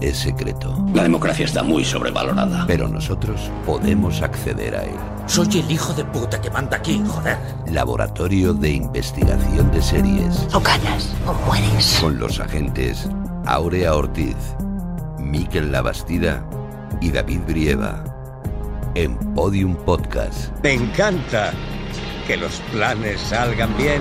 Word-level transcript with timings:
es 0.00 0.18
secreto, 0.18 0.74
La 0.94 1.02
democracia 1.04 1.44
está 1.44 1.62
muy 1.62 1.84
sobrevalorada. 1.84 2.64
pero 2.66 2.88
nosotros 2.88 3.40
podemos 3.66 4.20
acceder 4.22 4.74
a 4.76 4.84
él. 4.84 4.96
Soy 5.26 5.48
el 5.60 5.70
hijo 5.70 5.92
de 5.94 6.04
puta 6.04 6.40
que 6.40 6.50
manda 6.50 6.76
aquí, 6.76 7.02
joder. 7.06 7.38
Laboratorio 7.70 8.52
de 8.52 8.70
Investigación 8.72 9.70
de 9.72 9.80
Series. 9.82 10.46
O 10.52 10.60
ganas 10.60 11.14
o 11.26 11.32
mueres. 11.46 11.98
Con 12.00 12.18
los 12.18 12.40
agentes 12.40 13.08
Aurea 13.46 13.94
Ortiz, 13.94 14.36
Miquel 15.18 15.72
Labastida 15.72 16.44
y 17.00 17.10
David 17.10 17.40
Brieva. 17.46 18.04
En 18.94 19.16
Podium 19.34 19.74
Podcast. 19.74 20.50
Me 20.62 20.74
encanta 20.74 21.52
que 22.26 22.36
los 22.36 22.52
planes 22.72 23.20
salgan 23.20 23.76
bien. 23.76 24.00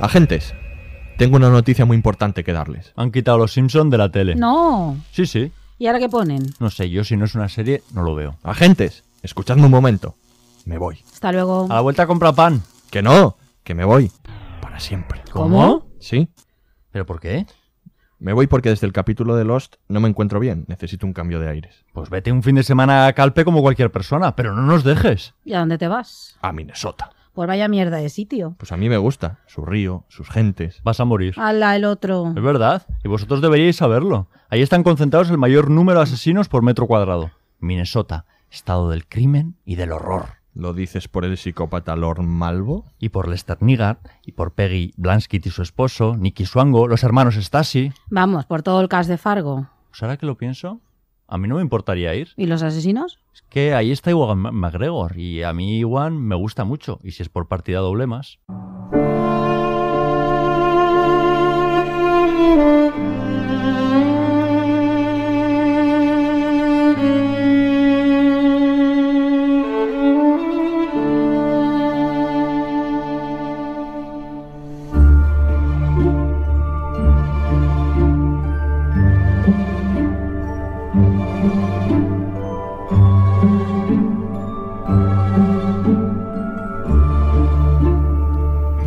Agentes, 0.00 0.54
tengo 1.16 1.36
una 1.36 1.48
noticia 1.48 1.86
muy 1.86 1.96
importante 1.96 2.44
que 2.44 2.52
darles. 2.52 2.92
Han 2.96 3.10
quitado 3.10 3.38
los 3.38 3.52
Simpson 3.52 3.88
de 3.88 3.98
la 3.98 4.10
tele. 4.10 4.34
No. 4.34 4.98
Sí, 5.10 5.24
sí. 5.24 5.50
¿Y 5.78 5.86
ahora 5.86 5.98
qué 5.98 6.08
ponen? 6.08 6.42
No 6.60 6.68
sé, 6.68 6.90
yo 6.90 7.02
si 7.02 7.16
no 7.16 7.24
es 7.24 7.34
una 7.34 7.48
serie, 7.48 7.82
no 7.94 8.02
lo 8.02 8.14
veo. 8.14 8.36
Agentes, 8.42 9.04
escuchadme 9.22 9.64
un 9.64 9.70
momento. 9.70 10.16
Me 10.66 10.76
voy. 10.76 10.98
Hasta 11.12 11.32
luego. 11.32 11.66
A 11.70 11.74
la 11.74 11.80
vuelta 11.80 12.06
compra 12.06 12.32
pan. 12.32 12.62
Que 12.90 13.02
no, 13.02 13.36
que 13.64 13.74
me 13.74 13.84
voy. 13.84 14.10
Para 14.60 14.78
siempre. 14.80 15.22
¿Cómo? 15.32 15.86
¿Sí? 15.98 16.28
¿Pero 16.90 17.06
por 17.06 17.18
qué? 17.18 17.46
Me 18.18 18.32
voy 18.32 18.46
porque 18.46 18.70
desde 18.70 18.86
el 18.86 18.92
capítulo 18.92 19.36
de 19.36 19.44
Lost 19.44 19.76
no 19.88 20.00
me 20.00 20.08
encuentro 20.08 20.40
bien. 20.40 20.64
Necesito 20.68 21.06
un 21.06 21.12
cambio 21.12 21.40
de 21.40 21.48
aires. 21.48 21.84
Pues 21.92 22.10
vete 22.10 22.32
un 22.32 22.42
fin 22.42 22.56
de 22.56 22.62
semana 22.62 23.06
a 23.06 23.12
Calpe 23.14 23.44
como 23.44 23.62
cualquier 23.62 23.90
persona, 23.90 24.36
pero 24.36 24.54
no 24.54 24.62
nos 24.62 24.84
dejes. 24.84 25.34
¿Y 25.44 25.54
a 25.54 25.60
dónde 25.60 25.78
te 25.78 25.88
vas? 25.88 26.36
A 26.42 26.52
Minnesota. 26.52 27.10
Pues 27.36 27.48
vaya 27.48 27.68
mierda 27.68 27.98
de 27.98 28.08
sitio. 28.08 28.54
Pues 28.56 28.72
a 28.72 28.78
mí 28.78 28.88
me 28.88 28.96
gusta. 28.96 29.40
Su 29.46 29.62
río, 29.62 30.04
sus 30.08 30.30
gentes. 30.30 30.80
Vas 30.82 31.00
a 31.00 31.04
morir. 31.04 31.34
Ala, 31.36 31.76
el 31.76 31.84
otro. 31.84 32.32
Es 32.34 32.42
verdad, 32.42 32.86
y 33.04 33.08
vosotros 33.08 33.42
deberíais 33.42 33.76
saberlo. 33.76 34.28
Ahí 34.48 34.62
están 34.62 34.82
concentrados 34.82 35.28
el 35.28 35.36
mayor 35.36 35.68
número 35.68 35.98
de 35.98 36.04
asesinos 36.04 36.48
por 36.48 36.62
metro 36.62 36.86
cuadrado. 36.86 37.30
Minnesota, 37.60 38.24
estado 38.50 38.88
del 38.88 39.06
crimen 39.06 39.54
y 39.66 39.74
del 39.74 39.92
horror. 39.92 40.36
¿Lo 40.54 40.72
dices 40.72 41.08
por 41.08 41.26
el 41.26 41.36
psicópata 41.36 41.94
Lord 41.94 42.22
Malvo? 42.22 42.86
Y 42.98 43.10
por 43.10 43.28
Lester 43.28 43.58
Nigar, 43.60 43.98
y 44.24 44.32
por 44.32 44.52
Peggy 44.52 44.94
Blanskett 44.96 45.44
y 45.44 45.50
su 45.50 45.60
esposo, 45.60 46.16
Nicky 46.16 46.46
Swango, 46.46 46.88
los 46.88 47.04
hermanos 47.04 47.34
Stasi. 47.34 47.92
Vamos, 48.08 48.46
por 48.46 48.62
todo 48.62 48.80
el 48.80 48.88
cast 48.88 49.10
de 49.10 49.18
Fargo. 49.18 49.68
Pues 49.90 50.02
ahora 50.02 50.16
que 50.16 50.24
lo 50.24 50.38
pienso, 50.38 50.80
a 51.28 51.38
mí 51.38 51.48
no 51.48 51.56
me 51.56 51.62
importaría 51.62 52.14
ir. 52.14 52.28
¿Y 52.36 52.46
los 52.46 52.62
asesinos? 52.62 53.20
Es 53.34 53.42
que 53.42 53.74
ahí 53.74 53.90
está 53.90 54.10
Iwan 54.10 54.38
McGregor, 54.38 55.18
y 55.18 55.42
a 55.42 55.52
mí 55.52 55.78
Iwan 55.78 56.16
me 56.20 56.36
gusta 56.36 56.64
mucho, 56.64 57.00
y 57.02 57.12
si 57.12 57.22
es 57.22 57.28
por 57.28 57.48
partida 57.48 57.80
doble 57.80 58.06
más. 58.06 58.38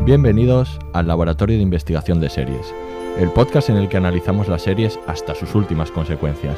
Bienvenidos 0.09 0.79
al 0.91 1.05
Laboratorio 1.05 1.57
de 1.57 1.61
Investigación 1.61 2.19
de 2.19 2.31
Series, 2.31 2.73
el 3.19 3.29
podcast 3.29 3.69
en 3.69 3.75
el 3.75 3.89
que 3.89 3.97
analizamos 3.97 4.47
las 4.47 4.63
series 4.63 4.99
hasta 5.05 5.35
sus 5.35 5.53
últimas 5.53 5.91
consecuencias. 5.91 6.57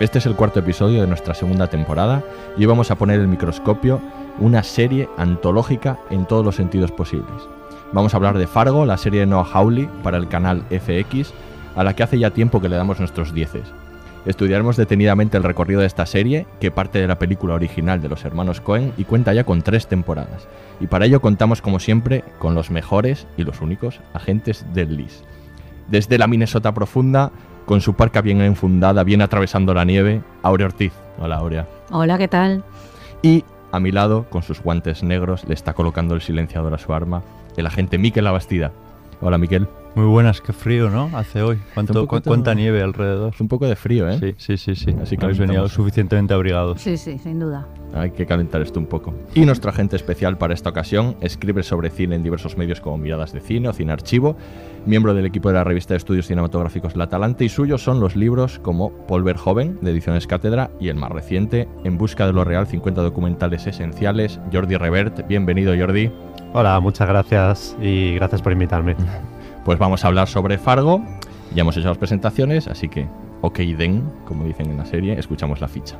Este 0.00 0.18
es 0.18 0.26
el 0.26 0.34
cuarto 0.34 0.58
episodio 0.58 1.00
de 1.00 1.06
nuestra 1.06 1.32
segunda 1.32 1.68
temporada 1.68 2.24
y 2.56 2.66
vamos 2.66 2.90
a 2.90 2.96
poner 2.96 3.20
el 3.20 3.28
microscopio 3.28 4.00
una 4.40 4.64
serie 4.64 5.08
antológica 5.16 6.00
en 6.10 6.26
todos 6.26 6.44
los 6.44 6.56
sentidos 6.56 6.90
posibles. 6.90 7.48
Vamos 7.92 8.14
a 8.14 8.16
hablar 8.16 8.36
de 8.36 8.48
Fargo, 8.48 8.84
la 8.84 8.96
serie 8.96 9.20
de 9.20 9.26
Noah 9.26 9.48
Hawley 9.48 9.88
para 10.02 10.16
el 10.16 10.26
canal 10.26 10.64
FX, 10.68 11.32
a 11.76 11.84
la 11.84 11.94
que 11.94 12.02
hace 12.02 12.18
ya 12.18 12.32
tiempo 12.32 12.60
que 12.60 12.68
le 12.68 12.74
damos 12.74 12.98
nuestros 12.98 13.32
dieces. 13.32 13.62
Estudiaremos 14.28 14.76
detenidamente 14.76 15.38
el 15.38 15.42
recorrido 15.42 15.80
de 15.80 15.86
esta 15.86 16.04
serie, 16.04 16.46
que 16.60 16.70
parte 16.70 17.00
de 17.00 17.06
la 17.06 17.18
película 17.18 17.54
original 17.54 18.02
de 18.02 18.10
los 18.10 18.26
hermanos 18.26 18.60
Cohen 18.60 18.92
y 18.98 19.04
cuenta 19.04 19.32
ya 19.32 19.44
con 19.44 19.62
tres 19.62 19.86
temporadas. 19.86 20.46
Y 20.80 20.86
para 20.86 21.06
ello 21.06 21.22
contamos, 21.22 21.62
como 21.62 21.80
siempre, 21.80 22.22
con 22.38 22.54
los 22.54 22.70
mejores 22.70 23.26
y 23.38 23.44
los 23.44 23.62
únicos 23.62 24.02
agentes 24.12 24.66
del 24.74 24.98
LIS. 24.98 25.24
Desde 25.88 26.18
la 26.18 26.26
Minnesota 26.26 26.74
profunda, 26.74 27.32
con 27.64 27.80
su 27.80 27.94
parca 27.94 28.20
bien 28.20 28.42
enfundada, 28.42 29.02
bien 29.02 29.22
atravesando 29.22 29.72
la 29.72 29.86
nieve, 29.86 30.20
Aurea 30.42 30.66
Ortiz. 30.66 30.92
Hola, 31.18 31.36
Aurea. 31.36 31.66
Hola, 31.90 32.18
¿qué 32.18 32.28
tal? 32.28 32.62
Y 33.22 33.46
a 33.72 33.80
mi 33.80 33.92
lado, 33.92 34.26
con 34.28 34.42
sus 34.42 34.60
guantes 34.60 35.02
negros, 35.02 35.48
le 35.48 35.54
está 35.54 35.72
colocando 35.72 36.14
el 36.14 36.20
silenciador 36.20 36.74
a 36.74 36.78
su 36.78 36.92
arma, 36.92 37.22
el 37.56 37.66
agente 37.66 37.96
Miquel 37.96 38.24
Labastida. 38.24 38.72
Hola, 39.22 39.38
Miquel. 39.38 39.66
Muy 39.94 40.06
buenas, 40.06 40.40
qué 40.40 40.52
frío, 40.52 40.88
¿no? 40.90 41.10
Hace 41.16 41.42
hoy. 41.42 41.58
¿Cuánto, 41.74 41.92
Un 42.02 42.06
poquito- 42.06 42.22
cu- 42.22 42.28
¿Cuánta 42.30 42.54
nieve 42.54 42.82
alrededor? 42.82 43.34
Es 43.34 43.40
un 43.40 43.48
poco 43.48 43.66
de 43.66 43.74
frío, 43.74 44.08
¿eh? 44.08 44.18
Sí, 44.20 44.34
sí, 44.36 44.56
sí, 44.56 44.76
sí. 44.76 44.94
Así 45.02 45.16
que 45.16 45.24
Habéis 45.24 45.40
venido 45.40 45.68
suficientemente 45.68 46.34
abrigados. 46.34 46.80
Sí, 46.80 46.96
sí, 46.96 47.18
sin 47.18 47.40
duda. 47.40 47.66
Hay 47.94 48.12
que 48.12 48.24
calentar 48.24 48.60
esto 48.62 48.78
un 48.78 48.86
poco. 48.86 49.12
Y 49.34 49.40
nuestro 49.44 49.70
agente 49.70 49.96
especial 49.96 50.38
para 50.38 50.54
esta 50.54 50.70
ocasión 50.70 51.16
escribe 51.20 51.64
sobre 51.64 51.90
cine 51.90 52.14
en 52.14 52.22
diversos 52.22 52.56
medios 52.56 52.80
como 52.80 52.96
Miradas 52.96 53.32
de 53.32 53.40
Cine 53.40 53.68
o 53.70 53.72
Cine 53.72 53.92
Archivo, 53.92 54.36
miembro 54.86 55.14
del 55.14 55.26
equipo 55.26 55.48
de 55.48 55.54
la 55.54 55.64
revista 55.64 55.94
de 55.94 55.98
estudios 55.98 56.26
cinematográficos 56.28 56.94
La 56.94 57.08
Talante 57.08 57.44
y 57.44 57.48
suyos 57.48 57.82
son 57.82 57.98
los 57.98 58.14
libros 58.14 58.60
como 58.60 58.92
Polver 59.08 59.36
Joven, 59.36 59.78
de 59.80 59.90
Ediciones 59.90 60.28
Cátedra, 60.28 60.70
y 60.78 60.90
el 60.90 60.96
más 60.96 61.10
reciente, 61.10 61.66
En 61.82 61.98
Busca 61.98 62.24
de 62.26 62.34
lo 62.34 62.44
Real, 62.44 62.68
50 62.68 63.02
documentales 63.02 63.66
esenciales, 63.66 64.38
Jordi 64.52 64.76
Revert. 64.76 65.26
Bienvenido, 65.26 65.74
Jordi. 65.76 66.12
Hola, 66.52 66.78
muchas 66.78 67.08
gracias 67.08 67.76
y 67.82 68.14
gracias 68.14 68.42
por 68.42 68.52
invitarme. 68.52 68.94
Pues 69.68 69.78
vamos 69.78 70.02
a 70.02 70.08
hablar 70.08 70.28
sobre 70.28 70.56
Fargo. 70.56 71.04
Ya 71.54 71.60
hemos 71.60 71.76
hecho 71.76 71.88
las 71.88 71.98
presentaciones, 71.98 72.68
así 72.68 72.88
que, 72.88 73.06
ok, 73.42 73.58
den, 73.58 74.00
como 74.24 74.44
dicen 74.44 74.70
en 74.70 74.78
la 74.78 74.86
serie, 74.86 75.18
escuchamos 75.18 75.60
la 75.60 75.68
ficha. 75.68 75.98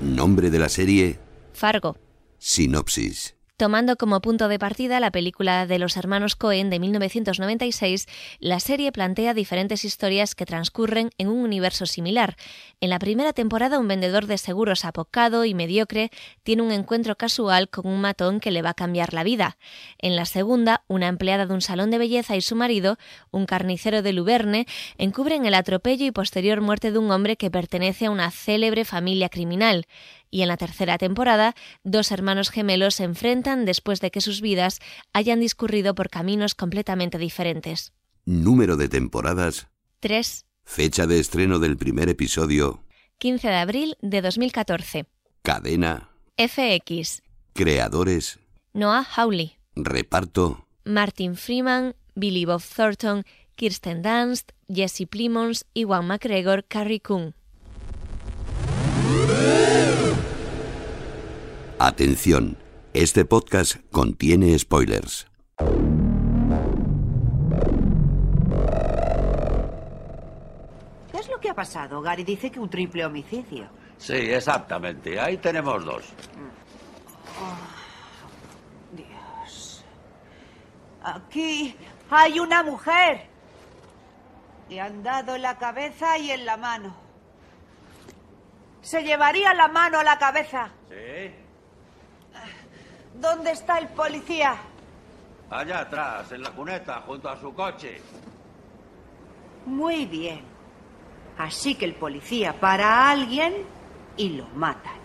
Nombre 0.00 0.50
de 0.50 0.58
la 0.60 0.68
serie, 0.68 1.18
Fargo. 1.52 1.96
Sinopsis. 2.38 3.34
Tomando 3.62 3.94
como 3.94 4.20
punto 4.20 4.48
de 4.48 4.58
partida 4.58 4.98
la 4.98 5.12
película 5.12 5.68
de 5.68 5.78
los 5.78 5.96
hermanos 5.96 6.34
Cohen 6.34 6.68
de 6.68 6.80
1996, 6.80 8.08
la 8.40 8.58
serie 8.58 8.90
plantea 8.90 9.34
diferentes 9.34 9.84
historias 9.84 10.34
que 10.34 10.46
transcurren 10.46 11.10
en 11.16 11.28
un 11.28 11.38
universo 11.44 11.86
similar. 11.86 12.34
En 12.80 12.90
la 12.90 12.98
primera 12.98 13.32
temporada, 13.32 13.78
un 13.78 13.86
vendedor 13.86 14.26
de 14.26 14.36
seguros 14.36 14.84
apocado 14.84 15.44
y 15.44 15.54
mediocre 15.54 16.10
tiene 16.42 16.62
un 16.62 16.72
encuentro 16.72 17.14
casual 17.14 17.68
con 17.68 17.86
un 17.86 18.00
matón 18.00 18.40
que 18.40 18.50
le 18.50 18.62
va 18.62 18.70
a 18.70 18.74
cambiar 18.74 19.14
la 19.14 19.22
vida. 19.22 19.56
En 19.98 20.16
la 20.16 20.24
segunda, 20.24 20.82
una 20.88 21.06
empleada 21.06 21.46
de 21.46 21.54
un 21.54 21.60
salón 21.60 21.92
de 21.92 21.98
belleza 21.98 22.34
y 22.34 22.40
su 22.40 22.56
marido, 22.56 22.98
un 23.30 23.46
carnicero 23.46 24.02
de 24.02 24.12
Luverne, 24.12 24.66
encubren 24.98 25.46
el 25.46 25.54
atropello 25.54 26.04
y 26.04 26.10
posterior 26.10 26.62
muerte 26.62 26.90
de 26.90 26.98
un 26.98 27.12
hombre 27.12 27.36
que 27.36 27.52
pertenece 27.52 28.06
a 28.06 28.10
una 28.10 28.32
célebre 28.32 28.84
familia 28.84 29.28
criminal. 29.28 29.86
Y 30.32 30.40
en 30.40 30.48
la 30.48 30.56
tercera 30.56 30.96
temporada, 30.96 31.54
dos 31.84 32.10
hermanos 32.10 32.48
gemelos 32.48 32.94
se 32.94 33.04
enfrentan 33.04 33.66
después 33.66 34.00
de 34.00 34.10
que 34.10 34.22
sus 34.22 34.40
vidas 34.40 34.80
hayan 35.12 35.40
discurrido 35.40 35.94
por 35.94 36.08
caminos 36.08 36.54
completamente 36.54 37.18
diferentes. 37.18 37.92
Número 38.24 38.78
de 38.78 38.88
temporadas. 38.88 39.68
3. 40.00 40.46
Fecha 40.64 41.06
de 41.06 41.20
estreno 41.20 41.58
del 41.58 41.76
primer 41.76 42.08
episodio. 42.08 42.82
15 43.18 43.46
de 43.46 43.54
abril 43.56 43.96
de 44.00 44.22
2014. 44.22 45.04
Cadena. 45.42 46.08
FX. 46.38 47.22
Creadores. 47.52 48.40
Noah 48.72 49.06
Hawley. 49.14 49.58
Reparto. 49.76 50.66
Martin 50.86 51.36
Freeman, 51.36 51.94
Billy 52.14 52.46
Bob 52.46 52.62
Thornton, 52.62 53.24
Kirsten 53.54 54.00
Dunst, 54.00 54.52
Jesse 54.66 55.06
Plimons, 55.06 55.66
Iwan 55.74 56.06
McGregor, 56.06 56.64
Carrie 56.64 57.00
Coon. 57.00 57.34
Atención, 61.84 62.56
este 62.94 63.24
podcast 63.24 63.74
contiene 63.90 64.56
spoilers. 64.56 65.26
¿Qué 71.10 71.18
es 71.18 71.28
lo 71.28 71.40
que 71.40 71.50
ha 71.50 71.54
pasado? 71.54 72.00
Gary 72.00 72.22
dice 72.22 72.52
que 72.52 72.60
un 72.60 72.70
triple 72.70 73.04
homicidio. 73.04 73.68
Sí, 73.96 74.12
exactamente. 74.14 75.18
Ahí 75.18 75.38
tenemos 75.38 75.84
dos. 75.84 76.04
Oh, 77.40 77.56
Dios. 78.92 79.84
Aquí 81.02 81.74
hay 82.10 82.38
una 82.38 82.62
mujer. 82.62 83.26
Le 84.68 84.80
han 84.80 85.02
dado 85.02 85.34
en 85.34 85.42
la 85.42 85.58
cabeza 85.58 86.16
y 86.16 86.30
en 86.30 86.46
la 86.46 86.56
mano. 86.56 86.94
Se 88.82 89.02
llevaría 89.02 89.52
la 89.52 89.66
mano 89.66 89.98
a 89.98 90.04
la 90.04 90.16
cabeza. 90.16 90.70
Sí. 90.88 91.41
¿Dónde 93.14 93.52
está 93.52 93.78
el 93.78 93.88
policía? 93.88 94.56
Allá 95.50 95.80
atrás, 95.80 96.32
en 96.32 96.42
la 96.42 96.50
cuneta, 96.50 97.02
junto 97.06 97.28
a 97.28 97.38
su 97.38 97.54
coche. 97.54 98.00
Muy 99.66 100.06
bien. 100.06 100.40
Así 101.38 101.74
que 101.74 101.84
el 101.84 101.94
policía 101.94 102.58
para 102.58 102.86
a 102.88 103.10
alguien 103.10 103.54
y 104.16 104.30
lo 104.30 104.46
matan. 104.48 105.02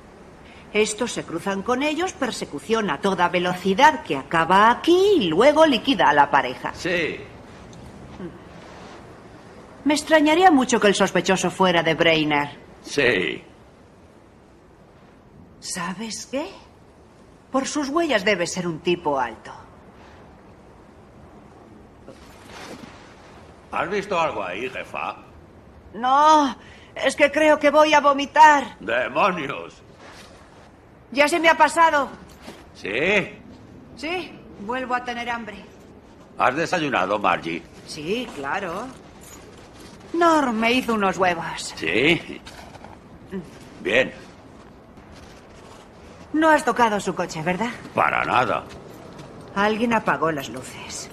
Estos 0.74 1.13
se 1.13 1.24
cruzan 1.24 1.63
con 1.63 1.81
ellos, 1.81 2.13
persecución 2.13 2.89
a 2.89 3.00
toda 3.00 3.30
velocidad 3.30 4.04
que 4.04 4.18
acaba 4.18 4.69
aquí 4.69 5.13
y 5.18 5.27
luego 5.27 5.65
liquida 5.65 6.09
a 6.09 6.13
la 6.13 6.30
pareja. 6.30 6.74
Sí. 6.74 7.18
Me 9.86 9.94
extrañaría 9.94 10.51
mucho 10.51 10.80
que 10.80 10.88
el 10.88 10.95
sospechoso 10.95 11.50
fuera 11.50 11.81
de 11.81 11.94
Brainer. 11.94 12.50
Sí. 12.81 13.42
¿Sabes 15.59 16.25
qué? 16.25 16.50
Por 17.51 17.67
sus 17.67 17.89
huellas 17.89 18.25
debe 18.25 18.45
ser 18.45 18.67
un 18.67 18.79
tipo 18.79 19.19
alto. 19.19 19.51
¿Has 23.71 23.89
visto 23.89 24.19
algo 24.19 24.44
ahí, 24.44 24.69
jefa? 24.69 25.17
No, 25.94 26.55
es 26.95 27.15
que 27.15 27.31
creo 27.31 27.59
que 27.59 27.69
voy 27.69 27.94
a 27.94 27.99
vomitar. 27.99 28.77
¡Demonios! 28.79 29.81
Ya 31.11 31.27
se 31.27 31.39
me 31.39 31.49
ha 31.49 31.55
pasado. 31.55 32.09
¿Sí? 32.73 33.39
Sí, 33.95 34.31
vuelvo 34.59 34.95
a 34.95 35.03
tener 35.03 35.29
hambre. 35.29 35.63
¿Has 36.38 36.55
desayunado, 36.55 37.17
Margie? 37.17 37.63
Sí, 37.88 38.27
claro. 38.35 38.88
Norm 40.13 40.55
me 40.55 40.71
hizo 40.73 40.94
unos 40.94 41.17
huevos. 41.17 41.73
Sí. 41.75 42.41
Bien. 43.81 44.13
No 46.33 46.50
has 46.50 46.65
tocado 46.65 47.00
su 47.00 47.15
coche, 47.15 47.41
¿verdad? 47.41 47.69
Para 47.95 48.24
nada. 48.25 48.63
Alguien 49.56 49.94
apagó 49.94 50.31
las 50.31 50.50
luces. 50.50 51.09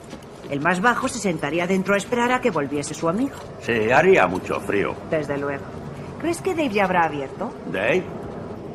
El 0.50 0.60
más 0.60 0.80
bajo 0.80 1.08
se 1.08 1.18
sentaría 1.18 1.66
dentro 1.66 1.94
a 1.94 1.96
esperar 1.96 2.30
a 2.32 2.40
que 2.40 2.50
volviese 2.50 2.92
su 2.94 3.08
amigo. 3.08 3.36
Sí, 3.60 3.90
haría 3.90 4.26
mucho 4.26 4.60
frío. 4.60 4.94
Desde 5.10 5.38
luego. 5.38 5.64
¿Crees 6.20 6.40
que 6.42 6.54
Dave 6.54 6.70
ya 6.70 6.84
habrá 6.84 7.04
abierto? 7.04 7.52
¿Dave? 7.66 8.04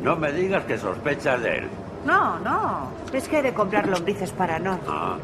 No 0.02 0.16
me 0.16 0.32
digas 0.32 0.64
que 0.66 0.78
sospechas 0.78 1.42
de 1.42 1.58
él. 1.60 1.70
No, 2.06 2.40
no. 2.40 2.92
Es 3.14 3.28
que 3.28 3.40
he 3.40 3.42
de 3.42 3.54
comprar 3.54 3.88
lombrices 3.88 4.32
para 4.32 4.58
Norm. 4.58 4.80
Ah. 4.88 5.18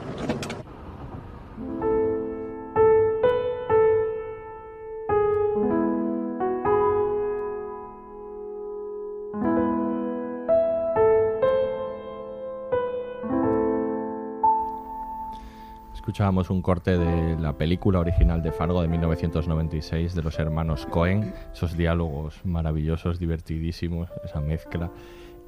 Escuchábamos 16.15 16.50
un 16.50 16.62
corte 16.62 16.97
de 16.97 17.38
la 17.41 17.57
película 17.57 18.00
original 18.00 18.41
de 18.41 18.53
Fargo 18.53 18.81
de 18.81 18.88
1996 18.88 20.15
de 20.15 20.21
los 20.23 20.39
hermanos 20.39 20.85
Cohen, 20.85 21.33
esos 21.53 21.75
diálogos 21.75 22.39
maravillosos, 22.45 23.19
divertidísimos, 23.19 24.07
esa 24.23 24.39
mezcla, 24.39 24.91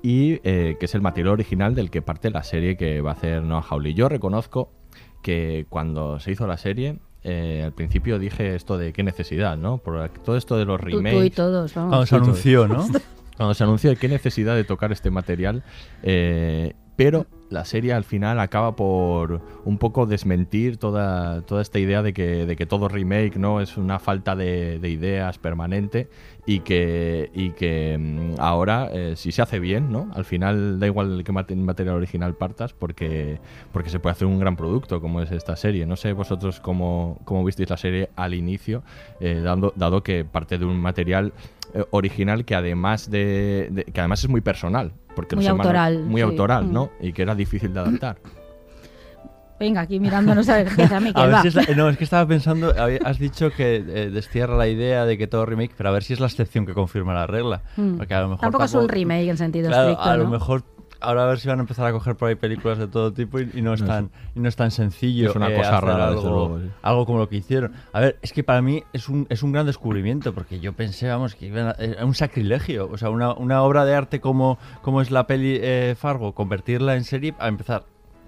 y 0.04 0.42
eh, 0.44 0.76
que 0.78 0.86
es 0.88 0.94
el 0.94 1.00
material 1.00 1.36
original 1.36 1.74
del 1.74 1.90
que 1.90 2.02
parte 2.02 2.32
la 2.32 2.44
serie 2.44 2.76
que 2.76 3.00
va 3.00 3.12
a 3.12 3.14
hacer 3.14 3.44
Noah 3.44 3.62
Hawley. 3.62 3.94
Yo 3.94 4.10
reconozco 4.10 4.74
que 5.22 5.68
cuando 5.70 6.20
se 6.20 6.34
hizo 6.34 6.46
la 6.48 6.58
serie, 6.58 7.00
eh, 7.24 7.62
al 7.64 7.72
principio 7.72 8.20
dije 8.20 8.54
esto 8.54 8.78
de 8.78 8.92
qué 8.92 9.04
necesidad, 9.04 9.56
¿no? 9.56 9.78
Por 9.78 10.10
todo 10.10 10.36
esto 10.36 10.58
de 10.58 10.66
los 10.66 10.82
remakes. 10.82 11.18
tú 11.18 11.24
y 11.24 11.30
todos, 11.30 11.74
vamos. 11.76 11.92
Cuando 11.92 12.06
se 12.08 12.16
anunció, 12.18 12.68
¿no? 12.68 12.86
Cuando 13.38 13.54
se 13.54 13.64
anunció 13.64 13.96
qué 13.96 14.10
necesidad 14.10 14.54
de 14.54 14.66
tocar 14.66 14.92
este 14.92 15.12
material, 15.12 15.64
eh, 16.04 16.74
pero 16.98 17.28
la 17.50 17.64
serie 17.64 17.94
al 17.94 18.04
final 18.04 18.40
acaba 18.42 18.76
por 18.76 19.40
un 19.64 19.78
poco 19.78 20.06
desmentir 20.06 20.76
toda, 20.78 21.44
toda 21.44 21.62
esta 21.62 21.80
idea 21.80 22.02
de 22.02 22.12
que, 22.12 22.46
de 22.46 22.56
que 22.58 22.66
todo 22.66 22.90
remake 22.90 23.38
no 23.38 23.62
es 23.62 23.78
una 23.78 24.00
falta 24.00 24.36
de, 24.36 24.80
de 24.80 24.90
ideas 24.90 25.38
permanente 25.38 26.10
y 26.46 26.60
que, 26.62 27.30
y 27.34 27.52
que 27.52 27.98
mm, 27.98 28.42
ahora, 28.42 28.90
eh, 28.92 29.14
si 29.16 29.32
se 29.32 29.42
hace 29.42 29.60
bien, 29.60 29.92
¿no? 29.94 30.10
al 30.14 30.26
final 30.26 30.80
da 30.80 30.88
igual 30.88 31.24
mate- 31.32 31.56
material 31.56 31.96
original 31.96 32.34
partas 32.36 32.74
porque, 32.74 33.40
porque 33.72 33.90
se 33.92 34.00
puede 34.00 34.12
hacer 34.14 34.28
un 34.28 34.40
gran 34.40 34.58
producto 34.58 35.00
como 35.00 35.22
es 35.22 35.32
esta 35.32 35.56
serie. 35.56 35.86
No 35.86 35.96
sé 35.96 36.12
vosotros 36.14 36.60
cómo, 36.60 37.20
cómo 37.24 37.46
visteis 37.46 37.70
la 37.70 37.78
serie 37.78 38.10
al 38.18 38.34
inicio, 38.34 38.84
eh, 39.22 39.40
dando, 39.42 39.72
dado 39.78 40.04
que 40.04 40.26
parte 40.26 40.58
de 40.58 40.66
un 40.66 40.82
material 40.82 41.32
eh, 41.74 41.86
original 41.92 42.44
que 42.44 42.56
además 42.56 43.10
de, 43.10 43.70
de- 43.72 43.86
que 43.86 44.00
además 44.02 44.22
es 44.24 44.30
muy 44.30 44.42
personal 44.42 44.92
porque 45.18 45.36
Muy 45.36 45.48
autoral, 45.48 46.04
muy 46.06 46.22
sí. 46.22 46.26
autoral 46.30 46.66
Mm. 46.68 46.74
no 46.74 46.92
y 47.02 47.12
que 47.12 47.24
era 47.24 47.34
difícil 47.34 47.74
de 47.74 47.80
adaptar 47.80 48.18
Venga, 49.60 49.82
aquí 49.82 50.00
mirándonos 50.00 50.48
a 50.50 50.58
ver 50.58 50.68
qué 50.76 50.84
a 50.84 51.00
mí, 51.00 51.12
que 51.12 51.20
A 51.20 51.26
ver 51.26 51.34
va. 51.36 51.42
si 51.42 51.48
es 51.48 51.56
la- 51.56 51.64
no, 51.76 51.90
es 51.90 51.98
que 51.98 52.04
estaba 52.04 52.28
pensando, 52.28 52.76
has 53.04 53.18
dicho 53.18 53.50
que 53.50 53.78
eh, 53.78 54.12
destierra 54.12 54.56
la 54.56 54.68
idea 54.68 55.04
de 55.06 55.18
que 55.18 55.26
todo 55.26 55.48
remake, 55.48 55.72
pero 55.76 55.90
a 55.90 55.92
ver 55.94 56.04
si 56.04 56.14
es 56.14 56.20
la 56.20 56.28
excepción 56.28 56.68
que 56.68 56.76
confirma 56.76 57.16
la 57.16 57.26
regla. 57.26 57.64
Mm. 57.76 57.98
Porque 57.98 58.14
a 58.14 58.22
lo 58.22 58.28
mejor 58.30 58.42
Tampoco 58.42 58.66
es 58.66 58.74
un 58.76 58.88
remake 58.88 59.30
en 59.30 59.38
sentido 59.38 59.70
Claro, 59.70 59.90
estricto, 59.90 60.10
a 60.12 60.16
lo 60.18 60.28
mejor 60.28 60.62
ahora 61.02 61.24
a 61.24 61.26
ver 61.28 61.40
si 61.40 61.48
van 61.48 61.60
a 61.60 61.62
empezar 61.62 61.86
a 61.86 61.92
coger 61.92 62.16
por 62.16 62.30
ahí 62.30 62.36
películas 62.36 62.78
de 62.78 62.88
todo 62.88 63.12
tipo 63.14 63.40
y, 63.40 63.50
y 63.54 63.62
no, 63.62 63.74
es 63.74 63.82
No, 63.82 63.88
tan, 63.88 64.10
y 64.36 64.40
no 64.40 64.50
es 64.50 64.56
tan 64.56 64.72
sencillo. 64.72 65.30
es 65.30 65.36
una 65.36 65.50
eh, 65.50 65.58
cosa 65.58 65.80
rara, 65.82 66.12
desde 66.12 66.20
algo, 66.28 66.30
luego, 66.30 66.60
sí. 66.60 66.70
algo 66.82 67.06
como 67.06 67.20
lo 67.20 67.30
que 67.30 67.38
hicieron. 67.38 67.74
A 67.94 68.00
ver, 68.00 68.18
es 68.22 68.34
que 68.34 68.44
para 68.44 68.62
mí 68.62 68.84
es 68.94 69.10
un, 69.10 69.26
es 69.30 69.44
un 69.44 69.52
gran 69.52 69.66
descubrimiento, 69.66 70.34
porque 70.34 70.60
yo 70.60 70.74
pensé, 70.74 71.08
vamos, 71.08 71.36
que 71.36 71.48
iban 71.48 71.68
a- 71.68 71.72
era 71.80 72.06
un 72.06 72.16
sacrilegio. 72.16 72.90
O 72.92 72.98
sea, 72.98 73.10
una, 73.10 73.34
una 73.34 73.62
obra 73.64 73.86
de 73.86 73.96
arte 73.96 74.20
como, 74.20 74.58
como 74.82 75.02
es 75.02 75.12
la 75.12 75.28
peli 75.28 75.58
eh, 75.62 75.96
Fargo, 75.98 76.34
convertirla 76.34 76.96
en 76.96 77.04
serie, 77.04 77.34
a 77.40 77.48
empezar. 77.48 77.84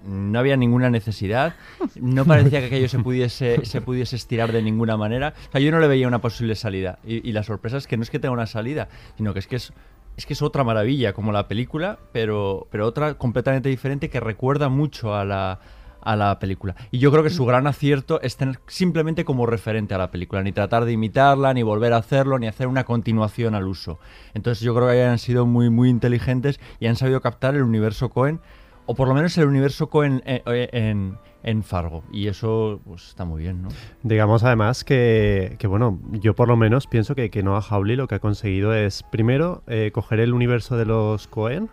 No 0.06 0.38
había 0.38 0.56
ninguna 0.56 0.88
necesidad, 0.88 1.52
no 2.00 2.24
parecía 2.24 2.60
que 2.60 2.66
aquello 2.68 2.88
se 2.88 2.98
pudiese, 3.00 3.66
se 3.66 3.82
pudiese 3.82 4.16
estirar 4.16 4.50
de 4.50 4.62
ninguna 4.62 4.96
manera. 4.96 5.34
O 5.48 5.52
sea, 5.52 5.60
yo 5.60 5.70
no 5.70 5.78
le 5.78 5.88
veía 5.88 6.08
una 6.08 6.20
posible 6.22 6.54
salida. 6.54 6.98
Y, 7.06 7.28
y 7.28 7.32
la 7.32 7.42
sorpresa 7.42 7.76
es 7.76 7.86
que 7.86 7.98
no 7.98 8.02
es 8.02 8.08
que 8.08 8.18
tenga 8.18 8.32
una 8.32 8.46
salida, 8.46 8.88
sino 9.18 9.34
que 9.34 9.40
es 9.40 9.46
que 9.46 9.56
es, 9.56 9.74
es 10.16 10.26
que 10.26 10.34
es 10.34 10.42
otra 10.42 10.64
maravilla, 10.64 11.12
como 11.12 11.32
la 11.32 11.48
película, 11.48 11.98
pero, 12.12 12.66
pero 12.70 12.86
otra 12.86 13.14
completamente 13.14 13.68
diferente 13.68 14.10
que 14.10 14.20
recuerda 14.20 14.68
mucho 14.68 15.14
a 15.14 15.24
la, 15.24 15.60
a 16.02 16.16
la 16.16 16.38
película. 16.38 16.76
Y 16.90 16.98
yo 16.98 17.10
creo 17.10 17.22
que 17.22 17.30
su 17.30 17.44
gran 17.44 17.66
acierto 17.66 18.20
es 18.20 18.36
tener 18.36 18.60
simplemente 18.66 19.24
como 19.24 19.46
referente 19.46 19.94
a 19.94 19.98
la 19.98 20.10
película, 20.10 20.42
ni 20.42 20.52
tratar 20.52 20.84
de 20.84 20.92
imitarla, 20.92 21.54
ni 21.54 21.62
volver 21.62 21.92
a 21.92 21.98
hacerlo, 21.98 22.38
ni 22.38 22.46
hacer 22.46 22.66
una 22.66 22.84
continuación 22.84 23.54
al 23.54 23.66
uso. 23.66 23.98
Entonces 24.34 24.62
yo 24.62 24.74
creo 24.74 24.88
que 24.88 24.94
hayan 24.94 25.18
sido 25.18 25.46
muy, 25.46 25.70
muy 25.70 25.88
inteligentes 25.88 26.60
y 26.78 26.86
han 26.86 26.96
sabido 26.96 27.20
captar 27.20 27.54
el 27.54 27.62
universo 27.62 28.10
Cohen, 28.10 28.40
o 28.86 28.94
por 28.94 29.08
lo 29.08 29.14
menos 29.14 29.36
el 29.38 29.46
universo 29.46 29.88
Cohen 29.88 30.22
eh, 30.26 30.42
eh, 30.46 30.68
en, 30.72 31.18
en 31.42 31.62
Fargo. 31.62 32.02
Y 32.12 32.28
eso 32.28 32.80
pues, 32.84 33.08
está 33.08 33.24
muy 33.24 33.42
bien, 33.42 33.62
¿no? 33.62 33.68
Digamos 34.02 34.44
además 34.44 34.84
que, 34.84 35.56
que, 35.58 35.66
bueno, 35.66 35.98
yo 36.12 36.34
por 36.34 36.48
lo 36.48 36.56
menos 36.56 36.86
pienso 36.86 37.14
que, 37.14 37.30
que 37.30 37.42
Noah 37.42 37.62
Hawley 37.62 37.96
lo 37.96 38.08
que 38.08 38.16
ha 38.16 38.20
conseguido 38.20 38.74
es, 38.74 39.02
primero, 39.04 39.62
eh, 39.66 39.90
coger 39.92 40.20
el 40.20 40.32
universo 40.34 40.76
de 40.76 40.84
los 40.84 41.26
Cohen 41.26 41.68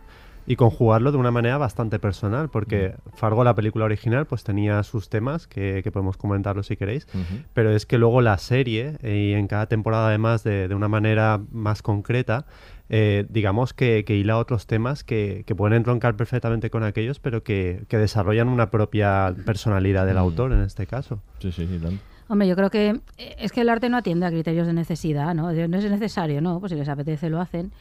y 0.49 0.55
conjugarlo 0.55 1.11
de 1.11 1.17
una 1.17 1.29
manera 1.29 1.57
bastante 1.57 1.99
personal, 1.99 2.49
porque 2.49 2.95
Fargo, 3.13 3.43
la 3.43 3.53
película 3.53 3.83
original, 3.83 4.25
pues 4.25 4.45
tenía 4.45 4.81
sus 4.83 5.09
temas, 5.09 5.45
que, 5.45 5.81
que 5.83 5.91
podemos 5.91 6.15
comentarlo 6.15 6.63
si 6.63 6.77
queréis, 6.77 7.05
pero 7.53 7.71
es 7.71 7.85
que 7.85 7.97
luego 7.97 8.21
la 8.21 8.37
serie, 8.37 8.93
eh, 9.01 9.31
y 9.31 9.33
en 9.33 9.47
cada 9.47 9.65
temporada 9.65 10.07
además 10.07 10.45
de, 10.45 10.69
de 10.69 10.73
una 10.73 10.87
manera 10.87 11.41
más 11.51 11.81
concreta, 11.81 12.45
eh, 12.89 13.25
digamos 13.29 13.73
que, 13.73 14.03
que 14.05 14.15
hila 14.15 14.37
otros 14.37 14.65
temas 14.67 15.03
que, 15.03 15.43
que 15.45 15.55
pueden 15.55 15.75
entroncar 15.77 16.15
perfectamente 16.15 16.69
con 16.69 16.83
aquellos, 16.83 17.19
pero 17.19 17.43
que, 17.43 17.83
que 17.87 17.97
desarrollan 17.97 18.47
una 18.49 18.69
propia 18.71 19.35
personalidad 19.45 20.05
del 20.05 20.15
Mm. 20.15 20.19
autor 20.19 20.53
en 20.53 20.61
este 20.61 20.85
caso. 20.87 21.19
sí 21.39 21.51
sí 21.51 21.67
sí 21.67 21.79
tanto. 21.79 22.01
Hombre, 22.29 22.45
yo 22.49 22.57
creo 22.57 22.69
que 22.69 22.89
eh, 23.17 23.35
es 23.39 23.53
que 23.53 23.61
el 23.61 23.69
arte 23.69 23.87
no 23.89 23.95
atiende 23.95 24.25
a 24.25 24.29
criterios 24.29 24.67
de 24.67 24.73
necesidad, 24.73 25.33
¿no? 25.33 25.51
No 25.53 25.77
es 25.77 25.89
necesario, 25.89 26.41
¿no? 26.41 26.59
Pues 26.59 26.71
si 26.73 26.77
les 26.77 26.89
apetece 26.89 27.29
lo 27.29 27.39
hacen. 27.39 27.71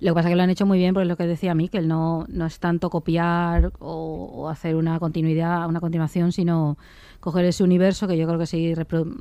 Lo 0.00 0.10
que 0.10 0.14
pasa 0.16 0.28
es 0.28 0.32
que 0.32 0.36
lo 0.36 0.42
han 0.42 0.50
hecho 0.50 0.66
muy 0.66 0.76
bien, 0.76 0.92
porque 0.92 1.04
es 1.04 1.08
lo 1.08 1.16
que 1.16 1.26
decía 1.26 1.54
Miquel, 1.54 1.88
no, 1.88 2.26
no 2.28 2.44
es 2.44 2.58
tanto 2.58 2.90
copiar 2.90 3.72
o, 3.78 4.30
o 4.34 4.48
hacer 4.50 4.76
una 4.76 4.98
continuidad, 4.98 5.66
una 5.68 5.80
continuación, 5.80 6.32
sino 6.32 6.76
coger 7.20 7.46
ese 7.46 7.64
universo 7.64 8.06
que 8.06 8.18
yo 8.18 8.26
creo 8.26 8.38
que 8.38 8.44
sí 8.46 8.74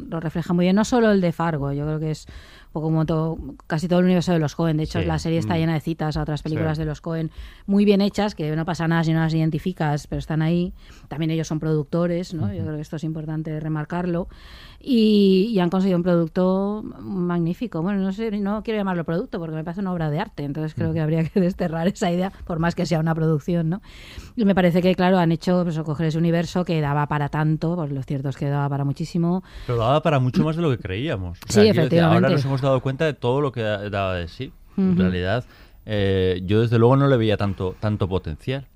lo 0.10 0.20
refleja 0.20 0.54
muy 0.54 0.66
bien, 0.66 0.76
no 0.76 0.84
solo 0.84 1.12
el 1.12 1.22
de 1.22 1.32
Fargo, 1.32 1.72
yo 1.72 1.86
creo 1.86 2.00
que 2.02 2.12
es 2.12 2.26
poco 2.74 2.88
como 2.88 3.06
todo, 3.06 3.38
casi 3.68 3.88
todo 3.88 4.00
el 4.00 4.06
universo 4.06 4.34
de 4.34 4.40
los 4.40 4.56
Cohen. 4.56 4.76
De 4.78 4.84
hecho, 4.84 5.00
Sí. 5.00 5.06
la 5.06 5.20
serie 5.20 5.38
está 5.40 5.54
Mm. 5.54 5.58
llena 5.58 5.74
de 5.76 5.80
citas 5.80 6.18
a 6.18 6.24
otras 6.24 6.42
películas 6.42 6.76
Sí. 6.78 6.82
de 6.82 6.86
los 6.88 7.00
Cohen 7.00 7.32
muy 7.68 7.86
bien 7.86 8.02
hechas, 8.02 8.36
que 8.36 8.54
no 8.56 8.66
pasa 8.66 8.88
nada 8.88 9.04
si 9.04 9.14
no 9.14 9.20
las 9.22 9.34
identificas, 9.34 10.08
pero 10.08 10.20
están 10.20 10.42
ahí. 10.42 10.74
También 11.08 11.32
ellos 11.32 11.48
son 11.48 11.60
productores, 11.60 12.34
¿no? 12.34 12.52
Yo 12.54 12.64
creo 12.64 12.76
que 12.76 12.82
esto 12.82 12.98
es 12.98 13.04
importante 13.06 13.58
remarcarlo. 13.60 14.28
Y, 14.86 15.50
y 15.54 15.60
han 15.60 15.70
conseguido 15.70 15.96
un 15.98 16.04
producto 16.04 16.84
magnífico. 17.00 17.82
Bueno, 17.82 18.02
no 18.02 18.12
sé, 18.12 18.32
no 18.32 18.64
quiero 18.64 18.78
llamarlo 18.80 19.06
producto 19.06 19.40
porque 19.40 19.56
me 19.56 19.64
parece 19.64 19.80
una 19.80 19.94
obra 19.94 20.10
de 20.10 20.20
arte, 20.20 20.44
entonces 20.44 20.74
creo 20.76 20.92
que 20.92 21.00
habría 21.00 21.24
que 21.24 21.40
desterrar 21.40 21.88
esa 21.88 22.12
idea, 22.12 22.34
por 22.46 22.60
más 22.60 22.76
que 22.76 22.86
sea 22.86 23.00
una 23.00 23.16
producción, 23.16 23.70
¿no? 23.70 23.82
Y 24.36 24.44
me 24.44 24.54
parece 24.54 24.82
que, 24.82 24.94
claro, 24.94 25.20
han 25.20 25.32
hecho 25.32 25.64
pues, 25.64 25.80
coger 25.80 26.08
ese 26.08 26.18
universo 26.18 26.66
que 26.66 26.82
daba 26.82 27.08
para 27.08 27.30
tanto, 27.30 27.78
pues 27.78 27.92
lo 27.94 28.04
cierto 28.04 28.28
es 28.28 28.36
que 28.36 28.50
daba 28.50 28.68
para 28.68 28.84
muchísimo. 28.84 29.42
Pero 29.66 29.78
daba 29.78 30.02
para 30.02 30.20
mucho 30.20 30.44
más 30.44 30.58
de 30.58 30.62
lo 30.62 30.70
que 30.70 30.78
creíamos. 30.80 31.40
Sí, 31.48 31.62
decir, 31.62 31.80
efectivamente. 31.80 32.26
ahora 32.26 32.30
nos 32.36 32.44
hemos 32.44 32.60
dado 32.62 32.82
cuenta 32.82 33.06
de 33.06 33.14
todo 33.14 33.40
lo 33.40 33.54
que 33.54 33.62
da- 33.62 33.90
daba 33.90 34.16
de 34.16 34.28
sí. 34.28 34.52
En 34.76 34.98
realidad, 34.98 35.46
eh, 35.86 36.42
yo 36.46 36.60
desde 36.62 36.78
luego 36.78 36.98
no 36.98 37.08
le 37.08 37.16
veía 37.16 37.38
tanto, 37.38 37.76
tanto 37.80 38.10
potencial. 38.10 38.68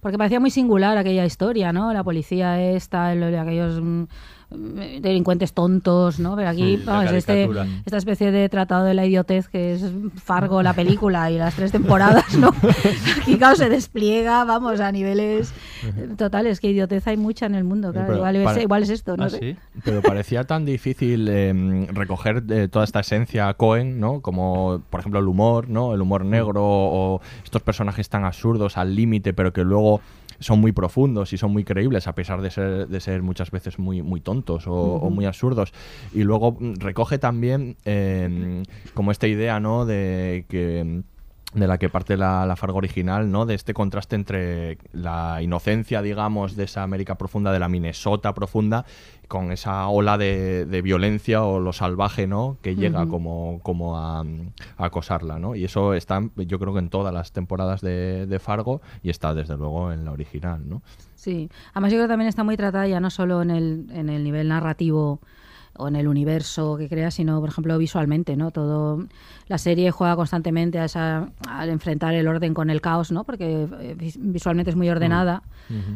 Porque 0.00 0.18
parecía 0.18 0.38
muy 0.38 0.50
singular 0.50 0.96
aquella 0.98 1.24
historia, 1.24 1.72
¿no? 1.72 1.92
La 1.92 2.04
policía 2.04 2.60
esta, 2.60 3.08
aquellos 3.08 3.80
mm, 3.80 4.04
delincuentes 4.50 5.52
tontos, 5.52 6.20
¿no? 6.20 6.36
Pero 6.36 6.48
aquí 6.48 6.76
la 6.78 6.92
vamos, 6.92 7.12
este, 7.12 7.48
esta 7.84 7.96
especie 7.96 8.30
de 8.30 8.48
tratado 8.48 8.84
de 8.84 8.94
la 8.94 9.04
idiotez 9.04 9.48
que 9.48 9.74
es 9.74 9.82
Fargo, 10.22 10.62
la 10.62 10.72
película 10.72 11.30
y 11.30 11.38
las 11.38 11.54
tres 11.54 11.72
temporadas, 11.72 12.36
¿no? 12.38 12.50
Aquí, 13.20 13.38
claro, 13.38 13.56
se 13.56 13.68
despliega, 13.68 14.44
vamos, 14.44 14.80
a 14.80 14.92
niveles 14.92 15.52
eh, 15.84 16.08
totales. 16.16 16.60
Que 16.60 16.70
idiotez 16.70 17.06
hay 17.08 17.16
mucha 17.16 17.46
en 17.46 17.56
el 17.56 17.64
mundo, 17.64 17.92
claro. 17.92 18.06
Pero 18.06 18.18
igual, 18.18 18.36
es, 18.36 18.44
para- 18.44 18.62
igual 18.62 18.82
es 18.84 18.90
esto, 18.90 19.16
no 19.16 19.24
¿Ah, 19.24 19.30
sí? 19.30 19.56
Pero 19.84 20.00
parecía 20.00 20.44
tan 20.44 20.64
difícil 20.64 21.26
eh, 21.28 21.86
recoger 21.92 22.44
eh, 22.48 22.68
toda 22.68 22.84
esta 22.84 23.00
esencia 23.00 23.52
Cohen, 23.54 23.98
¿no? 23.98 24.20
Como, 24.20 24.80
por 24.90 25.00
ejemplo, 25.00 25.18
el 25.18 25.26
humor, 25.26 25.68
¿no? 25.68 25.92
El 25.92 26.00
humor 26.00 26.24
negro 26.24 26.62
o 26.64 27.20
estos 27.44 27.62
personajes 27.62 28.08
tan 28.08 28.24
absurdos 28.24 28.76
al 28.76 28.94
límite, 28.94 29.32
pero 29.32 29.52
que 29.52 29.64
luego 29.64 30.00
son 30.38 30.60
muy 30.60 30.72
profundos 30.72 31.32
y 31.32 31.38
son 31.38 31.52
muy 31.52 31.64
creíbles 31.64 32.06
a 32.06 32.14
pesar 32.14 32.42
de 32.42 32.50
ser, 32.50 32.88
de 32.88 33.00
ser 33.00 33.22
muchas 33.22 33.50
veces 33.50 33.78
muy, 33.78 34.02
muy 34.02 34.20
tontos 34.20 34.64
o, 34.66 35.10
muy 35.10 35.24
absurdos. 35.24 35.72
Y 36.12 36.22
luego 36.22 36.56
mm, 36.58 36.74
recoge 36.78 37.18
también 37.18 37.76
eh, 37.84 38.62
como 38.94 39.12
esta 39.12 39.26
idea, 39.26 39.60
¿no? 39.60 39.86
De 39.86 40.46
que 40.48 41.02
de 41.54 41.66
la 41.66 41.78
que 41.78 41.88
parte 41.88 42.16
la, 42.16 42.44
la 42.44 42.54
Fargo 42.54 42.78
original, 42.78 43.30
¿no? 43.30 43.46
De 43.46 43.54
este 43.54 43.72
contraste 43.72 44.14
entre 44.14 44.78
la 44.92 45.40
inocencia, 45.42 46.02
digamos, 46.02 46.54
de 46.54 46.64
esa 46.64 46.82
América 46.82 47.16
profunda, 47.16 47.50
de 47.50 47.58
la 47.58 47.68
Minnesota 47.68 48.34
profunda, 48.34 48.84
con 49.28 49.50
esa 49.52 49.88
ola 49.88 50.18
de, 50.18 50.66
de 50.66 50.82
violencia 50.82 51.42
o 51.42 51.58
lo 51.60 51.72
salvaje, 51.72 52.26
¿no? 52.26 52.58
Que 52.62 52.76
llega 52.76 53.06
como, 53.08 53.60
como 53.62 53.98
a, 53.98 54.20
a 54.20 54.84
acosarla, 54.84 55.38
¿no? 55.38 55.54
Y 55.54 55.64
eso 55.64 55.94
está, 55.94 56.22
yo 56.36 56.58
creo 56.58 56.72
que 56.72 56.78
en 56.80 56.90
todas 56.90 57.12
las 57.12 57.32
temporadas 57.32 57.80
de, 57.80 58.26
de 58.26 58.38
Fargo 58.38 58.80
y 59.02 59.10
está 59.10 59.34
desde 59.34 59.56
luego 59.56 59.92
en 59.92 60.04
la 60.04 60.12
original, 60.12 60.68
¿no? 60.68 60.82
Sí, 61.14 61.48
además 61.72 61.90
yo 61.92 61.96
creo 61.96 62.06
que 62.06 62.12
también 62.12 62.28
está 62.28 62.44
muy 62.44 62.56
tratada 62.56 62.86
ya 62.86 63.00
no 63.00 63.10
solo 63.10 63.42
en 63.42 63.50
el, 63.50 63.86
en 63.92 64.08
el 64.10 64.22
nivel 64.22 64.48
narrativo 64.48 65.20
o 65.78 65.88
en 65.88 65.96
el 65.96 66.08
universo 66.08 66.76
que 66.78 66.88
crea, 66.88 67.10
sino 67.10 67.38
por 67.40 67.50
ejemplo 67.50 67.76
visualmente, 67.76 68.34
¿no? 68.34 68.50
Todo 68.50 69.04
la 69.46 69.58
serie 69.58 69.90
juega 69.90 70.16
constantemente 70.16 70.78
a 70.78 70.86
esa, 70.86 71.28
al 71.50 71.68
enfrentar 71.68 72.14
el 72.14 72.26
orden 72.28 72.54
con 72.54 72.70
el 72.70 72.80
caos, 72.80 73.12
¿no? 73.12 73.24
Porque 73.24 73.66
eh, 73.80 73.94
vis- 73.94 74.18
visualmente 74.18 74.70
es 74.70 74.76
muy 74.76 74.88
ordenada 74.88 75.42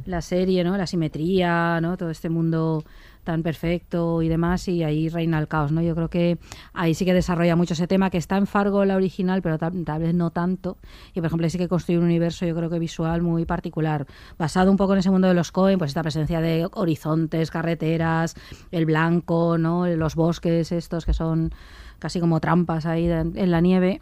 la 0.05 0.21
serie, 0.21 0.65
¿no? 0.65 0.77
La 0.77 0.87
simetría, 0.87 1.81
¿no? 1.81 1.97
Todo 1.97 2.11
este 2.11 2.29
mundo 2.29 2.85
tan 3.25 3.43
perfecto 3.43 4.23
y 4.23 4.29
demás 4.29 4.67
y 4.69 4.83
ahí 4.83 5.09
reina 5.09 5.39
el 5.39 5.49
caos, 5.49 5.73
¿no? 5.73 5.83
Yo 5.83 5.95
creo 5.95 6.09
que 6.09 6.39
ahí 6.73 6.95
sí 6.95 7.05
que 7.05 7.15
desarrolla 7.15 7.57
mucho 7.57 7.75
ese 7.75 7.87
tema 7.87 8.11
que 8.11 8.19
está 8.19 8.37
en 8.37 8.47
Fargo 8.47 8.85
la 8.85 8.97
original, 8.97 9.43
pero 9.43 9.59
tal, 9.59 10.01
vez 10.01 10.15
no 10.15 10.31
tanto. 10.31 10.79
Y 11.15 11.21
por 11.21 11.27
ejemplo, 11.27 11.45
ahí 11.45 11.51
sí 11.51 11.59
que 11.59 11.69
construye 11.69 11.99
un 11.99 12.05
universo 12.05 12.47
yo 12.47 12.55
creo 12.55 12.71
que 12.71 12.79
visual 12.79 13.23
muy 13.23 13.45
particular, 13.45 14.07
basado 14.39 14.71
un 14.71 14.77
poco 14.77 14.95
en 14.95 15.01
ese 15.01 15.11
mundo 15.11 15.29
de 15.29 15.35
los 15.35 15.53
Cohen, 15.53 15.79
pues 15.79 15.91
esta 15.91 16.03
presencia 16.03 16.41
de 16.41 16.69
horizontes, 16.73 17.51
carreteras, 17.51 18.35
el 18.71 18.87
blanco, 18.87 19.59
¿no? 19.59 19.87
Los 19.87 20.15
bosques 20.15 20.73
estos 20.73 21.05
que 21.05 21.13
son 21.13 21.53
casi 21.99 22.19
como 22.19 22.41
trampas 22.41 22.87
ahí 22.87 23.09
en 23.09 23.51
la 23.51 23.61
nieve, 23.61 24.01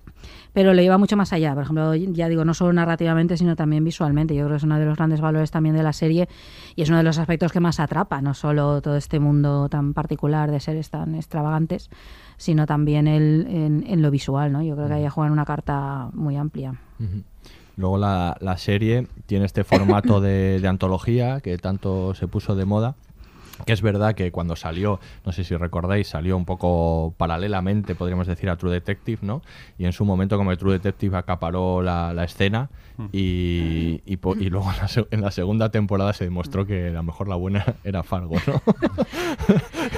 pero 0.52 0.74
lo 0.74 0.82
lleva 0.82 0.98
mucho 0.98 1.16
más 1.16 1.32
allá. 1.32 1.54
Por 1.54 1.64
ejemplo, 1.64 1.94
ya 1.94 2.28
digo, 2.28 2.44
no 2.44 2.54
solo 2.54 2.72
narrativamente, 2.72 3.36
sino 3.36 3.56
también 3.56 3.84
visualmente. 3.84 4.34
Yo 4.34 4.44
creo 4.44 4.54
que 4.54 4.56
es 4.58 4.62
uno 4.62 4.78
de 4.78 4.84
los 4.84 4.96
grandes 4.96 5.20
valores 5.20 5.50
también 5.50 5.76
de 5.76 5.82
la 5.82 5.92
serie 5.92 6.28
y 6.76 6.82
es 6.82 6.88
uno 6.88 6.98
de 6.98 7.04
los 7.04 7.18
aspectos 7.18 7.52
que 7.52 7.60
más 7.60 7.80
atrapa, 7.80 8.20
no 8.20 8.34
solo 8.34 8.80
todo 8.82 8.96
este 8.96 9.20
mundo 9.20 9.68
tan 9.68 9.94
particular 9.94 10.50
de 10.50 10.60
seres 10.60 10.90
tan 10.90 11.14
extravagantes, 11.14 11.90
sino 12.36 12.66
también 12.66 13.06
el, 13.06 13.46
en, 13.48 13.84
en 13.86 14.02
lo 14.02 14.10
visual, 14.10 14.52
¿no? 14.52 14.62
Yo 14.62 14.74
creo 14.76 14.88
que 14.88 14.94
ahí 14.94 15.08
juegan 15.08 15.32
una 15.32 15.44
carta 15.44 16.08
muy 16.12 16.36
amplia. 16.36 16.74
Ujú. 16.98 17.22
Luego 17.76 17.96
la, 17.96 18.36
la 18.40 18.58
serie 18.58 19.06
tiene 19.26 19.44
este 19.44 19.62
formato 19.64 20.20
de, 20.22 20.60
de 20.60 20.68
antología 20.68 21.40
que 21.40 21.56
tanto 21.58 22.14
se 22.14 22.26
puso 22.26 22.56
de 22.56 22.64
moda. 22.64 22.96
Que 23.66 23.72
es 23.72 23.82
verdad 23.82 24.14
que 24.14 24.30
cuando 24.32 24.56
salió, 24.56 25.00
no 25.26 25.32
sé 25.32 25.44
si 25.44 25.56
recordáis, 25.56 26.08
salió 26.08 26.36
un 26.36 26.44
poco 26.44 27.14
paralelamente, 27.16 27.94
podríamos 27.94 28.26
decir, 28.26 28.48
a 28.50 28.56
True 28.56 28.72
Detective, 28.72 29.18
¿no? 29.22 29.42
Y 29.78 29.84
en 29.86 29.92
su 29.92 30.04
momento, 30.04 30.36
como 30.36 30.56
True 30.56 30.74
Detective 30.74 31.16
acaparó 31.16 31.82
la, 31.82 32.12
la 32.14 32.24
escena, 32.24 32.70
y, 33.12 34.00
y, 34.06 34.16
po- 34.16 34.34
y 34.34 34.50
luego 34.50 34.68
en 34.72 34.76
la, 34.78 35.06
en 35.12 35.20
la 35.20 35.30
segunda 35.30 35.70
temporada 35.70 36.12
se 36.12 36.24
demostró 36.24 36.66
que 36.66 36.88
a 36.88 36.90
lo 36.90 37.02
mejor 37.04 37.28
la 37.28 37.36
buena 37.36 37.64
era 37.84 38.02
Fargo, 38.02 38.36
¿no? 38.46 38.60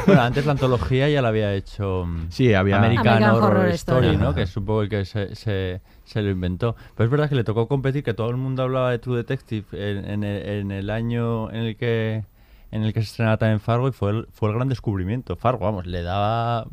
Bueno, 0.06 0.22
antes 0.22 0.46
la 0.46 0.52
antología 0.52 1.08
ya 1.08 1.20
la 1.22 1.28
había 1.28 1.54
hecho 1.54 2.04
mm, 2.06 2.26
Sí, 2.30 2.54
había- 2.54 2.78
American, 2.78 3.06
American 3.08 3.34
Horror, 3.34 3.50
Horror 3.58 3.68
Story, 3.70 4.06
Story. 4.06 4.16
¿no? 4.18 4.28
Ajá. 4.28 4.34
Que 4.36 4.42
es 4.42 4.56
un 4.56 4.64
poco 4.64 4.82
el 4.82 4.88
que 4.88 5.04
se, 5.04 5.34
se, 5.34 5.80
se 6.04 6.22
lo 6.22 6.30
inventó. 6.30 6.76
Pero 6.96 7.04
es 7.06 7.10
verdad 7.10 7.28
que 7.28 7.34
le 7.34 7.44
tocó 7.44 7.66
competir, 7.68 8.02
que 8.02 8.14
todo 8.14 8.30
el 8.30 8.36
mundo 8.36 8.62
hablaba 8.62 8.90
de 8.90 8.98
True 8.98 9.16
Detective 9.18 9.64
en, 9.72 10.04
en 10.08 10.24
el, 10.24 10.48
en 10.48 10.70
el 10.70 10.90
año 10.90 11.50
en 11.50 11.56
el 11.56 11.76
que 11.76 12.24
en 12.70 12.82
el 12.84 12.92
que 12.92 13.00
se 13.00 13.06
estrenaba 13.10 13.36
también 13.36 13.60
Fargo 13.60 13.88
y 13.88 13.92
fue 13.92 14.10
el, 14.10 14.26
fue 14.32 14.48
el 14.50 14.54
gran 14.56 14.68
descubrimiento. 14.68 15.36
Fargo, 15.36 15.64
vamos, 15.64 15.86
le 15.86 16.02
daba... 16.02 16.66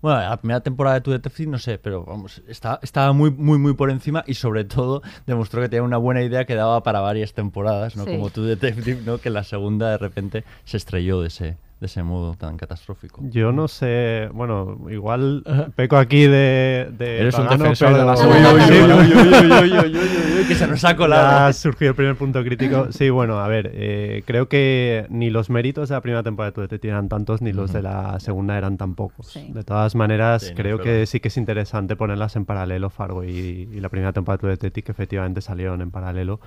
Bueno, 0.00 0.18
la 0.18 0.36
primera 0.36 0.60
temporada 0.60 0.94
de 0.96 1.00
True 1.02 1.14
Detective 1.18 1.48
no 1.48 1.58
sé, 1.60 1.78
pero 1.78 2.04
vamos, 2.04 2.42
está- 2.48 2.80
estaba 2.82 3.12
muy, 3.12 3.30
muy, 3.30 3.58
muy 3.58 3.74
por 3.74 3.88
encima 3.88 4.24
y 4.26 4.34
sobre 4.34 4.64
todo 4.64 5.00
demostró 5.26 5.62
que 5.62 5.68
tenía 5.68 5.84
una 5.84 5.96
buena 5.96 6.22
idea 6.22 6.44
que 6.44 6.56
daba 6.56 6.82
para 6.82 6.98
varias 7.00 7.34
temporadas, 7.34 7.94
¿no? 7.94 8.04
Sí. 8.04 8.10
Como 8.10 8.30
True 8.30 8.48
Detective, 8.48 9.02
¿no? 9.06 9.18
Que 9.18 9.30
la 9.30 9.44
segunda 9.44 9.90
de 9.90 9.98
repente 9.98 10.42
se 10.64 10.76
estrelló 10.76 11.20
de 11.20 11.28
ese, 11.28 11.56
de 11.82 11.86
ese 11.86 12.04
modo 12.04 12.34
tan 12.36 12.56
catastrófico. 12.56 13.20
Yo 13.24 13.50
no 13.50 13.66
sé, 13.66 14.28
bueno, 14.32 14.78
igual 14.88 15.42
peco 15.74 15.96
aquí 15.96 16.22
de... 16.28 16.88
de 16.96 17.18
Eres 17.22 17.36
un 17.36 17.48
defensor 17.48 17.92
de 17.92 18.04
la 18.04 18.16
Sí, 18.16 18.22
segunda 18.22 18.50
sí, 18.52 18.72
temporada. 18.72 19.04
sí, 19.04 19.12
Uy, 19.12 19.18
uy, 19.18 19.28
uy, 19.28 19.72
uy, 19.72 19.72
uy, 19.72 19.96
uy, 19.96 20.38
uy, 20.38 20.44
que 20.46 20.54
se 20.54 20.68
nos 20.68 20.84
ha 20.84 20.94
colado. 20.96 21.46
Ha 21.46 21.52
surgido 21.52 21.88
el 21.90 21.96
primer 21.96 22.14
punto 22.14 22.40
crítico. 22.44 22.86
Sí, 22.92 23.10
bueno, 23.10 23.40
a 23.40 23.48
ver, 23.48 23.72
eh, 23.74 24.22
creo 24.26 24.48
que 24.48 25.06
ni 25.10 25.28
los 25.30 25.50
méritos 25.50 25.88
de 25.88 25.96
la 25.96 26.00
primera 26.02 26.22
temporada 26.22 26.52
de 26.52 26.62
Detective 26.62 26.92
eran 26.92 27.08
tantos, 27.08 27.42
ni 27.42 27.52
los 27.52 27.72
de 27.72 27.82
la 27.82 28.20
segunda 28.20 28.56
eran 28.56 28.76
tan 28.76 28.94
pocos. 28.94 29.26
Sí. 29.26 29.50
De 29.52 29.64
todas 29.64 29.96
maneras, 29.96 30.42
Sí, 30.42 30.50
no, 30.50 30.56
creo 30.56 30.78
que 30.78 31.04
sí 31.06 31.18
que 31.18 31.28
es 31.28 31.36
interesante 31.36 31.96
ponerlas 31.96 32.36
en 32.36 32.44
paralelo, 32.44 32.90
Fargo 32.90 33.24
y, 33.24 33.28
y 33.72 33.80
la 33.80 33.88
primera 33.88 34.12
temporada 34.12 34.40
de 34.46 34.50
Detective, 34.52 34.84
que 34.84 34.92
efectivamente 34.92 35.40
salieron 35.40 35.82
en 35.82 35.90
paralelo. 35.90 36.38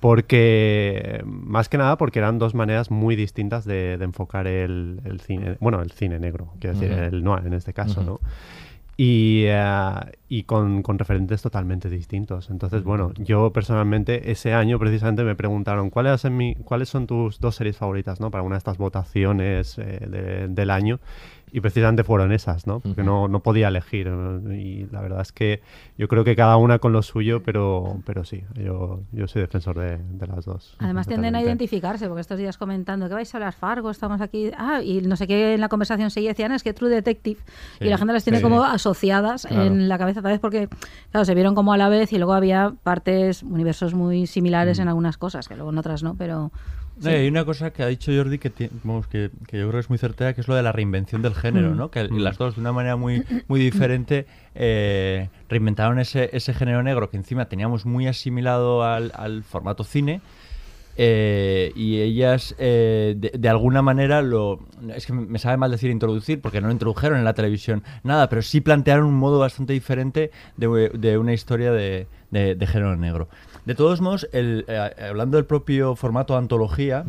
Porque, 0.00 1.22
más 1.24 1.68
que 1.68 1.78
nada, 1.78 1.96
porque 1.96 2.18
eran 2.18 2.38
dos 2.38 2.54
maneras 2.54 2.90
muy 2.90 3.16
distintas 3.16 3.64
de, 3.64 3.96
de 3.98 4.04
enfocar 4.04 4.46
el, 4.60 5.00
el 5.04 5.20
cine, 5.20 5.56
bueno, 5.60 5.80
el 5.82 5.90
cine 5.90 6.18
negro, 6.18 6.52
quiero 6.60 6.78
decir, 6.78 6.92
el 6.92 7.24
noir 7.24 7.46
en 7.46 7.54
este 7.54 7.72
caso. 7.72 8.02
¿no? 8.02 8.20
Y, 8.96 9.44
eh, 9.46 9.94
y 10.28 10.42
con, 10.42 10.82
con 10.82 10.98
referentes 10.98 11.40
totalmente 11.40 11.88
distintos. 11.88 12.50
Entonces, 12.50 12.84
bueno, 12.84 13.12
yo 13.16 13.50
personalmente 13.52 14.30
ese 14.30 14.52
año 14.52 14.78
precisamente 14.78 15.24
me 15.24 15.34
preguntaron 15.34 15.88
¿cuáles, 15.88 16.24
en 16.26 16.36
mi- 16.36 16.54
cuáles 16.56 16.90
son 16.90 17.06
tus 17.06 17.40
dos 17.40 17.54
series 17.56 17.76
favoritas 17.78 18.20
¿no? 18.20 18.30
para 18.30 18.42
una 18.44 18.56
de 18.56 18.58
estas 18.58 18.76
votaciones 18.78 19.78
eh, 19.78 20.06
de- 20.08 20.48
del 20.48 20.70
año. 20.70 21.00
Y 21.54 21.60
precisamente 21.60 22.02
fueron 22.02 22.32
esas, 22.32 22.66
¿no? 22.66 22.80
Porque 22.80 23.02
no, 23.02 23.28
no 23.28 23.40
podía 23.40 23.68
elegir. 23.68 24.08
¿no? 24.08 24.54
Y 24.54 24.88
la 24.90 25.02
verdad 25.02 25.20
es 25.20 25.32
que 25.32 25.60
yo 25.98 26.08
creo 26.08 26.24
que 26.24 26.34
cada 26.34 26.56
una 26.56 26.78
con 26.78 26.92
lo 26.94 27.02
suyo, 27.02 27.42
pero, 27.42 27.98
pero 28.06 28.24
sí, 28.24 28.42
yo, 28.54 29.00
yo 29.12 29.28
soy 29.28 29.42
defensor 29.42 29.78
de, 29.78 29.98
de 29.98 30.26
las 30.26 30.46
dos. 30.46 30.76
Además 30.78 31.06
tienden 31.06 31.36
a 31.36 31.42
identificarse, 31.42 32.06
porque 32.08 32.22
estos 32.22 32.38
días 32.38 32.56
comentando 32.56 33.06
que 33.06 33.12
vais 33.14 33.34
a 33.34 33.36
hablar 33.36 33.52
Fargo, 33.52 33.90
estamos 33.90 34.22
aquí, 34.22 34.50
ah, 34.56 34.80
y 34.82 35.02
no 35.02 35.14
sé 35.16 35.26
qué 35.26 35.52
en 35.52 35.60
la 35.60 35.68
conversación 35.68 36.10
seguía, 36.10 36.30
decían, 36.30 36.52
"Ah, 36.52 36.56
es 36.56 36.62
que 36.62 36.72
True 36.72 36.88
Detective, 36.88 37.38
Sí, 37.78 37.84
y 37.84 37.88
la 37.90 37.98
gente 37.98 38.14
las 38.14 38.24
tiene 38.24 38.38
sí. 38.38 38.42
como 38.42 38.62
asociadas 38.64 39.44
Claro. 39.44 39.64
en 39.64 39.88
la 39.90 39.98
cabeza, 39.98 40.22
tal 40.22 40.32
vez 40.32 40.40
porque, 40.40 40.70
claro, 41.10 41.26
se 41.26 41.34
vieron 41.34 41.54
como 41.54 41.74
a 41.74 41.76
la 41.76 41.90
vez 41.90 42.14
y 42.14 42.16
luego 42.16 42.32
había 42.32 42.72
partes, 42.82 43.42
universos 43.42 43.92
muy 43.92 44.26
similares 44.26 44.78
Mm. 44.78 44.82
en 44.82 44.88
algunas 44.88 45.18
cosas, 45.18 45.48
que 45.48 45.54
luego 45.56 45.70
en 45.70 45.76
otras 45.76 46.02
no, 46.02 46.14
pero... 46.14 46.50
No, 47.00 47.10
y 47.10 47.14
hay 47.14 47.28
una 47.28 47.44
cosa 47.44 47.72
que 47.72 47.82
ha 47.82 47.86
dicho 47.86 48.12
Jordi 48.14 48.38
que, 48.38 48.70
vamos, 48.84 49.06
que, 49.06 49.30
que 49.48 49.58
yo 49.58 49.68
creo 49.68 49.72
que 49.72 49.80
es 49.80 49.88
muy 49.88 49.98
certera, 49.98 50.34
que 50.34 50.40
es 50.40 50.48
lo 50.48 50.54
de 50.54 50.62
la 50.62 50.72
reinvención 50.72 51.22
del 51.22 51.34
género, 51.34 51.70
Mm. 51.70 51.76
¿no? 51.76 51.90
Que 51.90 52.04
las 52.08 52.38
dos, 52.38 52.54
de 52.56 52.60
una 52.60 52.72
manera 52.72 52.96
muy, 52.96 53.24
muy 53.48 53.60
diferente, 53.60 54.26
eh, 54.54 55.28
reinventaron 55.48 55.98
ese, 55.98 56.30
ese 56.32 56.52
género 56.54 56.82
negro 56.82 57.08
que 57.10 57.16
encima 57.16 57.46
teníamos 57.46 57.86
muy 57.86 58.06
asimilado 58.06 58.84
al, 58.84 59.10
al 59.14 59.42
formato 59.42 59.84
cine 59.84 60.20
eh, 60.98 61.72
y 61.74 62.00
ellas 62.02 62.54
eh, 62.58 63.14
de, 63.16 63.32
de 63.34 63.48
alguna 63.48 63.80
manera 63.80 64.20
lo 64.20 64.60
es 64.94 65.06
que 65.06 65.14
me 65.14 65.38
sabe 65.38 65.56
mal 65.56 65.70
decir 65.70 65.90
introducir 65.90 66.42
porque 66.42 66.60
no 66.60 66.66
lo 66.66 66.72
introdujeron 66.74 67.16
en 67.18 67.24
la 67.24 67.32
televisión 67.32 67.82
nada 68.04 68.28
pero 68.28 68.42
sí 68.42 68.60
plantearon 68.60 69.06
un 69.06 69.14
modo 69.14 69.38
bastante 69.38 69.72
diferente 69.72 70.30
de, 70.58 70.90
de 70.92 71.16
una 71.16 71.32
historia 71.32 71.72
de, 71.72 72.08
de 72.30 72.66
género 72.66 72.94
negro 72.98 73.28
de 73.64 73.74
todos 73.74 74.00
modos 74.00 74.28
el, 74.32 74.64
eh, 74.68 74.90
hablando 75.08 75.36
del 75.36 75.46
propio 75.46 75.94
formato 75.96 76.36
antología 76.36 77.04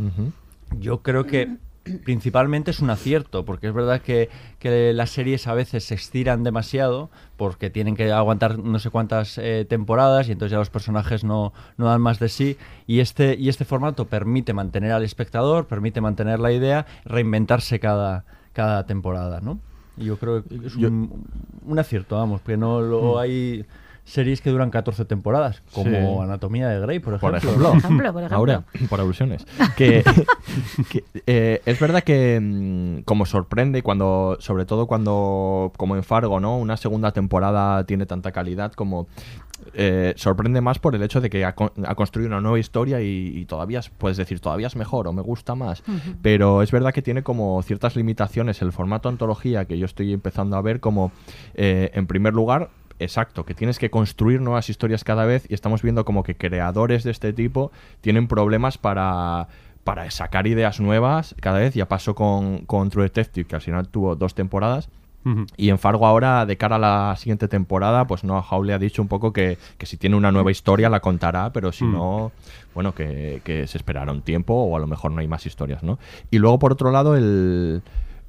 yo 0.79 1.01
creo 1.01 1.25
que 1.25 1.57
principalmente 2.05 2.71
es 2.71 2.79
un 2.79 2.89
acierto, 2.89 3.43
porque 3.43 3.67
es 3.67 3.73
verdad 3.73 4.01
que, 4.01 4.29
que, 4.59 4.93
las 4.93 5.09
series 5.09 5.47
a 5.47 5.53
veces 5.53 5.83
se 5.83 5.95
estiran 5.95 6.43
demasiado 6.43 7.09
porque 7.35 7.69
tienen 7.69 7.95
que 7.95 8.11
aguantar 8.11 8.57
no 8.57 8.79
sé 8.79 8.89
cuántas 8.89 9.37
eh, 9.37 9.65
temporadas 9.67 10.29
y 10.29 10.31
entonces 10.31 10.53
ya 10.53 10.59
los 10.59 10.69
personajes 10.69 11.23
no, 11.23 11.53
no, 11.77 11.87
dan 11.87 12.01
más 12.01 12.19
de 12.19 12.29
sí 12.29 12.57
y 12.87 12.99
este, 12.99 13.35
y 13.35 13.49
este 13.49 13.65
formato 13.65 14.05
permite 14.05 14.53
mantener 14.53 14.91
al 14.91 15.03
espectador, 15.03 15.67
permite 15.67 15.99
mantener 15.99 16.39
la 16.39 16.51
idea, 16.51 16.85
reinventarse 17.05 17.79
cada, 17.79 18.23
cada 18.53 18.85
temporada, 18.85 19.41
¿no? 19.41 19.59
Yo 19.97 20.17
creo 20.17 20.43
que 20.43 20.55
es 20.65 20.75
un, 20.75 21.27
un 21.65 21.79
acierto, 21.79 22.15
vamos, 22.15 22.41
porque 22.41 22.57
no 22.57 22.81
lo 22.81 23.15
Mm. 23.15 23.17
hay 23.17 23.65
series 24.05 24.41
que 24.41 24.49
duran 24.49 24.69
14 24.69 25.05
temporadas, 25.05 25.61
como 25.73 25.89
Sí. 25.89 26.23
Anatomía 26.23 26.67
de 26.69 26.79
Grey, 26.79 26.99
por 26.99 27.13
ejemplo. 27.13 27.29
Por 27.29 27.37
ejemplo, 27.37 27.69
Por 27.69 27.77
ejemplo, 27.77 28.13
por 28.13 28.21
ejemplo. 28.23 28.37
Ahora, 28.37 28.63
por 28.89 28.99
alusiones. 28.99 29.45
Que, 29.77 30.03
que, 30.91 31.03
eh, 31.25 31.61
es 31.65 31.79
verdad 31.79 32.03
que 32.03 32.39
mm, 32.41 33.03
como 33.03 33.25
sorprende 33.25 33.81
cuando, 33.81 34.37
sobre 34.39 34.65
todo 34.65 34.87
cuando, 34.87 35.71
como 35.77 35.95
en 35.95 36.03
Fargo, 36.03 36.39
¿no? 36.39 36.57
Una 36.57 36.77
segunda 36.77 37.11
temporada 37.11 37.85
tiene 37.85 38.05
tanta 38.05 38.31
calidad 38.31 38.73
como 38.73 39.07
eh, 39.75 40.13
sorprende 40.17 40.59
más 40.59 40.77
por 40.79 40.93
el 40.93 41.01
hecho 41.03 41.21
de 41.21 41.29
que 41.29 41.45
ha, 41.45 41.55
con- 41.55 41.71
ha 41.85 41.95
construido 41.95 42.27
una 42.27 42.41
nueva 42.41 42.59
historia 42.59 42.99
y, 43.01 43.31
y 43.37 43.45
todavía 43.45 43.79
es- 43.79 43.89
puedes 43.89 44.17
decir 44.17 44.41
todavía 44.41 44.67
es 44.67 44.75
mejor 44.75 45.07
o 45.07 45.13
me 45.13 45.21
gusta 45.21 45.55
más. 45.55 45.83
Pero 46.21 46.61
es 46.61 46.71
verdad 46.71 46.93
que 46.93 47.01
tiene 47.01 47.23
como 47.23 47.61
ciertas 47.63 47.95
limitaciones 47.95 48.61
el 48.61 48.73
formato 48.73 49.07
antología 49.07 49.63
que 49.65 49.77
yo 49.77 49.85
estoy 49.85 50.11
empezando 50.11 50.57
a 50.57 50.61
ver 50.61 50.81
como, 50.81 51.13
eh, 51.55 51.91
en 51.93 52.07
primer 52.07 52.33
lugar, 52.33 52.69
exacto, 52.99 53.45
que 53.45 53.53
tienes 53.53 53.79
que 53.79 53.89
construir 53.89 54.41
nuevas 54.41 54.69
historias 54.69 55.03
cada 55.03 55.25
vez 55.25 55.45
y 55.49 55.53
estamos 55.53 55.81
viendo 55.81 56.05
como 56.05 56.23
que 56.23 56.35
creadores 56.35 57.03
de 57.03 57.11
este 57.11 57.33
tipo 57.33 57.71
tienen 58.01 58.27
problemas 58.27 58.77
para 58.77 59.47
para 59.83 60.09
sacar 60.11 60.47
ideas 60.47 60.79
nuevas 60.79 61.35
cada 61.41 61.59
vez. 61.59 61.73
Ya 61.73 61.89
pasó 61.89 62.15
con, 62.15 62.59
con 62.59 62.89
True 62.89 63.03
Detective, 63.03 63.45
que 63.45 63.55
al 63.55 63.61
final 63.61 63.89
tuvo 63.89 64.15
dos 64.15 64.33
temporadas. 64.33 64.87
Y 65.55 65.69
en 65.69 65.79
Fargo 65.79 66.05
ahora, 66.05 66.45
de 66.45 66.57
cara 66.57 66.75
a 66.75 66.79
la 66.79 67.15
siguiente 67.17 67.47
temporada, 67.47 68.05
pues 68.07 68.25
no, 68.25 68.39
Howley 68.39 68.73
ha 68.73 68.77
dicho 68.77 69.01
un 69.01 69.07
poco 69.07 69.31
que, 69.31 69.57
que 69.77 69.85
si 69.85 69.95
tiene 69.95 70.17
una 70.17 70.33
nueva 70.33 70.51
historia 70.51 70.89
la 70.89 70.99
contará, 70.99 71.53
pero 71.53 71.71
si 71.71 71.85
Mm. 71.85 71.91
no, 71.93 72.31
bueno, 72.73 72.93
que, 72.93 73.41
que 73.45 73.65
se 73.67 73.77
esperará 73.77 74.11
un 74.11 74.21
tiempo 74.21 74.53
o 74.53 74.75
a 74.75 74.79
lo 74.81 74.87
mejor 74.87 75.11
no 75.11 75.21
hay 75.21 75.27
más 75.29 75.45
historias, 75.45 75.81
¿no? 75.81 75.97
Y 76.29 76.39
luego, 76.39 76.59
por 76.59 76.73
otro 76.73 76.91
lado, 76.91 77.15
el 77.15 77.81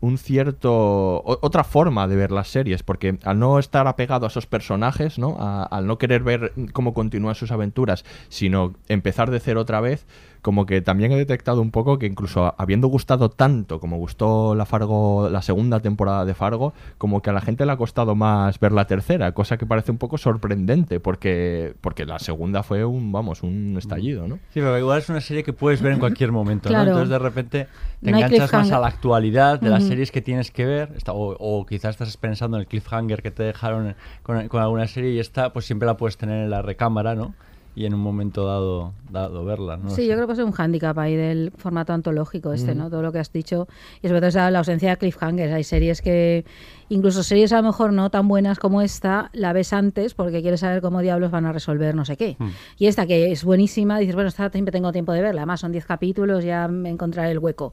un 0.05 0.19
cierto 0.19 1.23
otra 1.25 1.65
forma 1.65 2.07
de 2.07 2.17
ver 2.17 2.31
las 2.31 2.49
series 2.49 2.83
porque 2.83 3.19
al 3.25 3.39
no 3.39 3.59
estar 3.59 3.87
apegado 3.87 4.27
a 4.27 4.29
esos 4.29 4.47
personajes 4.47 5.19
no 5.19 5.39
al 5.39 5.87
no 5.87 5.97
querer 5.97 6.23
ver 6.23 6.53
cómo 6.75 6.93
continúan 6.93 7.35
sus 7.35 7.51
aventuras 7.51 8.05
sino 8.29 8.75
empezar 8.89 9.31
de 9.31 9.41
cero 9.41 9.63
otra 9.63 9.81
vez 9.81 10.07
como 10.45 10.67
que 10.67 10.83
también 10.83 11.11
he 11.11 11.17
detectado 11.17 11.63
un 11.63 11.71
poco 11.71 11.99
que 11.99 12.05
incluso 12.05 12.55
habiendo 12.59 12.87
gustado 12.89 13.31
tanto 13.31 13.81
como 13.81 13.97
gustó 13.97 14.55
la 14.55 14.67
Fargo 14.67 15.31
la 15.31 15.41
segunda 15.41 15.81
temporada 15.81 16.27
de 16.27 16.35
Fargo 16.35 16.75
como 16.99 17.23
que 17.23 17.31
a 17.31 17.33
la 17.33 17.41
gente 17.41 17.65
le 17.65 17.73
ha 17.73 17.79
costado 17.79 18.15
más 18.15 18.61
ver 18.61 18.73
la 18.73 18.87
tercera 18.87 19.33
cosa 19.33 19.57
que 19.57 19.65
parece 19.65 19.91
un 19.91 19.97
poco 19.97 20.19
sorprendente 20.19 21.01
porque 21.01 21.75
porque 21.81 22.05
la 22.05 22.19
segunda 22.19 22.63
fue 22.63 22.85
un 22.85 23.11
vamos 23.11 23.43
un 23.43 23.77
estallido 23.79 24.29
no 24.29 24.35
Sí, 24.53 24.61
pero 24.61 24.79
igual 24.79 24.99
es 24.99 25.09
una 25.09 25.23
serie 25.23 25.43
que 25.45 25.55
puedes 25.55 25.81
ver 25.81 25.93
en 25.93 25.99
cualquier 25.99 26.31
momento, 26.31 26.69
¿no? 26.69 26.75
Entonces 26.91 27.09
de 27.09 27.19
repente 27.19 27.67
te 28.03 28.11
No 28.11 28.17
enganchas 28.19 28.53
más 28.53 28.71
a 28.77 28.81
la 28.81 28.87
actualidad 28.89 29.59
de 29.61 29.71
las 29.71 29.85
series 29.85 30.11
que 30.13 30.21
tienes 30.21 30.51
que 30.51 30.67
ver, 30.67 30.93
está- 30.95 31.15
o, 31.15 31.37
o 31.41 31.65
quizás 31.65 31.93
estás 31.93 32.17
pensando 32.19 32.59
en 32.59 32.61
el 32.61 32.67
cliffhanger 32.67 33.23
que 33.23 33.31
te 33.31 33.45
dejaron 33.45 33.95
con, 34.23 34.47
con 34.49 34.61
alguna 34.61 34.87
serie 34.89 35.13
y 35.13 35.21
esta 35.21 35.55
pues 35.55 35.65
siempre 35.65 35.87
la 35.87 35.97
puedes 35.97 36.19
tener 36.19 36.45
en 36.45 36.51
la 36.51 36.61
recámara, 36.61 37.15
¿no? 37.15 37.35
Y 37.77 37.87
en 37.87 37.95
un 37.95 38.01
momento 38.01 38.47
dado, 38.47 38.93
dado 39.11 39.45
verla, 39.45 39.77
¿no? 39.77 39.91
Sí, 39.91 40.07
yo 40.07 40.15
creo 40.15 40.27
que 40.29 40.35
es 40.35 40.39
un 40.39 40.53
hándicap 40.53 40.97
ahí 40.99 41.17
del 41.17 41.53
formato 41.57 41.93
antológico 41.93 42.53
este. 42.53 42.75
¿no? 42.75 42.89
Todo 42.89 43.03
lo 43.03 43.11
que 43.11 43.19
has 43.19 43.33
dicho. 43.33 43.67
Y 44.01 44.09
sobre 44.09 44.21
todo 44.21 44.29
esa, 44.29 44.51
la 44.51 44.59
ausencia 44.59 44.91
de 44.91 44.97
cliffhangers. 44.97 45.53
Hay 45.53 45.65
series 45.65 46.01
que, 46.01 46.45
incluso 46.89 47.25
series 47.25 47.53
a 47.53 47.57
lo 47.57 47.65
mejor 47.65 47.93
no 47.93 48.11
tan 48.11 48.29
buenas 48.29 48.59
como 48.59 48.81
esta, 48.81 49.31
la 49.33 49.53
ves 49.53 49.73
antes 49.73 50.15
porque 50.15 50.41
quieres 50.41 50.61
saber 50.61 50.81
cómo 50.83 51.01
diablos 51.01 51.33
van 51.33 51.47
a 51.47 51.53
resolver 51.53 51.95
no 51.95 52.05
sé 52.05 52.17
qué. 52.17 52.37
Mm. 52.39 52.49
Y 52.79 52.87
esta 52.87 53.07
que 53.07 53.33
es 53.33 53.43
buenísima, 53.43 53.99
dices, 53.99 54.15
bueno, 54.15 54.29
esta 54.29 54.49
siempre 54.51 54.71
tengo 54.71 54.93
tiempo 54.93 55.13
de 55.13 55.23
verla. 55.23 55.43
Además 55.43 55.61
son 55.61 55.73
10 55.73 55.85
capítulos, 55.85 56.45
ya 56.45 56.69
me 56.69 56.91
encontraré 56.91 57.33
el 57.33 57.41
hueco. 57.41 57.73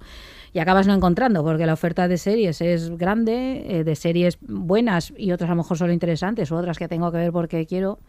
Y 0.53 0.59
acabas 0.59 0.87
no 0.87 0.93
encontrando 0.93 1.43
porque 1.43 1.65
la 1.65 1.73
oferta 1.73 2.07
de 2.07 2.17
series 2.17 2.59
es 2.61 2.89
grande, 2.97 3.63
eh, 3.67 3.83
de 3.83 3.95
series 3.95 4.37
buenas 4.41 5.13
y 5.15 5.31
otras 5.31 5.49
a 5.49 5.53
lo 5.53 5.57
mejor 5.57 5.77
solo 5.77 5.93
interesantes, 5.93 6.51
o 6.51 6.57
otras 6.57 6.77
que 6.77 6.87
tengo 6.87 7.11
que 7.11 7.17
ver 7.17 7.31
porque 7.31 7.65
quiero 7.65 7.99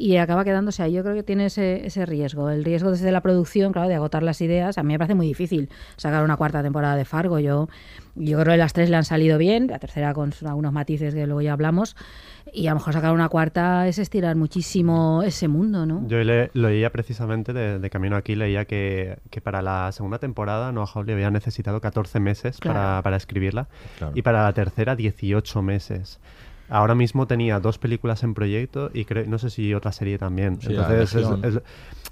y 0.00 0.16
acaba 0.18 0.44
quedándose 0.44 0.82
ahí. 0.82 0.92
Yo 0.92 1.02
creo 1.02 1.14
que 1.14 1.22
tiene 1.24 1.46
ese, 1.46 1.84
ese 1.86 2.06
riesgo. 2.06 2.50
El 2.50 2.64
riesgo 2.64 2.90
desde 2.92 3.10
la 3.10 3.20
producción, 3.20 3.72
claro, 3.72 3.88
de 3.88 3.96
agotar 3.96 4.22
las 4.22 4.40
ideas. 4.40 4.78
A 4.78 4.82
mí 4.84 4.92
me 4.94 4.98
parece 4.98 5.14
muy 5.14 5.26
difícil 5.26 5.68
sacar 5.96 6.22
una 6.22 6.36
cuarta 6.36 6.62
temporada 6.62 6.94
de 6.96 7.04
Fargo. 7.04 7.38
Yo, 7.40 7.68
yo 8.14 8.38
creo 8.40 8.52
que 8.52 8.58
las 8.58 8.72
tres 8.72 8.90
le 8.90 8.96
han 8.96 9.04
salido 9.04 9.38
bien, 9.38 9.66
la 9.66 9.78
tercera 9.78 10.14
con 10.14 10.32
algunos 10.46 10.72
matices 10.72 11.14
que 11.14 11.26
luego 11.26 11.40
ya 11.42 11.52
hablamos. 11.52 11.96
Y 12.52 12.66
a 12.66 12.70
lo 12.70 12.76
mejor 12.76 12.94
sacar 12.94 13.12
una 13.12 13.28
cuarta 13.28 13.86
es 13.88 13.98
estirar 13.98 14.34
muchísimo 14.36 15.22
ese 15.22 15.48
mundo, 15.48 15.84
¿no? 15.84 16.06
Yo 16.08 16.16
le, 16.24 16.50
leía 16.54 16.90
precisamente 16.90 17.52
de, 17.52 17.78
de 17.78 17.90
camino 17.90 18.16
aquí, 18.16 18.36
leía 18.36 18.64
que, 18.64 19.18
que 19.30 19.40
para 19.42 19.60
la 19.60 19.92
segunda 19.92 20.18
temporada 20.18 20.72
Noah 20.72 20.86
Hawley 20.94 21.12
había 21.12 21.30
necesitado 21.30 21.80
14 21.82 22.20
meses 22.20 22.58
Claro. 22.58 22.78
para, 22.78 23.02
para 23.02 23.16
escribirla 23.16 23.68
Claro. 23.98 24.12
y 24.16 24.22
para 24.22 24.44
la 24.44 24.52
tercera 24.54 24.96
18 24.96 25.60
meses. 25.60 26.20
Ahora 26.68 26.94
mismo 26.94 27.26
tenía 27.26 27.60
dos 27.60 27.78
películas 27.78 28.22
en 28.22 28.34
proyecto 28.34 28.90
y 28.92 29.04
creo, 29.04 29.24
no 29.26 29.38
sé 29.38 29.50
si 29.50 29.72
otra 29.74 29.92
serie 29.92 30.18
también. 30.18 30.58
Sí, 30.60 30.68
Entonces, 30.70 31.14
es- 31.42 31.60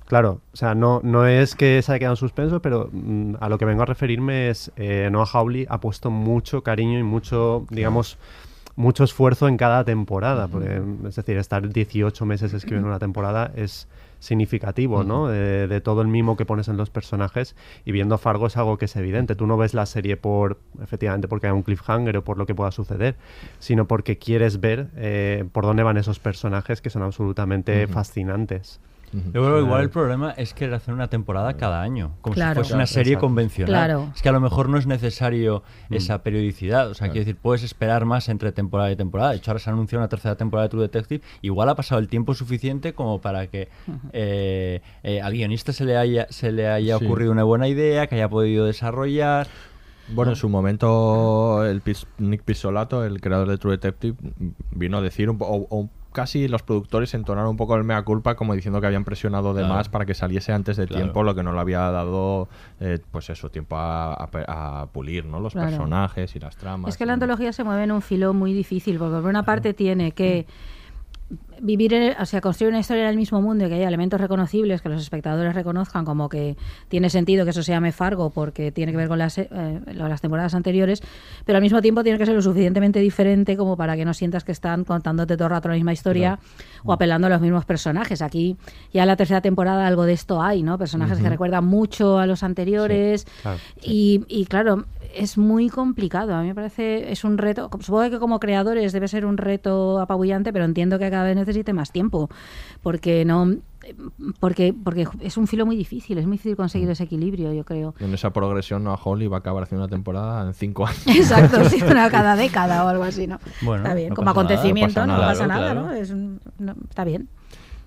claro, 0.07 0.41
o 0.53 0.57
sea, 0.57 0.75
no, 0.75 1.01
no 1.03 1.27
es 1.27 1.55
que 1.55 1.83
se 1.83 1.93
haya 1.93 1.99
quedado 1.99 2.15
en 2.15 2.19
suspenso, 2.19 2.61
pero 2.63 2.89
mm, 2.93 3.35
a 3.41 3.49
lo 3.49 3.59
que 3.59 3.65
vengo 3.65 3.83
a 3.83 3.87
referirme 3.87 4.49
es 4.51 4.71
eh, 4.77 5.09
Noah 5.13 5.27
Hawley 5.33 5.67
ha 5.69 5.79
puesto 5.81 6.11
mucho 6.11 6.63
cariño 6.63 6.99
y 6.99 7.03
mucho, 7.03 7.67
digamos, 7.71 8.19
mucho 8.77 9.05
esfuerzo 9.05 9.49
en 9.49 9.57
cada 9.57 9.85
temporada. 9.85 10.49
porque, 10.49 10.81
es 11.09 11.17
decir, 11.17 11.37
estar 11.39 11.69
18 11.69 12.25
meses 12.27 12.53
escribiendo 12.55 12.89
una 12.89 12.99
temporada 12.99 13.53
es 13.57 13.89
significativo, 14.19 15.05
¿no? 15.05 15.29
De, 15.29 15.69
de 15.69 15.81
todo 15.81 16.03
el 16.03 16.09
mimo 16.09 16.37
que 16.37 16.45
pones 16.45 16.69
en 16.69 16.77
los 16.77 16.91
personajes 16.91 17.57
y 17.85 17.93
viendo 17.93 18.19
Fargo 18.19 18.47
es 18.47 18.57
algo 18.57 18.79
que 18.79 18.87
es 18.87 18.97
evidente. 18.97 19.35
Tú 19.35 19.47
no 19.47 19.57
ves 19.57 19.75
la 19.75 19.87
serie 19.87 20.17
por, 20.17 20.59
efectivamente, 20.83 21.29
porque 21.29 21.47
hay 21.47 21.53
un 21.53 21.63
cliffhanger 21.63 22.17
o 22.19 22.25
por 22.25 22.39
lo 22.39 22.47
que 22.47 22.55
pueda 22.55 22.71
suceder, 22.71 23.17
sino 23.59 23.87
porque 23.87 24.19
quieres 24.19 24.61
ver 24.61 24.89
eh, 24.97 25.45
por 25.53 25.65
dónde 25.65 25.83
van 25.83 25.97
esos 25.97 26.19
personajes 26.19 26.81
que 26.81 26.91
son 26.91 27.03
absolutamente 27.03 27.87
fascinantes. 27.87 28.81
Yo 29.13 29.31
creo 29.33 29.55
que 29.57 29.63
igual 29.63 29.83
el 29.83 29.91
problema 29.91 30.33
es 30.33 30.53
querer 30.53 30.75
hacer 30.75 30.93
una 30.93 31.09
temporada 31.09 31.55
cada 31.55 31.81
año, 31.81 32.17
como 32.21 32.35
Claro. 32.35 32.55
si 32.55 32.61
fuese 32.61 32.75
una 32.75 32.87
serie 32.87 33.13
Exacto. 33.15 33.27
convencional. 33.29 33.69
Claro. 33.73 34.13
Es 34.15 34.21
que 34.21 34.29
a 34.29 34.33
lo 34.33 34.41
mejor 34.41 34.69
no 34.69 34.77
es 34.79 34.87
necesario 34.87 35.63
Mm. 35.89 35.95
esa 35.95 36.23
periodicidad. 36.23 36.91
O 36.91 36.95
sea, 36.95 37.09
quiero 37.09 37.21
decir, 37.25 37.37
puedes 37.41 37.63
esperar 37.63 38.05
más 38.05 38.29
entre 38.29 38.53
temporada 38.53 38.91
y 38.91 38.97
temporada. 38.97 39.31
De 39.31 39.37
hecho, 39.37 39.51
ahora 39.53 39.61
se 39.61 39.71
anunció 39.71 39.99
una 39.99 40.09
tercera 40.09 40.35
temporada 40.37 40.67
de 40.67 40.71
True 40.71 40.83
Detective. 40.83 41.25
Igual 41.41 41.69
ha 41.69 41.75
pasado 41.77 42.01
el 42.01 42.09
tiempo 42.09 42.35
suficiente 42.35 42.93
como 42.95 43.21
para 43.21 43.47
que 43.47 43.69
eh, 44.13 44.81
eh, 45.03 45.21
al 45.21 45.33
guionista 45.33 45.73
se 45.73 45.85
le 45.85 45.97
haya, 45.97 46.27
se 46.31 46.53
le 46.53 46.69
haya 46.69 46.99
Sí. 46.99 47.05
ocurrido 47.05 47.33
una 47.33 47.45
buena 47.45 47.69
idea, 47.69 48.07
que 48.09 48.17
haya 48.17 48.29
podido 48.29 48.67
desarrollar. 48.67 49.47
Bueno, 50.09 50.33
en 50.33 50.37
su 50.37 50.49
momento 50.49 51.65
el 51.65 51.81
Pis- 51.81 52.07
Nick 52.19 52.43
Pisolato, 52.43 53.05
el 53.05 53.21
creador 53.21 53.49
de 53.49 53.59
True 53.59 53.73
Detective, 53.73 54.17
vino 54.71 54.99
a 54.99 55.03
decir, 55.03 55.29
o, 55.29 55.37
o 55.41 55.89
casi 56.17 56.49
los 56.49 56.63
productores 56.63 57.13
entonaron 57.13 57.51
un 57.51 57.57
poco 57.59 57.77
el 57.77 57.85
mea 57.85 58.03
culpa 58.03 58.37
como 58.37 58.55
diciendo 58.55 58.81
que 58.81 58.87
habían 58.87 59.05
presionado 59.05 59.53
de 59.53 59.61
Claro. 59.61 59.75
más 59.75 59.91
para 59.91 60.07
que 60.07 60.15
saliese 60.15 60.51
antes 60.53 60.79
de 60.79 60.87
Claro. 60.87 61.03
tiempo, 61.05 61.23
lo 61.23 61.35
que 61.35 61.43
no 61.43 61.53
le 61.53 61.61
había 61.61 61.81
dado, 61.91 62.49
eh, 62.81 62.99
pues 63.11 63.29
eso, 63.29 63.51
tiempo 63.51 63.77
a, 63.77 64.15
a 64.49 64.87
pulir, 64.93 65.27
¿no? 65.27 65.41
Los 65.41 65.53
Claro. 65.53 65.69
personajes 65.69 66.35
y 66.35 66.39
las 66.41 66.57
tramas. 66.57 66.89
Es 66.89 66.97
que 66.97 67.05
y- 67.05 67.07
la 67.07 67.13
antología 67.13 67.53
se 67.53 67.65
mueve 67.65 67.85
en 67.85 67.93
un 67.93 68.01
filo 68.01 68.33
muy 68.33 68.55
difícil, 68.55 68.97
porque 68.99 69.17
por 69.21 69.27
una 69.29 69.43
parte 69.45 69.75
tiene 69.75 70.13
que 70.13 70.47
vivir, 71.61 72.17
o 72.21 72.27
sea, 72.27 72.41
construir 72.41 72.71
una 72.71 72.81
historia 72.81 73.05
en 73.05 73.11
el 73.11 73.17
mismo 73.17 73.41
mundo 73.41 73.65
y 73.65 73.69
que 73.69 73.75
haya 73.75 73.89
elementos 73.89 74.21
reconocibles 74.21 74.83
que 74.83 74.89
los 74.89 75.01
espectadores 75.01 75.55
reconozcan 75.55 76.05
como 76.05 76.29
que 76.29 76.57
tiene 76.89 77.11
sentido 77.11 77.45
que 77.45 77.51
eso 77.51 77.63
se 77.63 77.73
llame 77.73 77.93
Fargo 77.93 78.31
porque 78.31 78.71
tiene 78.71 78.93
que 78.93 78.99
ver 78.99 79.09
con 79.09 79.19
las, 79.19 79.39
eh, 79.39 79.49
las 79.87 80.21
temporadas 80.21 80.55
anteriores, 80.55 81.03
pero 81.45 81.57
al 81.57 81.63
mismo 81.63 81.83
tiempo 81.83 82.03
tiene 82.03 82.19
que 82.19 82.27
ser 82.27 82.35
lo 82.35 82.43
suficientemente 82.43 83.01
diferente 83.01 83.57
como 83.57 83.77
para 83.77 83.97
que 83.97 84.05
no 84.05 84.15
sientas 84.15 84.45
que 84.45 84.53
están 84.53 84.85
contándote 84.85 85.37
todo 85.37 85.47
el 85.47 85.51
rato 85.51 85.69
la 85.69 85.75
misma 85.75 85.93
historia 85.93 86.39
o 86.85 86.93
apelando 86.93 87.27
a 87.27 87.31
los 87.31 87.41
mismos 87.41 87.65
personajes. 87.65 88.23
Aquí 88.23 88.57
ya 88.93 89.03
en 89.03 89.09
la 89.09 89.17
tercera 89.17 89.41
temporada 89.41 89.87
algo 89.87 90.05
de 90.05 90.13
esto 90.13 90.43
hay, 90.43 90.63
¿no? 90.63 90.79
Personajes 90.79 91.19
que 91.19 91.29
recuerdan 91.29 91.65
mucho 91.65 92.19
a 92.19 92.27
los 92.27 92.43
anteriores 92.43 93.27
claro, 93.43 93.59
y, 93.83 94.25
y 94.29 94.45
claro, 94.45 94.85
es 95.17 95.39
muy 95.39 95.69
complicado. 95.69 96.35
A 96.35 96.43
mí 96.43 96.49
me 96.49 96.55
parece, 96.55 97.11
es 97.11 97.25
un 97.25 97.39
reto, 97.39 97.71
supongo 97.81 98.11
que 98.11 98.19
como 98.19 98.39
creadores 98.41 98.93
debe 98.93 99.09
ser 99.09 99.25
un 99.27 99.37
reto 99.37 99.99
apabullante, 100.01 100.53
pero 100.53 100.65
entiendo 100.65 100.99
que 100.99 101.11
cada 101.11 101.25
vez 101.25 101.37
necesite 101.37 101.73
más 101.73 101.93
tiempo, 101.93 102.29
porque 102.83 103.25
no 103.25 103.57
porque 104.41 104.75
porque 104.75 105.07
es 105.21 105.37
un 105.37 105.47
filo 105.47 105.65
muy 105.65 105.77
difícil, 105.77 106.19
es 106.19 106.27
muy 106.27 106.33
difícil 106.37 106.57
conseguir 106.57 106.91
ese 106.91 107.05
equilibrio, 107.05 107.53
yo 107.53 107.65
creo. 107.65 107.95
En 108.01 108.13
esa 108.15 108.31
progresión, 108.31 108.83
¿no? 108.85 108.93
A 108.93 108.97
Holly 109.03 109.29
va 109.29 109.37
a 109.37 109.41
acabar 109.41 109.63
haciendo 109.63 109.85
una 109.85 109.91
temporada 109.91 110.47
en 110.47 110.55
cinco 110.55 110.87
años. 110.87 111.03
Exacto, 111.07 111.65
sí, 111.69 111.81
una 111.91 112.11
cada 112.11 112.35
década 112.37 112.85
o 112.85 112.89
algo 112.89 113.05
así, 113.05 113.27
¿no? 113.27 113.39
Bueno, 113.63 113.85
está 113.85 113.95
bien, 113.95 114.09
no 114.11 114.17
como 114.17 114.35
pasa 114.35 114.43
nada, 114.43 114.55
acontecimiento, 114.55 115.07
no 115.07 115.13
no 115.15 115.21
pasa 115.21 115.29
pasa 115.33 115.47
nada, 115.47 115.61
nada, 115.61 115.73
claro. 115.73 115.87
¿no? 115.87 115.93
Es 115.93 116.11
un- 116.11 116.41
no, 116.59 116.75
Está 116.89 117.05
bien. 117.05 117.29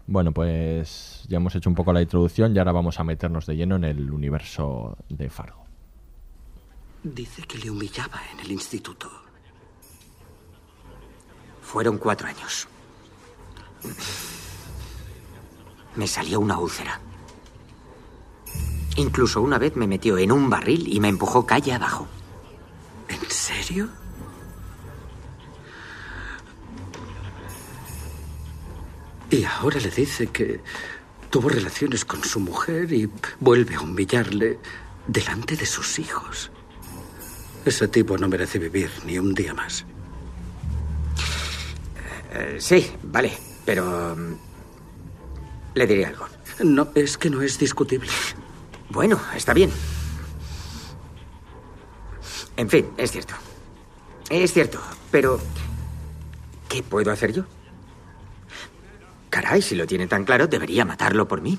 Bueno, 0.07 0.31
pues 0.31 1.25
ya 1.27 1.37
hemos 1.37 1.53
hecho 1.55 1.69
un 1.69 1.75
poco 1.75 1.93
la 1.93 2.01
introducción 2.01 2.55
y 2.55 2.59
ahora 2.59 2.71
vamos 2.71 2.99
a 2.99 3.03
meternos 3.03 3.45
de 3.45 3.55
lleno 3.57 3.75
en 3.75 3.83
el 3.83 4.09
universo 4.11 4.97
de 5.09 5.29
Fargo. 5.29 5.65
Dice 7.03 7.43
que 7.43 7.57
le 7.57 7.71
humillaba 7.71 8.21
en 8.33 8.41
el 8.41 8.51
instituto. 8.51 9.09
Fueron 11.61 11.97
cuatro 11.97 12.27
años. 12.27 12.67
Me 15.95 16.07
salió 16.07 16.41
una 16.41 16.59
úlcera. 16.59 16.99
Incluso 18.97 19.41
una 19.41 19.57
vez 19.57 19.77
me 19.77 19.87
metió 19.87 20.17
en 20.17 20.31
un 20.33 20.49
barril 20.49 20.93
y 20.93 20.99
me 20.99 21.07
empujó 21.07 21.45
calle 21.45 21.71
abajo. 21.71 22.05
¿En 23.07 23.29
serio? 23.29 23.87
Y 29.29 29.45
ahora 29.45 29.79
le 29.79 29.89
dice 29.89 30.27
que 30.27 30.59
tuvo 31.29 31.47
relaciones 31.47 32.03
con 32.03 32.23
su 32.25 32.41
mujer 32.41 32.91
y 32.91 33.09
vuelve 33.39 33.75
a 33.75 33.81
humillarle 33.81 34.59
delante 35.07 35.55
de 35.55 35.65
sus 35.65 35.97
hijos. 35.99 36.51
Ese 37.65 37.87
tipo 37.87 38.17
no 38.17 38.27
merece 38.27 38.57
vivir 38.59 38.89
ni 39.05 39.19
un 39.19 39.33
día 39.33 39.53
más. 39.53 39.85
Eh, 42.33 42.57
sí, 42.59 42.91
vale, 43.03 43.37
pero... 43.65 44.15
mm, 44.15 44.33
Le 45.75 45.87
diré 45.87 46.05
algo. 46.05 46.27
No, 46.63 46.89
es 46.95 47.17
que 47.17 47.29
no 47.29 47.41
es 47.41 47.57
discutible. 47.57 48.09
Bueno, 48.89 49.19
está 49.35 49.53
bien. 49.53 49.71
En 52.57 52.69
fin, 52.69 52.89
es 52.97 53.11
cierto. 53.11 53.33
Es 54.29 54.53
cierto, 54.53 54.79
pero... 55.11 55.39
¿Qué 56.67 56.83
puedo 56.83 57.11
hacer 57.11 57.33
yo? 57.33 57.45
Caray, 59.29 59.61
si 59.61 59.75
lo 59.75 59.87
tiene 59.87 60.07
tan 60.07 60.25
claro, 60.25 60.47
debería 60.47 60.85
matarlo 60.85 61.27
por 61.27 61.41
mí. 61.41 61.57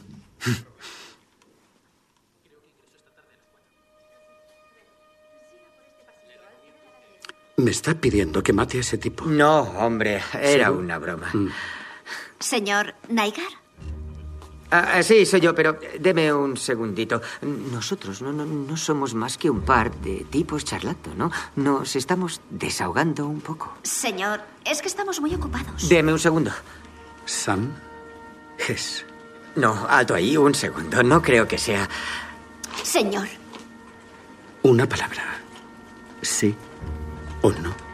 ¿Me 7.61 7.73
está 7.73 7.95
pidiendo 7.95 8.43
que 8.43 8.55
mate 8.55 8.79
a 8.79 8.81
ese 8.81 8.97
tipo? 8.97 9.27
No, 9.27 9.61
hombre, 9.61 10.23
era 10.41 10.71
una 10.73 10.99
broma. 10.99 11.31
Señor 12.39 12.95
Naigar. 13.11 13.53
Ah, 14.71 14.93
ah, 14.95 15.03
sí, 15.03 15.27
soy 15.27 15.41
yo, 15.41 15.55
pero 15.55 15.79
deme 15.99 16.33
un 16.33 16.57
segundito. 16.57 17.21
Nosotros 17.43 18.23
no, 18.23 18.33
no, 18.33 18.47
no 18.47 18.77
somos 18.79 19.13
más 19.15 19.37
que 19.37 19.51
un 19.51 19.61
par 19.61 19.95
de 19.97 20.25
tipos 20.31 20.65
charlando, 20.65 21.15
¿no? 21.15 21.31
Nos 21.57 21.97
estamos 21.97 22.41
desahogando 22.49 23.27
un 23.27 23.43
poco. 23.43 23.77
Señor, 23.83 24.41
es 24.65 24.81
que 24.81 24.89
estamos 24.89 25.21
muy 25.21 25.35
ocupados. 25.35 25.87
Deme 25.89 26.13
un 26.13 26.19
segundo. 26.19 26.53
Sam 27.27 27.75
Hess. 28.57 29.05
No, 29.57 29.87
alto 29.87 30.15
ahí, 30.15 30.35
un 30.37 30.55
segundo. 30.55 31.03
No 31.03 31.21
creo 31.21 31.47
que 31.47 31.59
sea... 31.59 31.87
Señor, 32.83 33.29
Una 34.63 34.89
palabra. 34.89 35.41
Sí 36.23 36.55
o 37.43 37.90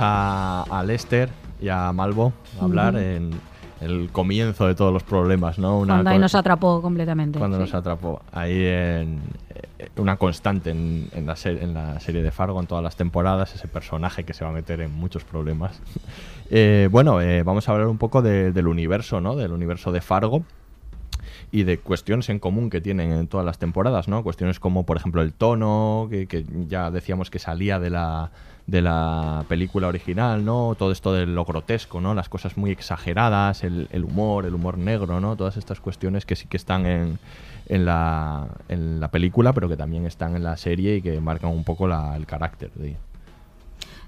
a, 0.00 0.62
a 0.70 0.82
Lester 0.82 1.28
y 1.60 1.68
a 1.68 1.92
Malvo 1.92 2.32
hablar 2.60 2.94
Ujú. 2.94 3.02
en 3.02 3.30
el 3.80 4.08
comienzo 4.12 4.66
de 4.66 4.74
todos 4.74 4.92
los 4.92 5.02
problemas, 5.02 5.58
¿no? 5.58 5.78
Una 5.78 5.94
Cuando 5.94 6.10
ahí 6.10 6.18
nos 6.18 6.34
atrapó 6.34 6.80
completamente. 6.80 7.38
cuando 7.38 7.56
sí. 7.58 7.62
nos 7.62 7.74
atrapó. 7.74 8.22
Ahí 8.32 8.64
en 8.64 9.20
eh, 9.78 9.88
una 9.96 10.16
constante 10.16 10.70
en, 10.70 11.08
en 11.12 11.26
la 11.26 11.36
ser- 11.36 11.62
en 11.62 11.74
la 11.74 12.00
serie 12.00 12.22
de 12.22 12.30
Fargo, 12.30 12.60
en 12.60 12.66
todas 12.66 12.82
las 12.82 12.96
temporadas, 12.96 13.54
ese 13.54 13.68
personaje 13.68 14.24
que 14.24 14.32
se 14.32 14.44
va 14.44 14.50
a 14.50 14.54
meter 14.54 14.80
en 14.80 14.92
muchos 14.92 15.24
problemas. 15.24 15.80
Eh, 16.50 16.88
bueno, 16.92 17.22
eh, 17.22 17.42
vamos 17.42 17.66
a 17.68 17.72
hablar 17.72 17.88
un 17.88 17.96
poco 17.96 18.20
de- 18.20 18.52
del 18.52 18.68
universo, 18.68 19.18
¿no? 19.22 19.34
Del 19.34 19.50
universo 19.50 19.92
de 19.92 20.02
Fargo 20.02 20.44
y 21.50 21.62
de 21.62 21.78
cuestiones 21.78 22.28
en 22.28 22.38
común 22.38 22.68
que 22.68 22.82
tienen 22.82 23.12
en 23.12 23.28
todas 23.28 23.46
las 23.46 23.58
temporadas, 23.58 24.08
¿no? 24.08 24.22
Cuestiones 24.22 24.60
como, 24.60 24.84
por 24.84 24.98
ejemplo, 24.98 25.22
el 25.22 25.32
tono, 25.32 26.06
que, 26.10 26.26
que 26.26 26.44
ya 26.68 26.90
decíamos 26.90 27.30
que 27.30 27.38
salía 27.38 27.80
de 27.80 27.88
la, 27.88 28.30
de 28.66 28.80
la 28.80 29.44
película 29.48 29.88
original, 29.88 30.44
¿no? 30.44 30.74
Todo 30.78 30.90
esto 30.92 31.12
de 31.12 31.26
lo 31.26 31.44
grotesco, 31.44 32.00
¿no? 32.00 32.14
Las 32.14 32.28
cosas 32.30 32.56
muy 32.56 32.70
exageradas, 32.70 33.62
el, 33.62 33.88
el 33.92 34.04
humor, 34.04 34.46
el 34.46 34.54
humor 34.54 34.78
negro, 34.78 35.20
¿no? 35.20 35.36
Todas 35.36 35.56
estas 35.58 35.80
cuestiones 35.80 36.24
que 36.24 36.34
sí 36.34 36.46
que 36.48 36.56
están 36.56 36.86
en, 36.86 37.18
en, 37.68 37.84
la, 37.84 38.48
en 38.68 39.00
la 39.00 39.08
película, 39.08 39.52
pero 39.52 39.68
que 39.68 39.76
también 39.76 40.06
están 40.06 40.34
en 40.34 40.44
la 40.44 40.56
serie 40.56 40.96
y 40.96 41.02
que 41.02 41.20
marcan 41.20 41.50
un 41.50 41.64
poco 41.64 41.86
la- 41.86 42.16
el 42.16 42.24
carácter 42.26 42.70
de... 42.74 42.96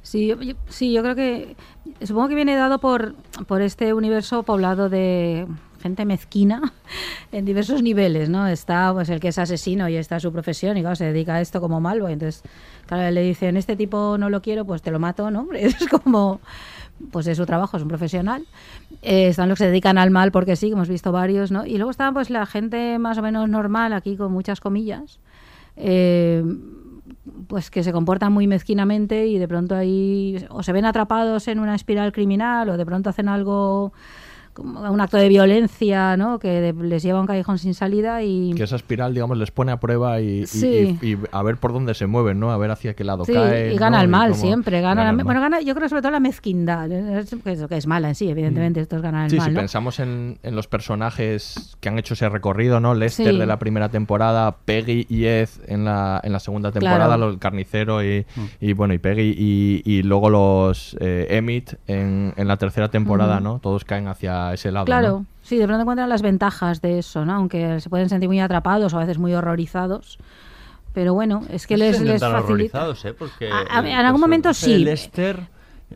Sí, 0.02 0.28
yo, 0.28 0.36
sí, 0.68 0.92
yo 0.92 1.02
creo 1.02 1.16
que 1.16 1.56
supongo 2.04 2.28
que 2.28 2.36
viene 2.36 2.54
dado 2.54 2.78
por, 2.78 3.14
por 3.48 3.60
este 3.60 3.92
universo 3.92 4.44
poblado 4.44 4.88
de 4.88 5.46
gente 5.82 6.04
mezquina 6.04 6.62
en 7.32 7.44
diversos 7.44 7.82
niveles, 7.82 8.28
¿no? 8.28 8.46
Está 8.46 8.92
pues 8.94 9.08
el 9.08 9.18
que 9.20 9.28
es 9.28 9.38
asesino 9.38 9.88
y 9.88 9.96
está 9.96 10.20
su 10.20 10.32
profesión 10.32 10.76
y 10.76 10.80
claro, 10.80 10.94
se 10.96 11.06
dedica 11.06 11.34
a 11.34 11.40
esto 11.40 11.60
como 11.60 11.80
malo 11.80 12.08
y 12.08 12.12
entonces 12.12 12.42
claro, 12.86 13.10
le 13.10 13.22
dicen, 13.22 13.56
este 13.56 13.76
tipo 13.76 14.16
no 14.18 14.30
lo 14.30 14.42
quiero, 14.42 14.64
pues 14.64 14.82
te 14.82 14.90
lo 14.90 14.98
mato, 14.98 15.30
¿no? 15.30 15.48
Es 15.54 15.76
como 15.88 16.40
pues 17.10 17.26
es 17.26 17.36
su 17.36 17.46
trabajo, 17.46 17.76
es 17.76 17.82
un 17.82 17.88
profesional. 17.88 18.46
Eh, 19.02 19.28
están 19.28 19.48
los 19.48 19.58
que 19.58 19.64
se 19.64 19.68
dedican 19.68 19.98
al 19.98 20.10
mal 20.10 20.32
porque 20.32 20.56
sí, 20.56 20.70
hemos 20.70 20.88
visto 20.88 21.12
varios, 21.12 21.50
¿no? 21.50 21.66
Y 21.66 21.76
luego 21.76 21.90
está 21.90 22.12
pues 22.12 22.30
la 22.30 22.46
gente 22.46 22.98
más 22.98 23.18
o 23.18 23.22
menos 23.22 23.48
normal, 23.48 23.92
aquí 23.92 24.16
con 24.16 24.32
muchas 24.32 24.60
comillas, 24.60 25.18
eh, 25.76 26.42
pues 27.48 27.70
que 27.70 27.82
se 27.82 27.92
comportan 27.92 28.32
muy 28.32 28.46
mezquinamente 28.46 29.26
y 29.26 29.38
de 29.38 29.48
pronto 29.48 29.74
ahí 29.74 30.44
o 30.48 30.62
se 30.62 30.72
ven 30.72 30.84
atrapados 30.84 31.48
en 31.48 31.58
una 31.58 31.74
espiral 31.74 32.12
criminal 32.12 32.68
o 32.68 32.76
de 32.76 32.86
pronto 32.86 33.10
hacen 33.10 33.28
algo 33.28 33.92
como 34.56 34.80
un 34.90 35.00
acto 35.00 35.16
de 35.18 35.28
violencia, 35.28 36.16
¿no? 36.16 36.38
Que 36.38 36.48
de- 36.60 36.72
les 36.72 37.02
lleva 37.02 37.18
a 37.18 37.20
un 37.20 37.26
callejón 37.26 37.58
sin 37.58 37.74
salida 37.74 38.22
y 38.22 38.52
Que 38.54 38.64
esa 38.64 38.76
espiral, 38.76 39.14
digamos, 39.14 39.36
les 39.38 39.50
pone 39.50 39.70
a 39.72 39.78
prueba 39.78 40.20
y, 40.20 40.40
y- 40.42 40.46
Sí. 40.46 40.98
y- 41.02 41.12
y 41.12 41.18
a 41.30 41.42
ver 41.42 41.58
por 41.58 41.72
dónde 41.72 41.94
se 41.94 42.06
mueven, 42.06 42.40
¿no? 42.40 42.50
A 42.50 42.56
ver 42.56 42.70
hacia 42.70 42.94
qué 42.94 43.04
lado 43.04 43.24
Sí, 43.24 43.32
caen. 43.32 43.72
y 43.72 43.76
gana 43.76 43.98
¿no? 43.98 44.02
el 44.04 44.08
mal 44.08 44.30
cómo- 44.30 44.42
siempre, 44.42 44.80
gana, 44.80 45.04
la- 45.04 45.10
el 45.10 45.16
mal. 45.16 45.24
bueno, 45.24 45.40
gana, 45.40 45.60
yo 45.60 45.74
creo 45.74 45.88
sobre 45.88 46.02
todo 46.02 46.10
la 46.12 46.20
mezquindad, 46.20 46.90
¿eh? 46.90 47.24
que 47.44 47.52
es- 47.52 47.66
que 47.66 47.76
es 47.76 47.86
mala 47.86 48.08
en 48.08 48.14
sí, 48.14 48.28
evidentemente, 48.28 48.80
esto 48.80 48.96
es 48.96 49.02
ganar 49.02 49.26
el 49.26 49.26
Mm. 49.26 49.30
Sí, 49.30 49.36
mal, 49.36 49.46
si 49.46 49.52
¿no? 49.52 49.60
pensamos 49.60 50.00
en, 50.00 50.38
en 50.42 50.56
los 50.56 50.66
personajes 50.68 51.76
que 51.80 51.88
han 51.88 51.98
hecho 51.98 52.14
ese 52.14 52.28
recorrido, 52.28 52.80
¿no? 52.80 52.94
Lester 52.94 53.32
Sí. 53.32 53.38
de 53.38 53.46
la 53.46 53.58
primera 53.58 53.88
temporada, 53.90 54.56
Peggy 54.64 55.06
y 55.08 55.26
Ed 55.26 55.48
en 55.66 55.84
la, 55.84 56.20
en 56.24 56.32
la 56.32 56.40
segunda 56.40 56.72
temporada, 56.72 57.16
Claro. 57.16 57.30
el 57.30 57.38
carnicero 57.38 58.02
y, 58.04 58.24
y, 58.60 58.72
bueno, 58.72 58.94
y 58.94 58.98
Peggy 58.98 59.34
y, 59.36 59.82
y 59.84 60.02
luego 60.02 60.30
los 60.30 60.96
eh, 61.00 61.26
Emmett 61.30 61.78
en, 61.86 62.32
en 62.36 62.48
la 62.48 62.56
tercera 62.56 62.88
temporada. 62.88 63.40
¿no? 63.40 63.58
Todos 63.60 63.84
caen 63.84 64.08
hacia 64.08 64.45
ese 64.54 64.70
lado, 64.72 64.86
Claro, 64.86 65.08
¿no? 65.20 65.26
sí, 65.42 65.56
de 65.56 65.64
pronto 65.66 65.82
encuentran 65.82 66.08
las 66.08 66.22
ventajas 66.22 66.80
de 66.80 66.98
eso, 66.98 67.24
¿no? 67.24 67.34
Aunque 67.34 67.80
se 67.80 67.88
pueden 67.90 68.08
sentir 68.08 68.28
muy 68.28 68.40
atrapados 68.40 68.92
o 68.94 68.96
a 68.96 69.00
veces 69.00 69.18
muy 69.18 69.34
horrorizados. 69.34 70.18
Pero 70.92 71.12
bueno, 71.12 71.42
es 71.50 71.66
que 71.66 71.76
les, 71.76 72.00
les 72.00 72.20
facilita. 72.20 72.38
horrorizados, 72.44 73.04
¿eh? 73.04 73.12
Porque 73.12 73.50
A- 73.50 73.64
a- 73.78 73.80
el 73.80 73.86
en 73.86 74.06
algún 74.06 74.20
momento 74.20 74.54
sí. 74.54 74.78
Lester 74.78 75.40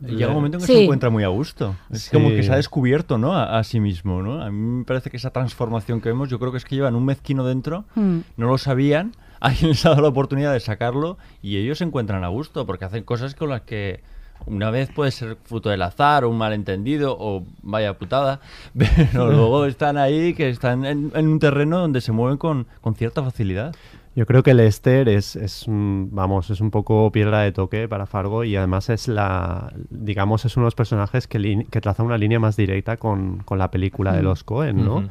llega 0.01 0.29
un 0.29 0.35
momento 0.35 0.59
en 0.59 0.61
que 0.61 0.67
Sí. 0.67 0.75
se 0.75 0.83
encuentra 0.85 1.09
muy 1.11 1.25
a 1.25 1.29
gusto. 1.29 1.75
Es 1.91 2.03
Sí. 2.03 2.11
como 2.13 2.29
que 2.29 2.43
se 2.43 2.53
ha 2.53 2.57
descubierto, 2.57 3.17
¿no? 3.19 3.33
A, 3.35 3.59
a 3.59 3.65
sí 3.65 3.81
mismo, 3.81 4.23
¿no? 4.23 4.43
A 4.43 4.51
mí 4.51 4.59
me 4.79 4.85
parece 4.85 5.11
que 5.11 5.17
esa 5.17 5.31
transformación 5.31 6.01
que 6.03 6.11
vemos, 6.11 6.29
yo 6.29 6.39
creo 6.39 6.53
que 6.53 6.59
es 6.59 6.65
que 6.65 6.75
llevan 6.77 6.95
un 6.95 7.05
mezquino 7.07 7.45
dentro, 7.45 7.85
Hmm. 7.95 8.19
no 8.37 8.47
lo 8.47 8.59
sabían, 8.59 9.13
alguien 9.41 9.71
les 9.71 9.87
ha 9.87 9.91
dado 9.91 10.03
la 10.03 10.09
oportunidad 10.09 10.53
de 10.53 10.61
sacarlo 10.61 11.17
y 11.43 11.57
ellos 11.57 11.79
se 11.79 11.85
encuentran 11.85 12.23
a 12.25 12.29
gusto 12.29 12.67
porque 12.67 12.85
hacen 12.85 13.03
cosas 13.05 13.35
con 13.35 13.49
las 13.49 13.63
que 13.63 14.03
una 14.47 14.71
vez 14.71 14.91
puede 14.91 15.11
ser 15.11 15.37
fruto 15.45 15.71
del 15.71 15.83
azar 15.83 16.25
o 16.25 16.31
un 16.31 16.39
malentendido 16.39 17.17
o 17.19 17.45
vaya 17.63 17.99
putada, 17.99 18.41
pero 18.77 19.31
luego 19.31 19.65
están 19.67 19.97
ahí 19.99 20.35
que 20.35 20.49
están 20.49 20.85
en, 20.85 21.13
en 21.15 21.29
un 21.29 21.39
terreno 21.39 21.79
donde 21.79 22.01
se 22.01 22.13
mueven 22.13 22.39
con, 22.39 22.67
con 22.81 22.95
cierta 22.95 23.23
facilidad. 23.23 23.75
Yo 24.17 24.27
creo 24.27 24.43
que 24.43 24.55
Lester 24.55 25.09
es, 25.09 25.37
es, 25.37 25.65
vamos, 25.69 26.51
es 26.51 26.61
un 26.61 26.73
poco 26.73 27.13
piedra 27.13 27.43
de 27.43 27.53
toque 27.53 27.87
para 27.89 28.07
Fargo 28.07 28.43
y 28.43 28.57
además 28.57 28.91
es 28.91 29.07
la, 29.07 29.73
digamos, 29.89 30.45
es 30.45 30.57
uno 30.57 30.65
de 30.65 30.67
los 30.67 30.75
personajes 30.75 31.29
que, 31.29 31.65
que 31.71 31.81
traza 31.81 32.03
una 32.03 32.19
línea 32.19 32.41
más 32.41 32.57
directa 32.57 32.97
con, 32.97 33.39
con 33.45 33.59
la 33.59 33.71
película 33.71 34.13
de 34.13 34.21
Mm. 34.21 34.25
los 34.25 34.43
Cohen, 34.43 34.85
¿no? 34.85 35.05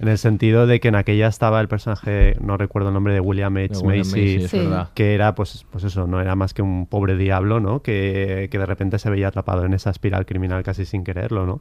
En 0.00 0.08
el 0.08 0.16
sentido 0.18 0.66
de 0.66 0.80
que 0.80 0.88
en 0.88 0.94
aquella 0.94 1.28
estaba 1.28 1.60
el 1.60 1.68
personaje, 1.68 2.34
no 2.40 2.56
recuerdo 2.56 2.88
el 2.88 2.94
nombre 2.94 3.12
de 3.12 3.20
William 3.20 3.54
H. 3.56 3.68
De 3.74 3.78
William 3.80 4.06
Macy, 4.06 4.38
Macy, 4.40 4.48
Sí. 4.48 4.68
que 4.94 5.14
era, 5.14 5.34
pues, 5.34 5.66
pues 5.70 5.84
eso, 5.84 6.06
no 6.06 6.20
era 6.20 6.34
más 6.36 6.54
que 6.54 6.62
un 6.62 6.86
pobre 6.86 7.16
diablo, 7.16 7.60
¿no? 7.60 7.82
Que, 7.82 8.48
que 8.50 8.58
de 8.58 8.64
repente 8.66 8.98
se 8.98 9.10
veía 9.10 9.28
atrapado 9.28 9.64
en 9.66 9.74
esa 9.74 9.90
espiral 9.90 10.24
criminal 10.24 10.62
casi 10.62 10.86
sin 10.86 11.04
quererlo, 11.04 11.44
¿no? 11.44 11.60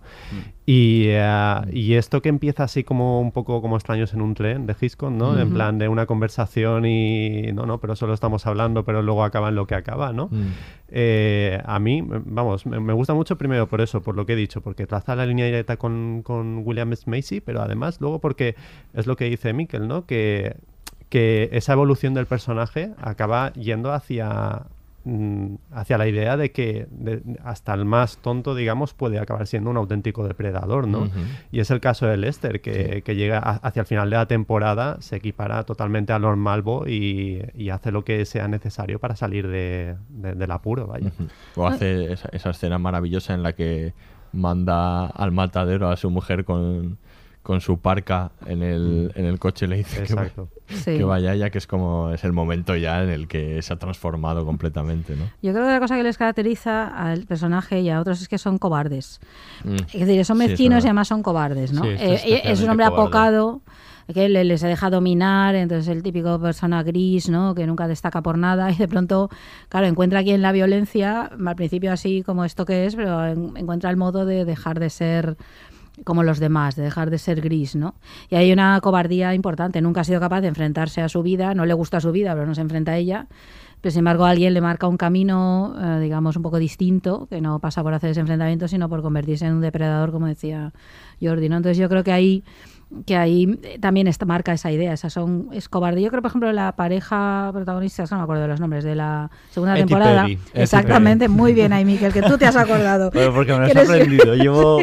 Y, 0.65 1.08
eh, 1.10 1.62
y 1.73 1.95
esto 1.95 2.21
que 2.21 2.30
empieza 2.30 2.63
así 2.63 2.84
como 2.86 3.19
un 3.19 3.32
poco 3.34 3.62
como 3.62 3.75
extraños 3.75 4.13
en 4.13 4.21
un 4.21 4.34
tren 4.36 4.65
de 4.67 4.75
Hitchcock, 4.80 5.12
¿no? 5.12 5.38
En 5.38 5.47
Ujú. 5.47 5.56
plan 5.56 5.78
de 5.78 5.89
una 5.89 6.06
conversación 6.06 6.86
y 6.86 7.52
no, 7.54 7.65
no, 7.65 7.80
pero 7.80 7.95
solo 7.97 8.13
estamos 8.13 8.47
hablando, 8.47 8.86
pero 8.86 9.02
luego 9.02 9.23
acaba 9.25 9.49
en 9.49 9.56
lo 9.56 9.67
que 9.67 9.75
acaba, 9.75 10.13
¿no? 10.13 10.28
Mm. 10.32 10.47
Eh, 10.91 11.62
a 11.65 11.78
mí, 11.80 12.04
vamos, 12.08 12.65
me, 12.65 12.80
me 12.80 12.93
gusta 12.93 13.13
mucho 13.13 13.38
primero 13.38 13.67
por 13.67 13.82
eso, 13.82 14.02
por 14.02 14.15
lo 14.15 14.25
que 14.25 14.34
he 14.34 14.36
dicho, 14.36 14.62
porque 14.62 14.88
traza 14.88 15.15
la 15.15 15.25
línea 15.25 15.45
directa 15.45 15.78
con, 15.78 16.21
con 16.23 16.62
William 16.65 16.91
S. 16.93 17.04
Macy, 17.10 17.41
pero 17.41 17.62
además 17.62 17.99
luego 18.02 18.19
porque 18.30 18.56
es 18.94 19.08
lo 19.08 19.15
que 19.15 19.26
dice 19.26 19.54
Mikkel, 19.54 19.88
¿no? 19.88 20.06
Que, 20.06 20.56
que 21.10 21.50
esa 21.52 21.74
evolución 21.74 22.13
del 22.13 22.28
personaje 22.28 22.92
acaba 23.02 23.52
yendo 23.54 23.92
hacia 23.92 24.63
mm, 25.06 25.56
hacia 25.72 25.98
la 25.98 26.08
idea 26.08 26.38
de 26.38 26.52
que 26.52 26.86
de- 26.92 27.24
hasta 27.44 27.74
el 27.74 27.86
más 27.86 28.18
tonto, 28.18 28.54
digamos, 28.54 28.94
puede 28.94 29.18
acabar 29.18 29.48
siendo 29.48 29.72
un 29.72 29.78
auténtico 29.78 30.28
depredador, 30.28 30.88
¿no? 30.88 31.10
Y 31.52 31.62
es 31.62 31.72
el 31.72 31.80
caso 31.80 32.06
de 32.06 32.18
Lester, 32.18 32.62
que, 32.62 33.02
que 33.04 33.15
llega 33.15 33.39
a- 33.39 33.56
hacia 33.68 33.80
el 33.80 33.86
final 33.88 34.10
de 34.12 34.18
la 34.18 34.28
temporada, 34.28 34.98
se 35.00 35.15
equipara 35.15 35.63
totalmente 35.63 36.13
a 36.13 36.20
Lord 36.20 36.38
Malvo 36.38 36.86
y, 36.88 37.42
y 37.56 37.70
hace 37.72 37.92
lo 37.92 38.04
que 38.04 38.24
sea 38.26 38.48
necesario 38.48 39.00
para 39.00 39.15
salir 39.15 39.48
de, 39.48 39.96
de- 40.10 40.36
del 40.36 40.52
apuro, 40.52 40.86
vaya. 40.86 41.12
O 41.56 41.65
hace 41.65 42.13
esa, 42.13 42.30
esa 42.32 42.50
escena 42.52 42.78
maravillosa 42.78 43.34
en 43.34 43.42
la 43.42 43.54
que 43.54 43.94
manda 44.32 45.08
al 45.08 45.32
matadero 45.32 45.89
a 45.89 45.96
su 45.98 46.12
mujer 46.12 46.46
con, 46.46 46.98
con 47.49 47.62
su 47.62 47.79
parca 47.79 48.29
en 48.45 48.62
el, 48.62 49.12
en 49.15 49.25
el 49.25 49.39
coche 49.39 49.65
le 49.65 49.77
dice 49.77 50.03
que. 50.03 50.31
Sí. 50.67 50.97
que 50.99 51.03
vaya 51.03 51.33
ya, 51.33 51.49
que 51.49 51.57
es 51.57 51.65
como 51.65 52.12
es 52.12 52.23
el 52.23 52.31
momento 52.31 52.75
ya 52.75 53.01
en 53.01 53.09
el 53.09 53.27
que 53.27 53.59
se 53.63 53.73
ha 53.73 53.77
transformado 53.77 54.45
completamente, 54.45 55.15
¿no? 55.15 55.23
Yo 55.41 55.51
creo 55.51 55.65
que 55.65 55.71
la 55.71 55.79
cosa 55.79 55.95
que 55.97 56.03
les 56.03 56.15
caracteriza 56.19 56.88
al 56.88 57.25
personaje 57.25 57.81
y 57.81 57.89
a 57.89 57.99
otros 57.99 58.21
es 58.21 58.27
que 58.27 58.38
son 58.38 58.59
cobardes. 58.59 59.19
Mm. 59.63 59.75
Es 59.93 60.05
decir, 60.05 60.23
son 60.25 60.38
Sí, 60.38 60.47
mezquinos 60.47 60.75
verdad. 60.75 60.85
y 60.85 60.88
además 60.89 61.07
son 61.07 61.23
cobardes, 61.23 61.73
¿no? 61.73 61.81
Sí, 61.81 61.89
es 61.99 62.23
eh, 62.23 62.41
es 62.43 62.62
un 62.62 62.69
hombre 62.69 62.85
cobarde. 62.85 63.01
apocado 63.03 63.62
que 64.13 64.29
le, 64.29 64.43
le 64.43 64.57
se 64.59 64.67
deja 64.67 64.91
dominar, 64.91 65.55
entonces 65.55 65.88
el 65.88 66.03
típico 66.03 66.39
persona 66.39 66.83
gris, 66.83 67.29
¿no? 67.29 67.55
Que 67.55 67.65
nunca 67.65 67.88
destaca 67.88 68.21
por 68.21 68.38
nada 68.38 68.71
y 68.71 68.75
de 68.75 68.88
pronto, 68.88 69.29
claro, 69.69 69.88
encuentra 69.88 70.19
aquí 70.19 70.29
en 70.31 70.43
la 70.43 70.51
violencia, 70.51 71.31
al 71.43 71.55
principio 71.55 71.91
así 71.91 72.21
como 72.23 72.45
esto 72.45 72.65
que 72.65 72.85
es, 72.85 72.95
pero 72.95 73.25
en- 73.25 73.57
encuentra 73.57 73.89
el 73.89 73.97
modo 73.97 74.25
de 74.27 74.45
dejar 74.45 74.79
de 74.79 74.91
ser 74.91 75.35
como 76.03 76.23
los 76.23 76.39
demás, 76.39 76.75
de 76.75 76.83
dejar 76.83 77.09
de 77.09 77.17
ser 77.17 77.41
gris, 77.41 77.75
¿no? 77.75 77.95
Y 78.29 78.35
hay 78.35 78.51
una 78.51 78.79
cobardía 78.81 79.33
importante, 79.33 79.81
nunca 79.81 80.01
ha 80.01 80.03
sido 80.03 80.19
capaz 80.19 80.41
de 80.41 80.47
enfrentarse 80.47 81.01
a 81.01 81.09
su 81.09 81.23
vida, 81.23 81.53
no 81.53 81.65
le 81.65 81.73
gusta 81.73 81.99
su 81.99 82.12
vida, 82.12 82.33
pero 82.33 82.45
no 82.45 82.55
se 82.55 82.62
enfrenta 82.62 82.93
a 82.93 82.97
ella. 82.97 83.27
Pero 83.81 83.91
sin 83.91 83.99
embargo, 83.99 84.25
alguien 84.25 84.53
le 84.53 84.59
marca 84.59 84.88
un 84.88 84.97
camino, 84.97 85.73
eh, 85.81 85.99
digamos, 86.01 86.35
un 86.35 86.43
poco 86.43 86.59
distinto, 86.59 87.27
que 87.29 87.39
no 87.39 87.59
pasa 87.59 87.81
por 87.81 87.93
hacer 87.93 88.09
ese 88.09 88.19
enfrentamiento, 88.19 88.67
sino 88.67 88.89
por 88.89 89.01
convertirse 89.01 89.45
en 89.45 89.53
un 89.53 89.62
depredador, 89.62 90.12
como 90.12 90.27
decía 90.27 90.73
Jordi, 91.21 91.47
¿no? 91.47 91.57
Entonces 91.57 91.77
yo 91.77 91.88
creo 91.88 92.03
que 92.03 92.12
ahí 92.12 92.43
que 93.06 93.15
ahí 93.15 93.60
eh, 93.63 93.78
también 93.80 94.08
esta 94.08 94.25
marca 94.25 94.52
esa 94.52 94.71
idea, 94.71 94.93
esa 94.93 95.10
son 95.10 95.49
es 95.52 95.69
cobarde. 95.69 96.02
Yo 96.02 96.10
creo, 96.10 96.21
por 96.21 96.30
ejemplo, 96.30 96.52
la 96.52 96.71
pareja 96.75 97.49
protagonista, 97.54 98.04
no 98.10 98.17
me 98.17 98.23
acuerdo 98.23 98.41
de 98.43 98.47
los 98.47 98.60
nombres, 98.60 98.84
de 98.84 98.95
la 98.95 99.30
segunda 99.52 99.73
Eti 99.78 99.82
temporada. 99.88 100.21
Perry. 100.23 100.39
Exactamente, 100.54 101.25
Perry. 101.25 101.38
muy 101.38 101.54
bien 101.54 101.71
ahí, 101.73 101.86
Miquel, 101.86 102.12
que 102.12 102.21
tú 102.23 102.38
te 102.38 102.45
has 102.47 102.56
acordado. 102.56 103.12
Bueno, 103.19 103.34
porque 103.34 103.54
me 103.54 103.60
lo 103.73 103.82
has 103.82 103.89
aprendido. 103.89 104.36
Llevo 104.36 104.80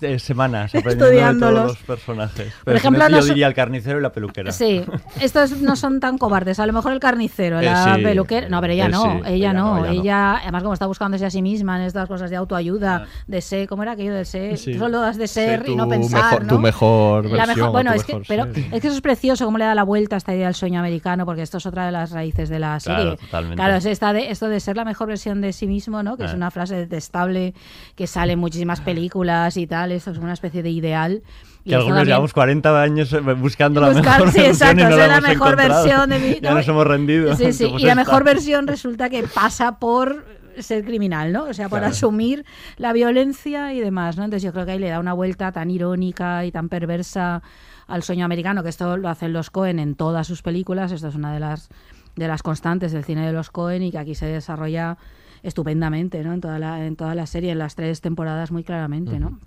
eh, 0.00 0.18
semanas 0.18 0.74
aprendiendo 0.74 1.06
de 1.06 1.38
todos 1.40 1.52
los 1.52 1.76
personajes. 1.78 2.52
Por 2.54 2.64
Pero 2.64 2.78
si 2.78 2.80
ejemplo, 2.86 3.08
no, 3.08 3.18
yo 3.20 3.24
diría 3.26 3.46
el 3.48 3.54
carnicero 3.54 3.98
y 3.98 4.02
la 4.02 4.12
peluquera. 4.12 4.52
Sí, 4.52 4.82
estos 5.20 5.60
no 5.60 5.76
son 5.76 6.00
tan 6.00 6.18
cobardes. 6.18 6.58
A 6.60 6.66
lo 6.66 6.72
mejor 6.72 6.92
el 6.92 7.00
carnicero, 7.00 7.60
Eh, 7.60 7.64
la 7.64 7.96
sí. 7.96 8.02
peluquera. 8.02 8.48
No, 8.48 8.60
pero 8.60 8.72
ella 8.72 8.88
no, 8.88 9.02
sí, 9.02 9.08
ella, 9.26 9.30
ella 9.30 9.52
no. 9.52 9.78
no, 9.80 9.86
ella 9.86 10.36
además, 10.38 10.62
como 10.62 10.74
está 10.74 10.86
buscándose 10.86 11.26
a 11.26 11.30
sí 11.30 11.42
misma 11.42 11.76
en 11.78 11.84
estas 11.84 12.08
cosas 12.08 12.30
de 12.30 12.36
autoayuda, 12.36 13.06
de 13.26 13.40
ser, 13.40 13.68
¿cómo 13.68 13.82
era 13.82 13.92
aquello 13.92 14.14
de 14.14 14.24
ser? 14.24 14.56
Sí. 14.58 14.78
Solo 14.78 15.02
has 15.02 15.16
de 15.18 15.26
ser 15.28 15.64
y 15.68 15.74
no 15.76 15.88
pensar. 15.88 16.22
mejor- 16.22 16.42
¿no? 16.44 16.48
tu 16.54 16.58
mejor 16.60 17.28
La 17.46 17.68
bueno, 17.68 17.92
es 17.92 18.04
que, 18.04 18.12
mejor 18.14 18.26
pero 18.28 18.44
ser. 18.54 18.58
es 18.74 18.80
que 18.80 18.86
eso 18.88 18.96
es 18.96 19.00
precioso, 19.00 19.44
cómo 19.44 19.58
le 19.58 19.64
da 19.64 19.74
la 19.74 19.82
vuelta 19.84 20.16
a 20.16 20.18
esta 20.18 20.34
idea 20.34 20.46
del 20.46 20.54
sueño 20.54 20.80
americano, 20.80 21.24
porque 21.26 21.42
esto 21.42 21.58
es 21.58 21.66
otra 21.66 21.86
de 21.86 21.92
las 21.92 22.10
raíces 22.12 22.48
de 22.48 22.58
la 22.58 22.78
Claro, 22.82 23.02
serie. 23.02 23.16
totalmente. 23.16 23.56
Claro, 23.56 23.74
es 23.76 23.84
esta 23.86 24.12
de, 24.12 24.30
esto 24.30 24.48
de 24.48 24.60
ser 24.60 24.76
la 24.76 24.84
mejor 24.84 25.08
versión 25.08 25.40
de 25.40 25.52
sí 25.52 25.66
mismo, 25.66 26.02
¿no? 26.02 26.16
Que 26.16 26.24
es 26.24 26.32
Eh. 26.32 26.36
una 26.36 26.50
frase 26.50 26.74
detestable 26.76 27.54
que 27.96 28.06
sale 28.06 28.32
en 28.34 28.38
muchísimas 28.38 28.80
películas 28.80 29.56
y 29.56 29.66
tal. 29.66 29.92
Esto 29.92 30.10
es 30.12 30.18
una 30.18 30.32
especie 30.34 30.62
de 30.62 30.70
ideal. 30.70 31.22
Y 31.64 31.70
Que 31.70 31.76
algunos 31.76 31.96
también- 31.98 32.08
llevamos 32.08 32.32
40 32.32 32.82
años 32.82 33.12
eh, 33.12 33.20
buscando 33.20 33.80
la 33.80 33.90
Buscar- 33.90 34.18
mejor 34.18 34.32
sí, 34.32 34.40
versión 34.40 34.44
y 34.44 34.50
exacto, 34.50 34.84
no 34.84 34.90
ser 34.96 34.98
la 34.98 35.06
la 35.06 35.20
mejor 35.20 35.48
encontrado. 35.52 35.84
versión 35.84 36.10
de 36.10 36.18
mí, 36.18 36.38
Ya 36.42 36.50
¿no? 36.50 36.56
nos 36.56 36.68
hemos 36.68 36.86
rendido. 36.86 37.36
Sí, 37.36 37.52
sí, 37.52 37.66
Pues 37.70 37.82
y 37.82 37.86
la 37.86 37.94
mejor 37.94 38.24
versión 38.24 38.66
resulta 38.66 39.08
que 39.10 39.22
pasa 39.22 39.78
por 39.78 40.24
ser 40.58 40.84
criminal, 40.84 41.32
¿no? 41.32 41.44
O 41.44 41.54
sea, 41.54 41.68
por 41.68 41.78
Claro. 41.80 41.92
asumir 41.92 42.44
la 42.76 42.92
violencia 42.92 43.72
y 43.74 43.80
demás, 43.80 44.16
¿no? 44.16 44.24
Entonces 44.24 44.42
yo 44.42 44.52
creo 44.52 44.66
que 44.66 44.72
ahí 44.72 44.78
le 44.78 44.88
da 44.88 45.00
una 45.00 45.12
vuelta 45.12 45.52
tan 45.52 45.70
irónica 45.70 46.44
y 46.44 46.52
tan 46.52 46.68
perversa 46.68 47.42
al 47.86 48.02
sueño 48.02 48.24
americano, 48.24 48.62
que 48.62 48.68
esto 48.68 48.96
lo 48.96 49.08
hacen 49.08 49.32
los 49.32 49.50
Cohen 49.50 49.78
en 49.78 49.94
todas 49.94 50.26
sus 50.26 50.42
películas, 50.42 50.92
esto 50.92 51.08
es 51.08 51.14
una 51.14 51.32
de 51.32 51.40
las 51.40 51.68
de 52.16 52.28
las 52.28 52.42
constantes 52.42 52.92
del 52.92 53.04
cine 53.04 53.26
de 53.26 53.32
los 53.32 53.50
Cohen 53.50 53.82
y 53.82 53.90
que 53.90 53.98
aquí 53.98 54.14
se 54.14 54.26
desarrolla 54.26 54.98
estupendamente, 55.42 56.22
¿no? 56.22 56.32
En 56.34 56.40
toda 56.40 56.58
la 56.58 56.84
en 56.86 56.96
toda 56.96 57.14
la 57.14 57.26
serie, 57.26 57.52
en 57.52 57.58
las 57.58 57.74
tres 57.74 58.00
temporadas 58.00 58.50
muy 58.52 58.64
claramente, 58.64 59.18
¿no? 59.18 59.38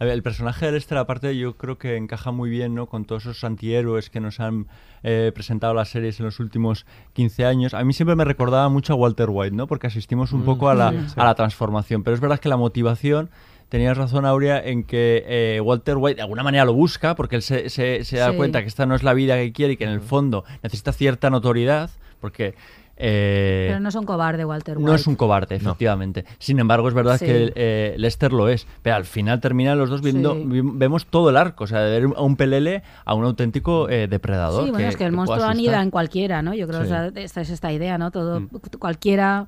A 0.00 0.04
ver, 0.06 0.14
el 0.14 0.22
personaje 0.22 0.64
de 0.66 0.72
Lester, 0.72 0.96
aparte, 0.96 1.36
yo 1.36 1.58
creo 1.58 1.76
que 1.76 1.96
encaja 1.96 2.30
muy 2.30 2.48
bien 2.48 2.74
¿no? 2.74 2.86
con 2.86 3.04
todos 3.04 3.24
esos 3.26 3.44
antihéroes 3.44 4.08
que 4.08 4.18
nos 4.18 4.40
han 4.40 4.66
eh, 5.02 5.30
presentado 5.34 5.74
las 5.74 5.90
series 5.90 6.18
en 6.20 6.24
los 6.26 6.40
últimos 6.40 6.86
15 7.12 7.44
años. 7.44 7.74
A 7.74 7.84
mí 7.84 7.92
siempre 7.92 8.16
me 8.16 8.24
recordaba 8.24 8.68
mucho 8.70 8.94
a 8.94 8.96
Walter 8.96 9.28
White, 9.30 9.54
¿no? 9.54 9.66
porque 9.66 9.88
asistimos 9.88 10.32
un 10.32 10.40
Mm, 10.40 10.44
poco 10.46 10.70
a 10.70 10.74
la, 10.74 10.90
sí. 11.06 11.14
a 11.16 11.24
la 11.24 11.34
transformación. 11.34 12.02
Pero 12.02 12.14
es 12.14 12.20
verdad 12.20 12.38
que 12.40 12.48
la 12.48 12.56
motivación. 12.56 13.28
Tenías 13.68 13.96
razón, 13.96 14.24
Aurea, 14.26 14.58
en 14.66 14.82
que 14.82 15.22
eh, 15.28 15.60
Walter 15.60 15.96
White 15.96 16.16
de 16.16 16.22
alguna 16.22 16.42
manera 16.42 16.64
lo 16.64 16.72
busca, 16.72 17.14
porque 17.14 17.36
él 17.36 17.42
se, 17.42 17.68
se- 17.70 18.02
se 18.04 18.16
da 18.16 18.30
Sí. 18.30 18.36
cuenta 18.36 18.62
que 18.62 18.68
esta 18.68 18.84
no 18.86 18.96
es 18.96 19.02
la 19.04 19.12
vida 19.14 19.36
que 19.36 19.52
quiere 19.52 19.74
y 19.74 19.76
que 19.76 19.84
en 19.84 19.90
el 19.90 20.00
fondo 20.00 20.44
necesita 20.62 20.92
cierta 20.92 21.30
notoriedad, 21.30 21.88
porque 22.20 22.54
eh, 23.02 23.66
Pero 23.68 23.80
no 23.80 23.88
es 23.88 23.94
un 23.94 24.04
cobarde 24.04 24.44
Walter 24.44 24.76
White. 24.76 24.86
no 24.88 24.94
es 24.94 25.06
un 25.06 25.16
cobarde, 25.16 25.56
efectivamente. 25.56 26.24
Sin 26.38 26.58
embargo, 26.58 26.86
es 26.88 26.94
verdad 26.94 27.18
Sí. 27.18 27.24
que 27.24 27.52
eh, 27.54 27.94
Lester 27.96 28.32
lo 28.32 28.48
es. 28.48 28.66
Pero 28.82 28.96
al 28.96 29.04
final 29.06 29.40
terminan 29.40 29.78
los 29.78 29.88
dos 29.88 30.02
viendo, 30.02 30.34
Sí. 30.34 30.42
vemos 30.62 31.06
todo 31.06 31.30
el 31.30 31.36
arco, 31.36 31.64
o 31.64 31.66
sea, 31.66 31.80
de 31.80 32.00
ver 32.00 32.10
a 32.14 32.22
un 32.22 32.36
pelele 32.36 32.82
a 33.04 33.14
un 33.14 33.24
auténtico 33.24 33.88
eh, 33.88 34.06
depredador. 34.08 34.64
Sí, 34.64 34.70
bueno, 34.70 34.88
es 34.88 34.96
que 34.96 35.04
el 35.04 35.12
monstruo 35.12 35.42
anida 35.44 35.82
en 35.82 35.90
cualquiera, 35.90 36.42
¿no? 36.42 36.52
Yo 36.54 36.66
creo 36.68 36.84
Sí. 36.84 36.92
Mm. 36.92 37.14
que 37.14 37.24
esta 37.24 37.40
es 37.40 37.50
esta 37.50 37.72
idea, 37.72 37.96
¿no? 37.98 38.10
Todo, 38.10 38.42
cualquiera 38.78 39.46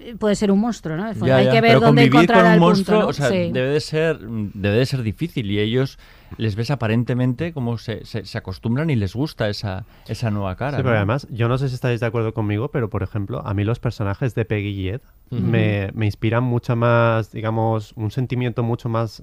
eh, 0.00 0.14
puede 0.18 0.34
ser 0.34 0.50
un 0.50 0.60
monstruo, 0.60 0.96
¿no? 0.96 1.12
Ya, 1.12 1.36
Hay 1.36 1.44
ya, 1.44 1.50
que 1.52 1.60
ver 1.60 1.70
pero 1.72 1.80
dónde 1.80 2.02
convivir 2.08 2.14
encontrar 2.14 2.38
con 2.38 2.46
un 2.48 2.52
el 2.54 2.60
monstruo, 2.60 2.96
punto, 3.00 3.04
¿no? 3.04 3.10
o 3.10 3.12
sea, 3.12 3.28
Sí. 3.28 3.50
debe 3.52 3.68
de 3.68 3.80
ser 3.80 4.18
debe 4.20 4.76
de 4.78 4.86
ser 4.86 5.02
difícil 5.02 5.50
y 5.50 5.58
ellos 5.60 5.98
les 6.36 6.56
ves 6.56 6.70
aparentemente 6.70 7.52
como 7.52 7.78
se, 7.78 8.04
se, 8.04 8.24
se 8.24 8.38
acostumbran 8.38 8.90
y 8.90 8.96
les 8.96 9.14
gusta 9.14 9.48
esa, 9.48 9.84
esa 10.08 10.30
nueva 10.30 10.56
cara. 10.56 10.78
Sí, 10.78 10.82
pero 10.82 10.96
además, 10.96 11.26
yo 11.30 11.48
no 11.48 11.58
sé 11.58 11.68
si 11.68 11.74
estáis 11.76 12.00
de 12.00 12.06
acuerdo 12.06 12.34
conmigo, 12.34 12.68
pero 12.68 12.90
por 12.90 13.02
ejemplo, 13.02 13.46
a 13.46 13.54
mí 13.54 13.64
los 13.64 13.78
personajes 13.78 14.34
de 14.34 14.44
Peggy 14.44 14.70
y 14.70 14.88
Ed 14.88 15.00
me, 15.30 15.90
me 15.94 16.06
inspiran 16.06 16.44
mucho 16.44 16.76
más, 16.76 17.32
digamos, 17.32 17.92
un 17.96 18.10
sentimiento 18.10 18.62
mucho 18.62 18.88
más 18.88 19.22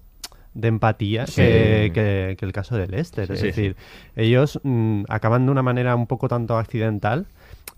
de 0.53 0.67
empatía 0.67 1.27
Sí. 1.27 1.41
que, 1.41 1.91
que- 1.93 2.35
que 2.37 2.45
el 2.45 2.51
caso 2.51 2.75
de 2.75 2.87
Lester. 2.87 3.27
Sí, 3.27 3.33
es 3.33 3.39
sí. 3.39 3.45
decir, 3.47 3.75
ellos 4.15 4.59
mm, 4.63 5.03
acaban 5.07 5.45
de 5.45 5.51
una 5.51 5.61
manera 5.63 5.95
un 5.95 6.07
poco 6.07 6.27
tanto 6.27 6.57
accidental 6.57 7.25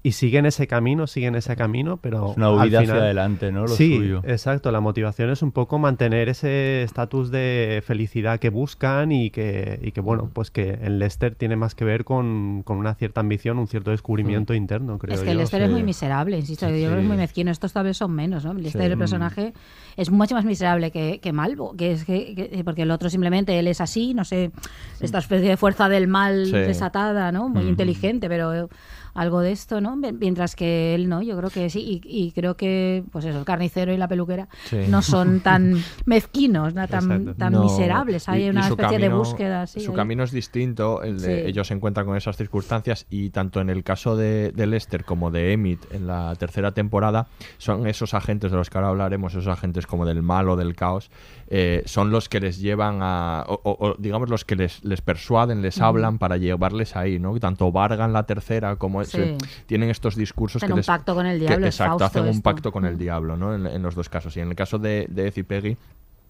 y 0.02 0.14
siguen 0.14 0.46
ese 0.46 0.68
camino, 0.68 1.08
siguen 1.08 1.36
ese 1.36 1.56
camino, 1.56 1.98
pero 1.98 2.32
Es 2.32 2.38
una 2.38 2.48
al 2.48 2.54
huida 2.56 2.80
hacia 2.80 2.82
final- 2.82 3.00
adelante, 3.04 3.52
¿no? 3.52 3.62
Lo 3.62 3.68
sí, 3.70 3.96
suyo. 3.98 4.22
exacto. 4.26 4.72
La 4.72 4.80
motivación 4.82 5.30
es 5.30 5.42
un 5.42 5.52
poco 5.52 5.80
mantener 5.80 6.30
ese 6.30 6.84
estatus 6.84 7.32
de 7.32 7.84
felicidad 7.86 8.40
que 8.40 8.50
buscan 8.50 9.12
y 9.12 9.30
que, 9.30 9.80
y 9.82 9.92
que 9.92 10.02
bueno, 10.02 10.30
pues 10.34 10.52
que 10.52 10.72
en 10.82 11.00
Lester 11.00 11.36
tiene 11.36 11.56
más 11.56 11.76
que 11.76 11.86
ver 11.86 12.04
con, 12.06 12.64
con 12.64 12.78
una 12.78 12.96
cierta 12.96 13.22
ambición, 13.22 13.60
un 13.60 13.68
cierto 13.68 13.92
descubrimiento 13.92 14.54
interno, 14.54 14.98
creo 15.00 15.14
Es 15.16 15.20
que 15.22 15.26
yo. 15.28 15.32
el 15.34 15.38
Lester 15.38 15.62
sí. 15.62 15.66
es 15.66 15.72
muy 15.72 15.84
miserable, 15.84 16.38
insisto, 16.38 16.68
Sí, 16.68 16.74
yo 16.82 16.86
creo 16.88 16.96
que 16.96 17.02
es 17.02 17.08
muy 17.08 17.18
mezquino. 17.18 17.52
Estos 17.52 17.74
tal 17.74 17.86
vez 17.86 17.98
son 17.98 18.12
menos, 18.12 18.44
¿no? 18.46 18.52
El 18.52 18.64
Lester, 18.64 18.82
Sí. 18.86 18.92
el 18.92 18.98
personaje, 18.98 19.54
es 19.98 20.10
mucho 20.12 20.36
más 20.36 20.46
miserable 20.46 20.92
que, 20.92 21.20
que 21.22 21.34
Malvo, 21.34 21.76
que 21.76 21.92
es 21.92 22.06
que, 22.06 22.36
que- 22.36 22.64
porque 22.64 22.82
el 22.84 22.92
otro 22.92 23.10
simplemente 23.10 23.58
él 23.60 23.68
es 23.68 23.82
así, 23.82 24.14
no 24.14 24.26
sé, 24.26 24.52
esta 25.00 25.20
especie 25.20 25.50
de 25.50 25.58
fuerza 25.58 25.90
del 25.90 26.08
mal 26.08 26.46
Sí. 26.46 26.52
desatada, 26.52 27.32
¿no? 27.32 27.50
Muy 27.50 27.66
Mm. 27.66 27.70
inteligente, 27.70 28.28
pero 28.30 28.70
algo 29.14 29.42
de 29.42 29.52
esto, 29.52 29.82
¿no? 29.82 29.96
Mien- 29.96 30.18
Mientras 30.20 30.56
que 30.56 30.96
él 30.96 31.08
no, 31.10 31.22
yo 31.22 31.38
creo 31.38 31.50
que 31.50 31.70
sí, 31.70 32.02
y, 32.04 32.26
y 32.28 32.32
creo 32.32 32.56
que, 32.58 33.04
pues 33.12 33.26
eso, 33.26 33.40
el 33.40 33.46
carnicero 33.46 33.94
y 33.94 33.98
la 33.98 34.08
peluquera 34.08 34.48
Sí. 34.66 34.78
no 34.90 35.02
son 35.02 35.40
tan 35.42 35.78
mezquinos, 36.06 36.74
¿no? 36.74 36.88
tan, 36.88 37.36
tan 37.36 37.54
No, 37.54 37.64
miserables. 37.64 38.28
Hay 38.30 38.46
y- 38.46 38.50
una 38.50 38.68
especie 38.68 39.00
de 39.00 39.10
búsqueda 39.10 39.64
así. 39.64 39.80
Su 39.80 39.92
ahí. 39.92 39.96
camino 39.98 40.24
es 40.24 40.32
distinto, 40.32 41.02
el 41.04 41.20
de 41.22 41.42
Sí. 41.44 41.48
ellos 41.50 41.68
se 41.68 41.74
encuentran 41.74 42.06
con 42.06 42.18
esas 42.18 42.38
circunstancias 42.38 43.06
y 43.10 43.30
tanto 43.30 43.62
en 43.62 43.70
el 43.70 43.84
caso 43.84 44.16
de, 44.16 44.52
de 44.52 44.68
Lester 44.68 45.04
como 45.06 45.32
de 45.32 45.54
Emmett 45.54 45.92
en 45.94 46.08
la 46.08 46.36
tercera 46.36 46.72
temporada 46.72 47.28
son 47.58 47.88
esos 47.88 48.14
agentes 48.14 48.52
de 48.52 48.58
los 48.58 48.70
que 48.70 48.78
ahora 48.78 48.90
hablaremos, 48.90 49.34
esos 49.34 49.48
agentes 49.48 49.86
como 49.88 50.06
del 50.06 50.22
mal 50.22 50.50
o 50.50 50.56
del 50.56 50.76
caos, 50.76 51.12
eh, 51.50 51.84
son 51.86 52.10
los 52.12 52.30
que 52.30 52.40
les 52.40 52.60
llevan 52.60 53.00
a, 53.02 53.44
o, 53.48 53.60
o- 53.64 53.88
o, 53.90 53.96
digamos 54.00 54.30
los 54.30 54.46
que 54.46 54.56
les, 54.56 54.84
les 54.84 55.02
persuaden, 55.02 55.62
les 55.62 55.80
hablan 55.82 56.18
para 56.18 56.38
llevarles 56.38 56.96
ahí, 56.96 57.20
¿no? 57.20 57.38
Tanto 57.40 57.72
Varga 57.72 58.06
en 58.06 58.14
la 58.14 58.24
tercera 58.26 58.76
como 58.78 59.02
Sí. 59.06 59.18
se- 59.18 59.38
tienen 59.66 59.90
estos 59.90 60.16
discursos 60.16 60.62
que 60.64 60.72
un 60.72 60.78
les- 60.78 60.86
pacto 60.88 61.16
con 61.16 61.26
el 61.26 61.40
que- 61.40 61.48
diablo, 61.48 61.68
es 61.68 61.76
exacto, 61.76 62.00
Fausto 62.00 62.06
hacen 62.06 62.24
un 62.24 62.30
esto. 62.30 62.42
pacto 62.44 62.72
con 62.72 62.86
el 62.86 62.98
diablo, 62.98 63.38
¿no? 63.38 63.54
En, 63.56 63.66
en 63.68 63.82
los 63.82 63.96
dos 63.96 64.10
casos. 64.10 64.36
Y 64.38 64.40
en 64.42 64.50
el 64.50 64.56
caso 64.56 64.80
de, 64.80 65.06
de 65.10 65.28
Ed 65.28 65.34
y 65.38 65.44
Peggy 65.44 65.78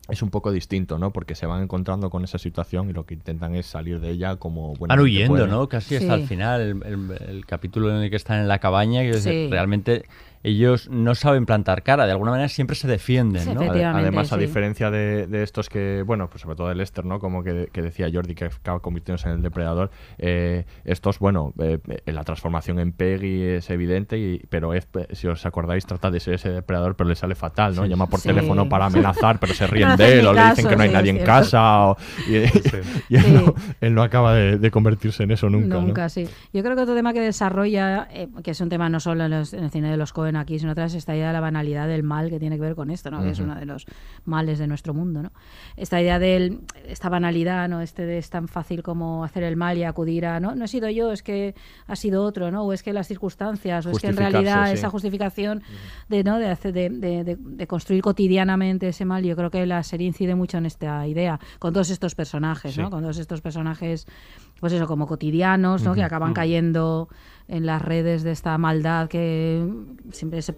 es 0.10 0.22
un 0.22 0.30
poco 0.30 0.52
distinto, 0.52 1.00
¿no? 1.00 1.12
Porque 1.12 1.34
se 1.34 1.46
van 1.46 1.64
encontrando 1.64 2.10
con 2.10 2.24
esa 2.26 2.38
situación 2.38 2.90
y 2.90 2.94
lo 2.94 3.06
que 3.06 3.14
intentan 3.14 3.56
es 3.56 3.66
salir 3.68 4.00
de 4.02 4.10
ella 4.10 4.36
como 4.36 4.74
Van 4.76 5.00
huyendo, 5.00 5.48
¿no? 5.48 5.70
Casi 5.70 5.96
hasta 5.96 6.16
Sí. 6.16 6.22
el 6.24 6.28
final, 6.28 6.62
el, 6.62 6.84
el- 6.84 7.30
el 7.30 7.46
capítulo 7.46 7.90
en 7.90 8.04
el 8.04 8.10
que 8.10 8.18
están 8.18 8.42
en 8.42 8.48
la 8.50 8.60
cabaña, 8.60 9.02
que 9.04 9.14
Sí. 9.14 9.48
realmente 9.50 10.04
ellos 10.44 10.90
no 10.90 11.16
saben 11.16 11.46
plantar 11.46 11.84
cara, 11.84 12.06
de 12.06 12.12
alguna 12.12 12.32
manera 12.32 12.50
siempre 12.50 12.76
se 12.76 12.88
defienden, 12.88 13.54
¿no? 13.54 13.62
Además, 13.62 14.32
a 14.34 14.36
sí. 14.36 14.42
diferencia 14.42 14.92
de, 14.92 15.28
de 15.28 15.44
estos 15.44 15.70
que, 15.70 16.04
bueno, 16.06 16.28
pues 16.30 16.42
sobre 16.42 16.56
todo 16.56 16.68
de 16.70 16.76
Lester, 16.76 17.06
¿no? 17.06 17.20
Como 17.20 17.44
que, 17.44 17.70
que 17.72 17.82
decía 17.82 18.10
Jordi, 18.14 18.36
que 18.36 18.46
acaba 18.46 18.80
convirtiéndose 18.80 19.30
en 19.30 19.36
el 19.36 19.42
depredador, 19.42 19.90
eh, 20.18 20.66
estos, 20.86 21.20
bueno, 21.20 21.54
eh, 21.60 21.80
la 22.06 22.24
transformación 22.24 22.80
en 22.80 22.92
Peggy 22.92 23.42
es 23.44 23.70
evidente, 23.70 24.18
y, 24.18 24.40
pero 24.50 24.74
eh, 24.74 24.84
si 25.14 25.28
os 25.28 25.46
acordáis, 25.46 25.86
trata 25.86 26.12
de 26.12 26.20
ser 26.20 26.34
ese 26.36 26.50
depredador, 26.50 26.96
pero 26.96 27.10
le 27.10 27.16
sale 27.16 27.36
fatal, 27.36 27.76
¿no? 27.76 27.84
Sí. 27.84 27.90
Llama 27.90 28.08
por 28.08 28.20
Sí. 28.20 28.28
teléfono 28.30 28.68
para 28.68 28.86
amenazar, 28.88 29.40
pero 29.40 29.54
se 29.54 29.66
ríen 29.68 29.90
No 29.90 29.98
de 29.98 30.20
él, 30.20 30.28
o 30.28 30.34
le 30.34 30.42
dicen 30.42 30.56
caso, 30.56 30.70
que 30.70 30.76
no 30.76 30.82
hay 30.84 30.90
sí, 30.90 30.94
nadie 30.94 31.12
es 31.12 31.18
en 31.20 31.26
casa, 31.26 31.88
o- 31.88 31.98
y, 32.28 32.32
y 33.10 33.16
él, 33.16 33.24
Sí. 33.24 33.32
no, 33.32 33.54
él 33.82 33.94
no 33.96 34.04
acaba 34.04 34.34
de, 34.34 34.58
de 34.58 34.72
convertirse 34.72 35.24
en 35.24 35.32
eso 35.32 35.50
nunca, 35.50 35.76
¿no? 35.76 35.82
Nunca, 35.84 36.10
sí. 36.10 36.28
Yo 36.54 36.64
creo 36.64 36.76
que 36.76 36.82
otro 36.82 36.96
tema 36.96 37.14
que 37.14 37.22
desarrolla, 37.22 38.08
eh, 38.12 38.28
que 38.44 38.52
es 38.52 38.62
un 38.62 38.70
tema 38.70 38.90
no 38.90 39.00
solo 39.00 39.24
en, 39.26 39.32
los- 39.32 39.54
en 39.54 39.64
el 39.64 39.72
cine 39.72 39.90
de 39.90 39.98
los 39.98 40.12
Cohen 40.14 40.33
aquí, 40.40 40.60
sino 40.60 40.72
otra 40.72 40.86
es 40.86 40.94
esta 40.94 41.16
idea 41.16 41.28
de 41.28 41.34
la 41.34 41.40
banalidad 41.40 41.88
del 41.88 42.04
mal 42.04 42.30
que 42.30 42.40
tiene 42.40 42.56
que 42.58 42.62
ver 42.62 42.76
con 42.76 42.90
esto, 42.90 43.10
¿no? 43.12 43.22
Que 43.22 43.30
es 43.32 43.40
uno 43.40 43.56
de 43.56 43.66
los 43.66 43.86
males 44.26 44.60
de 44.60 44.68
nuestro 44.68 44.94
mundo, 44.94 45.22
¿no? 45.24 45.32
Esta 45.78 46.02
idea 46.02 46.20
de 46.20 46.60
esta 46.88 47.10
banalidad, 47.10 47.68
¿no? 47.70 47.82
Este 47.82 48.06
de 48.06 48.18
es 48.18 48.30
tan 48.30 48.48
fácil 48.48 48.84
como 48.84 49.24
hacer 49.24 49.44
el 49.44 49.56
mal 49.56 49.78
y 49.78 49.84
acudir 49.84 50.26
a, 50.26 50.40
no, 50.40 50.56
no 50.56 50.66
he 50.66 50.68
sido 50.68 50.90
yo, 50.90 51.12
es 51.12 51.24
que 51.24 51.56
ha 51.88 51.96
sido 51.96 52.24
otro, 52.24 52.52
¿no? 52.52 52.64
O 52.64 52.74
es 52.74 52.84
que 52.84 52.94
las 52.94 53.08
circunstancias, 53.08 53.86
o 53.86 53.92
es 53.92 54.00
que 54.00 54.08
en 54.08 54.18
realidad 54.18 54.68
sí. 54.68 54.74
esa 54.74 54.90
justificación 54.90 55.64
de, 56.10 56.24
¿no? 56.24 56.40
de, 56.40 56.50
hacer, 56.50 56.74
de, 56.74 56.90
de- 56.90 57.24
de- 57.24 57.38
de 57.40 57.68
construir 57.68 58.02
cotidianamente 58.02 58.88
ese 58.88 59.06
mal, 59.06 59.24
yo 59.24 59.36
creo 59.36 59.50
que 59.52 59.66
la 59.66 59.84
serie 59.84 60.08
incide 60.08 60.36
mucho 60.36 60.58
en 60.58 60.66
esta 60.66 61.06
idea, 61.08 61.40
con 61.60 61.74
todos 61.74 61.90
estos 61.90 62.16
personajes, 62.16 62.78
¿no? 62.78 62.90
Con 62.90 63.02
todos 63.02 63.18
estos 63.18 63.42
personajes, 63.42 64.06
pues 64.60 64.74
eso, 64.74 64.88
como 64.88 65.08
cotidianos, 65.08 65.84
¿no? 65.84 65.94
Que 65.94 66.04
acaban 66.04 66.34
cayendo 66.34 67.10
en 67.48 67.66
las 67.66 67.82
redes 67.82 68.24
de 68.24 68.32
esta 68.32 68.58
maldad 68.58 69.08
que 69.10 69.66
siempre 70.12 70.42
se- 70.42 70.56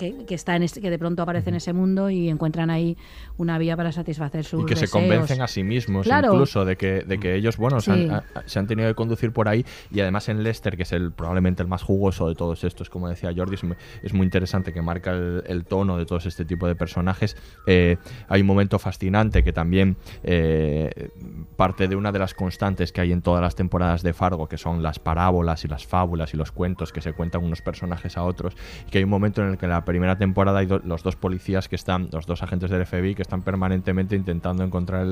que, 0.00 0.24
que 0.24 0.34
está 0.34 0.56
en 0.56 0.62
este- 0.64 0.80
que 0.80 0.90
de 0.90 0.98
pronto 0.98 1.22
aparece 1.22 1.50
en 1.50 1.56
ese 1.56 1.72
mundo 1.72 2.10
y 2.10 2.28
encuentran 2.28 2.70
ahí 2.70 2.96
una 3.36 3.58
vía 3.58 3.76
para 3.76 3.92
satisfacer 3.92 4.44
sus 4.44 4.62
y 4.62 4.66
que 4.66 4.74
se 4.74 4.82
deseos. 4.82 5.02
convencen 5.02 5.42
a 5.42 5.46
sí 5.46 5.62
mismos 5.62 6.06
Claro. 6.06 6.32
incluso 6.32 6.64
de 6.64 6.76
que, 6.76 7.02
de 7.04 7.18
que 7.20 7.34
ellos 7.36 7.56
bueno 7.56 7.80
se, 7.80 7.94
Sí. 7.94 8.04
han, 8.04 8.10
a- 8.12 8.24
se 8.46 8.58
han 8.58 8.66
tenido 8.66 8.88
que 8.88 8.94
conducir 8.94 9.32
por 9.32 9.46
ahí 9.48 9.64
y 9.92 10.00
además 10.00 10.28
en 10.28 10.42
Leicester 10.42 10.76
que 10.76 10.82
es 10.84 10.92
el 10.92 11.12
probablemente 11.12 11.62
el 11.62 11.68
más 11.68 11.82
jugoso 11.82 12.28
de 12.28 12.34
todos 12.34 12.64
estos 12.64 12.90
como 12.90 13.08
decía 13.08 13.30
Jordi 13.36 13.54
es 13.54 13.64
muy, 13.64 13.76
es 14.02 14.12
muy 14.14 14.24
interesante 14.24 14.72
que 14.72 14.82
marca 14.82 15.12
el, 15.12 15.44
el 15.46 15.64
tono 15.64 15.98
de 15.98 16.06
todos 16.06 16.26
este 16.26 16.44
tipo 16.44 16.66
de 16.66 16.74
personajes 16.74 17.36
Eh, 17.66 17.98
hay 18.28 18.40
un 18.40 18.46
momento 18.46 18.78
fascinante 18.78 19.44
que 19.44 19.52
también 19.52 19.96
eh, 20.24 21.10
parte 21.56 21.88
de 21.88 21.96
una 21.96 22.12
de 22.12 22.18
las 22.18 22.34
constantes 22.34 22.92
que 22.92 23.00
hay 23.00 23.12
en 23.12 23.20
todas 23.22 23.42
las 23.42 23.54
temporadas 23.54 24.02
de 24.02 24.12
Fargo 24.12 24.48
que 24.48 24.56
son 24.56 24.82
las 24.82 24.98
parábolas 24.98 25.64
y 25.64 25.68
las 25.68 25.86
fábulas 25.86 26.32
y 26.34 26.36
los 26.36 26.52
cuentos 26.52 26.92
que 26.92 27.00
se 27.00 27.12
cuentan 27.12 27.44
unos 27.44 27.60
personajes 27.62 28.16
a 28.16 28.22
otros 28.24 28.54
y 28.86 28.90
que 28.90 28.98
hay 28.98 29.04
un 29.04 29.10
momento 29.10 29.42
en 29.42 29.50
el 29.50 29.58
que 29.58 29.66
la 29.66 29.84
primera 29.90 30.16
temporada 30.16 30.60
hay 30.60 30.66
do- 30.66 30.80
los 30.84 31.02
dos 31.02 31.16
policías 31.16 31.68
que 31.68 31.74
están 31.76 32.08
los 32.12 32.24
dos 32.26 32.42
agentes 32.42 32.70
del 32.70 32.86
FBI 32.86 33.14
que 33.16 33.22
están 33.22 33.42
permanentemente 33.42 34.14
intentando 34.16 34.62
encontrar 34.64 35.04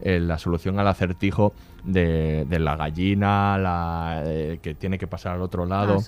el- 0.00 0.26
la 0.28 0.38
solución 0.38 0.78
al 0.78 0.88
acertijo 0.88 1.52
de, 1.84 2.46
la 2.58 2.74
gallina 2.76 3.58
la, 3.58 4.22
eh, 4.26 4.58
que 4.62 4.74
tiene 4.74 4.96
que 4.98 5.06
pasar 5.06 5.34
al 5.34 5.42
otro 5.42 5.66
lado 5.66 5.94
Ah. 5.98 6.00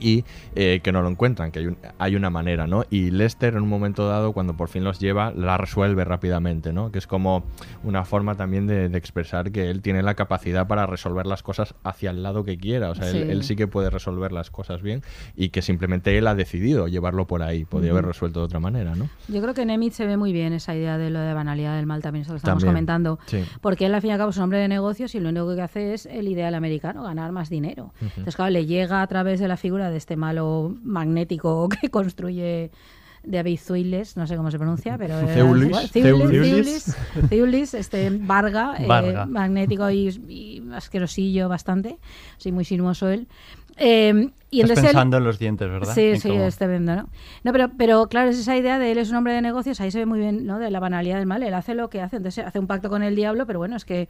Y 0.00 0.24
eh, 0.54 0.80
que 0.82 0.92
no 0.92 1.02
lo 1.02 1.08
encuentran, 1.08 1.50
que 1.50 1.60
hay, 1.60 1.66
un- 1.66 1.78
hay 1.98 2.16
una 2.16 2.30
manera, 2.30 2.66
¿no? 2.66 2.84
Y 2.90 3.10
Lester 3.10 3.54
en 3.54 3.62
un 3.62 3.68
momento 3.68 4.08
dado, 4.08 4.32
cuando 4.32 4.54
por 4.56 4.68
fin 4.68 4.84
los 4.84 4.98
lleva, 4.98 5.32
la 5.32 5.56
resuelve 5.56 6.04
rápidamente, 6.04 6.72
¿no? 6.72 6.90
Que 6.92 6.98
es 6.98 7.06
como 7.06 7.44
una 7.84 8.04
forma 8.04 8.34
también 8.36 8.66
de, 8.66 8.88
de 8.88 8.98
expresar 8.98 9.50
que 9.52 9.70
él 9.70 9.82
tiene 9.82 10.02
la 10.02 10.14
capacidad 10.14 10.66
para 10.66 10.86
resolver 10.86 11.26
las 11.26 11.42
cosas 11.42 11.74
hacia 11.84 12.10
el 12.10 12.22
lado 12.22 12.44
que 12.44 12.58
quiera, 12.58 12.90
o 12.90 12.94
sea, 12.94 13.08
él, 13.10 13.12
Sí. 13.24 13.30
él 13.30 13.42
sí 13.42 13.56
que 13.56 13.66
puede 13.66 13.90
resolver 13.90 14.32
las 14.32 14.50
cosas 14.50 14.82
bien 14.82 15.02
y 15.36 15.48
que 15.50 15.62
simplemente 15.62 16.16
él 16.18 16.26
ha 16.26 16.34
decidido 16.34 16.88
llevarlo 16.88 17.26
por 17.26 17.42
ahí, 17.42 17.64
podría 17.64 17.92
haber 17.92 18.04
Ujú. 18.04 18.12
resuelto 18.12 18.40
de 18.40 18.46
otra 18.46 18.60
manera, 18.60 18.94
¿no? 18.94 19.08
Yo 19.28 19.40
creo 19.42 19.54
que 19.54 19.62
en 19.62 19.78
se 19.92 20.06
ve 20.06 20.16
muy 20.16 20.32
bien 20.32 20.52
esa 20.52 20.74
idea 20.74 20.98
de 20.98 21.08
lo 21.10 21.20
de 21.20 21.32
banalidad 21.34 21.76
del 21.76 21.86
mal 21.86 22.02
también, 22.02 22.22
eso 22.22 22.32
que 22.32 22.38
estamos 22.38 22.62
También, 22.62 22.74
comentando. 22.74 23.18
sí. 23.26 23.44
Porque 23.60 23.86
él, 23.86 23.94
al 23.94 24.00
fin 24.00 24.10
y 24.10 24.12
al 24.12 24.18
cabo, 24.18 24.30
es 24.30 24.36
un 24.36 24.42
hombre 24.44 24.58
de 24.58 24.68
negocios 24.68 25.14
y 25.14 25.20
lo 25.20 25.28
único 25.28 25.54
que 25.54 25.62
hace 25.62 25.94
es 25.94 26.06
el 26.06 26.28
ideal 26.28 26.54
americano, 26.54 27.02
ganar 27.04 27.32
más 27.32 27.48
dinero. 27.48 27.92
Entonces, 28.00 28.36
claro, 28.36 28.50
le 28.50 28.66
llega 28.66 29.02
a 29.02 29.06
través 29.06 29.40
de 29.40 29.48
la 29.48 29.56
figura 29.56 29.87
de 29.90 29.96
este 29.98 30.16
malo 30.16 30.74
magnético 30.82 31.68
que 31.80 31.90
construye 31.90 32.70
David 33.24 33.58
Zuiles, 33.58 34.16
no 34.16 34.26
sé 34.26 34.36
cómo 34.36 34.50
se 34.50 34.58
pronuncia, 34.58 34.96
pero... 34.96 35.18
Zeulis, 37.28 37.74
este 37.74 38.10
Varga, 38.10 38.74
eh, 38.78 39.26
magnético 39.28 39.90
y, 39.90 40.08
y 40.28 40.62
asquerosillo 40.72 41.48
bastante, 41.48 41.98
sí, 42.38 42.52
muy 42.52 42.64
sinuoso 42.64 43.08
él. 43.08 43.26
Eh, 43.76 44.30
y 44.50 44.62
Estás 44.62 44.78
él- 44.78 44.84
pensando 44.84 45.18
en 45.18 45.24
los 45.24 45.38
dientes, 45.38 45.68
¿verdad? 45.68 45.94
Sí, 45.94 46.16
sí, 46.18 46.28
cómo- 46.28 46.44
es 46.44 46.56
tremendo, 46.56 46.96
¿no? 46.96 47.08
No, 47.44 47.52
pero, 47.52 47.70
pero 47.76 48.08
claro, 48.08 48.30
es 48.30 48.38
esa 48.38 48.56
idea 48.56 48.78
de 48.78 48.90
él 48.92 48.98
es 48.98 49.10
un 49.10 49.16
hombre 49.16 49.34
de 49.34 49.42
negocios, 49.42 49.80
ahí 49.80 49.90
se 49.90 49.98
ve 49.98 50.06
muy 50.06 50.18
bien, 50.20 50.46
¿no? 50.46 50.58
De 50.58 50.70
la 50.70 50.80
banalidad 50.80 51.18
del 51.18 51.26
mal, 51.26 51.42
él 51.42 51.54
hace 51.54 51.74
lo 51.74 51.90
que 51.90 52.00
hace, 52.00 52.16
entonces 52.16 52.44
hace 52.46 52.58
un 52.58 52.66
pacto 52.66 52.88
con 52.88 53.02
el 53.02 53.14
diablo, 53.14 53.46
pero 53.46 53.58
bueno, 53.58 53.76
es 53.76 53.84
que 53.84 54.08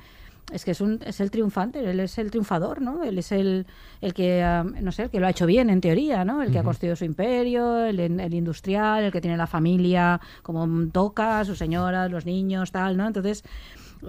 es 0.52 0.64
que 0.64 0.70
es, 0.70 0.80
un, 0.80 1.00
es 1.04 1.20
el 1.20 1.30
triunfante, 1.30 1.78
él 1.78 2.00
es 2.00 2.18
el 2.18 2.30
triunfador, 2.30 2.80
¿no? 2.80 3.04
Él 3.04 3.18
es 3.18 3.32
el, 3.32 3.66
el 4.00 4.14
que, 4.14 4.42
ah, 4.42 4.64
no 4.64 4.92
sé, 4.92 5.04
el 5.04 5.11
que 5.11 5.20
lo 5.20 5.26
ha 5.26 5.30
hecho 5.30 5.46
bien 5.46 5.70
en 5.70 5.80
teoría, 5.80 6.24
¿no? 6.24 6.42
El 6.42 6.50
que 6.50 6.58
ha 6.58 6.62
construido 6.62 6.96
su 6.96 7.04
imperio, 7.04 7.84
el, 7.84 8.00
el 8.00 8.34
industrial, 8.34 9.04
el 9.04 9.12
que 9.12 9.20
tiene 9.20 9.37
la 9.37 9.46
familia 9.46 10.20
como 10.42 10.66
toca, 10.90 11.44
su 11.44 11.54
señora, 11.54 12.08
los 12.08 12.24
niños, 12.26 12.72
tal, 12.72 12.96
¿no? 12.96 13.06
Entonces, 13.06 13.44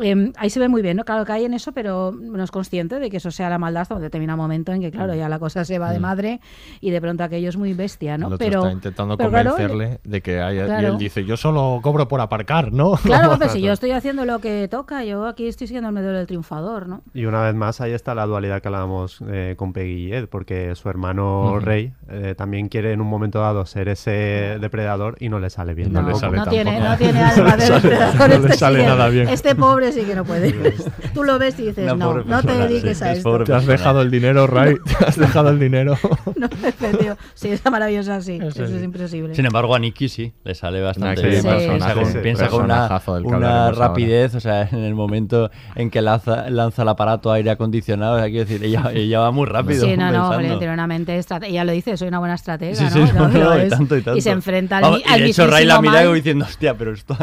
eh, 0.02 0.32
ahí 0.38 0.50
se 0.50 0.60
ve 0.60 0.68
muy 0.70 0.82
bien, 0.82 0.98
¿no? 0.98 1.04
Claro, 1.06 1.26
cae 1.26 1.46
en 1.46 1.54
eso, 1.54 1.72
pero 1.72 2.12
no 2.12 2.44
es 2.44 2.52
consciente 2.52 3.00
de 3.00 3.10
que 3.10 3.18
eso 3.18 3.32
sea 3.32 3.50
la 3.50 3.58
maldad 3.58 3.82
hasta 3.84 3.96
un 3.96 4.02
determinado 4.02 4.38
momento 4.38 4.72
en 4.72 4.82
que, 4.82 4.92
claro, 4.92 5.16
ya 5.16 5.30
la 5.30 5.40
cosa 5.40 5.66
se 5.66 5.80
va 5.80 5.92
de 5.92 6.00
Mm. 6.00 6.02
madre 6.02 6.40
y 6.82 6.90
de 6.92 7.02
pronto 7.02 7.24
aquello 7.24 7.50
es 7.50 7.58
muy 7.58 7.74
bestia, 7.74 8.18
¿no? 8.18 8.28
El 8.28 8.34
otro 8.34 8.46
pero 8.48 8.60
está 8.62 8.72
intentando 8.72 9.18
pero 9.18 9.30
claro, 9.30 9.52
convencerle 9.52 10.00
de 10.04 10.22
que 10.22 10.40
haya... 10.42 10.82
Y 10.82 10.86
él 10.86 10.98
dice, 10.98 11.26
yo 11.26 11.38
solo 11.38 11.80
cobro 11.82 12.08
por 12.08 12.22
aparcar, 12.22 12.72
¿no? 12.72 12.92
Claro, 13.04 13.36
pues 13.38 13.52
si 13.52 13.62
yo 13.62 13.72
estoy 13.74 13.92
haciendo 13.92 14.26
lo 14.26 14.40
que 14.40 14.68
toca, 14.68 15.04
yo 15.04 15.26
aquí 15.28 15.48
estoy 15.48 15.68
siguiendo 15.68 15.90
el 15.90 15.96
medio 15.96 16.12
del 16.12 16.28
triunfador, 16.28 16.88
¿no? 16.88 17.02
Y 17.14 17.26
una 17.26 17.42
vez 17.44 17.56
más 17.56 17.82
ahí 17.82 17.92
está 17.92 18.16
la 18.16 18.26
dualidad 18.26 18.62
que 18.62 18.68
hablábamos 18.68 19.24
eh, 19.28 19.56
con 19.58 19.74
Peggy 19.74 20.08
y 20.08 20.14
Ed, 20.14 20.28
porque 20.30 20.76
su 20.76 20.90
hermano. 20.90 21.60
Rey 21.60 21.94
eh, 22.10 22.36
también 22.38 22.70
quiere 22.70 22.94
en 22.94 23.02
un 23.02 23.08
momento 23.08 23.40
dado 23.40 23.66
ser 23.66 23.88
ese 23.90 24.58
depredador 24.62 25.16
y 25.20 25.30
no 25.30 25.40
le 25.40 25.50
sale 25.50 25.74
bien. 25.74 25.92
No 25.92 26.02
le 26.02 26.16
sale 26.16 26.38
No 26.38 26.46
tiene, 26.48 26.80
no 26.80 26.96
tiene 26.98 27.20
alma 27.24 27.58
de 27.58 27.70
No 27.70 27.76
le 27.76 27.82
sale- 27.82 27.82
depredador. 27.82 28.18
no 28.30 28.36
este 28.36 28.48
le 28.48 28.54
sale 28.56 28.78
sí 28.80 28.84
que- 28.84 28.90
nada 28.90 29.10
bien. 29.10 29.30
Este 29.30 29.56
pobre 29.56 29.79
sí 29.92 30.02
que 30.04 30.16
no 30.16 30.24
puede. 30.26 30.52
Tú 31.14 31.24
lo 31.24 31.40
ves 31.40 31.60
y 31.60 31.68
dices, 31.68 31.86
Una 31.86 31.96
no, 31.96 32.14
no 32.16 32.24
te 32.42 32.48
persona, 32.48 32.68
dediques 32.68 32.98
sí, 32.98 33.04
a 33.04 33.12
es 33.12 33.18
esto. 33.20 33.44
Te 33.44 33.54
has 33.54 33.66
dejado 33.66 34.02
el 34.02 34.12
dinero, 34.12 34.48
Ray. 34.48 34.76
Te 34.86 35.06
has 35.06 35.18
dejado 35.18 35.50
el 35.50 35.60
dinero. 35.60 35.98
No, 36.36 36.46
efectivo. 36.46 37.16
sí, 37.34 37.50
está 37.50 37.70
maravillosa, 37.70 38.22
sí. 38.22 38.38
Eso 38.42 38.64
Eso 38.64 38.76
es 38.78 38.84
imposible. 38.84 39.36
Sin 39.36 39.46
embargo, 39.46 39.76
a 39.76 39.80
Nicky 39.80 40.08
sí, 40.10 40.32
le 40.44 40.56
sale 40.56 40.82
bastante 40.82 41.22
bien. 41.28 41.42
Sí. 41.42 41.48
Piensa 41.50 41.94
con, 41.94 42.22
piensa 42.22 42.48
con 42.48 42.64
una, 42.66 43.02
una 43.24 43.66
ahora. 43.66 43.78
rapidez, 43.88 44.36
o 44.36 44.40
sea, 44.40 44.62
en 44.72 44.80
el 44.80 44.96
momento 44.96 45.50
en 45.76 45.90
que 45.90 46.02
lanza, 46.02 46.50
lanza 46.50 46.84
el 46.84 46.90
aparato 46.90 47.32
aire 47.32 47.50
acondicionado, 47.52 48.16
o 48.16 48.20
sea, 48.20 48.28
quiero 48.30 48.46
decir, 48.46 48.64
ella, 48.64 48.92
ella 48.94 49.20
va 49.20 49.32
muy 49.32 49.46
rápido. 49.48 49.86
Sí, 49.86 49.98
no, 49.98 50.12
no, 50.12 50.32
porque 50.32 50.56
tiene 50.58 50.74
una 50.74 50.88
mente 50.88 51.20
Ella 51.44 51.64
lo 51.66 51.72
dice, 51.72 51.98
soy 51.98 52.08
una 52.08 52.20
buena 52.20 52.36
estratega, 52.36 52.76
Sí, 52.76 52.84
¿no? 52.86 52.90
sí, 53.08 53.14
No, 53.14 53.28
no, 53.28 53.38
lo 53.40 53.50
no, 53.56 53.58
y 53.58 53.62
es. 53.64 53.70
tanto 53.70 53.98
y 53.98 54.02
tanto. 54.02 54.22
se 54.22 54.30
enfrenta 54.32 54.78
al, 54.78 54.84
Vamos, 54.84 55.00
mi- 55.00 55.04
y 55.06 55.14
al 55.14 55.20
de 55.22 55.26
hecho, 55.28 55.48
Ray 55.48 55.66
la 55.66 55.82
mira 55.82 56.04
diciendo, 56.14 56.46
hostia, 56.46 56.74
pero 56.76 56.94
esto, 56.94 57.18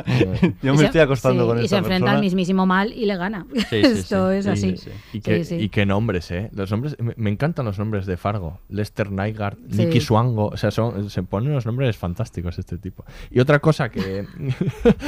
yo 0.62 0.74
Y 0.74 0.76
me 0.76 0.84
estoy 0.84 1.00
acostando 1.00 1.46
con 1.46 1.58
y 1.60 1.64
esta 1.64 1.76
se 1.76 1.78
enfrenta 1.78 2.04
persona. 2.04 2.12
al 2.18 2.20
mismísimo 2.20 2.45
muchísimo 2.46 2.66
mal 2.66 2.92
y 2.92 3.06
le 3.06 3.16
gana. 3.16 3.46
Sí, 3.54 3.60
sí, 3.70 3.76
Esto 3.84 4.30
sí. 4.30 4.36
es 4.36 4.46
así. 4.46 4.74
Y, 5.12 5.20
qué, 5.20 5.44
Sí, 5.44 5.56
sí. 5.58 5.64
y 5.64 5.68
qué 5.68 5.84
nombres, 5.86 6.30
¿eh? 6.30 6.48
Los 6.54 6.70
nombres, 6.70 6.96
me, 7.00 7.12
me 7.16 7.30
encantan 7.30 7.64
los 7.64 7.78
nombres 7.78 8.06
de 8.06 8.16
Fargo. 8.16 8.60
Lester 8.68 9.10
Nygaard, 9.10 9.56
Sí. 9.70 9.84
Nicky 9.86 10.00
Swango. 10.00 10.46
O 10.48 10.56
sea, 10.56 10.70
son, 10.70 11.10
se 11.10 11.22
ponen 11.22 11.50
unos 11.50 11.66
nombres 11.66 11.96
fantásticos 11.96 12.58
este 12.58 12.78
tipo. 12.78 13.04
Y 13.30 13.40
otra 13.40 13.58
cosa 13.58 13.88
que... 13.88 14.26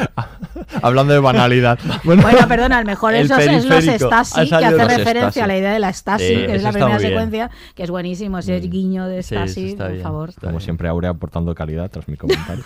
Hablando 0.83 1.13
de 1.13 1.21
banalidad. 1.21 1.79
Bueno, 2.05 2.23
perdona, 2.49 2.79
a 2.79 2.81
lo 2.81 2.87
mejor 2.87 3.15
eso 3.15 3.37
es 3.37 3.65
los. 3.65 3.85
Stasi, 3.85 4.41
Ha 4.55 4.59
que 4.59 4.65
hace 4.67 4.85
referencia 4.85 5.21
Stasi. 5.31 5.41
a 5.41 5.47
la 5.47 5.57
idea 5.59 5.73
de 5.73 5.79
la 5.79 5.93
Stasi, 5.93 6.27
Sí, 6.27 6.35
que 6.35 6.55
es 6.57 6.63
la 6.63 6.71
primera 6.73 6.97
bien. 6.99 7.11
secuencia, 7.11 7.51
que 7.75 7.83
es 7.83 7.91
buenísimo, 7.91 8.39
ese 8.39 8.59
guiño 8.61 9.07
de 9.07 9.23
Sí, 9.23 9.35
Stasi, 9.35 9.69
está 9.71 9.85
por 9.85 9.93
bien, 9.93 10.03
favor. 10.03 10.31
Como 10.41 10.61
siempre, 10.61 10.89
Aurea 10.89 11.11
aportando 11.11 11.55
calidad 11.55 11.91
tras 11.91 12.09
mi 12.09 12.17
comentario. 12.17 12.65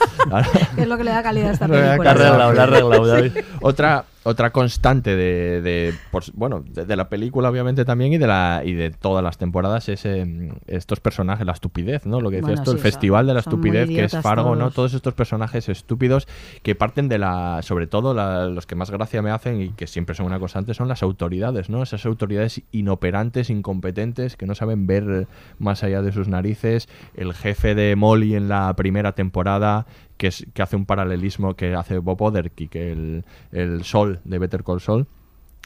Es 0.77 0.87
lo 0.87 0.97
que 0.97 1.05
le 1.05 1.11
da 1.11 1.23
calidad 1.23 1.51
a 1.51 1.53
esta 1.53 1.69
película. 1.69 2.11
he 2.11 2.61
arreglado, 2.61 3.05
Sí. 3.05 3.11
David. 3.11 3.33
Otra, 3.61 4.05
otra 4.25 4.51
constante 4.51 5.17
de, 5.17 5.61
de, 5.63 5.95
por- 6.11 6.23
bueno, 6.35 6.63
de, 6.67 6.85
de 6.87 6.97
la 6.97 7.09
película, 7.09 7.51
obviamente, 7.51 7.85
también, 7.85 8.13
y 8.13 8.19
de 8.19 8.27
la 8.27 8.63
y 8.65 8.73
de 8.75 8.91
todas 8.91 9.23
las 9.25 9.39
temporadas, 9.39 9.89
es 9.89 10.05
eh, 10.07 10.53
estos 10.67 11.01
personajes, 11.01 11.45
la 11.47 11.53
estupidez, 11.53 12.07
¿no? 12.07 12.21
Lo 12.21 12.31
que 12.31 12.37
decías 12.37 12.59
Bueno, 12.61 12.65
tú, 12.65 12.71
el 12.73 12.79
festival 12.79 13.27
de 13.27 13.35
la 13.35 13.41
estupidez, 13.41 13.89
que 13.89 14.05
es 14.05 14.17
Fargo, 14.19 14.55
¿no? 14.55 14.65
todos. 14.71 14.75
Todos 14.75 14.95
estos 14.95 15.15
personajes 15.15 15.69
estúpidos 15.69 16.29
que 16.63 16.75
parten 16.75 17.09
de 17.09 17.19
la. 17.19 17.61
Sobre 17.63 17.87
todo, 17.87 18.15
la- 18.15 18.47
los 18.47 18.67
que 18.67 18.75
más 18.75 18.91
gracia 18.91 19.23
me 19.23 19.31
hacen 19.31 19.61
y 19.61 19.69
que 19.71 19.87
siempre 19.87 20.15
son 20.15 20.27
una 20.27 20.39
constante 20.39 20.75
son 20.75 20.89
las 20.89 21.03
autoridades, 21.03 21.69
¿no? 21.71 21.83
Esas 21.83 22.05
autoridades 22.07 22.63
inoperantes, 22.73 23.51
incompetentes, 23.51 24.37
que 24.37 24.47
no 24.47 24.55
saben 24.55 24.87
ver 24.87 25.27
más 25.59 25.83
allá 25.83 26.03
de 26.03 26.13
sus 26.13 26.29
narices. 26.29 26.89
El 27.17 27.35
jefe 27.35 27.75
de 27.75 27.97
Molly 27.97 28.35
en 28.35 28.49
la 28.49 28.75
primera 28.77 29.13
temporada, 29.13 29.87
que, 30.23 30.29
es, 30.29 30.47
que 30.55 30.63
hace 30.63 30.77
un 30.77 30.87
paralelismo 30.87 31.55
que 31.55 31.75
hace 31.75 31.99
Bob 31.99 32.23
Odenkirk, 32.23 32.71
que 32.71 32.93
el, 32.93 33.25
el 33.51 33.83
Sol 33.83 34.21
de 34.23 34.39
Better 34.39 34.63
Call 34.63 34.81
Saul. 34.81 35.09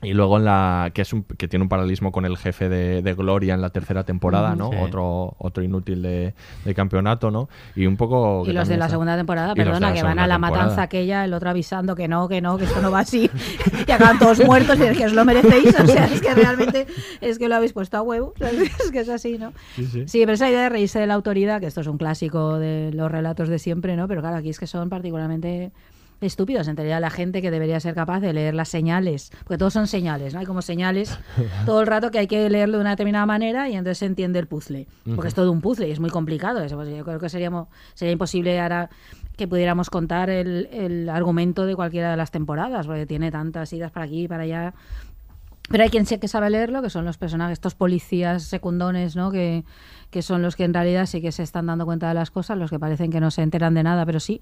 Y 0.02 0.12
luego 0.12 0.36
en 0.36 0.44
la 0.44 0.90
que 0.92 1.00
es 1.00 1.12
un, 1.14 1.22
que 1.24 1.48
tiene 1.48 1.62
un 1.62 1.70
paralelismo 1.70 2.12
con 2.12 2.26
el 2.26 2.36
jefe 2.36 2.68
de, 2.68 3.00
de 3.00 3.14
Gloria 3.14 3.54
en 3.54 3.62
la 3.62 3.70
tercera 3.70 4.04
temporada. 4.04 4.54
¿no? 4.54 4.70
Sí. 4.70 4.76
otro 4.78 5.34
otro 5.38 5.62
inútil 5.62 6.02
de, 6.02 6.34
de 6.66 6.74
campeonato, 6.74 7.30
¿no? 7.30 7.48
Y 7.74 7.86
un 7.86 7.96
poco 7.96 8.44
Y 8.46 8.52
los 8.52 8.68
de 8.68 8.76
la 8.76 8.90
segunda 8.90 9.16
temporada, 9.16 9.54
perdona, 9.54 9.94
que 9.94 10.02
van 10.02 10.18
a 10.18 10.26
la 10.26 10.34
temporada. 10.34 10.64
matanza 10.64 10.82
aquella, 10.82 11.24
el 11.24 11.32
otro 11.32 11.48
avisando 11.48 11.96
que 11.96 12.08
no, 12.08 12.28
que 12.28 12.42
no, 12.42 12.58
que 12.58 12.64
esto 12.64 12.82
no 12.82 12.90
va 12.90 13.00
así, 13.00 13.30
y 13.86 13.90
acaban 13.90 14.18
todos 14.18 14.44
muertos 14.44 14.78
y 14.78 14.82
es 14.82 14.98
que 14.98 15.06
os 15.06 15.14
lo 15.14 15.24
merecéis, 15.24 15.74
o 15.80 15.86
sea, 15.86 16.04
es 16.04 16.20
que 16.20 16.34
realmente 16.34 16.86
es 17.22 17.38
que 17.38 17.48
lo 17.48 17.56
habéis 17.56 17.72
puesto 17.72 17.96
a 17.96 18.02
huevo, 18.02 18.34
es 18.40 18.90
que 18.90 19.00
es 19.00 19.08
así, 19.08 19.38
¿no? 19.38 19.52
Sí, 19.76 19.86
sí. 19.86 20.04
Sí, 20.06 20.20
pero 20.20 20.32
esa 20.32 20.50
idea 20.50 20.64
de 20.64 20.68
reírse 20.68 20.98
de 20.98 21.06
la 21.06 21.14
autoridad, 21.14 21.60
que 21.60 21.66
esto 21.66 21.80
es 21.80 21.86
un 21.86 21.96
clásico 21.96 22.58
de 22.58 22.90
los 22.92 23.10
relatos 23.10 23.48
de 23.48 23.58
siempre, 23.58 23.96
¿no? 23.96 24.08
Pero 24.08 24.20
claro, 24.20 24.36
aquí 24.36 24.50
es 24.50 24.58
que 24.58 24.66
son 24.66 24.90
particularmente 24.90 25.72
estúpidos. 26.20 26.68
En 26.68 26.76
realidad, 26.76 27.00
la 27.00 27.10
gente 27.10 27.42
que 27.42 27.50
debería 27.50 27.78
ser 27.80 27.94
capaz 27.94 28.20
de 28.20 28.32
leer 28.32 28.54
las 28.54 28.68
señales, 28.68 29.30
porque 29.44 29.58
todos 29.58 29.72
son 29.72 29.86
señales, 29.86 30.34
¿no? 30.34 30.40
Hay 30.40 30.46
como 30.46 30.62
señales 30.62 31.18
todo 31.66 31.80
el 31.80 31.86
rato 31.86 32.10
que 32.10 32.18
hay 32.18 32.26
que 32.26 32.48
leerlo 32.48 32.78
de 32.78 32.82
una 32.82 32.90
determinada 32.90 33.26
manera 33.26 33.68
y 33.68 33.72
entonces 33.72 33.98
se 33.98 34.06
entiende 34.06 34.38
el 34.38 34.46
puzzle. 34.46 34.86
Porque 35.14 35.28
es 35.28 35.34
todo 35.34 35.52
un 35.52 35.60
puzzle 35.60 35.88
y 35.88 35.90
es 35.90 36.00
muy 36.00 36.10
complicado. 36.10 36.62
Eso, 36.62 36.76
pues, 36.76 36.88
yo 36.88 37.04
creo 37.04 37.18
que 37.18 37.28
seríamos, 37.28 37.68
sería 37.94 38.12
imposible 38.12 38.60
ahora 38.60 38.90
que 39.36 39.46
pudiéramos 39.46 39.90
contar 39.90 40.30
el, 40.30 40.68
el 40.72 41.08
argumento 41.08 41.66
de 41.66 41.76
cualquiera 41.76 42.10
de 42.10 42.16
las 42.16 42.30
temporadas, 42.30 42.86
porque 42.86 43.06
tiene 43.06 43.30
tantas 43.30 43.72
idas 43.72 43.92
para 43.92 44.06
aquí 44.06 44.22
y 44.24 44.28
para 44.28 44.44
allá. 44.44 44.74
Pero 45.68 45.82
hay 45.82 45.90
quien 45.90 46.06
sí 46.06 46.18
que 46.18 46.28
sabe 46.28 46.48
leerlo, 46.48 46.80
que 46.80 46.90
son 46.90 47.04
los 47.04 47.18
personajes, 47.18 47.54
estos 47.54 47.74
policías 47.74 48.44
secundones, 48.44 49.16
¿no? 49.16 49.30
Que, 49.32 49.64
que 50.10 50.22
son 50.22 50.40
los 50.42 50.56
que 50.56 50.64
en 50.64 50.72
realidad 50.72 51.06
sí 51.06 51.20
que 51.20 51.32
se 51.32 51.42
están 51.42 51.66
dando 51.66 51.84
cuenta 51.84 52.08
de 52.08 52.14
las 52.14 52.30
cosas, 52.30 52.56
los 52.56 52.70
que 52.70 52.78
parecen 52.78 53.10
que 53.10 53.20
no 53.20 53.30
se 53.30 53.42
enteran 53.42 53.74
de 53.74 53.82
nada, 53.82 54.06
pero 54.06 54.20
sí. 54.20 54.40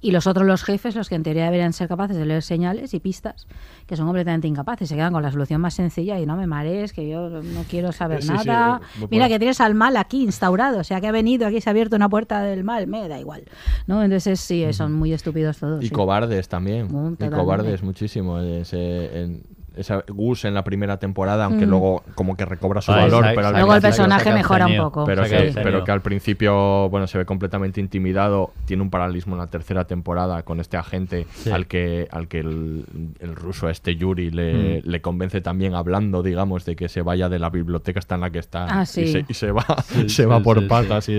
Y 0.00 0.10
los 0.12 0.26
otros, 0.26 0.46
los 0.46 0.62
jefes, 0.62 0.94
los 0.94 1.08
que 1.08 1.14
en 1.14 1.22
teoría 1.22 1.44
deberían 1.46 1.72
ser 1.72 1.88
capaces 1.88 2.16
de 2.16 2.26
leer 2.26 2.42
señales 2.42 2.92
y 2.94 3.00
pistas, 3.00 3.46
que 3.86 3.96
son 3.96 4.06
completamente 4.06 4.46
incapaces. 4.46 4.88
Se 4.88 4.94
quedan 4.94 5.12
con 5.12 5.22
la 5.22 5.32
solución 5.32 5.60
más 5.60 5.74
sencilla 5.74 6.20
y 6.20 6.26
no 6.26 6.36
me 6.36 6.46
marees, 6.46 6.92
que 6.92 7.08
yo 7.08 7.28
no 7.30 7.62
quiero 7.68 7.92
saber 7.92 8.22
Sí, 8.22 8.28
sí, 8.38 8.46
nada. 8.46 8.80
muy 8.98 9.08
Mira 9.10 9.24
bueno. 9.24 9.34
que 9.34 9.38
tienes 9.38 9.60
al 9.60 9.74
mal 9.74 9.96
aquí 9.96 10.22
instaurado, 10.22 10.80
o 10.80 10.84
sea 10.84 11.00
que 11.00 11.06
ha 11.08 11.12
venido, 11.12 11.46
aquí 11.46 11.60
se 11.60 11.70
ha 11.70 11.72
abierto 11.72 11.96
una 11.96 12.08
puerta 12.08 12.42
del 12.42 12.62
mal, 12.64 12.86
me 12.86 13.08
da 13.08 13.18
igual. 13.18 13.44
¿no? 13.86 14.02
Entonces 14.02 14.38
sí, 14.40 14.64
son 14.72 14.92
muy 14.92 15.12
estúpidos 15.12 15.58
todos. 15.58 15.82
Y 15.82 15.88
sí. 15.88 15.92
cobardes 15.92 16.48
también. 16.48 16.88
Mm, 16.90 17.16
y 17.20 17.28
cobardes 17.30 17.82
muchísimo. 17.82 18.38
Ese, 18.40 19.22
en- 19.22 19.42
esa 19.76 20.04
Gus 20.08 20.44
en 20.44 20.54
la 20.54 20.64
primera 20.64 20.98
temporada, 20.98 21.44
aunque 21.44 21.66
Mm. 21.66 21.70
luego 21.70 22.02
como 22.14 22.36
que 22.36 22.44
recobra 22.44 22.80
su 22.80 22.92
Ah, 22.92 22.96
valor, 22.96 23.24
pero 23.34 23.46
al 23.48 23.54
Luego 23.54 23.74
el 23.74 23.82
personaje 23.82 24.32
mejora 24.32 24.66
un 24.66 24.76
poco. 24.76 25.04
Pero, 25.04 25.24
Sí. 25.24 25.30
que, 25.30 25.52
Sí. 25.52 25.58
pero 25.62 25.84
que 25.84 25.92
al 25.92 26.00
principio, 26.02 26.88
bueno, 26.88 27.06
se 27.06 27.18
ve 27.18 27.24
completamente 27.26 27.80
intimidado. 27.80 28.52
Tiene 28.64 28.82
un 28.82 28.90
paralelismo 28.90 29.34
en 29.34 29.40
la 29.40 29.46
tercera 29.48 29.86
temporada 29.86 30.42
con 30.42 30.60
este 30.60 30.76
agente 30.76 31.26
Sí. 31.34 31.50
al 31.50 31.66
que 31.66 32.08
al 32.10 32.28
que 32.28 32.40
el, 32.40 32.84
el 33.20 33.36
ruso, 33.36 33.68
este 33.68 33.96
Yuri, 33.96 34.30
le, 34.30 34.82
Mm. 34.82 34.88
le 34.88 35.00
convence 35.00 35.40
también 35.40 35.74
hablando, 35.74 36.22
digamos, 36.22 36.64
de 36.64 36.76
que 36.76 36.88
se 36.88 37.02
vaya 37.02 37.28
de 37.28 37.38
la 37.38 37.50
biblioteca 37.50 37.98
está 37.98 38.14
en 38.16 38.22
la 38.22 38.30
que 38.30 38.38
está 38.38 38.66
Ah, 38.68 38.82
y, 38.82 38.86
sí. 38.86 39.06
se, 39.08 39.24
y 39.28 39.34
se 39.34 39.52
va, 39.52 39.64
Sí, 39.84 40.00
se 40.08 40.22
sí, 40.22 40.24
va 40.24 40.40
por 40.40 40.56
sí, 40.58 40.62
sí. 40.64 40.68
patas 40.68 41.08
y 41.08 41.12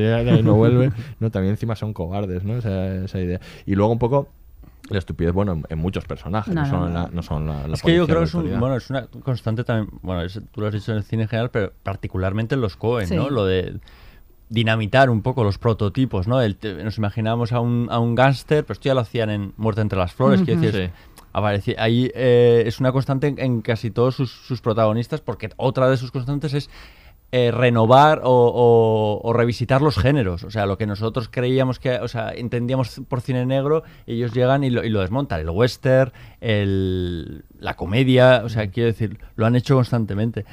no 0.44 0.56
vuelve. 0.56 0.92
No, 1.20 1.30
también 1.32 1.52
encima 1.52 1.76
son 1.76 1.94
cobardes, 1.94 2.44
¿no? 2.44 2.58
Esa, 2.58 3.04
esa 3.06 3.20
idea. 3.20 3.40
Y 3.66 3.76
luego 3.76 3.92
un 3.92 4.00
poco 4.00 4.30
la 4.90 5.00
estupidez, 5.00 5.34
bueno, 5.34 5.54
en, 5.54 5.64
en 5.70 5.78
muchos 5.80 6.06
personajes, 6.06 6.54
no, 6.54 6.62
No, 6.64 6.68
no, 6.68 6.72
son, 6.72 6.94
no. 6.94 7.00
la, 7.00 7.10
no 7.12 7.22
son 7.24 7.48
la, 7.48 7.68
la 7.68 7.74
es 7.76 7.82
que 7.82 7.96
yo 7.96 8.06
creo 8.06 8.20
que 8.20 8.26
es, 8.26 8.34
un- 8.34 8.60
bueno, 8.60 8.76
es 8.76 8.90
una 8.90 9.08
constante 9.08 9.64
también, 9.64 10.00
bueno, 10.02 10.22
es- 10.22 10.42
tú 10.52 10.62
lo 10.62 10.68
has 10.68 10.74
dicho 10.74 10.92
en 10.92 10.98
el 10.98 11.04
cine 11.04 11.24
en 11.24 11.30
general, 11.30 11.50
pero 11.52 11.74
particularmente 11.84 12.56
en 12.56 12.62
los 12.62 12.76
Cohen, 12.76 13.08
Sí. 13.08 13.16
¿no? 13.16 13.30
Lo 13.30 13.46
de 13.46 13.80
dinamitar 14.50 15.10
un 15.10 15.22
poco 15.22 15.44
los 15.44 15.58
prototipos, 15.58 16.28
¿no? 16.28 16.42
El 16.42 16.58
nos 16.84 16.98
imaginábamos 16.98 17.52
a 17.52 17.60
un, 17.60 17.88
a 17.92 18.00
un 18.00 18.16
gángster, 18.16 18.64
pero 18.64 18.74
esto 18.74 18.86
ya 18.88 18.94
lo 18.94 19.02
hacían 19.02 19.30
en 19.30 19.54
Muerte 19.58 19.82
entre 19.82 20.00
las 20.00 20.14
Flores, 20.14 20.42
quiero 20.44 20.60
Ujú. 20.62 20.72
decir, 20.72 20.92
aparece- 21.34 21.76
ahí 21.78 22.10
eh, 22.16 22.64
es 22.66 22.80
una 22.80 22.94
constante 22.94 23.28
en, 23.28 23.40
en 23.40 23.62
casi 23.62 23.92
todos 23.92 24.16
sus, 24.16 24.32
sus 24.32 24.62
protagonistas, 24.62 25.20
porque 25.20 25.50
otra 25.58 25.90
de 25.90 25.98
sus 25.98 26.12
constantes 26.12 26.54
es 26.54 26.70
eh, 27.32 27.52
renovar 27.52 28.22
o, 28.24 28.30
o- 28.32 29.22
o 29.22 29.34
revisitar 29.34 29.82
los 29.82 29.98
géneros. 29.98 30.44
O 30.46 30.50
sea, 30.52 30.66
lo 30.66 30.78
que 30.78 30.86
nosotros 30.88 31.28
creíamos 31.30 31.78
que, 31.80 31.96
o 32.00 32.08
sea, 32.08 32.32
entendíamos 32.32 33.02
por 33.10 33.20
cine 33.22 33.46
negro, 33.46 33.84
ellos 34.06 34.32
llegan 34.34 34.64
y 34.64 34.70
lo, 34.70 34.84
y 34.86 34.90
lo 34.90 35.02
desmontan. 35.02 35.42
El 35.42 35.50
western, 35.50 36.12
el- 36.40 37.44
la 37.60 37.76
comedia, 37.76 38.42
o 38.46 38.50
sea, 38.50 38.70
quiero 38.70 38.88
decir, 38.88 39.20
lo 39.36 39.46
han 39.46 39.56
hecho 39.56 39.76
constantemente. 39.76 40.46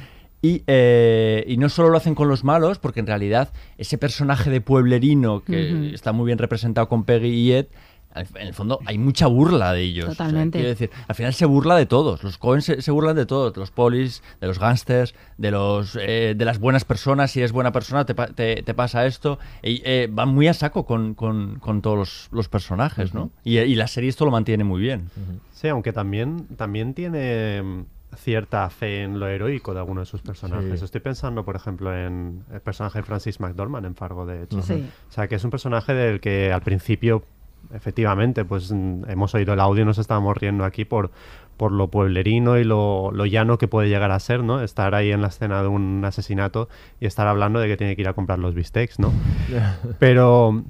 Y, 0.43 0.63
eh, 0.67 1.43
y 1.47 1.57
no 1.57 1.71
solo 1.71 1.89
lo 1.89 1.97
hacen 1.97 2.15
con 2.15 2.29
los 2.29 2.45
malos, 2.45 2.79
porque 2.79 3.01
en 3.01 3.07
realidad 3.07 3.51
ese 3.79 3.97
personaje 3.97 4.51
de 4.51 4.61
pueblerino 4.61 5.43
que 5.43 5.91
está 5.95 6.13
muy 6.13 6.27
bien 6.27 6.37
representado 6.39 6.87
con 6.89 7.05
Peggy 7.05 7.29
y 7.29 7.53
Ed, 7.53 7.67
en 8.15 8.47
el 8.47 8.55
fondo 8.55 8.79
hay 8.87 8.99
mucha 8.99 9.27
burla 9.27 9.73
de 9.73 9.83
ellos. 9.83 10.05
O 10.05 10.15
sea, 10.15 10.27
Totalmente. 10.27 10.59
quiero 10.59 10.69
decir, 10.71 10.91
al 11.09 11.15
final 11.15 11.35
se 11.35 11.47
burla 11.47 11.77
de 11.77 11.87
todos. 11.87 12.23
Los 12.23 12.39
Cohen 12.39 12.63
se, 12.63 12.81
se 12.83 12.91
burlan 12.91 13.17
de 13.17 13.27
todos, 13.27 13.53
de 13.55 13.61
los 13.61 13.71
polis, 13.71 14.23
de 14.41 14.47
los 14.47 14.59
gángsters, 14.59 15.15
de 15.39 15.51
los 15.51 15.97
eh, 16.01 16.35
de 16.37 16.45
las 16.45 16.59
buenas 16.59 16.85
personas. 16.85 17.31
Si 17.33 17.41
eres 17.41 17.53
buena 17.53 17.73
persona 17.73 18.05
te, 18.07 18.15
te, 18.15 18.63
te 18.63 18.75
pasa 18.75 19.07
esto. 19.07 19.39
Y, 19.63 19.83
eh, 19.85 20.09
van 20.11 20.29
muy 20.29 20.49
a 20.49 20.55
saco 20.55 20.87
con, 20.87 21.15
con- 21.15 21.59
con 21.59 21.83
todos 21.83 21.97
los, 21.99 22.29
los 22.33 22.49
personajes, 22.49 23.15
¿no? 23.15 23.31
Y, 23.45 23.59
y 23.59 23.75
la 23.75 23.87
serie 23.89 24.09
esto 24.11 24.25
lo 24.25 24.31
mantiene 24.31 24.65
muy 24.65 24.81
bien. 24.81 25.11
Sí, 25.53 25.69
aunque 25.69 25.93
también, 25.93 26.47
también 26.57 26.95
tiene 26.95 27.63
mm, 27.63 27.85
cierta 28.17 28.69
fe 28.71 29.03
en 29.03 29.19
lo 29.19 29.27
heroico 29.27 29.73
de 29.75 29.81
algunos 29.81 30.07
de 30.07 30.11
sus 30.11 30.21
personajes. 30.23 30.79
Sí. 30.79 30.85
Estoy 30.85 31.01
pensando, 31.01 31.45
por 31.45 31.57
ejemplo, 31.57 31.93
en 31.97 32.45
el 32.53 32.61
personaje 32.61 32.99
de 33.01 33.03
Francis 33.03 33.41
McDormand 33.41 33.87
en 33.87 33.95
Fargo, 33.97 34.25
de 34.27 34.45
hecho. 34.45 34.63
Sí. 34.63 34.89
O 35.09 35.13
sea, 35.13 35.27
que 35.27 35.35
es 35.37 35.45
un 35.45 35.51
personaje 35.51 35.95
del 35.95 36.21
que 36.21 36.53
al 36.53 36.63
principio, 36.63 37.25
efectivamente, 37.73 38.45
pues 38.45 38.73
mm, 38.73 39.05
hemos 39.09 39.35
oído 39.35 39.55
el 39.55 39.61
audio 39.61 39.83
y 39.83 39.85
nos 39.87 39.99
estábamos 39.99 40.37
riendo 40.37 40.65
aquí 40.65 40.85
por, 40.85 41.11
por 41.57 41.73
lo 41.73 41.89
pueblerino 41.89 42.59
y 42.59 42.65
lo, 42.65 43.11
lo 43.13 43.27
llano 43.27 43.59
que 43.59 43.69
puede 43.69 43.89
llegar 43.89 44.11
a 44.11 44.19
ser, 44.19 44.43
¿no? 44.43 44.61
Estar 44.61 44.95
ahí 44.95 45.13
en 45.13 45.23
la 45.23 45.29
escena 45.29 45.63
de 45.63 45.69
un 45.69 46.05
asesinato 46.05 46.69
y 47.01 47.07
estar 47.07 47.27
hablando 47.27 47.61
de 47.61 47.69
que 47.69 47.77
tiene 47.77 47.97
que 47.97 48.03
ir 48.03 48.09
a 48.09 48.13
comprar 48.13 48.39
los 48.39 48.55
bistecs, 48.55 48.99
¿no? 48.99 49.13
Pero, 49.99 50.65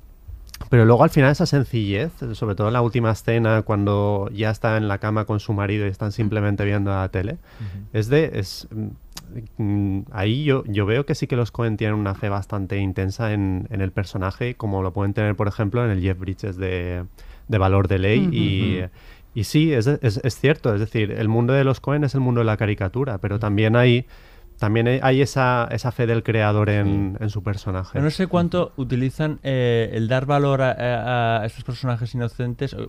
pero 0.70 0.84
luego 0.84 1.02
al 1.04 1.10
final 1.10 1.30
esa 1.30 1.46
sencillez, 1.46 2.12
sobre 2.32 2.54
todo 2.54 2.68
en 2.68 2.72
la 2.72 2.80
última 2.80 3.10
escena 3.10 3.62
cuando 3.62 4.30
ya 4.32 4.50
está 4.50 4.76
en 4.76 4.88
la 4.88 4.98
cama 4.98 5.24
con 5.24 5.40
su 5.40 5.52
marido 5.52 5.86
y 5.86 5.90
están 5.90 6.12
simplemente 6.12 6.64
viendo 6.64 6.90
la 6.90 7.08
tele, 7.08 7.38
es 7.92 8.08
de... 8.08 8.30
Es, 8.34 8.68
ahí 10.12 10.44
yo, 10.44 10.64
yo 10.66 10.86
veo 10.86 11.06
que 11.06 11.14
sí 11.14 11.26
que 11.26 11.36
los 11.36 11.50
Cohen 11.50 11.76
tienen 11.76 11.96
una 11.96 12.14
fe 12.14 12.28
bastante 12.28 12.78
intensa 12.78 13.32
en, 13.32 13.66
en 13.70 13.80
el 13.80 13.92
personaje, 13.92 14.54
como 14.54 14.82
lo 14.82 14.92
pueden 14.92 15.14
tener, 15.14 15.34
por 15.36 15.48
ejemplo, 15.48 15.84
en 15.84 15.90
el 15.90 16.00
Jeff 16.00 16.18
Bridges 16.18 16.56
de, 16.56 17.04
de 17.48 17.58
Valor 17.58 17.88
de 17.88 17.98
Ley. 17.98 18.28
y, 18.32 18.80
y 19.34 19.44
sí, 19.44 19.72
es, 19.72 19.86
es, 19.86 20.18
es 20.22 20.38
cierto, 20.38 20.72
es 20.74 20.80
decir, 20.80 21.10
el 21.10 21.28
mundo 21.28 21.52
de 21.52 21.64
los 21.64 21.80
Cohen 21.80 22.04
es 22.04 22.14
el 22.14 22.20
mundo 22.20 22.40
de 22.40 22.44
la 22.44 22.56
caricatura, 22.56 23.18
pero 23.18 23.38
también 23.38 23.76
hay... 23.76 24.06
También 24.56 24.86
hay- 24.86 25.20
esa, 25.20 25.66
esa 25.72 25.90
fe 25.90 26.06
del 26.06 26.22
creador 26.22 26.70
en, 26.70 27.16
en 27.18 27.28
su 27.28 27.42
personaje. 27.42 27.90
Pero 27.94 28.04
no 28.04 28.10
sé 28.12 28.28
cuánto 28.28 28.72
utilizan 28.76 29.40
eh, 29.42 29.90
el 29.94 30.06
dar 30.06 30.26
valor 30.26 30.62
a, 30.62 31.40
a- 31.40 31.44
estos 31.44 31.64
personajes 31.64 32.14
inocentes 32.14 32.72
o, 32.72 32.86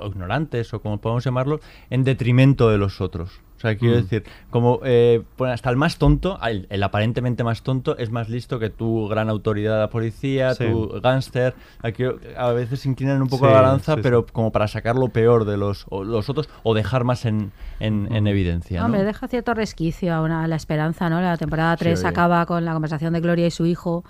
o 0.00 0.06
ignorantes 0.08 0.74
o 0.74 0.82
como 0.82 1.00
podemos 1.00 1.22
llamarlo 1.22 1.60
en 1.90 2.02
detrimento 2.02 2.70
de 2.70 2.78
los 2.78 3.00
otros. 3.00 3.40
O 3.56 3.60
sea, 3.60 3.76
quiero 3.76 3.94
Mm. 3.96 4.02
decir, 4.02 4.24
como 4.50 4.80
eh, 4.84 5.22
bueno, 5.38 5.54
hasta 5.54 5.70
el 5.70 5.76
más 5.76 5.96
tonto, 5.96 6.38
el, 6.46 6.66
el 6.68 6.82
aparentemente 6.82 7.42
más 7.42 7.62
tonto, 7.62 7.96
es 7.96 8.10
más 8.10 8.28
listo 8.28 8.58
que 8.58 8.68
tu 8.70 9.08
gran 9.08 9.30
autoridad 9.30 9.74
de 9.74 9.80
la 9.80 9.90
policía, 9.90 10.54
Sí. 10.54 10.64
tu 10.66 11.00
gángster. 11.02 11.54
Aquí 11.82 12.04
a 12.36 12.50
veces 12.52 12.84
inclinan 12.84 13.22
un 13.22 13.28
poco 13.28 13.46
Sí, 13.46 13.52
la 13.52 13.62
balanza, 13.62 13.94
sí, 13.94 14.00
pero 14.02 14.26
como 14.26 14.52
para 14.52 14.68
sacar 14.68 14.96
lo 14.96 15.08
peor 15.08 15.44
de 15.46 15.56
los, 15.56 15.86
o- 15.88 16.04
los 16.04 16.28
otros 16.28 16.48
o 16.64 16.74
dejar 16.74 17.04
más 17.04 17.24
en, 17.24 17.50
en, 17.80 18.14
en 18.14 18.26
evidencia. 18.26 18.80
¿no? 18.80 18.86
Hombre, 18.86 19.04
deja 19.04 19.26
cierto 19.28 19.54
resquicio 19.54 20.12
a, 20.14 20.20
una, 20.22 20.44
a 20.44 20.48
la 20.48 20.56
esperanza, 20.56 21.08
¿no? 21.08 21.20
La 21.22 21.36
temporada 21.38 21.76
3 21.76 21.98
oye. 22.00 22.08
acaba 22.08 22.44
con 22.46 22.64
la 22.64 22.72
conversación 22.74 23.14
de 23.14 23.20
Gloria 23.20 23.46
y 23.46 23.50
su 23.50 23.64
hijo. 23.66 24.04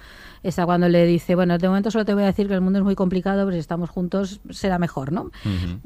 Está 0.47 0.65
cuando 0.65 0.89
le 0.89 1.05
dice, 1.07 1.35
bueno, 1.35 1.59
de 1.59 1.67
momento 1.67 1.91
solo 1.91 2.05
te 2.05 2.15
voy 2.15 2.23
a 2.23 2.27
decir 2.27 2.47
que 2.47 2.55
el 2.55 2.61
mundo 2.61 2.79
es 2.79 2.85
muy 2.85 2.95
complicado, 2.95 3.45
pero 3.45 3.55
si 3.55 3.59
estamos 3.59 3.91
juntos 3.91 4.41
será 4.51 4.79
mejor, 4.79 5.13
¿no? 5.13 5.31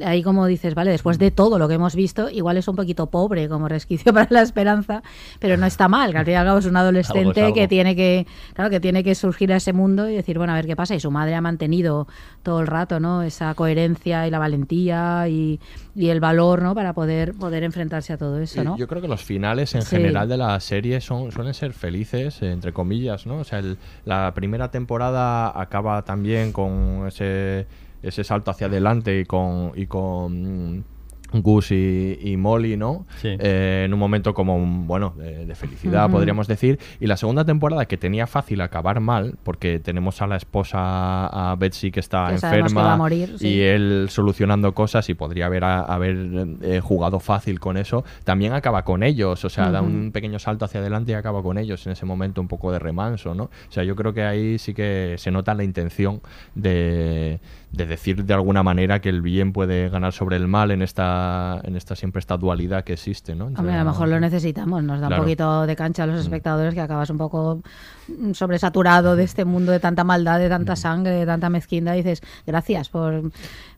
Ahí 0.04 0.22
como 0.22 0.46
dices, 0.46 0.74
vale, 0.74 0.90
después 0.90 1.18
de 1.18 1.30
todo 1.30 1.58
lo 1.58 1.66
que 1.66 1.74
hemos 1.74 1.94
visto, 1.94 2.28
igual 2.28 2.58
es 2.58 2.68
un 2.68 2.76
poquito 2.76 3.06
pobre 3.06 3.48
como 3.48 3.68
resquicio 3.68 4.12
para 4.14 4.26
la 4.30 4.42
esperanza, 4.42 5.02
pero 5.38 5.56
no 5.56 5.64
está 5.64 5.88
mal, 5.88 6.12
que 6.12 6.18
al 6.18 6.24
fin 6.24 6.34
y 6.34 6.36
al 6.36 6.44
cabo 6.44 6.58
es 6.58 6.66
un 6.66 6.76
adolescente 6.76 7.40
algo. 7.40 7.54
que 7.54 7.68
tiene 7.68 7.96
que, 7.96 8.26
claro, 8.52 8.70
que 8.70 8.80
tiene 8.80 9.02
que 9.02 9.14
surgir 9.14 9.52
a 9.52 9.56
ese 9.56 9.72
mundo 9.72 10.08
y 10.08 10.14
decir, 10.14 10.36
bueno, 10.36 10.52
a 10.52 10.56
ver 10.56 10.66
qué 10.66 10.76
pasa. 10.76 10.94
Y 10.94 11.00
su 11.00 11.10
madre 11.10 11.34
ha 11.34 11.40
mantenido 11.40 12.06
todo 12.42 12.60
el 12.60 12.66
rato, 12.66 13.00
¿no? 13.00 13.22
Esa 13.22 13.54
coherencia 13.54 14.26
y 14.26 14.30
la 14.30 14.38
valentía 14.38 15.26
y, 15.28 15.58
y 15.94 16.08
el 16.08 16.20
valor, 16.20 16.62
¿no? 16.62 16.74
Para 16.74 16.92
poder, 16.92 17.32
poder 17.34 17.62
enfrentarse 17.64 18.12
a 18.12 18.18
todo 18.18 18.38
eso, 18.40 18.62
¿no? 18.62 18.76
Yo 18.76 18.86
creo 18.86 19.02
que 19.02 19.08
los 19.08 19.24
finales 19.24 19.74
en 19.74 19.82
Sí. 19.82 19.96
general 19.96 20.28
de 20.28 20.36
la 20.36 20.58
serie 20.60 21.00
son, 21.00 21.32
suelen 21.32 21.54
ser 21.54 21.72
felices, 21.72 22.42
entre 22.42 22.72
comillas, 22.72 23.26
¿no? 23.26 23.38
O 23.38 23.44
sea, 23.44 23.58
el- 23.58 23.78
la 24.04 24.32
primera 24.34 24.70
temporada 24.70 25.58
acaba 25.60 26.02
también 26.04 26.52
con 26.52 27.06
ese, 27.08 27.66
ese 28.02 28.24
salto 28.24 28.50
hacia 28.50 28.68
adelante 28.68 29.20
y 29.20 29.24
con, 29.24 29.72
y 29.74 29.86
con 29.86 30.84
Gus 31.32 31.70
y, 31.70 32.18
y 32.22 32.36
Molly, 32.36 32.76
¿no? 32.76 33.06
Sí. 33.20 33.28
Eh, 33.38 33.82
en 33.86 33.94
un 33.94 34.00
momento 34.00 34.34
como, 34.34 34.56
un, 34.56 34.86
bueno, 34.86 35.14
de, 35.16 35.46
de 35.46 35.54
felicidad, 35.54 36.10
podríamos 36.10 36.46
decir. 36.48 36.78
Y 37.00 37.06
la 37.06 37.16
segunda 37.16 37.44
temporada, 37.44 37.86
que 37.86 37.96
tenía 37.96 38.26
fácil 38.26 38.60
acabar 38.60 39.00
mal, 39.00 39.36
porque 39.44 39.78
tenemos 39.78 40.20
a 40.22 40.26
la 40.26 40.36
esposa, 40.36 41.26
a 41.26 41.54
Betsy, 41.56 41.90
que 41.90 42.00
está 42.00 42.30
Que 42.30 42.38
sabemos 42.38 42.72
que 42.72 42.78
enferma, 42.78 42.82
va 42.88 42.94
a 42.94 42.96
morir, 42.96 43.34
sí. 43.38 43.48
y 43.48 43.60
él 43.60 44.06
solucionando 44.10 44.74
cosas 44.74 45.08
y 45.08 45.14
podría 45.14 45.46
haber, 45.46 45.64
a- 45.64 45.82
haber 45.82 46.46
eh, 46.62 46.80
jugado 46.82 47.20
fácil 47.20 47.60
con 47.60 47.76
eso. 47.76 48.04
También 48.24 48.52
acaba 48.52 48.84
con 48.84 49.02
ellos, 49.02 49.44
o 49.44 49.48
sea, 49.48 49.70
da 49.70 49.82
un 49.82 50.10
pequeño 50.12 50.38
salto 50.38 50.64
hacia 50.64 50.80
adelante 50.80 51.12
y 51.12 51.14
acaba 51.14 51.42
con 51.42 51.58
ellos 51.58 51.86
en 51.86 51.92
ese 51.92 52.06
momento 52.06 52.40
un 52.40 52.48
poco 52.48 52.72
de 52.72 52.78
remanso, 52.78 53.34
¿no? 53.34 53.44
O 53.44 53.50
sea, 53.72 53.84
yo 53.84 53.94
creo 53.96 54.12
que 54.12 54.22
ahí 54.24 54.58
sí 54.58 54.74
que 54.74 55.14
se 55.18 55.30
nota 55.30 55.54
la 55.54 55.64
intención 55.64 56.20
de, 56.54 57.40
de 57.72 57.86
decir 57.86 58.24
de 58.24 58.34
alguna 58.34 58.62
manera 58.62 59.00
que 59.00 59.08
el 59.08 59.22
bien 59.22 59.52
puede 59.52 59.88
ganar 59.88 60.12
sobre 60.12 60.36
el 60.36 60.48
mal 60.48 60.72
en 60.72 60.82
esta, 60.82 61.60
en 61.62 61.76
esta 61.76 61.94
siempre 61.94 62.18
esta 62.18 62.36
dualidad 62.36 62.82
que 62.82 62.94
existe, 62.94 63.34
¿no? 63.36 63.46
Entre 63.46 63.60
Hombre, 63.60 63.76
a 63.76 63.84
lo 63.84 63.90
mejor 63.90 64.08
lo 64.08 64.18
necesitamos, 64.18 64.82
nos 64.82 65.00
da 65.00 65.06
Claro. 65.06 65.22
un 65.22 65.26
poquito 65.26 65.66
de 65.66 65.76
cancha 65.76 66.02
a 66.02 66.06
los 66.06 66.20
espectadores 66.20 66.74
que 66.74 66.80
acabas 66.80 67.10
un 67.10 67.18
poco 67.18 67.62
mm, 68.08 68.32
sobresaturado 68.32 69.14
de 69.14 69.22
este 69.22 69.44
mundo 69.44 69.70
de 69.70 69.78
tanta 69.78 70.02
maldad, 70.02 70.40
de 70.40 70.48
tanta 70.48 70.74
sangre, 70.74 71.12
de 71.12 71.26
tanta 71.26 71.48
mezquindad. 71.48 71.94
Y 71.94 71.98
dices, 71.98 72.22
gracias, 72.46 72.88
por 72.88 73.30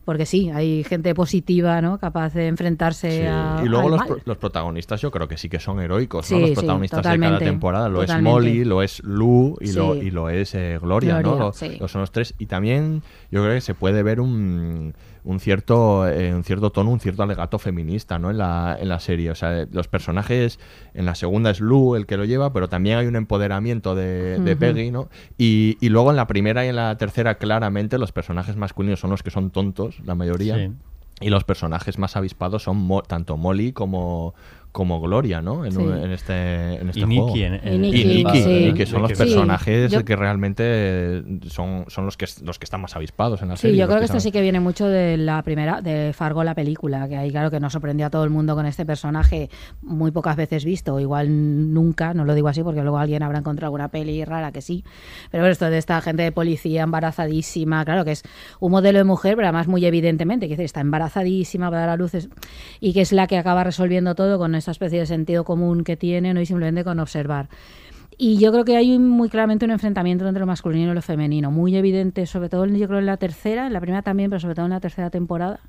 porque 0.05 0.25
sí, 0.25 0.49
hay 0.49 0.83
gente 0.83 1.13
positiva, 1.15 1.81
¿no? 1.81 1.97
Capaz 1.97 2.33
de 2.33 2.47
enfrentarse 2.47 3.19
Sí, 3.21 3.23
a. 3.25 3.61
y 3.63 3.67
luego 3.69 3.85
al 3.85 3.91
los, 3.91 3.99
mal. 3.99 4.07
pro- 4.07 4.17
los 4.25 4.37
protagonistas 4.37 5.01
yo 5.01 5.11
creo 5.11 5.27
que 5.27 5.37
sí 5.37 5.49
que 5.49 5.59
son 5.59 5.79
heroicos, 5.79 6.25
Sí, 6.25 6.33
¿no? 6.35 6.41
Los 6.41 6.51
protagonistas 6.51 7.03
de 7.03 7.19
cada 7.19 7.39
temporada. 7.39 7.89
Lo 7.89 8.01
totalmente. 8.01 8.29
es 8.29 8.33
Molly, 8.33 8.65
lo 8.65 8.81
es 8.83 9.03
Lou 9.03 9.57
y, 9.61 9.71
lo, 9.73 9.95
y 9.95 10.11
lo 10.11 10.29
es 10.29 10.53
eh, 10.55 10.79
Gloria, 10.81 11.15
¿no? 11.21 11.21
Gloria, 11.21 11.43
Lo- 11.45 11.53
sí. 11.53 11.77
lo 11.79 11.87
son 11.87 12.01
los 12.01 12.11
tres. 12.11 12.33
Y 12.37 12.45
también 12.47 13.01
yo 13.31 13.41
creo 13.43 13.53
que 13.55 13.61
se 13.61 13.73
puede 13.73 14.03
ver 14.03 14.19
un, 14.19 14.93
un 15.25 15.39
cierto 15.39 16.07
eh, 16.07 16.33
un 16.33 16.43
cierto 16.43 16.71
tono, 16.71 16.89
un 16.91 16.99
cierto 16.99 17.23
alegato 17.23 17.57
feminista, 17.59 18.19
¿no? 18.19 18.29
En 18.31 18.37
la, 18.37 18.77
en 18.79 18.89
la 18.89 18.99
serie. 18.99 19.31
O 19.31 19.35
sea, 19.35 19.65
los 19.71 19.87
personajes, 19.87 20.59
en 20.93 21.05
la 21.05 21.15
segunda 21.15 21.49
es 21.49 21.59
Lou 21.61 21.95
el 21.95 22.05
que 22.05 22.17
lo 22.17 22.25
lleva, 22.25 22.51
pero 22.53 22.67
también 22.69 22.97
hay 22.97 23.07
un 23.07 23.15
empoderamiento 23.15 23.95
de. 23.95 24.37
Peggy, 24.55 24.91
¿no? 24.91 25.09
Y, 25.37 25.77
y 25.79 25.89
luego 25.89 26.09
en 26.09 26.17
la 26.17 26.27
primera 26.27 26.65
y 26.65 26.69
en 26.69 26.75
la 26.75 26.97
tercera, 26.97 27.35
claramente, 27.35 27.97
los 27.97 28.11
personajes 28.11 28.55
masculinos 28.57 28.99
son 28.99 29.09
los 29.11 29.23
que 29.23 29.31
son 29.31 29.49
tontos, 29.51 29.99
la 30.05 30.15
mayoría. 30.15 30.55
Sí. 30.57 30.71
Y 31.21 31.29
los 31.29 31.43
personajes 31.43 31.99
más 31.99 32.17
avispados 32.17 32.63
son 32.63 32.77
mo- 32.77 33.03
tanto 33.03 33.37
Molly 33.37 33.71
como, 33.71 34.33
como 34.73 34.99
Gloria, 34.99 35.41
¿no? 35.41 35.63
En, 35.65 35.71
Sí. 35.71 35.77
un- 35.77 35.95
en 35.97 36.11
este, 36.11 36.33
en 36.81 36.89
este 36.89 36.99
Y 36.99 37.03
juego. 37.03 37.27
Nicky 37.27 37.43
en- 37.43 37.53
Y 37.73 37.77
Nicky, 37.77 38.01
y 38.01 38.23
Nicky, 38.25 38.41
sí. 38.41 38.65
Nicky 38.65 38.85
son 38.85 39.01
los 39.03 39.11
Sí. 39.11 39.17
personajes 39.17 39.91
Yo- 39.91 40.03
que 40.03 40.15
realmente 40.17 41.23
son, 41.47 41.85
son 41.87 42.05
los 42.05 42.17
que 42.17 42.25
los 42.43 42.59
que 42.59 42.65
están 42.65 42.81
más 42.81 42.95
avispados 42.95 43.41
en 43.43 43.49
la 43.49 43.55
Sí, 43.55 43.61
serie. 43.61 43.77
yo 43.77 43.83
los 43.85 43.89
creo 43.89 43.99
que 43.99 44.05
esto 44.05 44.13
saben- 44.13 44.21
sí 44.21 44.31
que 44.31 44.41
viene 44.41 44.59
mucho 44.59 44.87
de 44.87 45.15
la 45.17 45.41
primera, 45.43 45.81
de 45.81 46.11
Fargo, 46.13 46.43
la 46.43 46.55
película, 46.55 47.07
que 47.07 47.15
ahí 47.15 47.29
claro 47.31 47.51
que 47.51 47.59
nos 47.59 47.71
sorprendió 47.71 48.07
a 48.07 48.09
todo 48.09 48.23
el 48.23 48.29
mundo 48.31 48.55
con 48.55 48.65
este 48.65 48.85
personaje 48.85 49.49
muy 49.81 50.11
pocas 50.11 50.35
veces 50.35 50.65
visto, 50.65 50.95
o 50.95 50.99
igual 50.99 51.73
nunca, 51.73 52.13
no 52.13 52.25
lo 52.25 52.33
digo 52.33 52.47
así 52.47 52.63
porque 52.63 52.81
luego 52.81 52.97
alguien 52.97 53.23
habrá 53.23 53.37
encontrado 53.39 53.67
alguna 53.67 53.89
peli 53.89 54.25
rara 54.25 54.51
que 54.51 54.61
sí, 54.61 54.83
pero 55.31 55.45
esto 55.47 55.69
de 55.69 55.77
esta 55.77 56.01
gente 56.01 56.23
de 56.23 56.31
policía 56.31 56.81
embarazadísima, 56.83 57.85
claro 57.85 58.03
que 58.05 58.11
es 58.13 58.23
un 58.59 58.71
modelo 58.71 58.97
de 58.97 59.03
mujer, 59.03 59.35
pero 59.35 59.47
además 59.47 59.67
muy 59.67 59.85
evidentemente, 59.85 60.47
que 60.47 60.53
dice, 60.53 60.63
está 60.63 60.81
embarazadísima, 60.81 61.69
va 61.69 61.77
a 61.77 61.79
dar 61.81 61.89
a 61.89 61.95
luz, 61.95 62.15
es- 62.15 62.29
y 62.79 62.93
que 62.93 63.01
es 63.01 63.11
la 63.11 63.27
que 63.27 63.37
acaba 63.37 63.63
resolviendo 63.63 64.15
todo 64.15 64.37
con 64.39 64.55
esta 64.63 64.71
especie 64.71 64.99
de 64.99 65.05
sentido 65.05 65.43
común 65.43 65.83
que 65.83 65.97
tiene, 65.97 66.33
¿no? 66.33 66.41
y 66.41 66.45
simplemente 66.45 66.83
con 66.83 66.99
observar. 66.99 67.49
Y 68.17 68.37
yo 68.37 68.51
creo 68.51 68.63
que 68.63 68.77
hay 68.77 68.97
muy 68.99 69.29
claramente 69.29 69.65
un 69.65 69.71
enfrentamiento 69.71 70.27
entre 70.27 70.39
lo 70.39 70.45
masculino 70.45 70.91
y 70.91 70.95
lo 70.95 71.01
femenino, 71.01 71.51
muy 71.51 71.75
evidente, 71.75 72.25
sobre 72.25 72.47
todo 72.49 72.65
yo 72.65 72.87
creo 72.87 72.99
en 72.99 73.05
la 73.07 73.17
tercera, 73.17 73.67
en 73.67 73.73
la 73.73 73.81
primera 73.81 74.01
también, 74.03 74.29
pero 74.29 74.39
sobre 74.39 74.55
todo 74.55 74.65
en 74.65 74.71
la 74.71 74.79
tercera 74.79 75.09
temporada. 75.09 75.59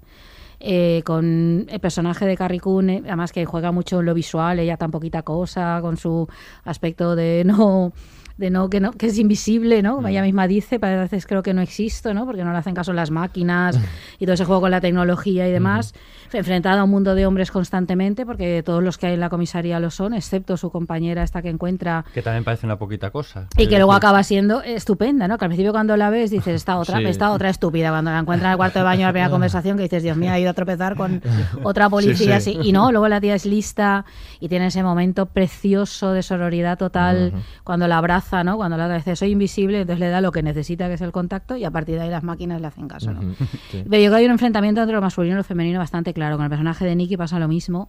eh, 0.60 1.02
con 1.04 1.66
el 1.68 1.80
personaje 1.80 2.26
de 2.26 2.36
Carrie 2.36 2.60
Coon, 2.60 2.88
eh, 2.88 3.02
además 3.04 3.32
que 3.32 3.44
juega 3.44 3.72
mucho 3.72 4.00
en 4.00 4.06
lo 4.06 4.14
visual, 4.14 4.58
ella 4.60 4.76
tan 4.76 4.90
poquita 4.90 5.22
cosa, 5.22 5.78
con 5.82 5.96
su 5.96 6.28
aspecto 6.64 7.16
de 7.16 7.42
no 7.46 7.92
de 8.36 8.50
no 8.50 8.68
que 8.68 8.80
no 8.80 8.90
que 8.92 9.06
es 9.06 9.18
invisible, 9.18 9.80
¿no? 9.82 9.94
Como 9.96 10.08
ella 10.08 10.22
misma 10.22 10.46
dice, 10.48 10.80
para 10.80 11.00
veces 11.00 11.26
creo 11.26 11.42
que 11.42 11.54
no 11.54 11.62
existo, 11.62 12.12
¿no? 12.14 12.26
Porque 12.26 12.42
no 12.44 12.50
le 12.52 12.58
hacen 12.58 12.74
caso 12.74 12.92
las 12.92 13.10
máquinas 13.10 13.78
y 14.18 14.24
todo 14.26 14.34
ese 14.34 14.44
juego 14.44 14.62
con 14.62 14.70
la 14.72 14.80
tecnología 14.80 15.48
y 15.48 15.52
demás, 15.52 15.94
enfrentada 16.32 16.80
a 16.80 16.84
un 16.84 16.90
mundo 16.90 17.14
de 17.14 17.26
hombres 17.26 17.50
constantemente, 17.52 18.26
porque 18.26 18.62
todos 18.64 18.82
los 18.82 18.98
que 18.98 19.06
hay 19.06 19.14
en 19.14 19.20
la 19.20 19.28
comisaría 19.30 19.78
lo 19.78 19.90
son, 19.90 20.14
excepto 20.14 20.56
su 20.56 20.70
compañera 20.70 21.22
esta 21.22 21.42
que 21.42 21.48
encuentra 21.48 22.04
Que 22.12 22.22
también 22.22 22.42
parece 22.44 22.66
una 22.66 22.76
poquita 22.78 23.10
cosa. 23.10 23.46
y 23.56 23.68
que 23.68 23.76
luego 23.76 23.92
decir, 23.92 24.04
acaba 24.06 24.22
siendo 24.24 24.62
estupenda, 24.62 25.28
¿no? 25.28 25.38
Que 25.38 25.44
al 25.44 25.50
principio 25.50 25.70
cuando 25.72 25.96
la 25.96 26.10
ves 26.10 26.30
dices, 26.32 26.54
esta 26.56 26.76
otra, 26.76 26.98
Sí. 27.04 27.04
esta 27.06 27.30
otra 27.30 27.50
estúpida, 27.50 27.90
cuando 27.90 28.10
la 28.10 28.18
encuentran 28.18 28.48
en 28.48 28.52
el 28.52 28.56
cuarto 28.56 28.78
de 28.80 28.84
baño 28.84 29.06
la 29.06 29.12
primera 29.12 29.30
conversación, 29.30 29.76
que 29.76 29.84
dices, 29.84 30.02
Dios 30.02 30.16
mío, 30.16 30.32
ha 30.32 30.38
ido 30.40 30.50
a 30.50 30.54
tropezar 30.54 30.96
con 30.96 31.22
otra 31.62 31.88
policía 31.88 32.40
Sí, 32.40 32.52
sí. 32.52 32.58
así. 32.58 32.68
Y 32.68 32.72
no, 32.72 32.90
luego 32.90 33.06
la 33.08 33.20
tía 33.20 33.34
es 33.36 33.46
lista 33.46 34.04
y 34.40 34.48
tiene 34.48 34.66
ese 34.66 34.82
momento 34.82 35.26
precioso 35.26 36.12
de 36.12 36.22
sororidad 36.22 36.78
total 36.78 37.32
cuando 37.62 37.86
la 37.86 37.98
abraza, 37.98 38.23
¿no? 38.44 38.56
Cuando 38.56 38.76
la 38.76 38.84
otra 38.86 38.96
dice, 38.96 39.14
soy 39.16 39.30
invisible, 39.32 39.80
entonces 39.82 40.00
le 40.00 40.08
da 40.08 40.20
lo 40.20 40.32
que 40.32 40.42
necesita, 40.42 40.88
que 40.88 40.94
es 40.94 41.00
el 41.00 41.12
contacto, 41.12 41.56
y 41.56 41.64
a 41.64 41.70
partir 41.70 41.96
de 41.96 42.02
ahí 42.02 42.10
las 42.10 42.22
máquinas 42.24 42.60
le 42.60 42.66
hacen 42.66 42.88
caso, 42.88 43.12
¿no? 43.12 43.20
Sí. 43.70 43.84
Pero 43.88 44.02
yo 44.02 44.08
creo 44.08 44.10
que 44.10 44.16
hay 44.16 44.24
un 44.24 44.30
enfrentamiento 44.32 44.80
entre 44.80 44.94
lo 44.96 45.00
masculino 45.02 45.34
y 45.34 45.38
lo 45.38 45.44
femenino 45.44 45.78
bastante 45.78 46.12
claro. 46.14 46.36
Con 46.36 46.44
el 46.44 46.50
personaje 46.50 46.84
de 46.84 46.96
Nicky 46.96 47.16
pasa 47.16 47.38
lo 47.38 47.48
mismo. 47.48 47.88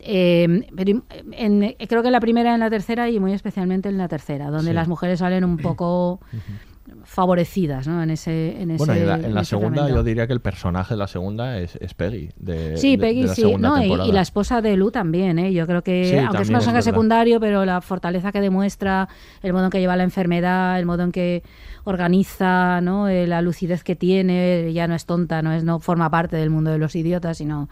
Eh, 0.00 0.66
pero 0.76 0.90
en- 0.92 1.62
en- 1.62 1.74
creo 1.88 2.02
que 2.02 2.08
en 2.08 2.12
la 2.12 2.20
primera, 2.20 2.54
en 2.54 2.60
la 2.60 2.70
tercera 2.70 3.10
y 3.10 3.18
muy 3.18 3.32
especialmente 3.32 3.88
en 3.88 3.98
la 3.98 4.06
tercera, 4.08 4.46
donde 4.50 4.70
Sí. 4.70 4.74
las 4.74 4.86
mujeres 4.88 5.18
salen 5.18 5.44
un 5.44 5.56
poco 5.56 6.20
favorecidas 7.04 7.86
¿no? 7.86 8.02
en 8.02 8.10
ese 8.10 8.60
en 8.60 8.76
Bueno, 8.76 8.92
ese, 8.92 9.02
en 9.02 9.08
la, 9.08 9.14
en 9.16 9.34
la 9.34 9.40
ese 9.42 9.50
segunda 9.50 9.88
yo 9.88 10.02
diría 10.02 10.26
que 10.26 10.32
el 10.32 10.40
personaje 10.40 10.94
de 10.94 10.98
la 10.98 11.06
segunda 11.06 11.58
es, 11.58 11.76
es 11.76 11.94
Peggy. 11.94 12.30
De, 12.36 12.76
Sí, 12.76 12.96
de- 12.96 12.98
Peggy 12.98 13.22
de 13.22 13.26
la 13.28 13.34
sí, 13.34 13.54
no, 13.58 13.82
y, 13.82 14.08
y 14.08 14.12
la 14.12 14.20
esposa 14.22 14.60
de 14.60 14.76
Lu 14.76 14.90
también, 14.90 15.38
¿eh? 15.38 15.52
yo 15.52 15.66
creo 15.66 15.82
que, 15.82 16.04
Sí, 16.10 16.16
aunque 16.18 16.42
es 16.42 16.48
un 16.48 16.54
personaje 16.54 16.82
secundario, 16.82 17.40
pero 17.40 17.64
la 17.64 17.80
fortaleza 17.80 18.32
que 18.32 18.40
demuestra, 18.40 19.08
el 19.42 19.52
modo 19.52 19.64
en 19.66 19.70
que 19.70 19.80
lleva 19.80 19.96
la 19.96 20.04
enfermedad, 20.04 20.78
el 20.78 20.86
modo 20.86 21.02
en 21.02 21.12
que 21.12 21.42
organiza, 21.84 22.80
¿no? 22.80 23.08
Eh, 23.08 23.26
la 23.26 23.42
lucidez 23.42 23.82
que 23.82 23.96
tiene, 23.96 24.72
ya 24.72 24.86
no 24.86 24.94
es 24.94 25.06
tonta, 25.06 25.42
no 25.42 25.52
es 25.52 25.64
no 25.64 25.80
forma 25.80 26.10
parte 26.10 26.36
del 26.36 26.50
mundo 26.50 26.70
de 26.70 26.78
los 26.78 26.94
idiotas, 26.94 27.38
sino 27.38 27.68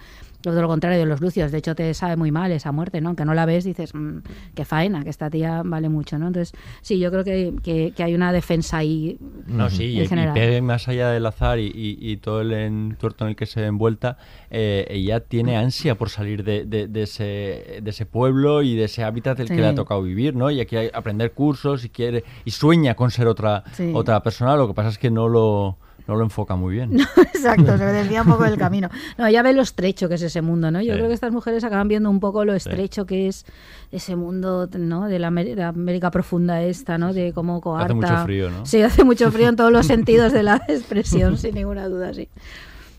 todo 0.51 0.63
lo 0.63 0.69
contrario 0.69 0.99
de 0.99 1.07
los 1.07 1.21
lucios. 1.21 1.53
De 1.53 1.59
hecho, 1.59 1.75
te 1.75 1.93
sabe 1.95 2.17
muy 2.17 2.31
mal 2.31 2.51
esa 2.53 2.73
muerte, 2.73 3.01
¿no? 3.01 3.09
Aunque 3.11 3.25
no 3.25 3.35
la 3.35 3.47
ves, 3.47 3.65
dices, 3.65 3.95
"Mm, 3.95 4.19
qué 4.55 4.65
faena, 4.65 5.03
que 5.05 5.11
esta 5.11 5.31
tía 5.31 5.63
vale 5.65 5.89
mucho, 5.89 6.19
¿no? 6.19 6.29
Entonces, 6.29 6.59
sí, 6.83 6.99
yo 6.99 7.11
creo 7.11 7.25
que, 7.25 7.55
que- 7.63 7.93
que 7.97 8.03
hay 8.03 8.15
una 8.15 8.33
defensa 8.33 8.79
ahí 8.79 9.19
No, 9.47 9.69
sí, 9.71 9.85
y, 9.85 9.99
en 9.99 10.05
y 10.05 10.09
general. 10.09 10.63
Más 10.63 10.89
allá 10.89 11.11
del 11.11 11.27
azar 11.27 11.59
y, 11.59 11.67
y- 11.67 11.99
y 12.01 12.17
todo 12.19 12.41
el 12.41 12.53
entuerto 12.53 13.25
en 13.25 13.31
el 13.31 13.37
que 13.37 13.47
se 13.47 13.61
ve 13.61 13.67
envuelta, 13.67 14.19
eh, 14.51 14.87
ella 14.91 15.21
tiene 15.21 15.57
ansia 15.57 15.95
por 15.97 16.11
salir 16.11 16.45
de, 16.45 16.65
de- 16.65 16.89
de 16.89 17.03
ese, 17.03 17.81
de 17.83 17.91
ese 17.91 18.07
pueblo 18.07 18.63
y 18.63 18.75
de 18.77 18.85
ese 18.85 19.05
hábitat 19.05 19.39
del 19.39 19.49
Sí. 19.49 19.55
que 19.55 19.61
le 19.61 19.67
ha 19.69 19.75
tocado 19.75 20.03
vivir, 20.03 20.35
¿no? 20.35 20.51
Y 20.51 20.61
aquí 20.61 20.77
hay 20.77 20.91
aprender 20.93 21.33
cursos 21.33 21.85
y 21.85 21.89
quiere 21.91 22.25
y 22.45 22.51
sueña 22.51 22.95
con 22.95 23.11
ser 23.11 23.27
otra 23.27 23.65
Sí. 23.73 23.91
otra 23.95 24.23
persona. 24.23 24.57
Lo 24.57 24.69
que 24.69 24.75
pasa 24.75 24.89
es 24.91 24.99
que 24.99 25.11
no 25.11 25.29
lo 25.29 25.79
no 26.09 26.15
lo 26.17 26.23
enfoca 26.25 26.57
muy 26.57 26.75
bien. 26.75 26.99
Exacto, 27.35 27.77
se 27.79 27.85
me 27.85 27.93
desvía 27.93 28.23
un 28.23 28.29
poco 28.29 28.45
del 28.45 28.57
camino. 28.59 28.89
No, 29.19 29.29
ya 29.29 29.43
ve 29.43 29.53
lo 29.53 29.63
estrecho 29.63 30.09
que 30.09 30.15
es 30.17 30.23
ese 30.23 30.43
mundo, 30.43 30.71
¿no? 30.71 30.81
Yo 30.81 30.93
Sí. 30.93 30.99
creo 30.99 31.09
que 31.09 31.15
estas 31.15 31.33
mujeres 31.33 31.65
acaban 31.65 31.89
viendo 31.89 32.09
un 32.11 32.21
poco 32.21 32.45
lo 32.45 32.55
estrecho 32.55 33.07
que 33.07 33.29
es 33.29 33.45
ese 33.93 34.17
mundo, 34.17 34.69
¿no? 34.79 35.07
De 35.09 35.19
la, 35.19 35.31
de 35.31 35.55
la 35.57 35.69
América 35.69 36.11
profunda 36.11 36.63
esta, 36.63 36.99
¿no? 36.99 37.13
De 37.13 37.33
cómo 37.33 37.61
coarta. 37.61 37.95
mucho 37.95 38.17
frío, 38.25 38.51
¿no? 38.51 38.67
Sí, 38.67 38.83
hace 38.83 39.05
mucho 39.05 39.31
frío 39.31 39.49
en 39.49 39.57
todos 39.57 39.73
los 39.73 39.87
sentidos 39.89 40.33
de 40.33 40.43
la 40.43 40.63
expresión, 40.69 41.37
sin 41.39 41.55
ninguna 41.55 41.89
duda, 41.89 42.13
sí. 42.15 42.29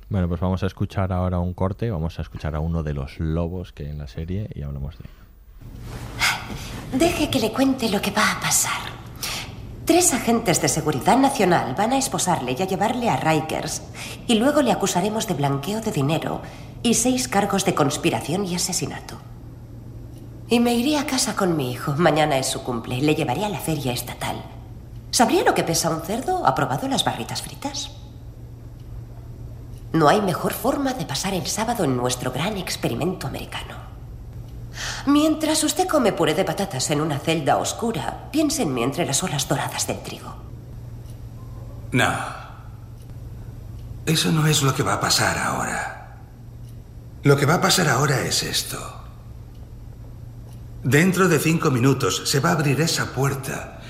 Bueno, 0.09 0.29
pues 0.29 0.39
vamos 0.39 0.63
a 0.63 0.67
escuchar 0.67 1.11
ahora 1.11 1.39
un 1.39 1.53
corte, 1.53 1.91
vamos 1.91 2.17
a 2.17 2.21
escuchar 2.21 2.55
a 2.55 2.61
uno 2.61 2.81
de 2.83 2.93
los 2.93 3.19
lobos 3.19 3.73
que 3.73 3.83
hay 3.83 3.89
en 3.89 3.97
la 3.97 4.07
serie 4.07 4.49
y 4.55 4.61
hablamos 4.61 4.97
de 4.97 5.03
ello. 5.05 6.97
Deje 6.97 7.29
que 7.29 7.39
le 7.39 7.51
cuente 7.51 7.89
lo 7.89 8.01
que 8.01 8.11
va 8.11 8.31
a 8.31 8.39
pasar. 8.39 8.96
Tres 9.87 10.13
agentes 10.13 10.61
de 10.61 10.67
seguridad 10.67 11.17
nacional 11.17 11.73
van 11.73 11.93
a 11.93 11.97
esposarle 11.97 12.57
y 12.59 12.61
a 12.61 12.67
llevarle 12.67 13.09
a 13.09 13.15
Rikers 13.15 13.83
y 14.27 14.35
luego 14.35 14.61
le 14.61 14.73
acusaremos 14.73 15.27
de 15.27 15.33
blanqueo 15.33 15.79
de 15.79 15.93
dinero 15.93 16.41
y 16.83 16.95
seis 16.95 17.29
cargos 17.29 17.63
de 17.63 17.73
conspiración 17.73 18.43
y 18.43 18.53
asesinato. 18.53 19.15
Y 20.49 20.59
me 20.59 20.73
iré 20.73 20.97
a 20.97 21.05
casa 21.05 21.37
con 21.37 21.55
mi 21.55 21.71
hijo. 21.71 21.93
Mañana 21.95 22.37
es 22.37 22.47
su 22.47 22.63
cumple. 22.63 22.99
Le 22.99 23.15
llevaré 23.15 23.45
a 23.45 23.49
la 23.49 23.59
feria 23.59 23.93
estatal. 23.93 24.35
¿Sabría 25.09 25.45
lo 25.45 25.53
que 25.53 25.63
pesa 25.63 25.89
un 25.89 26.01
cerdo? 26.01 26.45
¿Ha 26.45 26.53
probado 26.53 26.89
las 26.89 27.05
barritas 27.05 27.41
fritas? 27.41 27.91
No 29.93 30.09
hay 30.09 30.19
mejor 30.19 30.51
forma 30.51 30.95
de 30.95 31.05
pasar 31.05 31.33
el 31.33 31.47
sábado 31.47 31.85
en 31.85 31.95
nuestro 31.95 32.33
gran 32.33 32.57
experimento 32.57 33.25
americano. 33.25 33.86
Mientras 35.05 35.63
usted 35.63 35.87
come 35.87 36.13
puré 36.13 36.33
de 36.33 36.43
patatas 36.43 36.89
en 36.91 37.01
una 37.01 37.19
celda 37.19 37.57
oscura, 37.57 38.29
piense 38.31 38.63
en 38.63 38.73
mí 38.73 38.83
entre 38.83 39.05
las 39.05 39.23
olas 39.23 39.47
doradas 39.47 39.87
del 39.87 40.01
trigo. 40.01 40.35
No. 41.91 42.13
Eso 44.05 44.31
no 44.31 44.47
es 44.47 44.61
lo 44.61 44.73
que 44.73 44.83
va 44.83 44.93
a 44.93 44.99
pasar 44.99 45.37
ahora. 45.37 46.17
Lo 47.23 47.35
que 47.35 47.45
va 47.45 47.55
a 47.55 47.61
pasar 47.61 47.87
ahora 47.87 48.21
es 48.21 48.43
esto. 48.43 48.77
Dentro 50.83 51.27
de 51.27 51.39
cinco 51.39 51.71
minutos 51.71 52.23
se 52.25 52.39
va 52.39 52.49
a 52.49 52.53
abrir 52.53 52.79
esa 52.79 53.13
puerta 53.13 53.81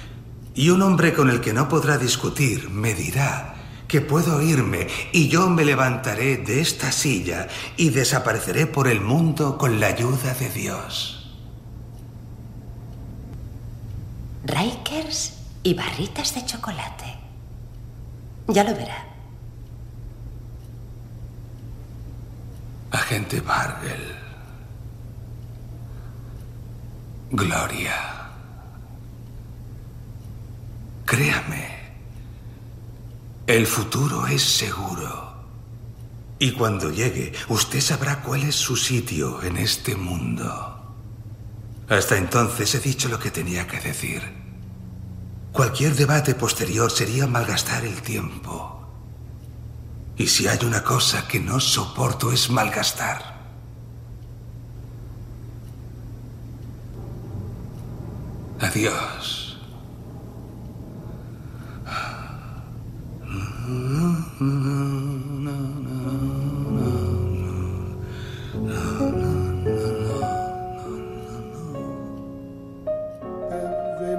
y 0.56 0.70
un 0.70 0.82
hombre 0.82 1.14
con 1.14 1.30
el 1.30 1.42
que 1.42 1.54
no 1.54 1.70
podrá 1.70 1.98
discutir 1.98 2.70
me 2.70 2.96
dirá 2.96 3.57
que 3.88 4.02
puedo 4.02 4.42
irme 4.42 4.88
y 5.12 5.30
yo 5.30 5.50
me 5.50 5.64
levantaré 5.64 6.38
de 6.38 6.62
esta 6.62 6.92
silla 6.92 7.48
y 7.78 7.90
desapareceré 7.90 8.68
por 8.68 8.88
el 8.88 9.02
mundo 9.02 9.58
con 9.58 9.80
la 9.80 9.88
ayuda 9.88 10.34
de 10.34 10.50
Dios. 10.50 11.36
Rikers 14.44 15.34
y 15.64 15.74
barritas 15.74 16.36
de 16.36 16.46
chocolate. 16.46 17.16
Ya 18.48 18.64
lo 18.64 18.74
verá. 18.74 19.06
Agente 22.92 23.42
Bargel. 23.42 24.16
Gloria. 27.32 28.30
Créame. 31.06 31.77
El 33.48 33.66
futuro 33.66 34.28
es 34.28 34.42
seguro. 34.44 35.34
Y 36.38 36.52
cuando 36.52 36.92
llegue, 36.92 37.32
usted 37.48 37.80
sabrá 37.80 38.22
cuál 38.22 38.44
es 38.44 38.56
su 38.56 38.76
sitio 38.76 39.42
en 39.42 39.56
este 39.56 39.96
mundo. 39.96 40.78
Hasta 41.88 42.18
entonces 42.18 42.76
he 42.76 42.80
dicho 42.82 43.08
lo 43.08 43.18
que 43.18 43.32
tenía 43.32 43.66
que 43.66 43.80
decir. 43.80 44.22
Cualquier 45.54 45.96
debate 45.96 46.36
posterior 46.36 46.92
sería 46.92 47.26
malgastar 47.26 47.86
el 47.86 48.02
tiempo. 48.02 48.86
Y 50.18 50.28
si 50.28 50.50
hay 50.50 50.60
una 50.66 50.84
cosa 50.84 51.26
que 51.26 51.40
no 51.40 51.62
soporto 51.62 52.34
es 52.34 52.50
malgastar. 52.50 53.38
Adiós. 58.60 59.47
Every 63.68 63.76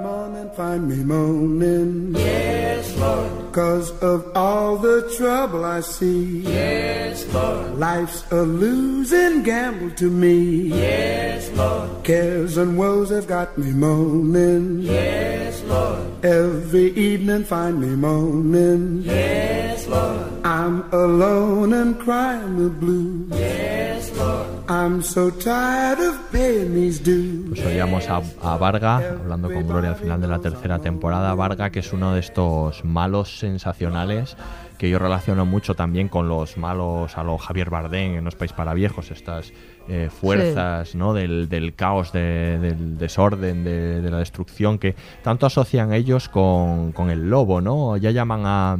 morning 0.03 0.51
find 0.55 0.87
me 0.87 1.03
moaning. 1.03 2.13
Yes, 2.13 2.95
Lord. 2.99 3.48
Cause 3.51 3.91
of 4.03 4.29
all 4.35 4.77
the 4.77 5.11
trouble 5.17 5.65
I 5.65 5.81
see. 5.81 6.41
Yes, 6.41 7.25
Lord. 7.33 7.79
Life's 7.79 8.23
a 8.31 8.43
losing 8.43 9.41
gamble 9.43 9.89
to 9.95 10.09
me. 10.09 10.69
Yes, 10.69 11.49
Lord. 11.57 11.89
Cares 12.03 12.57
and 12.57 12.77
woes 12.77 13.09
have 13.09 13.27
got 13.27 13.57
me 13.57 13.71
moaning. 13.71 14.81
Yes, 14.81 15.63
Lord. 15.63 16.23
Every 16.23 16.91
evening 16.93 17.43
find 17.43 17.81
me 17.81 17.95
moaning. 17.95 19.01
Yes, 19.03 19.87
Lord. 19.87 20.45
I'm 20.45 20.83
alone 20.93 21.73
and 21.73 21.99
crying 21.99 22.57
the 22.57 22.69
blues. 22.69 23.29
Yes, 23.31 24.15
Lord. 24.15 24.47
I'm 24.69 25.01
so 25.01 25.31
tired 25.31 25.99
of 25.99 26.15
paying 26.31 26.75
these 26.75 26.99
dues. 26.99 27.49
Pues 27.49 27.65
oíamos 27.65 28.07
a, 28.07 28.21
a 28.43 28.55
Varga, 28.57 28.97
hablando 28.97 29.51
con 29.51 29.67
Gloria 29.67 29.89
al 29.89 29.95
final 29.95 30.21
de 30.21 30.27
la 30.27 30.39
tercera 30.39 30.77
temporada. 30.77 31.33
Varga, 31.33 31.71
que 31.71 31.79
es 31.79 31.91
uno 31.91 32.13
de 32.13 32.19
estos 32.19 32.85
malos 32.85 33.38
sensacionales 33.39 34.37
que 34.77 34.89
yo 34.89 34.99
relaciono 34.99 35.45
mucho 35.45 35.75
también 35.75 36.07
con 36.07 36.29
los 36.29 36.57
malos 36.57 37.17
a 37.17 37.23
los 37.23 37.41
Javier 37.41 37.69
Bardem 37.69 38.15
en 38.15 38.23
los 38.25 38.35
Países 38.35 38.55
para 38.55 38.73
Viejos, 38.73 39.11
estas 39.11 39.51
eh, 39.89 40.09
fuerzas 40.11 40.95
¿no? 40.95 41.13
del, 41.13 41.49
del 41.49 41.73
caos, 41.75 42.11
de- 42.13 42.59
del 42.59 42.97
desorden, 42.97 43.63
de, 43.63 44.01
de 44.01 44.11
la 44.11 44.19
destrucción, 44.19 44.77
que 44.77 44.95
tanto 45.23 45.45
asocian 45.45 45.91
ellos 45.93 46.29
con, 46.29 46.91
con 46.93 47.09
el 47.09 47.29
lobo, 47.29 47.59
¿no? 47.61 47.97
Ya 47.97 48.11
llaman 48.11 48.41
a... 48.45 48.77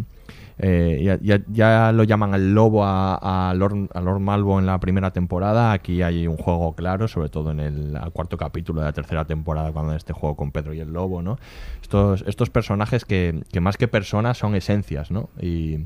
eh, 0.60 1.18
ya, 1.22 1.40
ya- 1.52 1.92
lo 1.92 2.04
llaman 2.04 2.34
al 2.34 2.54
lobo 2.54 2.84
a, 2.84 3.50
a 3.50 3.54
Lord, 3.54 3.90
a 3.94 4.02
Lord 4.02 4.20
Malvo 4.20 4.60
en 4.60 4.66
la 4.66 4.80
primera 4.80 5.12
temporada. 5.12 5.72
Aquí 5.72 6.02
hay 6.02 6.28
un 6.28 6.38
juego 6.38 6.74
claro, 6.74 7.08
sobre 7.08 7.30
todo 7.30 7.52
en 7.52 7.60
el 7.60 7.98
cuarto 8.14 8.38
capítulo 8.38 8.82
de 8.82 8.88
la 8.88 8.94
tercera 8.94 9.26
temporada, 9.26 9.72
cuando 9.72 9.94
este 9.96 10.14
juego 10.14 10.36
con 10.36 10.52
Pedro 10.52 10.74
y 10.74 10.80
el 10.80 10.92
lobo, 10.92 11.22
¿no? 11.22 11.38
Estos, 11.82 12.24
estos 12.28 12.50
personajes 12.50 13.06
que, 13.06 13.42
que 13.52 13.62
más 13.62 13.78
que 13.78 13.88
personas 13.88 14.38
son 14.38 14.54
esencias, 14.56 15.12
¿no? 15.12 15.30
Y, 15.42 15.86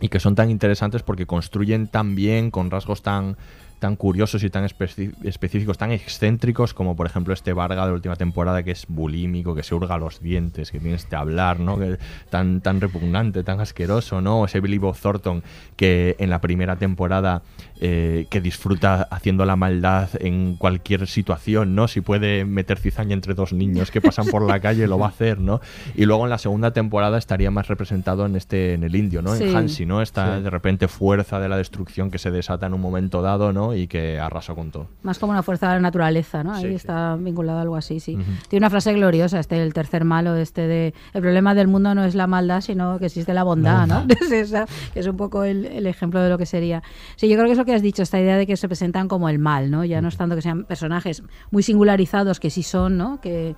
y 0.00 0.08
que 0.08 0.20
son 0.20 0.34
tan 0.34 0.50
interesantes 0.50 1.02
porque 1.02 1.26
construyen 1.26 1.86
tan 1.86 2.14
bien, 2.14 2.50
con 2.50 2.70
rasgos 2.70 3.02
tan 3.02 3.36
tan 3.78 3.96
curiosos 3.96 4.42
y 4.42 4.50
tan 4.50 4.64
específicos, 4.64 5.78
tan 5.78 5.92
excéntricos 5.92 6.74
como 6.74 6.96
por 6.96 7.06
ejemplo 7.06 7.34
este 7.34 7.52
Varga 7.52 7.82
de 7.82 7.88
la 7.88 7.94
última 7.94 8.16
temporada 8.16 8.62
que 8.62 8.72
es 8.72 8.86
bulímico, 8.88 9.54
que 9.54 9.62
se 9.62 9.74
hurga 9.74 9.98
los 9.98 10.20
dientes, 10.20 10.70
que 10.70 10.80
tiene 10.80 10.96
este 10.96 11.16
hablar, 11.16 11.60
¿no? 11.60 11.78
Que, 11.78 11.98
tan, 12.30 12.60
tan 12.60 12.80
repugnante, 12.80 13.42
tan 13.44 13.60
asqueroso, 13.60 14.20
¿no? 14.20 14.44
Ese 14.44 14.60
Billy 14.60 14.78
Bob 14.78 14.96
Thornton 14.96 15.42
que 15.76 16.16
en 16.18 16.30
la 16.30 16.40
primera 16.40 16.76
temporada 16.76 17.42
eh, 17.80 18.26
que 18.30 18.40
disfruta 18.40 19.02
haciendo 19.10 19.44
la 19.44 19.56
maldad 19.56 20.10
en 20.20 20.56
cualquier 20.56 21.06
situación, 21.06 21.74
¿no? 21.74 21.88
Si 21.88 22.00
puede 22.00 22.44
meter 22.44 22.78
cizaña 22.78 23.14
entre 23.14 23.34
dos 23.34 23.52
niños 23.52 23.90
que 23.90 24.00
pasan 24.00 24.26
por 24.26 24.42
la 24.42 24.60
calle 24.60 24.86
lo 24.86 24.98
va 24.98 25.06
a 25.06 25.10
hacer, 25.10 25.38
¿no? 25.38 25.60
Y 25.94 26.04
luego 26.04 26.24
en 26.24 26.30
la 26.30 26.38
segunda 26.38 26.72
temporada 26.72 27.18
estaría 27.18 27.50
más 27.50 27.68
representado 27.68 28.26
en 28.26 28.36
este 28.36 28.74
en 28.74 28.84
el 28.84 28.94
indio, 28.96 29.22
¿no? 29.22 29.34
En. 29.34 29.48
Hansi, 29.56 29.86
¿no? 29.86 30.02
Esta 30.02 30.36
Sí. 30.38 30.42
de 30.42 30.50
repente 30.50 30.88
fuerza 30.88 31.40
de 31.40 31.48
la 31.48 31.56
destrucción 31.56 32.10
que 32.10 32.18
se 32.18 32.30
desata 32.30 32.66
en 32.66 32.74
un 32.74 32.80
momento 32.80 33.22
dado, 33.22 33.52
¿no? 33.52 33.67
Y 33.74 33.86
que 33.86 34.18
arrasó 34.18 34.54
con 34.54 34.70
todo. 34.70 34.88
Más 35.02 35.18
como 35.18 35.32
una 35.32 35.42
fuerza 35.42 35.68
de 35.68 35.74
la 35.74 35.80
naturaleza, 35.80 36.42
¿no? 36.44 36.54
Ahí 36.54 36.62
Sí, 36.62 36.68
sí. 36.70 36.74
está 36.74 37.16
vinculado 37.16 37.58
a 37.58 37.62
algo 37.62 37.76
así, 37.76 38.00
sí. 38.00 38.16
Tiene 38.48 38.64
una 38.64 38.70
frase 38.70 38.92
gloriosa, 38.94 39.38
este, 39.40 39.62
el 39.62 39.72
tercer 39.72 40.04
malo, 40.04 40.36
este 40.36 40.66
de 40.66 40.94
el 41.14 41.20
problema 41.22 41.54
del 41.54 41.68
mundo 41.68 41.94
no 41.94 42.04
es 42.04 42.14
la 42.14 42.26
maldad, 42.26 42.60
sino 42.60 42.98
que 42.98 43.06
existe 43.06 43.32
la 43.34 43.42
bondad, 43.44 43.86
¿no? 43.86 44.06
Es 44.20 44.32
esa, 44.32 44.66
que 44.92 45.00
es 45.00 45.06
un 45.06 45.16
poco 45.16 45.44
el, 45.44 45.64
el 45.66 45.86
ejemplo 45.86 46.20
de 46.20 46.28
lo 46.28 46.38
que 46.38 46.46
sería. 46.46 46.82
Sí, 47.16 47.28
yo 47.28 47.36
creo 47.36 47.46
que 47.46 47.52
es 47.52 47.58
lo 47.58 47.64
que 47.64 47.74
has 47.74 47.82
dicho, 47.82 48.02
esta 48.02 48.20
idea 48.20 48.36
de 48.36 48.46
que 48.46 48.56
se 48.56 48.68
presentan 48.68 49.08
como 49.08 49.28
el 49.28 49.38
mal, 49.38 49.70
¿no? 49.70 49.84
Ya 49.84 50.00
no 50.00 50.08
es 50.08 50.16
tanto 50.16 50.34
que 50.36 50.42
sean 50.42 50.64
personajes 50.64 51.22
muy 51.50 51.62
singularizados, 51.62 52.40
que 52.40 52.50
sí 52.50 52.62
son, 52.62 52.96
¿no? 52.96 53.20
Que, 53.20 53.54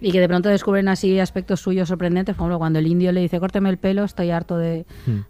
y 0.00 0.12
que 0.12 0.20
de 0.20 0.28
pronto 0.28 0.48
descubren 0.48 0.88
así 0.88 1.18
aspectos 1.18 1.60
suyos 1.60 1.88
sorprendentes, 1.88 2.34
por 2.34 2.42
ejemplo, 2.44 2.58
cuando 2.58 2.78
el 2.78 2.86
indio 2.86 3.10
le 3.12 3.20
dice, 3.20 3.40
córteme 3.40 3.70
el 3.70 3.78
pelo, 3.78 4.04
estoy 4.04 4.30
harto 4.30 4.58
de, 4.58 4.84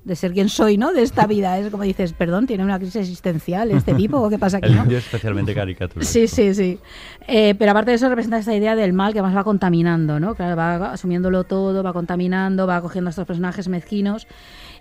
de 0.05 0.17
ser 0.17 0.33
quien 0.33 0.49
soy, 0.49 0.77
¿no? 0.79 0.93
De 0.93 1.03
esta 1.03 1.27
vida. 1.27 1.59
Es 1.59 1.71
como 1.71 1.85
dices, 1.85 2.12
perdón, 2.12 2.47
tiene 2.47 2.65
una 2.65 2.79
crisis 2.79 2.97
existencial 2.97 3.71
este 3.71 3.95
tipo, 3.95 4.19
¿o 4.21 4.29
qué 4.31 4.39
pasa 4.39 4.57
aquí? 4.59 4.67
El 4.69 4.77
no? 4.77 4.83
indio 4.85 4.99
es 4.99 5.05
especialmente 5.05 5.55
caricatural. 5.55 6.05
Sí, 6.07 6.27
sí, 6.27 6.55
sí. 6.55 6.79
Eh, 7.29 7.55
pero 7.59 7.71
aparte 7.71 7.91
de 7.93 7.97
eso 7.97 8.09
representa 8.09 8.39
esta 8.39 8.55
idea 8.55 8.75
del 8.75 8.93
mal 8.93 9.12
que 9.12 9.23
más 9.23 9.37
va 9.37 9.45
contaminando, 9.45 10.19
¿no? 10.19 10.35
Claro, 10.35 10.57
va 10.57 10.93
asumiéndolo 10.93 11.45
todo, 11.45 11.83
va 11.83 11.93
contaminando, 11.93 12.67
va 12.67 12.81
cogiendo 12.81 13.09
a 13.09 13.11
estos 13.11 13.27
personajes 13.27 13.69
mezquinos 13.69 14.27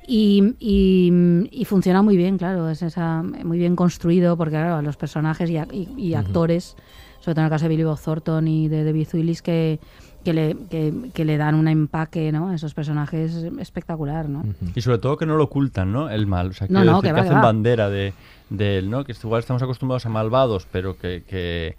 y, 0.08 0.56
y- 0.60 1.48
y 1.52 1.66
funciona 1.66 2.02
muy 2.02 2.18
bien, 2.18 2.38
claro, 2.38 2.70
es 2.70 2.82
esa, 2.82 3.22
muy 3.24 3.58
bien 3.58 3.76
construido 3.76 4.36
porque 4.38 4.52
claro, 4.56 4.82
los 4.82 4.98
personajes 4.98 5.50
y, 5.50 5.58
y- 5.72 5.94
y 5.98 6.14
actores, 6.16 6.76
sobre 7.24 7.36
todo 7.36 7.42
en 7.42 7.46
el 7.46 7.50
caso 7.52 7.66
de 7.66 7.70
Billy 7.70 7.84
Bob 7.86 8.00
Thornton 8.00 8.48
y 8.50 8.68
de 8.68 8.84
David 8.84 9.08
Willis, 9.14 9.42
que, 9.42 9.80
que, 10.26 10.34
le, 10.34 10.58
que, 10.70 10.94
que 11.14 11.24
le 11.24 11.38
dan 11.38 11.56
un 11.56 11.70
empaque 11.70 12.34
¿no? 12.34 12.50
a 12.50 12.56
esos 12.56 12.74
personajes 12.74 13.34
espectacular, 13.60 14.28
¿no? 14.28 14.44
Y 14.76 14.82
sobre 14.82 14.98
todo 14.98 15.16
que 15.16 15.26
no 15.26 15.38
lo 15.38 15.46
ocultan, 15.46 15.94
¿no? 15.94 16.10
El 16.10 16.28
mal. 16.28 16.50
O 16.50 16.54
sea, 16.54 16.68
que, 16.68 16.74
No, 16.74 16.84
no, 16.84 16.98
decir, 16.98 17.02
que 17.02 17.08
que, 17.08 17.12
va, 17.14 17.16
que 17.22 17.22
hacen 17.28 17.38
va. 17.38 17.42
bandera 17.42 17.90
de, 17.90 18.14
de 18.50 18.78
él, 18.80 18.90
¿no? 18.90 19.06
Que 19.06 19.14
igual 19.14 19.40
estamos 19.40 19.64
acostumbrados 19.64 20.06
a 20.06 20.10
malvados, 20.10 20.68
pero 20.70 20.98
que, 20.98 21.78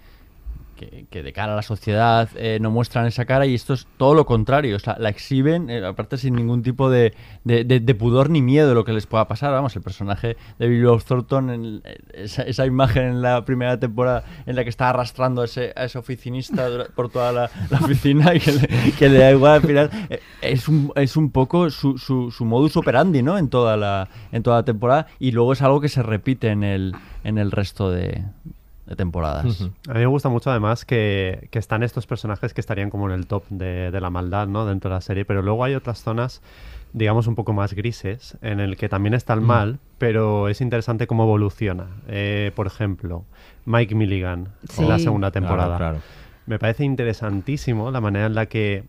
que 0.74 1.06
que, 1.10 1.22
de 1.22 1.32
cara 1.32 1.52
a 1.52 1.56
la 1.56 1.62
sociedad 1.62 2.28
eh, 2.36 2.58
no 2.60 2.70
muestran 2.70 3.06
esa 3.06 3.24
cara 3.24 3.46
y 3.46 3.54
esto 3.54 3.74
es 3.74 3.86
todo 3.96 4.14
lo 4.14 4.26
contrario, 4.26 4.76
o 4.76 4.78
sea, 4.78 4.96
la 4.98 5.08
exhiben, 5.08 5.70
eh, 5.70 5.84
aparte 5.84 6.16
sin 6.16 6.34
ningún 6.34 6.62
tipo 6.62 6.90
de, 6.90 7.14
de- 7.44 7.64
de- 7.64 7.80
de 7.80 7.94
pudor 7.94 8.30
ni 8.30 8.42
miedo 8.42 8.68
de 8.68 8.74
lo 8.74 8.84
que 8.84 8.92
les 8.92 9.06
pueda 9.06 9.26
pasar. 9.28 9.52
Vamos, 9.52 9.74
el 9.76 9.82
personaje 9.82 10.36
de 10.58 10.68
Billy 10.68 10.86
Thornton, 11.06 11.50
en- 11.50 11.82
esa, 12.12 12.42
esa 12.42 12.66
imagen 12.66 13.04
en 13.04 13.22
la 13.22 13.44
primera 13.44 13.78
temporada 13.78 14.24
en 14.46 14.56
la 14.56 14.64
que 14.64 14.70
está 14.70 14.90
arrastrando 14.90 15.42
a 15.42 15.44
ese, 15.46 15.72
a 15.76 15.84
ese 15.84 15.98
oficinista 15.98 16.68
por 16.94 17.08
toda 17.10 17.32
la, 17.32 17.50
la 17.70 17.78
oficina 17.78 18.34
y 18.34 18.40
que 18.40 18.52
le, 18.52 18.68
que 18.98 19.08
le 19.08 19.18
da 19.18 19.30
igual 19.30 19.52
al 19.54 19.62
final, 19.62 19.90
eh, 20.10 20.20
es 20.42 20.68
un, 20.68 20.92
es 20.96 21.16
un 21.16 21.30
poco 21.30 21.70
su, 21.70 21.98
su, 21.98 22.30
su 22.30 22.44
modus 22.44 22.76
operandi, 22.76 23.22
¿no? 23.22 23.38
En 23.38 23.48
toda, 23.48 23.76
la, 23.76 24.08
en 24.32 24.42
toda 24.42 24.56
la 24.56 24.64
temporada 24.64 25.06
y 25.18 25.30
luego 25.32 25.52
es 25.52 25.62
algo 25.62 25.80
que 25.80 25.88
se 25.88 26.02
repite 26.02 26.48
en 26.48 26.64
el, 26.64 26.94
en 27.24 27.38
el 27.38 27.50
resto 27.50 27.90
de, 27.90 28.24
de 28.86 28.96
temporadas. 28.96 29.62
A 29.88 29.92
mí 29.94 30.00
me 30.00 30.06
gusta 30.06 30.28
mucho 30.28 30.50
además 30.50 30.84
que, 30.84 31.48
que 31.50 31.58
están 31.58 31.82
estos 31.82 32.06
personajes 32.06 32.52
que 32.52 32.60
estarían 32.60 32.90
como 32.90 33.06
en 33.08 33.14
el 33.14 33.26
top 33.26 33.44
de, 33.48 33.90
de 33.90 34.00
la 34.00 34.10
maldad, 34.10 34.46
¿no? 34.46 34.66
Dentro 34.66 34.90
de 34.90 34.96
la 34.96 35.00
serie, 35.00 35.24
pero 35.24 35.40
luego 35.42 35.64
hay 35.64 35.74
otras 35.74 36.02
zonas, 36.02 36.42
digamos, 36.92 37.26
un 37.26 37.34
poco 37.34 37.52
más 37.54 37.72
grises, 37.74 38.36
en 38.42 38.60
el 38.60 38.76
que 38.76 38.88
también 38.88 39.14
está 39.14 39.32
el 39.32 39.40
mal, 39.40 39.78
pero 39.98 40.48
es 40.48 40.60
interesante 40.60 41.06
cómo 41.06 41.24
evoluciona. 41.24 41.86
Eh, 42.08 42.52
por 42.54 42.66
ejemplo, 42.66 43.24
Mike 43.64 43.94
Milligan 43.94 44.48
en 44.78 44.88
la 44.88 44.98
segunda 44.98 45.30
Claro, 45.30 45.46
temporada. 45.46 45.76
claro. 45.78 45.98
Me 46.46 46.58
parece 46.58 46.84
interesantísimo 46.84 47.90
la 47.90 48.02
manera 48.02 48.26
en 48.26 48.34
la 48.34 48.46
que 48.46 48.84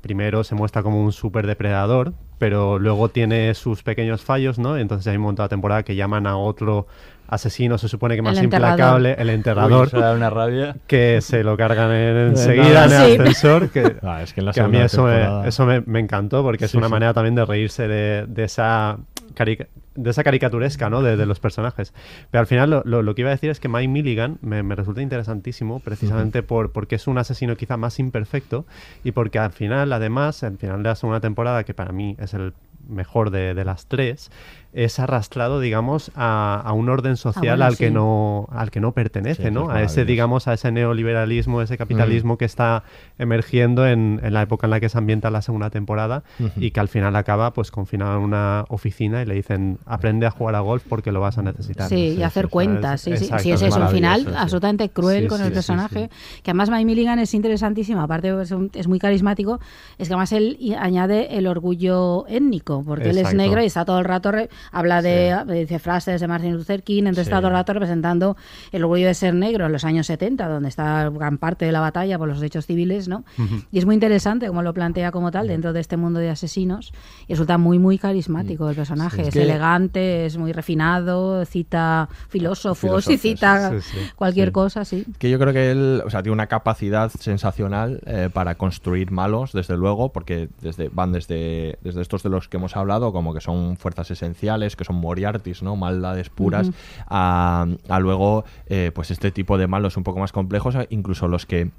primero 0.00 0.44
se 0.44 0.54
muestra 0.54 0.84
como 0.84 1.02
un 1.02 1.10
super 1.12 1.46
depredador, 1.48 2.12
pero 2.40 2.78
luego 2.78 3.10
tiene 3.10 3.52
sus 3.54 3.82
pequeños 3.82 4.22
fallos, 4.22 4.58
¿no? 4.58 4.78
Entonces 4.78 5.06
hay 5.08 5.16
un 5.16 5.22
momento 5.22 5.42
de 5.42 5.44
la 5.44 5.48
temporada 5.50 5.82
que 5.82 5.94
llaman 5.94 6.26
a 6.26 6.38
otro 6.38 6.86
asesino, 7.28 7.76
se 7.78 7.86
supone 7.86 8.16
que 8.16 8.22
más 8.22 8.42
implacable, 8.42 9.14
el 9.18 9.28
enterrador. 9.30 9.82
Uy, 9.82 9.86
eso 9.88 10.00
da 10.00 10.14
una 10.14 10.30
rabia. 10.30 10.74
Que 10.88 11.20
se 11.20 11.44
lo 11.44 11.56
cargan 11.58 11.92
en- 11.92 12.16
enseguida 12.30 12.86
en 12.86 12.92
el 12.92 13.06
Sí. 13.12 13.18
ascensor. 13.20 13.68
Que, 13.70 13.96
Ah, 14.02 14.22
es 14.22 14.32
que 14.32 14.40
en 14.40 14.46
la 14.46 14.52
que 14.52 14.60
a 14.62 14.68
mí 14.68 14.78
eso, 14.78 15.04
me, 15.04 15.46
eso 15.46 15.66
me, 15.66 15.82
me 15.82 16.00
encantó 16.00 16.42
porque 16.42 16.64
es 16.64 16.74
una 16.74 16.86
sí. 16.86 16.92
manera 16.92 17.12
también 17.14 17.34
de 17.34 17.44
reírse 17.44 17.86
de, 17.86 18.24
de 18.26 18.44
esa 18.44 18.96
de 19.34 20.10
esa 20.10 20.24
caricaturesca 20.24 20.90
¿no? 20.90 21.02
de, 21.02 21.16
de 21.16 21.26
los 21.26 21.40
personajes. 21.40 21.92
Pero 22.30 22.40
al 22.40 22.46
final 22.46 22.70
lo, 22.70 22.82
lo- 22.84 23.02
lo 23.02 23.14
que 23.14 23.22
iba 23.22 23.30
a 23.30 23.32
decir 23.32 23.50
es 23.50 23.60
que 23.60 23.68
Mike 23.68 23.88
Milligan 23.88 24.38
me, 24.42 24.62
me 24.62 24.74
resulta 24.74 25.02
interesantísimo 25.02 25.80
precisamente 25.80 26.42
por, 26.42 26.72
porque 26.72 26.96
es 26.96 27.06
un 27.06 27.18
asesino 27.18 27.56
quizá 27.56 27.76
más 27.76 27.98
imperfecto 27.98 28.66
y 29.04 29.12
porque 29.12 29.38
al 29.38 29.52
final, 29.52 29.92
además, 29.92 30.42
al 30.42 30.58
final 30.58 30.82
de 30.82 30.88
la 30.90 30.94
segunda 30.96 31.20
temporada, 31.20 31.64
que 31.64 31.74
para 31.74 31.92
mí 31.92 32.16
es 32.18 32.34
el 32.34 32.52
mejor 32.88 33.30
de, 33.30 33.54
de 33.54 33.64
las 33.64 33.86
tres, 33.86 34.30
es 34.72 34.98
arrastrado, 35.00 35.58
digamos, 35.60 36.12
a, 36.14 36.62
a 36.64 36.72
un 36.72 36.88
orden 36.88 37.16
social 37.16 37.56
bueno, 37.58 37.64
al 37.64 37.76
que 37.76 37.90
no 37.90 38.48
al 38.52 38.70
que 38.70 38.80
no 38.80 38.92
pertenece, 38.92 39.44
Sí, 39.48 39.50
¿no? 39.50 39.70
A 39.70 39.82
ese, 39.82 40.04
digamos, 40.04 40.46
a 40.48 40.52
ese 40.54 40.70
neoliberalismo, 40.70 41.60
ese 41.62 41.76
capitalismo 41.76 42.38
que 42.38 42.44
está 42.44 42.84
emergiendo 43.18 43.86
en, 43.86 44.20
en 44.22 44.32
la 44.32 44.42
época 44.42 44.66
en 44.66 44.70
la 44.70 44.80
que 44.80 44.88
se 44.88 44.98
ambienta 44.98 45.30
la 45.30 45.42
segunda 45.42 45.70
temporada 45.70 46.22
y 46.56 46.70
que 46.70 46.80
al 46.80 46.88
final 46.88 47.16
acaba 47.16 47.52
pues 47.52 47.70
confinado 47.70 48.16
en 48.16 48.22
una 48.22 48.64
oficina 48.68 49.22
y 49.22 49.26
le 49.26 49.34
dicen 49.34 49.78
aprende 49.86 50.26
a 50.26 50.30
jugar 50.30 50.54
a 50.54 50.60
golf 50.60 50.84
porque 50.88 51.12
lo 51.12 51.20
vas 51.20 51.38
a 51.38 51.42
necesitar. 51.42 51.88
Sí, 51.88 52.14
y 52.18 52.22
hacer 52.22 52.48
cuentas. 52.48 53.00
Sí, 53.00 53.16
sí, 53.16 53.24
Exacto, 53.24 53.42
sí, 53.42 53.50
ese 53.52 53.66
es 53.68 53.76
un 53.76 53.88
final 53.88 54.34
absolutamente 54.36 54.88
cruel 54.90 55.22
Sí, 55.24 55.28
con 55.28 55.38
sí, 55.38 55.44
el 55.44 55.52
personaje. 55.52 56.10
sí. 56.12 56.40
Que 56.42 56.50
además 56.52 56.70
Mike 56.70 56.84
Milligan 56.84 57.18
es 57.18 57.34
interesantísimo, 57.34 58.00
aparte 58.00 58.30
de 58.30 58.36
que 58.36 58.42
es, 58.42 58.50
un- 58.52 58.70
es 58.74 58.86
muy 58.88 58.98
carismático, 58.98 59.58
es 59.98 60.08
que 60.08 60.14
además 60.14 60.32
él 60.32 60.58
añade 60.78 61.36
el 61.36 61.46
orgullo 61.46 62.26
étnico, 62.28 62.82
porque 62.86 63.10
él 63.10 63.18
es 63.18 63.34
negro 63.34 63.62
y 63.62 63.66
está 63.66 63.84
todo 63.84 63.98
el 63.98 64.04
rato, 64.04 64.30
re- 64.32 64.48
habla 64.72 65.02
de, 65.02 65.36
dice 65.46 65.78
frases 65.78 66.20
de 66.20 66.28
Martin 66.28 66.52
Luther 66.54 66.82
King, 66.82 67.00
entonces 67.04 67.26
está 67.26 67.36
Sí. 67.36 67.40
todo 67.42 67.48
el 67.48 67.54
rato 67.54 67.72
representando 67.72 68.36
el 68.72 68.82
orgullo 68.84 69.06
de 69.06 69.14
ser 69.14 69.34
negro 69.34 69.66
en 69.66 69.72
los 69.72 69.84
años 69.84 70.06
70, 70.06 70.48
donde 70.48 70.68
está 70.68 71.08
gran 71.10 71.38
parte 71.38 71.64
de 71.64 71.72
la 71.72 71.80
batalla 71.80 72.18
por 72.18 72.28
los 72.28 72.38
derechos 72.40 72.66
civiles, 72.66 73.08
¿no? 73.08 73.24
Ujú. 73.38 73.62
Y 73.72 73.78
es 73.78 73.86
muy 73.86 73.94
interesante 73.94 74.46
como 74.48 74.62
lo 74.62 74.74
plantea 74.74 75.10
como 75.12 75.30
tal 75.30 75.48
dentro 75.48 75.72
de 75.72 75.80
este 75.80 75.96
mundo 75.96 76.18
de 76.20 76.30
asesinos. 76.30 76.92
Y 77.28 77.34
resulta 77.34 77.58
muy, 77.58 77.78
muy 77.78 77.98
carismático 77.98 78.68
el 78.68 78.76
personaje. 78.76 79.16
Sí, 79.16 79.22
es 79.22 79.28
es 79.28 79.34
que- 79.34 79.42
elegante, 79.42 80.26
es 80.26 80.36
muy 80.36 80.52
refinado, 80.52 81.44
cita 81.44 82.08
filósofos 82.28 83.08
y 83.08 83.16
Filósofos, 83.18 83.20
cita 83.20 83.70
sí, 83.70 83.80
sí. 83.80 83.98
cualquier 84.16 84.48
Sí. 84.48 84.52
cosa, 84.52 84.84
sí. 84.84 85.04
Que 85.18 85.30
yo 85.30 85.38
creo 85.38 85.52
que 85.52 85.70
él, 85.70 86.02
o 86.04 86.10
sea, 86.10 86.22
tiene 86.22 86.34
una 86.34 86.46
capacidad 86.46 87.10
sensacional 87.10 88.00
eh, 88.06 88.28
para 88.32 88.56
construir 88.56 89.10
malos, 89.10 89.52
desde 89.52 89.76
luego, 89.76 90.12
porque 90.12 90.48
desde, 90.60 90.88
van 90.88 91.12
desde, 91.12 91.78
desde 91.82 92.02
estos 92.02 92.22
de 92.22 92.28
los 92.30 92.48
que 92.48 92.56
hemos 92.56 92.76
hablado, 92.76 93.12
como 93.12 93.32
que 93.34 93.40
son 93.40 93.76
fuerzas 93.76 94.10
esenciales, 94.10 94.40
que 94.76 94.84
son 94.84 94.96
Moriartys, 94.96 95.62
¿no? 95.62 95.76
Maldades 95.76 96.30
puras, 96.30 96.70
a, 97.06 97.66
a 97.88 98.00
luego, 98.00 98.44
eh, 98.66 98.90
pues 98.94 99.10
este 99.10 99.30
tipo 99.30 99.58
de 99.58 99.66
malos 99.66 99.96
un 99.96 100.04
poco 100.04 100.20
más 100.20 100.32
complejos, 100.32 100.74
incluso 100.90 101.28
los 101.28 101.46
que 101.46 101.70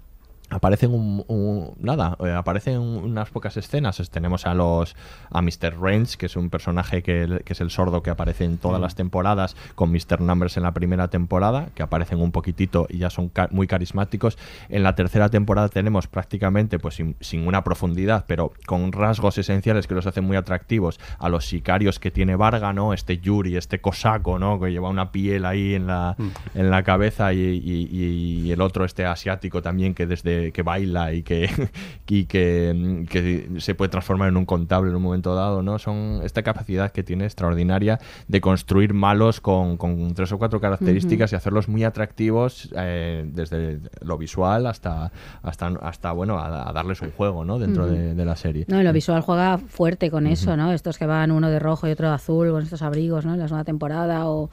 aparecen 0.52 0.94
un, 0.94 1.24
un- 1.28 1.74
nada 1.80 2.18
eh, 2.24 2.32
aparecen 2.32 2.78
unas 2.78 3.30
pocas 3.30 3.56
escenas 3.58 4.00
Es- 4.00 4.10
tenemos 4.10 4.46
a 4.46 4.54
los 4.54 4.96
a 5.32 5.42
Mr. 5.42 5.80
Range 5.82 6.18
que 6.18 6.26
es 6.28 6.36
un 6.36 6.50
personaje 6.50 7.02
que, 7.02 7.42
que 7.46 7.54
es 7.54 7.62
el 7.62 7.72
sordo 7.72 8.04
que 8.04 8.10
aparece 8.10 8.44
en 8.44 8.58
todas 8.58 8.80
Mm. 8.80 8.84
las 8.84 8.96
temporadas 8.96 9.56
con 9.76 9.92
Mr. 9.92 10.20
Numbers 10.22 10.58
en 10.58 10.64
la 10.64 10.74
primera 10.74 11.08
temporada 11.08 11.70
que 11.74 11.84
aparecen 11.84 12.22
un 12.22 12.32
poquitito 12.32 12.86
y 12.90 12.98
ya 13.00 13.10
son 13.10 13.30
ca- 13.30 13.48
muy 13.52 13.66
carismáticos 13.66 14.38
en 14.70 14.84
la 14.84 14.94
tercera 14.96 15.30
temporada 15.30 15.70
tenemos 15.70 16.08
prácticamente 16.08 16.80
pues 16.80 16.96
sin, 16.96 17.16
sin 17.22 17.48
una 17.48 17.64
profundidad 17.64 18.26
pero 18.28 18.52
con 18.66 18.92
rasgos 18.92 19.38
esenciales 19.38 19.88
que 19.88 19.96
los 19.96 20.06
hacen 20.06 20.26
muy 20.26 20.36
atractivos 20.38 21.00
a 21.18 21.30
los 21.30 21.46
sicarios 21.48 21.98
que 22.00 22.12
tiene 22.12 22.36
Varga 22.36 22.74
no 22.74 22.94
este 22.94 23.18
Yuri 23.20 23.56
este 23.56 23.80
cosaco 23.80 24.38
no 24.38 24.60
que 24.60 24.70
lleva 24.72 24.90
una 24.90 25.12
piel 25.14 25.46
ahí 25.46 25.76
en 25.76 25.88
la 25.88 26.16
Mm. 26.18 26.58
en 26.60 26.70
la 26.72 26.84
cabeza 26.84 27.32
y- 27.34 27.40
y 28.46 28.52
el 28.52 28.60
otro 28.62 28.84
este 28.86 29.06
asiático 29.06 29.62
también 29.62 29.94
que 29.94 30.06
desde 30.06 30.41
que 30.52 30.64
baila 30.64 31.14
y 31.14 31.24
que 31.24 31.50
y 32.08 32.26
que, 32.26 33.06
que 33.10 33.50
se 33.60 33.74
puede 33.76 33.90
transformar 33.90 34.28
en 34.28 34.38
un 34.38 34.46
contable 34.46 34.90
en 34.90 34.96
un 34.98 35.02
momento 35.02 35.34
dado 35.34 35.62
no 35.62 35.80
son 35.80 36.20
esta 36.24 36.44
capacidad 36.44 36.92
que 36.92 37.04
tiene 37.04 37.24
extraordinaria 37.24 38.00
de 38.28 38.42
construir 38.42 38.94
malos 38.94 39.40
con, 39.40 39.78
con 39.78 40.14
tres 40.14 40.32
o 40.34 40.38
cuatro 40.38 40.60
características 40.60 41.32
y 41.32 41.36
hacerlos 41.36 41.70
muy 41.70 41.86
atractivos 41.86 42.70
eh, 42.76 43.24
desde 43.32 43.80
lo 44.02 44.18
visual 44.18 44.68
hasta 44.68 45.12
hasta 45.42 45.68
hasta 45.82 46.12
bueno 46.12 46.38
a, 46.38 46.70
a 46.70 46.74
darles 46.74 47.02
un 47.02 47.12
juego 47.12 47.46
no 47.46 47.60
dentro 47.60 47.88
de 47.88 48.26
la 48.26 48.36
serie. 48.36 48.66
No, 48.68 48.80
y 48.82 48.84
lo 48.84 48.94
visual 48.94 49.22
juega 49.22 49.58
fuerte 49.58 50.12
con 50.12 50.28
eso, 50.28 50.58
¿no? 50.58 50.74
Estos 50.74 50.98
que 50.98 51.06
van 51.06 51.32
uno 51.32 51.50
de 51.50 51.60
rojo 51.60 51.88
y 51.88 51.92
otro 51.92 52.08
de 52.08 52.16
azul 52.16 52.52
con 52.52 52.64
estos 52.64 52.82
abrigos, 52.82 53.26
¿no? 53.26 53.34
En 53.34 53.40
la 53.40 53.48
segunda 53.48 53.64
temporada 53.64 54.28
o, 54.28 54.50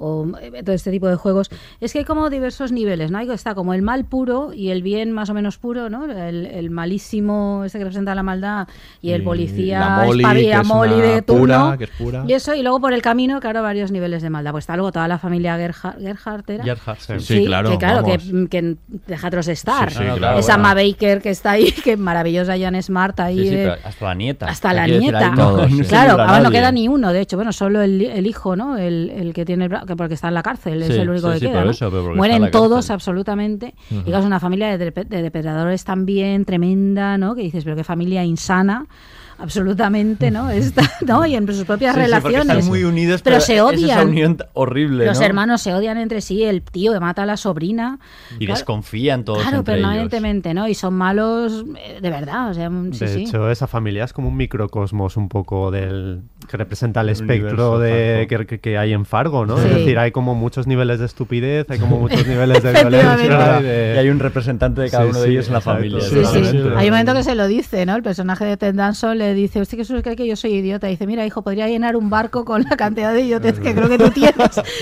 o, 0.00 0.26
eh, 0.40 0.62
todo 0.64 0.74
este 0.74 0.90
tipo 0.90 1.06
de 1.08 1.16
juegos. 1.16 1.50
Es 1.80 1.92
que 1.92 2.00
hay 2.00 2.04
como 2.04 2.30
diversos 2.30 2.72
niveles, 2.72 3.10
¿no? 3.10 3.18
Hay, 3.18 3.30
está 3.30 3.54
como 3.54 3.74
el 3.74 3.82
mal 3.82 4.04
puro 4.04 4.52
y 4.52 4.70
el 4.70 4.82
bien 4.82 5.12
más 5.12 5.30
o 5.30 5.34
menos 5.34 5.58
puro, 5.58 5.90
¿no? 5.90 6.04
El, 6.10 6.46
el 6.46 6.70
malísimo, 6.70 7.62
este 7.64 7.78
que 7.78 7.84
representa 7.84 8.14
la 8.14 8.22
maldad 8.22 8.68
y 9.00 9.10
el 9.12 9.22
policía 9.22 9.80
la 9.80 10.02
que 10.02 10.50
es 10.50 10.70
una 10.70 11.14
de 11.14 11.22
turno. 11.22 11.64
pura, 11.66 11.78
que 11.78 11.84
es 11.84 11.90
pura. 11.90 12.24
Y 12.26 12.32
eso, 12.32 12.54
y 12.54 12.62
luego 12.62 12.80
por 12.80 12.92
el 12.92 13.02
camino, 13.02 13.40
claro, 13.40 13.62
varios 13.62 13.90
niveles 13.90 14.22
de 14.22 14.30
maldad. 14.30 14.52
Pues 14.52 14.62
está 14.62 14.76
luego 14.76 14.92
toda 14.92 15.06
la 15.08 15.18
familia 15.18 15.56
Gerhard, 15.56 15.98
Gerhardt, 16.00 16.50
¿era? 16.50 16.64
Gerhardt, 16.64 17.00
sí. 17.00 17.20
Sí, 17.20 17.44
claro, 17.46 17.70
Que 17.70 17.78
claro, 17.78 18.04
que, 18.04 18.18
que 18.48 18.76
deja 19.06 19.26
otros 19.28 19.48
estar. 19.48 19.90
Sí, 19.90 19.98
sí, 19.98 20.04
claro, 20.18 20.38
Esa 20.38 20.56
bueno. 20.56 20.68
Ma 20.68 20.74
Baker 20.74 21.20
que 21.22 21.30
está 21.30 21.52
ahí, 21.52 21.72
que 21.84 21.96
maravillosa 21.96 22.58
Jan 22.58 22.80
Smart 22.82 23.18
ahí. 23.20 23.38
Sí, 23.38 23.48
sí, 23.48 23.54
eh, 23.54 23.58
pero 23.76 23.88
hasta 23.88 24.04
la 24.06 24.14
nieta. 24.14 24.46
hasta 24.46 24.72
la 24.72 24.82
decir, 24.82 25.00
nieta. 25.00 25.18
ahí 25.18 25.30
no- 25.36 25.56
no 25.68 25.68
se 25.68 25.84
claro, 25.84 26.12
ahora 26.20 26.40
no 26.40 26.50
queda 26.50 26.72
ni 26.72 26.88
uno, 26.88 27.12
de 27.12 27.20
hecho, 27.20 27.36
bueno, 27.36 27.52
solo 27.52 27.82
el, 27.82 28.00
el 28.02 28.26
hijo, 28.26 28.56
¿no? 28.56 28.76
El, 28.76 29.10
el 29.14 29.32
que 29.34 29.44
tiene 29.44 29.64
el 29.64 29.70
bra- 29.70 29.84
que 29.90 29.96
porque 29.96 30.14
está 30.14 30.28
en 30.28 30.34
la 30.34 30.42
cárcel, 30.42 30.82
es 30.82 30.88
Sí, 30.94 31.00
el 31.00 31.08
único 31.10 31.28
sí, 31.28 31.34
que 31.34 31.38
sí, 31.40 31.46
queda. 31.46 31.56
por 31.58 31.64
¿no? 31.66 31.70
eso, 31.72 31.90
pero 31.90 32.02
porque 32.02 32.06
está 32.06 32.10
en 32.12 32.16
Mueren 32.16 32.42
la 32.42 32.50
todos 32.50 32.70
cárcel. 32.76 32.94
absolutamente. 32.94 33.74
Ujú. 33.90 34.00
Y 34.00 34.04
claro, 34.04 34.20
es 34.20 34.26
una 34.26 34.40
familia 34.40 34.76
de, 34.78 34.90
de 34.90 35.22
depredadores 35.22 35.84
también 35.84 36.44
tremenda, 36.44 37.18
¿no? 37.18 37.34
Que 37.34 37.42
dices, 37.42 37.64
pero 37.64 37.76
qué 37.76 37.84
familia 37.84 38.24
insana. 38.24 38.86
Absolutamente, 39.38 40.30
¿no? 40.30 40.50
Está, 40.50 40.82
¿no? 41.06 41.24
Y 41.26 41.34
en 41.34 41.46
sus 41.46 41.64
propias 41.64 41.94
Sí, 41.94 42.00
sí, 42.00 42.06
relaciones. 42.06 42.56
están 42.56 42.66
muy 42.68 42.84
unidos, 42.84 43.22
pero, 43.22 43.36
pero, 43.36 43.46
se 43.46 43.56
es 43.56 43.60
odian. 43.62 43.90
esa 43.98 44.02
unión 44.04 44.38
horrible, 44.52 45.06
Los 45.06 45.18
¿no? 45.18 45.24
hermanos 45.24 45.62
se 45.62 45.72
odian 45.74 45.96
entre 45.96 46.20
sí, 46.20 46.42
el 46.44 46.60
tío 46.62 46.92
que 46.92 47.00
mata 47.00 47.22
a 47.22 47.26
la 47.26 47.38
sobrina. 47.38 47.98
Y 48.38 48.44
Claro, 48.44 48.58
desconfían 48.58 49.24
todos 49.24 49.40
Claro, 49.42 49.58
entre 49.58 49.74
ellos. 49.76 49.86
permanentemente, 49.86 50.52
¿no? 50.52 50.68
Y 50.68 50.74
son 50.74 50.92
malos 50.94 51.64
eh, 51.78 52.00
de 52.02 52.10
verdad, 52.10 52.50
o 52.50 52.54
sea, 52.54 52.68
sí, 52.92 52.98
de 52.98 53.08
sí. 53.08 53.22
hecho, 53.22 53.50
esa 53.50 53.66
familia 53.66 54.04
es 54.04 54.12
como 54.12 54.28
un 54.28 54.36
microcosmos 54.36 55.16
un 55.16 55.28
poco 55.30 55.70
del 55.70 56.20
que 56.50 56.56
representa 56.56 57.00
el 57.00 57.08
El 57.08 57.12
espectro 57.12 57.78
de, 57.78 58.26
que, 58.28 58.46
que- 58.46 58.58
que 58.60 58.76
hay 58.78 58.92
en 58.92 59.04
Fargo, 59.06 59.46
¿no? 59.46 59.56
Sí. 59.56 59.66
Es 59.68 59.74
decir, 59.76 59.98
hay 59.98 60.10
como 60.10 60.34
muchos 60.34 60.66
niveles 60.66 60.98
de 60.98 61.06
estupidez, 61.06 61.70
hay 61.70 61.78
como 61.78 61.98
muchos 61.98 62.26
niveles 62.26 62.62
de 62.62 62.72
violencia. 62.72 63.60
y 63.60 63.62
de- 63.62 63.92
Y 63.94 63.98
hay 63.98 64.08
un 64.08 64.18
representante 64.18 64.80
de 64.80 64.90
cada 64.90 65.04
Sí, 65.04 65.10
uno 65.10 65.20
de 65.20 65.26
sí, 65.26 65.32
ellos 65.32 65.46
en 65.48 65.52
la 65.54 65.60
familia. 65.60 66.00
Sí, 66.00 66.16
sí. 66.24 66.58
Hay 66.76 66.86
un 66.88 66.90
momento 66.90 67.14
que 67.14 67.22
se 67.22 67.34
lo 67.34 67.46
dice, 67.46 67.86
¿no? 67.86 67.94
El 67.94 68.02
personaje 68.02 68.44
de 68.44 68.56
Ted 68.56 68.74
Danson 68.74 69.16
le 69.18 69.32
dice, 69.34 69.60
usted 69.60 69.78
que 69.78 70.02
cree 70.02 70.16
que 70.16 70.26
yo 70.26 70.36
soy 70.36 70.54
idiota. 70.54 70.86
dice, 70.88 71.06
mira, 71.06 71.24
hijo, 71.24 71.42
podría 71.42 71.68
llenar 71.68 71.94
un 71.96 72.10
barco 72.10 72.44
con 72.44 72.64
la 72.64 72.76
cantidad 72.76 73.12
de 73.14 73.20
idiotez 73.20 73.60
que 73.60 73.74
creo 73.74 73.88
que 73.88 73.98
tú 73.98 74.10
tienes. 74.10 74.34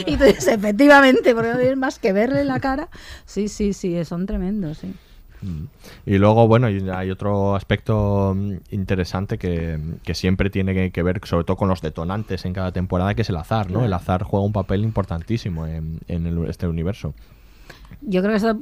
Y 0.06 0.16
tú 0.16 0.24
dices, 0.24 0.48
efectivamente, 0.48 1.34
porque 1.34 1.50
no 1.52 1.58
tienes 1.58 1.76
más 1.76 1.98
que 1.98 2.12
verle 2.12 2.44
la 2.44 2.60
cara. 2.60 2.88
Sí, 3.26 3.48
sí, 3.48 3.72
sí, 3.74 4.02
son 4.04 4.24
tremendos, 4.26 4.78
sí. 4.78 4.94
Mm. 5.42 5.64
Y 6.06 6.18
luego, 6.18 6.48
bueno, 6.48 6.66
hay 6.66 7.10
otro 7.10 7.54
aspecto 7.56 8.34
mm, 8.36 8.52
interesante 8.70 9.38
que, 9.38 9.78
que 10.02 10.14
siempre 10.14 10.50
tiene 10.50 10.74
que, 10.74 10.90
que 10.90 11.02
ver, 11.02 11.20
sobre 11.24 11.44
todo 11.44 11.56
con 11.56 11.68
los 11.68 11.80
detonantes 11.80 12.44
en 12.44 12.52
cada 12.52 12.72
temporada, 12.72 13.14
que 13.14 13.22
es 13.22 13.28
el 13.30 13.36
azar, 13.36 13.70
¿no? 13.70 13.84
El 13.84 13.92
azar 13.92 14.22
juega 14.24 14.44
un 14.44 14.52
papel 14.52 14.82
importantísimo 14.82 15.66
en, 15.66 16.00
en 16.08 16.26
el- 16.26 16.46
este 16.48 16.66
universo. 16.66 17.14
Yo 18.00 18.20
creo 18.20 18.32
que 18.32 18.36
eso 18.38 18.58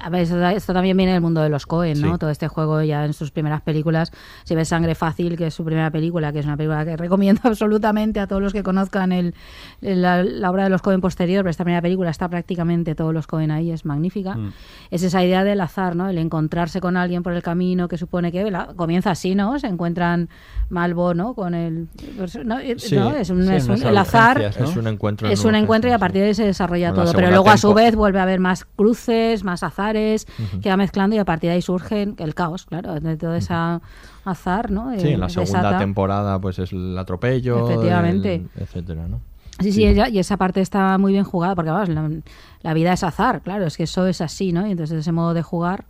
A 0.00 0.10
ver, 0.10 0.22
esto, 0.22 0.44
esto 0.46 0.72
también 0.72 0.96
viene 0.96 1.12
del 1.12 1.20
mundo 1.20 1.40
de 1.42 1.48
los 1.48 1.66
Cohen, 1.66 2.00
¿no? 2.00 2.12
Sí. 2.14 2.18
Todo 2.18 2.30
este 2.30 2.48
juego 2.48 2.82
ya 2.82 3.04
en 3.04 3.12
sus 3.12 3.30
primeras 3.30 3.62
películas. 3.62 4.12
Si 4.44 4.54
ves 4.54 4.68
Sangre 4.68 4.94
Fácil, 4.94 5.36
que 5.36 5.46
es 5.48 5.54
su 5.54 5.64
primera 5.64 5.90
película, 5.90 6.32
que 6.32 6.40
es 6.40 6.46
una 6.46 6.56
película 6.56 6.84
que 6.84 6.96
recomiendo 6.96 7.40
absolutamente 7.44 8.20
a 8.20 8.26
todos 8.26 8.42
los 8.42 8.52
que 8.52 8.62
conozcan 8.62 9.12
el, 9.12 9.34
la, 9.80 10.22
la 10.22 10.50
obra 10.50 10.64
de 10.64 10.70
los 10.70 10.82
Cohen 10.82 11.00
posterior, 11.00 11.42
pero 11.42 11.50
esta 11.50 11.64
primera 11.64 11.82
película 11.82 12.10
está 12.10 12.28
prácticamente 12.28 12.94
todos 12.94 13.12
los 13.14 13.26
Cohen 13.26 13.50
ahí, 13.50 13.70
es 13.70 13.84
magnífica. 13.84 14.34
Mm. 14.36 14.52
Es 14.90 15.02
esa 15.02 15.24
idea 15.24 15.44
del 15.44 15.60
azar, 15.60 15.96
¿no? 15.96 16.08
El 16.08 16.18
encontrarse 16.18 16.80
con 16.80 16.96
alguien 16.96 17.22
por 17.22 17.32
el 17.32 17.42
camino 17.42 17.88
que 17.88 17.98
supone 17.98 18.32
que 18.32 18.50
la- 18.50 18.68
comienza 18.76 19.10
así, 19.10 19.34
¿no? 19.34 19.58
Se 19.58 19.66
encuentran 19.66 20.28
Malvo, 20.68 21.14
¿no? 21.14 21.34
Con 21.34 21.54
el... 21.54 21.88
pues, 22.16 22.36
¿no? 22.44 22.58
Eh, 22.58 22.74
Sí, 22.78 22.96
¿no? 22.96 23.10
Es 23.10 23.30
un, 23.30 23.46
sí, 23.46 23.52
es 23.54 23.68
un- 23.68 23.82
el 23.82 23.96
azar 23.96 24.38
¿no? 24.40 24.64
Es 24.66 24.76
un 24.76 24.86
encuentro 24.86 25.26
en 25.28 25.32
Es 25.32 25.44
un 25.44 25.54
encuentro 25.54 25.88
y 25.90 25.92
a 25.92 25.98
partir 25.98 26.22
de 26.22 26.28
ahí 26.28 26.34
se 26.34 26.44
desarrolla 26.44 26.92
todo. 26.92 27.12
Pero 27.12 27.30
luego 27.30 27.48
a 27.50 27.56
su 27.56 27.72
vez 27.74 27.94
vuelve 27.96 28.18
a 28.18 28.22
haber 28.24 28.40
más 28.40 28.64
cruces, 28.64 29.44
más 29.44 29.62
Ujú. 29.94 30.60
que 30.60 30.68
va 30.70 30.76
mezclando 30.76 31.14
y 31.14 31.18
a 31.18 31.24
partir 31.24 31.50
de 31.50 31.56
ahí 31.56 31.62
surge 31.62 32.02
el 32.16 32.34
caos, 32.34 32.66
claro, 32.66 32.98
de 32.98 33.16
todo 33.16 33.34
ese 33.34 33.54
azar, 34.24 34.70
¿no? 34.70 34.90
Sí, 34.98 35.08
en 35.10 35.20
la 35.20 35.28
segunda 35.28 35.58
desata. 35.60 35.78
temporada 35.78 36.40
pues 36.40 36.58
es 36.58 36.72
el 36.72 36.96
atropello, 36.98 37.66
Efectivamente. 37.68 38.34
el- 38.36 38.50
etcétera, 38.62 39.06
¿no? 39.08 39.20
Sí, 39.60 39.72
sí, 39.72 39.86
ella- 39.86 40.08
y 40.08 40.18
esa 40.18 40.36
parte 40.36 40.60
está 40.60 40.98
muy 40.98 41.12
bien 41.12 41.24
jugada, 41.24 41.54
porque 41.54 41.70
vamos, 41.70 41.88
la, 41.88 42.10
la 42.62 42.74
vida 42.74 42.92
es 42.92 43.02
azar, 43.02 43.40
claro, 43.40 43.64
es 43.66 43.76
que 43.76 43.84
eso 43.84 44.06
es 44.06 44.20
así, 44.20 44.52
¿no? 44.52 44.66
Y 44.66 44.72
entonces 44.72 44.98
ese 44.98 45.12
modo 45.12 45.32
de 45.32 45.42
jugar, 45.42 45.84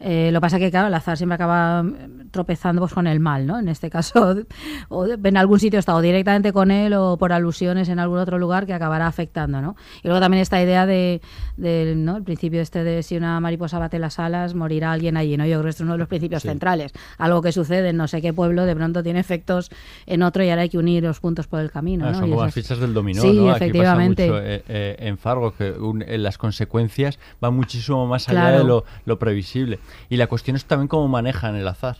eh, 0.00 0.30
lo 0.32 0.38
que 0.38 0.42
pasa 0.42 0.58
que, 0.58 0.70
claro, 0.70 0.88
el 0.88 0.94
azar 0.94 1.16
siempre 1.16 1.34
acaba 1.34 1.82
mm, 1.82 2.30
tropezando 2.30 2.80
pues, 2.80 2.92
con 2.94 3.06
el 3.06 3.20
mal, 3.20 3.46
¿no? 3.46 3.58
En 3.58 3.68
este 3.68 3.90
caso, 3.90 4.34
o 4.88 5.06
en 5.06 5.36
algún 5.36 5.60
sitio 5.60 5.78
está 5.78 5.94
o 5.94 6.00
directamente 6.00 6.52
con 6.52 6.70
él 6.70 6.94
o 6.94 7.18
por 7.18 7.32
alusiones 7.32 7.88
en 7.90 7.98
algún 7.98 8.18
otro 8.18 8.38
lugar 8.38 8.64
que 8.66 8.72
acabará 8.72 9.06
afectando, 9.06 9.60
¿no? 9.60 9.76
Y 10.02 10.08
luego 10.08 10.20
también 10.20 10.40
esta 10.40 10.60
idea 10.62 10.86
de, 10.86 11.20
del, 11.56 12.04
¿no? 12.04 12.16
El 12.16 12.22
principio 12.22 12.60
este 12.62 12.82
de 12.82 13.02
si 13.02 13.16
una 13.16 13.38
mariposa 13.40 13.78
bate 13.78 13.98
las 13.98 14.18
alas, 14.18 14.54
morirá 14.54 14.92
alguien 14.92 15.16
allí, 15.16 15.36
¿no? 15.36 15.44
Yo 15.44 15.56
creo 15.56 15.64
que 15.64 15.70
esto 15.70 15.82
es 15.82 15.84
uno 15.84 15.92
de 15.92 15.98
los 15.98 16.08
principios 16.08 16.42
Sí. 16.42 16.48
centrales. 16.48 16.92
Algo 17.18 17.42
que 17.42 17.52
sucede 17.52 17.90
en 17.90 17.96
no 17.98 18.08
sé 18.08 18.22
qué 18.22 18.32
pueblo, 18.32 18.64
de 18.64 18.74
pronto 18.74 19.02
tiene 19.02 19.20
efectos 19.20 19.70
en 20.06 20.22
otro 20.22 20.42
y 20.42 20.48
ahora 20.50 20.62
hay 20.62 20.68
que 20.70 20.78
unir 20.78 21.02
los 21.02 21.20
puntos 21.20 21.46
por 21.46 21.60
el 21.60 21.70
camino, 21.70 22.06
Ah, 22.06 22.12
¿no? 22.12 22.18
son 22.18 22.28
Y 22.28 22.30
como 22.30 22.44
las 22.44 22.54
fichas 22.54 22.78
del 22.78 22.94
dominó, 22.94 23.20
Sí, 23.22 23.32
¿no? 23.36 23.50
Aquí 23.50 23.64
efectivamente. 23.64 24.26
pasa 24.28 24.38
mucho 24.40 24.46
eh, 24.48 24.64
eh, 24.68 24.96
en 25.00 25.18
Fargo, 25.18 25.52
que 25.54 25.72
un- 25.72 26.02
eh, 26.02 26.16
las 26.16 26.38
consecuencias 26.38 27.18
van 27.40 27.54
muchísimo 27.54 28.06
más 28.06 28.28
allá 28.28 28.40
Claro. 28.40 28.58
de 28.58 28.64
lo, 28.64 28.84
lo 29.04 29.18
previsible. 29.18 29.78
Y 30.08 30.16
la 30.16 30.26
cuestión 30.26 30.56
es 30.56 30.64
también 30.64 30.88
cómo 30.88 31.08
manejan 31.08 31.56
el 31.56 31.66
azar. 31.68 31.96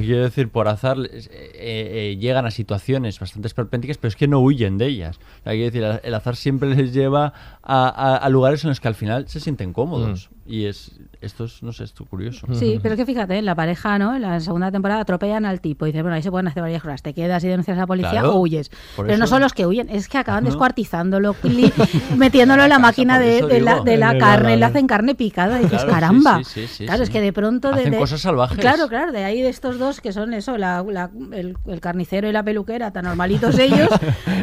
Quiero 0.00 0.22
decir, 0.22 0.48
por 0.48 0.68
azar 0.68 0.96
les- 0.96 1.26
eh, 1.26 1.30
eh, 1.54 2.16
llegan 2.20 2.46
a 2.46 2.52
situaciones 2.52 3.18
bastante 3.18 3.48
esperpénticas, 3.48 3.98
pero 3.98 4.08
es 4.10 4.16
que 4.16 4.28
no 4.28 4.38
huyen 4.40 4.78
de 4.78 4.86
ellas. 4.86 5.16
O 5.40 5.42
sea, 5.42 5.52
quiero 5.54 5.64
decir, 5.66 6.00
el- 6.04 6.14
azar 6.14 6.36
siempre 6.36 6.72
les 6.74 6.92
lleva 6.92 7.32
a, 7.64 7.88
a- 7.88 8.16
a 8.16 8.28
lugares 8.28 8.62
en 8.62 8.70
los 8.70 8.78
que 8.80 8.86
al 8.88 8.94
final 8.94 9.28
se 9.28 9.40
sienten 9.40 9.72
cómodos. 9.72 10.30
Y 10.48 10.66
es 10.66 10.92
esto 11.20 11.44
es, 11.44 11.62
no 11.62 11.72
sé, 11.72 11.84
esto 11.84 12.04
curioso. 12.04 12.46
Sí, 12.52 12.78
pero 12.82 12.94
es 12.94 12.98
que 13.00 13.06
fíjate, 13.06 13.40
la 13.42 13.54
pareja, 13.54 13.98
¿no? 13.98 14.14
En 14.14 14.22
la 14.22 14.38
segunda 14.40 14.70
temporada 14.70 15.00
atropellan 15.00 15.44
al 15.44 15.60
tipo 15.60 15.86
y 15.86 15.90
dice, 15.90 16.02
bueno, 16.02 16.14
ahí 16.16 16.22
se 16.22 16.30
pueden 16.30 16.46
hacer 16.46 16.62
varias 16.62 16.82
cosas. 16.82 17.02
Te 17.02 17.14
quedas 17.14 17.42
y 17.44 17.48
denuncias 17.48 17.76
a 17.76 17.80
la 17.80 17.86
policía 17.86 18.10
Claro, 18.10 18.34
o 18.34 18.40
huyes. 18.40 18.70
Pero 18.96 19.16
no 19.16 19.26
son 19.26 19.40
los 19.42 19.52
que 19.54 19.66
huyen, 19.66 19.88
es 19.90 20.08
que 20.08 20.18
acaban 20.18 20.44
No. 20.44 20.50
descuartizándolo, 20.50 21.34
metiéndolo 22.16 22.62
en 22.62 22.68
la 22.68 22.78
máquina 22.78 23.18
de, 23.18 23.60
la, 23.60 23.80
de 23.80 23.94
En 23.94 24.18
carne, 24.18 24.56
le 24.56 24.64
hacen 24.64 24.86
carne 24.86 25.14
picada 25.14 25.58
y 25.60 25.64
dices, 25.64 25.78
Claro, 25.82 25.92
caramba. 25.94 26.38
sí, 26.44 26.62
sí, 26.62 26.66
sí, 26.68 26.84
claro, 26.84 26.98
sí. 26.98 27.02
es 27.04 27.10
que 27.10 27.20
de 27.20 27.32
pronto... 27.32 27.68
De, 27.72 27.80
Hacen 27.80 27.92
de- 27.92 27.98
cosas 27.98 28.20
salvajes. 28.20 28.58
Claro, 28.58 28.88
claro, 28.88 29.12
de 29.12 29.24
ahí 29.24 29.42
de 29.42 29.48
estos 29.48 29.78
dos 29.78 30.00
que 30.00 30.12
son 30.12 30.32
eso, 30.34 30.56
la- 30.58 30.84
la- 30.88 31.10
el, 31.32 31.56
el 31.66 31.80
carnicero 31.80 32.28
y 32.28 32.32
la 32.32 32.42
peluquera, 32.42 32.92
tan 32.92 33.04
normalitos 33.04 33.58
ellos, 33.58 33.88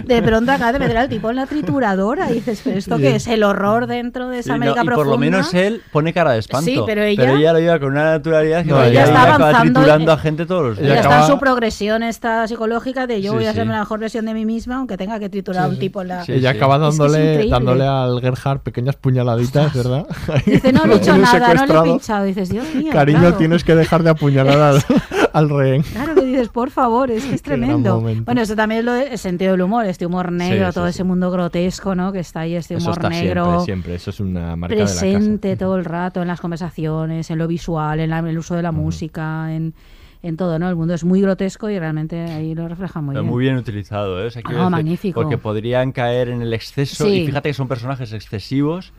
de 0.05 0.21
pronto 0.21 0.51
acaban 0.51 0.73
de 0.73 0.79
meter 0.79 0.97
al 0.97 1.09
tipo 1.09 1.29
en 1.29 1.35
la 1.37 1.45
trituradora 1.45 2.29
y 2.31 2.35
dices, 2.35 2.61
pero 2.63 2.77
esto 2.77 2.97
Sí. 2.97 3.01
que 3.03 3.15
es 3.15 3.27
el 3.27 3.43
horror 3.43 3.87
dentro 3.87 4.29
de 4.29 4.39
esa 4.39 4.43
Sí, 4.43 4.49
no, 4.49 4.55
América 4.55 4.81
y 4.83 4.85
profunda. 4.85 4.95
por 4.95 5.07
lo 5.07 5.17
menos 5.17 5.53
él 5.53 5.81
pone 5.93 6.11
cara 6.11 6.33
de 6.33 6.39
espanto. 6.39 6.65
Sí, 6.65 6.77
pero 6.85 7.03
ella- 7.03 7.53
lo 7.53 7.59
lleva 7.59 7.79
con 7.79 7.91
una 7.91 8.03
naturalidad 8.11 8.63
que 8.63 8.69
No, 8.71 8.83
ella 8.83 9.03
está 9.05 9.21
acaba 9.23 9.35
avanzando 9.35 9.79
triturando 9.79 10.11
en- 10.11 10.17
a 10.17 10.21
gente 10.21 10.45
todos 10.45 10.63
los 10.63 10.77
Ya 10.79 10.83
días. 10.83 10.99
está 11.01 11.21
en 11.21 11.27
su 11.27 11.39
progresión 11.39 12.03
esta 12.03 12.45
psicológica 12.47 13.07
de 13.07 13.21
yo 13.21 13.31
Sí, 13.31 13.37
voy 13.37 13.45
a 13.45 13.53
ser 13.53 13.63
sí. 13.63 13.69
la 13.69 13.79
mejor 13.79 13.99
versión 13.99 14.25
de 14.25 14.33
mí 14.33 14.45
misma, 14.45 14.75
aunque 14.77 14.97
tenga 14.97 15.19
que 15.19 15.29
triturar 15.29 15.63
a 15.63 15.67
un 15.69 15.79
tipo 15.79 16.01
en 16.01 16.07
la... 16.09 16.23
Ella 16.27 16.49
acaba 16.49 16.75
Es 16.75 16.81
que 16.81 16.87
es 16.89 16.97
dándole, 16.97 17.49
dándole 17.49 17.85
al 17.87 18.19
Gerhard 18.19 18.59
pequeñas 18.59 18.95
puñaladitas, 18.97 19.73
¿verdad? 19.75 20.05
Dice, 20.45 20.73
no 20.73 20.85
le 20.85 20.95
he 20.95 20.97
hecho 20.97 21.15
nada, 21.15 21.53
no 21.53 21.65
le 21.65 21.79
he 21.79 21.83
pinchado. 21.83 22.25
Dices, 22.25 22.49
Dios 22.49 22.65
mío, 22.75 22.91
Cariño, 22.91 23.19
claro. 23.19 23.35
tienes 23.37 23.63
que 23.63 23.75
dejar 23.75 24.03
de 24.03 24.09
apuñalar 24.09 24.59
al, 24.59 24.83
al 25.33 25.49
rehén. 25.49 25.81
Claro 25.81 26.15
que 26.15 26.21
dices, 26.25 26.47
por 26.49 26.69
favor, 26.69 27.11
es 27.11 27.25
que 27.25 27.35
es 27.35 27.41
tremendo. 27.43 27.99
Bueno, 27.99 28.41
eso 28.41 28.55
también 28.55 28.79
es 28.79 28.85
lo 28.85 28.93
de- 28.93 29.07
el 29.13 29.17
sentido 29.17 29.51
del 29.51 29.61
humor, 29.61 29.85
este 29.85 30.05
humor 30.05 30.31
negro, 30.31 30.67
sí, 30.67 30.73
todo 30.75 30.85
sí. 30.85 30.91
ese 30.91 31.03
mundo 31.03 31.29
grotesco, 31.31 31.95
¿no? 31.95 32.11
Que 32.13 32.19
está 32.19 32.41
ahí, 32.41 32.55
este 32.55 32.75
Eso 32.75 32.85
humor 32.85 32.97
está 32.99 33.09
negro. 33.09 33.43
siempre, 33.43 33.65
siempre. 33.65 33.95
Eso 33.95 34.09
es 34.11 34.19
una 34.19 34.55
marca 34.55 34.75
de 34.75 34.81
la 34.81 34.87
casa. 34.87 34.99
presente 35.01 35.57
todo 35.57 35.75
el 35.75 35.85
rato 35.85 36.21
en 36.21 36.27
las 36.27 36.39
conversaciones, 36.39 37.29
en 37.31 37.37
lo 37.37 37.47
visual, 37.47 37.99
en 37.99 38.09
la- 38.09 38.19
en 38.19 38.27
el 38.27 38.37
uso 38.37 38.55
de 38.55 38.61
la 38.63 38.71
música, 38.71 39.53
en, 39.53 39.73
en 40.21 40.37
todo, 40.37 40.57
¿no? 40.57 40.69
El 40.69 40.75
mundo 40.77 40.93
es 40.93 41.03
muy 41.03 41.19
grotesco 41.21 41.69
y 41.69 41.77
realmente 41.77 42.17
ahí 42.21 42.55
lo 42.55 42.67
refleja 42.69 43.01
muy 43.01 43.13
Pero 43.13 43.23
bien. 43.23 43.33
muy 43.33 43.43
bien 43.43 43.57
utilizado, 43.57 44.23
¿eh? 44.23 44.27
O 44.27 44.31
sea, 44.31 44.41
Ah, 44.45 44.51
decir, 44.53 44.69
magnífico. 44.69 45.19
Porque 45.21 45.37
podrían 45.37 45.91
caer 45.91 46.29
en 46.29 46.41
el 46.41 46.53
exceso 46.53 47.05
Sí. 47.05 47.11
y 47.23 47.25
fíjate 47.25 47.49
que 47.49 47.53
son 47.53 47.67
personajes 47.67 48.13
excesivos 48.13 48.93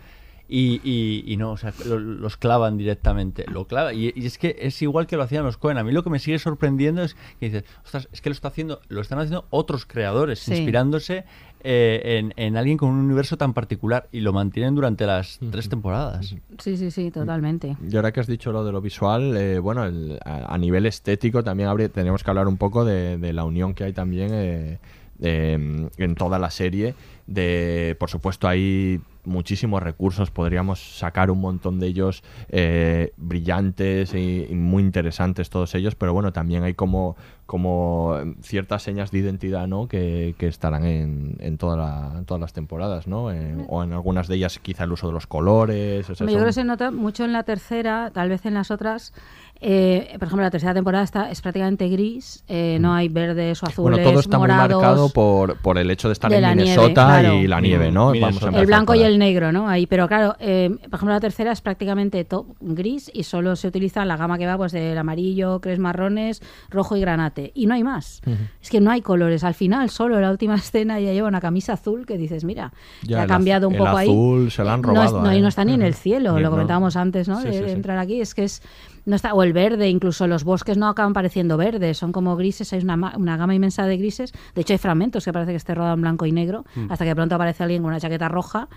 y, 0.49 0.81
y- 0.85 1.25
y 1.27 1.37
no, 1.37 1.53
o 1.53 1.57
sea, 1.57 1.73
lo- 1.87 1.99
los 1.99 2.37
clavan 2.37 2.77
directamente. 2.77 3.45
Lo 3.51 3.67
clava, 3.67 3.95
y, 3.95 4.13
y 4.15 4.27
es 4.27 4.37
que 4.39 4.57
es 4.61 4.81
igual 4.83 5.07
que 5.07 5.17
lo 5.17 5.23
hacían 5.23 5.45
los 5.45 5.57
Cohen. 5.57 5.79
A 5.79 5.85
mí 5.85 5.91
lo 5.93 6.05
que 6.05 6.11
me 6.11 6.19
sigue 6.19 6.39
sorprendiendo 6.39 7.03
es 7.03 7.15
que 7.41 7.47
dices, 7.47 7.65
ostras, 7.85 8.09
es 8.13 8.21
que 8.21 8.29
lo 8.29 8.35
está 8.35 8.49
haciendo, 8.49 8.81
lo 8.89 9.01
están 9.01 9.19
haciendo 9.19 9.47
otros 9.51 9.87
creadores, 9.87 10.41
Sí. 10.41 10.53
inspirándose 10.55 11.25
eh, 11.67 12.19
en, 12.19 12.35
en 12.37 12.59
alguien 12.59 12.77
con 12.77 12.91
un 12.91 12.99
universo 12.99 13.39
tan 13.39 13.55
particular 13.55 14.07
y 14.13 14.21
lo 14.21 14.35
mantienen 14.35 14.75
durante 14.75 15.07
las 15.07 15.39
tres 15.51 15.71
temporadas. 15.71 16.35
Sí, 16.59 16.77
sí, 16.77 16.91
sí, 16.91 17.11
totalmente. 17.11 17.79
Y 17.91 17.97
ahora 17.97 18.13
que 18.13 18.21
has 18.21 18.27
dicho 18.27 18.53
lo 18.53 18.67
de 18.67 18.73
lo 18.73 18.83
visual, 18.83 19.35
eh, 19.39 19.59
bueno, 19.61 19.85
el- 19.87 20.19
a, 20.27 20.53
a 20.55 20.59
nivel 20.59 20.85
estético 20.85 21.43
también 21.43 21.71
habría, 21.71 21.89
tenemos 21.89 22.23
que 22.23 22.31
hablar 22.31 22.49
un 22.49 22.59
poco 22.59 22.85
de, 22.85 23.17
de 23.17 23.33
la 23.33 23.45
unión 23.45 23.73
que 23.73 23.85
hay 23.85 23.95
también 23.95 24.29
eh, 24.35 24.79
de, 25.19 25.57
mm, 25.57 26.03
en 26.03 26.15
toda 26.17 26.39
la 26.39 26.51
serie. 26.51 26.95
De, 27.27 27.97
por 27.99 28.11
supuesto, 28.11 28.47
hay 28.47 29.01
muchísimos 29.25 29.83
recursos, 29.83 30.31
podríamos 30.31 30.99
sacar 30.99 31.31
un 31.31 31.41
montón 31.41 31.81
de 31.81 31.87
ellos 31.87 32.23
eh, 32.49 33.13
brillantes 33.17 34.15
y, 34.15 34.47
y 34.51 34.55
muy 34.55 34.83
interesantes 34.83 35.51
todos 35.51 35.75
ellos, 35.75 35.95
pero 35.95 36.13
bueno, 36.13 36.33
también 36.33 36.63
hay 36.63 36.75
como, 36.75 37.17
como 37.47 38.15
ciertas 38.43 38.83
señas 38.83 39.11
de 39.11 39.19
identidad 39.19 39.67
¿no? 39.67 39.89
que, 39.89 40.35
que 40.39 40.47
estarán 40.47 40.85
en, 40.85 41.37
en, 41.41 41.59
toda 41.59 41.77
la- 41.77 42.19
en 42.19 42.25
todas 42.25 42.41
las 42.41 42.53
temporadas, 42.53 43.07
¿no? 43.07 43.31
En- 43.31 43.67
o 43.69 43.83
en 43.83 43.93
algunas 43.93 44.29
de 44.29 44.37
ellas 44.37 44.59
quizá 44.59 44.85
el 44.85 44.93
uso 44.93 45.07
de 45.09 45.13
los 45.13 45.27
colores. 45.27 46.09
o 46.11 46.15
sea, 46.15 46.27
yo 46.27 46.33
creo 46.35 46.47
que 46.47 46.53
se 46.53 46.65
nota 46.65 46.91
mucho 46.91 47.25
en 47.25 47.33
la 47.33 47.43
tercera, 47.45 48.11
tal 48.13 48.29
vez 48.29 48.45
en 48.47 48.55
las 48.55 48.71
otras. 48.71 49.13
Eh, 49.61 50.09
por 50.19 50.27
ejemplo, 50.29 50.43
la 50.43 50.51
tercera 50.51 50.75
temporada 50.75 51.05
está, 51.05 51.31
es 51.31 51.41
prácticamente 51.41 51.89
gris, 51.89 52.45
eh, 52.49 52.77
no 52.81 52.93
hay 52.93 53.09
verdes 53.09 53.63
o 53.63 53.67
azules, 53.67 53.97
Bueno, 53.99 54.11
todo 54.11 54.21
está 54.21 54.37
morados. 54.39 54.75
muy 54.75 54.83
marcado 54.83 55.09
por, 55.11 55.57
por 55.59 55.79
el 55.79 55.91
hecho 55.91 56.09
de 56.09 56.13
estar 56.13 56.31
de 56.31 56.37
en 56.37 56.43
la 56.43 56.55
nieve, 56.55 56.71
Minnesota 56.71 57.05
claro. 57.21 57.35
y 57.35 57.47
la 57.47 57.61
nieve, 57.61 57.91
¿no? 57.91 58.11
Minnesota. 58.11 58.47
Vamos 58.47 58.59
a 58.59 58.61
el 58.61 58.67
blanco 58.67 58.95
y 58.95 58.99
ahí. 59.03 59.13
el 59.13 59.19
negro, 59.19 59.53
¿no? 59.53 59.69
Ahí, 59.69 59.87
pero 59.87 60.07
claro, 60.07 60.37
eh, 60.39 60.69
por 60.91 60.95
ejemplo, 60.97 61.15
la 61.15 61.21
tercera 61.21 61.53
es 61.53 61.61
prácticamente 61.63 62.27
gris 62.61 63.11
y 63.15 63.23
solo 63.23 63.57
se 63.57 63.69
utiliza 63.69 64.05
la 64.05 64.17
gama 64.19 64.37
que 64.39 64.47
va 64.47 64.57
pues 64.59 64.73
del 64.73 64.99
amarillo, 64.99 65.61
cres 65.61 65.79
marrones, 65.79 66.43
rojo 66.69 66.97
y 66.97 67.01
granate. 67.01 67.51
Y 67.55 67.67
no 67.67 67.75
hay 67.75 67.85
más. 67.85 68.21
Es 68.61 68.69
que 68.71 68.81
no 68.81 68.91
hay 68.91 69.01
colores. 69.01 69.45
Al 69.45 69.55
final, 69.55 69.89
solo 69.89 70.17
en 70.17 70.23
la 70.23 70.31
última 70.31 70.55
escena 70.57 71.01
ya 71.01 71.13
lleva 71.13 71.29
una 71.29 71.41
camisa 71.41 71.75
azul 71.75 72.05
que 72.05 72.19
dices, 72.19 72.45
mira, 72.45 72.73
Ya, 73.03 73.23
ha 73.23 73.27
cambiado 73.27 73.69
un 73.69 73.75
el 73.75 73.79
poco 73.79 73.97
ahí. 73.97 74.09
azul 74.09 74.51
se 74.51 74.63
lo 74.63 74.71
han 74.73 74.81
Eh, 74.81 74.83
no 74.83 74.93
es- 75.03 75.11
robado 75.11 75.23
No, 75.25 75.31
a 75.31 75.37
y 75.37 75.41
no 75.41 75.49
está 75.49 75.65
ni 75.65 75.73
en 75.75 75.83
el 75.83 75.95
cielo, 75.95 76.35
Ni- 76.35 76.41
lo 76.43 76.49
no. 76.49 76.51
comentábamos 76.51 76.97
antes, 76.97 77.29
¿no? 77.29 77.41
Sí, 77.41 77.47
de, 77.47 77.53
sí, 77.55 77.61
de 77.61 77.67
sí. 77.69 77.73
entrar 77.73 77.97
aquí. 77.99 78.21
Es 78.21 78.35
que 78.35 78.45
es. 78.45 78.61
No 79.07 79.17
está, 79.17 79.35
o 79.35 79.43
el 79.43 79.53
verde, 79.53 79.89
incluso 79.91 80.27
los 80.27 80.45
bosques 80.45 80.79
no 80.79 80.89
acaban 80.89 81.13
pareciendo 81.13 81.57
verdes, 81.59 81.99
son 81.99 82.11
como 82.11 82.37
grises, 82.37 82.73
hay 82.73 82.83
una, 82.83 83.15
una 83.17 83.37
gama 83.37 83.55
inmensa 83.55 83.87
de 83.87 83.99
grises. 83.99 84.33
De 84.55 84.63
hecho, 84.63 84.73
hay 84.73 84.79
fragmentos 84.79 85.25
que 85.25 85.33
parece 85.33 85.51
que 85.53 85.57
esté 85.57 85.75
rodado 85.75 85.95
en 85.95 86.01
blanco 86.01 86.25
y 86.27 86.33
negro, 86.33 86.65
Mm. 86.75 86.91
hasta 86.91 87.05
que 87.05 87.11
de 87.11 87.15
pronto 87.15 87.35
aparece 87.35 87.63
alguien 87.63 87.83
con 87.83 87.91
una 87.91 88.01
chaqueta 88.01 88.29
roja 88.29 88.69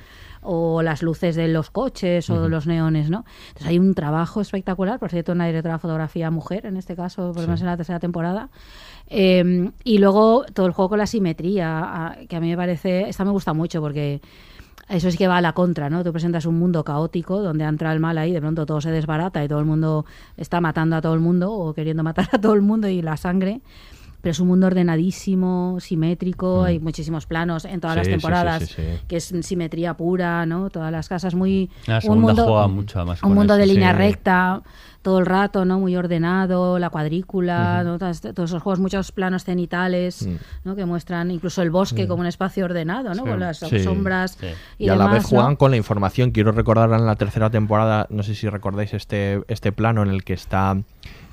o 0.41 0.81
las 0.81 1.01
luces 1.01 1.35
de 1.35 1.47
los 1.47 1.69
coches 1.71 2.29
o 2.29 2.47
los 2.49 2.67
neones, 2.67 3.09
¿no? 3.09 3.25
Entonces 3.47 3.67
hay 3.67 3.79
un 3.79 3.93
trabajo 3.95 4.39
espectacular, 4.41 4.99
por 4.99 5.09
cierto, 5.09 5.31
una 5.31 5.47
directora 5.47 5.75
de 5.75 5.79
fotografía 5.79 6.29
mujer, 6.29 6.65
en 6.65 6.77
este 6.77 6.95
caso, 6.95 7.31
por 7.31 7.41
lo 7.41 7.47
menos 7.47 7.61
en 7.61 7.67
la 7.67 7.77
tercera 7.77 7.99
temporada. 7.99 8.49
Eh, 9.09 9.71
y 9.83 9.97
luego 9.97 10.45
todo 10.53 10.65
el 10.67 10.73
juego 10.73 10.89
con 10.89 10.99
la 10.99 11.07
simetría, 11.07 12.17
que 12.29 12.35
a 12.35 12.39
mí 12.39 12.49
me 12.49 12.57
parece, 12.57 13.07
esta 13.09 13.23
me 13.25 13.31
gusta 13.31 13.53
mucho 13.53 13.81
porque 13.81 14.21
eso 14.89 15.11
sí 15.11 15.17
que 15.17 15.27
va 15.27 15.37
a 15.37 15.41
la 15.41 15.53
contra, 15.53 15.89
¿no? 15.89 16.03
Tú 16.03 16.11
presentas 16.11 16.45
un 16.45 16.57
mundo 16.57 16.83
caótico 16.83 17.41
donde 17.41 17.65
entra 17.65 17.91
el 17.91 17.99
mal 17.99 18.17
ahí, 18.17 18.31
de 18.31 18.39
pronto 18.39 18.65
todo 18.65 18.79
se 18.81 18.91
desbarata 18.91 19.43
y 19.43 19.47
todo 19.47 19.59
el 19.59 19.65
mundo 19.65 20.05
está 20.37 20.61
matando 20.61 20.95
a 20.95 21.01
todo 21.01 21.13
el 21.13 21.19
mundo 21.19 21.51
o 21.51 21.73
queriendo 21.73 22.03
matar 22.03 22.29
a 22.31 22.39
todo 22.39 22.53
el 22.53 22.61
mundo 22.61 22.87
y 22.87 23.01
la 23.01 23.17
sangre. 23.17 23.61
Pero 24.21 24.31
es 24.31 24.39
un 24.39 24.47
mundo 24.47 24.65
ordenadísimo, 24.67 25.77
simétrico, 25.79 26.63
hay 26.63 26.79
muchísimos 26.79 27.27
planos 27.27 27.65
en 27.65 27.79
todas 27.79 27.93
Sí, 27.93 27.99
las 27.99 28.07
temporadas, 28.07 28.63
sí, 28.63 28.73
sí. 28.75 28.81
que 29.07 29.17
es 29.17 29.33
simetría 29.41 29.95
pura, 29.95 30.45
¿no? 30.45 30.69
Todas 30.71 30.91
las 30.91 31.07
casas 31.07 31.35
muy... 31.35 31.69
La 31.85 32.01
un 32.03 32.21
mundo, 32.21 32.43
juega 32.43 32.67
mucho 32.67 32.99
además 32.99 33.21
un 33.21 33.35
mundo 33.35 33.55
de 33.55 33.67
línea 33.67 33.93
recta, 33.93 34.63
todo 35.07 35.19
el 35.19 35.25
rato, 35.25 35.63
¿no? 35.63 35.79
Muy 35.79 35.95
ordenado, 35.95 36.79
la 36.79 36.89
cuadrícula, 36.89 37.81
¿no? 37.81 37.97
todos, 37.97 38.19
todos 38.19 38.49
esos 38.49 38.61
juegos, 38.61 38.81
muchos 38.81 39.13
planos 39.13 39.45
cenitales. 39.45 40.27
¿no? 40.65 40.75
Que 40.75 40.83
muestran 40.83 41.31
incluso 41.31 41.61
el 41.61 41.71
bosque 41.71 42.09
como 42.09 42.19
un 42.19 42.27
espacio 42.27 42.65
ordenado, 42.65 43.13
¿no? 43.13 43.23
Sí. 43.23 43.29
Con 43.29 43.39
las 43.39 43.59
Sí. 43.59 43.79
sombras 43.79 44.37
y, 44.77 44.87
Y, 44.87 44.89
a 44.89 44.97
la 44.97 45.07
vez 45.07 45.23
juegan 45.23 45.51
¿no? 45.51 45.57
con 45.57 45.71
la 45.71 45.77
información. 45.77 46.31
Quiero 46.31 46.51
recordar 46.51 46.91
en 46.91 47.05
la 47.05 47.15
tercera 47.15 47.49
temporada, 47.49 48.05
no 48.09 48.21
sé 48.21 48.35
si 48.35 48.49
recordáis 48.49 48.93
este, 48.93 49.41
este 49.47 49.71
plano 49.71 50.03
en 50.03 50.09
el 50.09 50.25
que 50.25 50.33
está 50.33 50.75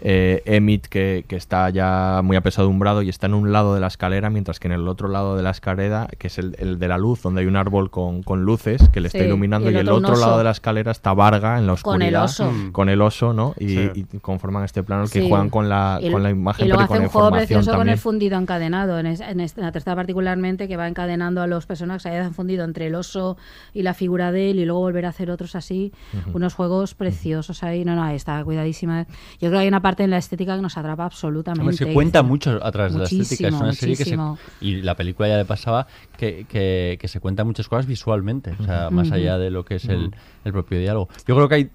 eh, 0.00 0.42
Emmett, 0.44 0.86
que, 0.88 1.24
que 1.28 1.36
está 1.36 1.70
ya 1.70 2.20
muy 2.22 2.36
apesadumbrado 2.36 3.02
y 3.02 3.08
está 3.08 3.26
en 3.26 3.34
un 3.34 3.52
lado 3.52 3.74
de 3.74 3.80
la 3.80 3.86
escalera, 3.86 4.28
mientras 4.30 4.60
que 4.60 4.68
en 4.68 4.72
el 4.72 4.86
otro 4.88 5.08
lado 5.08 5.36
de 5.36 5.42
la 5.42 5.50
escalera, 5.50 6.08
que 6.18 6.26
es 6.26 6.38
el, 6.38 6.56
el 6.58 6.78
de 6.78 6.88
la 6.88 6.98
luz, 6.98 7.22
donde 7.22 7.40
hay 7.42 7.46
un 7.46 7.56
árbol 7.56 7.90
con, 7.90 8.22
con 8.22 8.44
luces 8.44 8.88
que 8.90 9.00
le 9.00 9.08
está 9.08 9.18
iluminando, 9.24 9.70
y 9.70 9.74
y 9.74 9.76
el 9.76 9.82
el 9.82 9.88
otro 9.90 10.16
lado 10.16 10.38
de 10.38 10.44
la 10.44 10.50
escalera 10.50 10.90
está 10.90 11.14
Varga 11.14 11.58
en 11.58 11.66
la 11.66 11.76
Con 11.76 12.02
el 12.02 12.14
oscuridad. 12.14 12.24
oso. 12.24 12.50
Mm. 12.50 12.72
Con 12.72 12.88
el 12.88 13.00
oso, 13.00 13.32
¿no? 13.32 13.54
Y, 13.58 13.68
Sí. 13.68 13.90
y 14.12 14.18
conforman 14.18 14.64
este 14.64 14.82
plano 14.82 15.04
que 15.04 15.20
Sí. 15.22 15.28
juegan 15.28 15.48
con 15.50 15.68
la, 15.68 15.98
Y- 16.02 16.10
con 16.10 16.22
la 16.22 16.30
imagen, 16.30 16.66
y 16.66 16.68
luego 16.68 16.82
pero 16.82 16.84
y 16.84 16.88
con 16.88 16.96
hace 16.96 17.04
un 17.06 17.10
juego 17.10 17.30
precioso 17.30 17.74
con 17.74 17.88
el 17.88 17.98
fundido 17.98 18.38
encadenado, 18.38 18.98
en, 18.98 19.06
es- 19.06 19.20
en 19.20 19.40
es- 19.40 19.56
en 19.56 19.64
la 19.64 19.72
tercera 19.72 19.96
particularmente, 19.96 20.68
que 20.68 20.76
va 20.76 20.86
encadenando 20.88 21.40
a 21.42 21.46
los 21.46 21.66
personajes 21.66 22.02
que 22.02 22.08
hayan 22.10 22.34
fundido 22.34 22.64
entre 22.64 22.86
el 22.88 22.94
oso 22.94 23.36
y 23.72 23.82
la 23.82 23.94
figura 23.94 24.32
de 24.32 24.50
él 24.50 24.58
y 24.58 24.64
luego 24.64 24.80
volver 24.80 25.06
a 25.06 25.08
hacer 25.10 25.30
otros 25.30 25.54
así, 25.56 25.92
unos 26.32 26.54
juegos 26.54 26.94
preciosos 26.94 27.62
ahí. 27.62 27.84
No, 27.84 27.94
no, 27.94 28.02
ahí 28.02 28.16
está 28.16 28.42
cuidadísima. 28.44 29.04
Yo 29.40 29.48
creo 29.48 29.52
que 29.52 29.58
hay 29.58 29.68
una 29.68 29.80
parte 29.84 30.02
en 30.02 30.10
la 30.10 30.16
estética 30.18 30.56
que 30.56 30.62
nos 30.62 30.76
atrapa 30.78 31.04
absolutamente. 31.04 31.60
Hombre, 31.60 31.76
se 31.76 31.92
cuenta 31.92 32.22
mucho 32.22 32.58
a 32.64 32.72
través 32.72 32.94
de 32.94 33.00
la 33.00 33.04
estética. 33.04 33.48
Es 33.48 33.52
Muchísimo, 33.52 33.60
una 33.64 33.72
serie 33.74 33.96
que 33.96 34.04
se, 34.04 34.16
muchísimo. 34.16 34.38
y 34.62 34.80
la 34.82 34.94
película 34.96 35.28
ya 35.28 35.36
le 35.36 35.44
pasaba 35.44 35.86
que, 36.16 36.46
que, 36.48 36.96
que 36.98 37.08
se 37.08 37.20
cuenta 37.20 37.44
muchas 37.44 37.68
cosas 37.68 37.86
visualmente, 37.86 38.54
o 38.58 38.64
sea, 38.64 38.88
más 38.90 39.12
allá 39.12 39.36
de 39.36 39.50
lo 39.50 39.64
que 39.66 39.74
es 39.76 39.84
el, 39.84 40.10
el 40.46 40.52
propio 40.52 40.78
diálogo. 40.78 41.08
Yo 41.28 41.34
creo 41.36 41.48
que 41.50 41.54
hay 41.56 41.70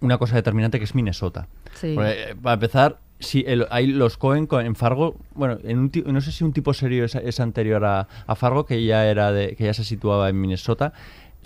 una 0.00 0.18
cosa 0.18 0.34
determinante 0.34 0.78
que 0.78 0.84
es 0.84 0.94
Minnesota. 0.96 1.46
Sí. 1.74 1.92
Porque, 1.94 2.10
eh, 2.30 2.34
para 2.42 2.54
empezar, 2.54 2.98
si 3.20 3.44
el- 3.46 3.66
hay 3.70 3.86
los 3.86 4.16
Cohen 4.16 4.46
co- 4.46 4.60
en 4.60 4.74
Fargo, 4.74 5.16
bueno, 5.34 5.58
en 5.64 5.78
un 5.78 5.92
no 6.06 6.20
sé 6.20 6.32
si 6.32 6.42
un 6.44 6.52
tipo 6.52 6.74
serio 6.74 7.04
es, 7.04 7.14
es 7.14 7.40
anterior 7.40 7.84
a, 7.84 8.06
a 8.26 8.34
Fargo, 8.34 8.64
que 8.66 8.84
ya 8.84 9.06
era 9.06 9.32
de, 9.32 9.54
que 9.56 9.64
ya 9.64 9.74
se 9.74 9.84
situaba 9.84 10.28
en 10.28 10.40
Minnesota. 10.40 10.92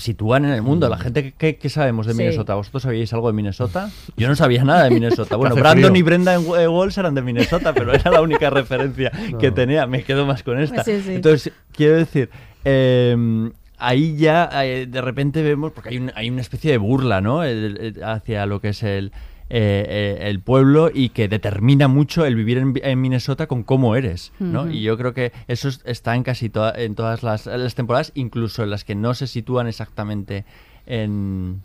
Sitúan 0.03 0.45
en 0.45 0.51
el 0.53 0.63
mundo. 0.63 0.89
La 0.89 0.99
gente, 0.99 1.33
¿qué, 1.39 1.57
qué 1.57 1.69
sabemos 1.69 2.07
de 2.07 2.13
Sí. 2.13 2.19
Minnesota? 2.19 2.55
¿Vosotros 2.57 2.83
sabíais 2.83 3.13
algo 3.13 3.29
de 3.29 3.35
Minnesota? 3.35 3.89
Yo 4.17 4.27
no 4.29 4.35
sabía 4.37 4.65
nada 4.65 4.85
de 4.85 4.91
Minnesota. 4.95 5.37
Bueno, 5.37 5.55
Brandon 5.55 5.91
frío. 5.93 6.01
y 6.01 6.03
Brenda 6.03 6.35
en 6.35 6.41
eh, 6.59 6.67
Walls 6.69 6.99
eran 6.99 7.15
de 7.15 7.23
Minnesota, 7.23 7.73
pero 7.73 7.93
era 7.95 8.11
la 8.11 8.21
única 8.21 8.51
referencia 8.51 9.13
que 9.41 9.51
tenía. 9.53 9.87
Me 9.87 10.03
quedo 10.03 10.27
más 10.27 10.43
con 10.43 10.61
esta. 10.61 10.83
Sí, 10.85 11.01
sí. 11.03 11.15
Entonces, 11.15 11.53
quiero 11.73 11.97
decir, 11.97 12.31
eh, 12.65 13.51
ahí 13.79 14.17
ya 14.17 14.49
eh, 14.65 14.87
de 14.87 15.01
repente 15.01 15.43
vemos, 15.43 15.73
porque 15.73 15.91
hay, 15.91 15.99
un- 15.99 16.13
hay 16.15 16.31
una 16.31 16.41
especie 16.41 16.71
de 16.73 16.79
burla, 16.79 17.21
¿no? 17.21 17.45
El- 17.45 17.79
el- 17.97 18.05
hacia 18.05 18.47
lo 18.47 18.61
que 18.61 18.71
es 18.71 18.83
el, 18.83 19.13
eh, 19.51 19.85
eh, 20.21 20.29
el 20.29 20.41
pueblo 20.41 20.91
y 20.93 21.11
que 21.11 21.29
determina 21.29 21.89
mucho 21.89 22.25
el 22.25 22.35
vivir 22.37 22.59
en, 22.59 22.73
en 22.83 23.01
Minnesota 23.01 23.47
con 23.47 23.63
cómo 23.63 23.97
eres, 23.97 24.33
¿no? 24.39 24.71
Y 24.71 24.83
yo 24.83 24.97
creo 24.97 25.13
que 25.13 25.33
eso 25.49 25.69
es- 25.69 25.83
está 25.85 26.15
en 26.17 26.23
casi 26.23 26.49
toda- 26.49 26.73
en 26.77 26.95
todas 26.95 27.23
las, 27.23 27.47
las 27.47 27.75
temporadas, 27.75 28.13
incluso 28.15 28.63
en 28.63 28.71
las 28.71 28.85
que 28.85 28.95
no 28.95 29.13
se 29.15 29.27
sitúan 29.27 29.67
exactamente 29.67 30.45
en, 30.87 31.63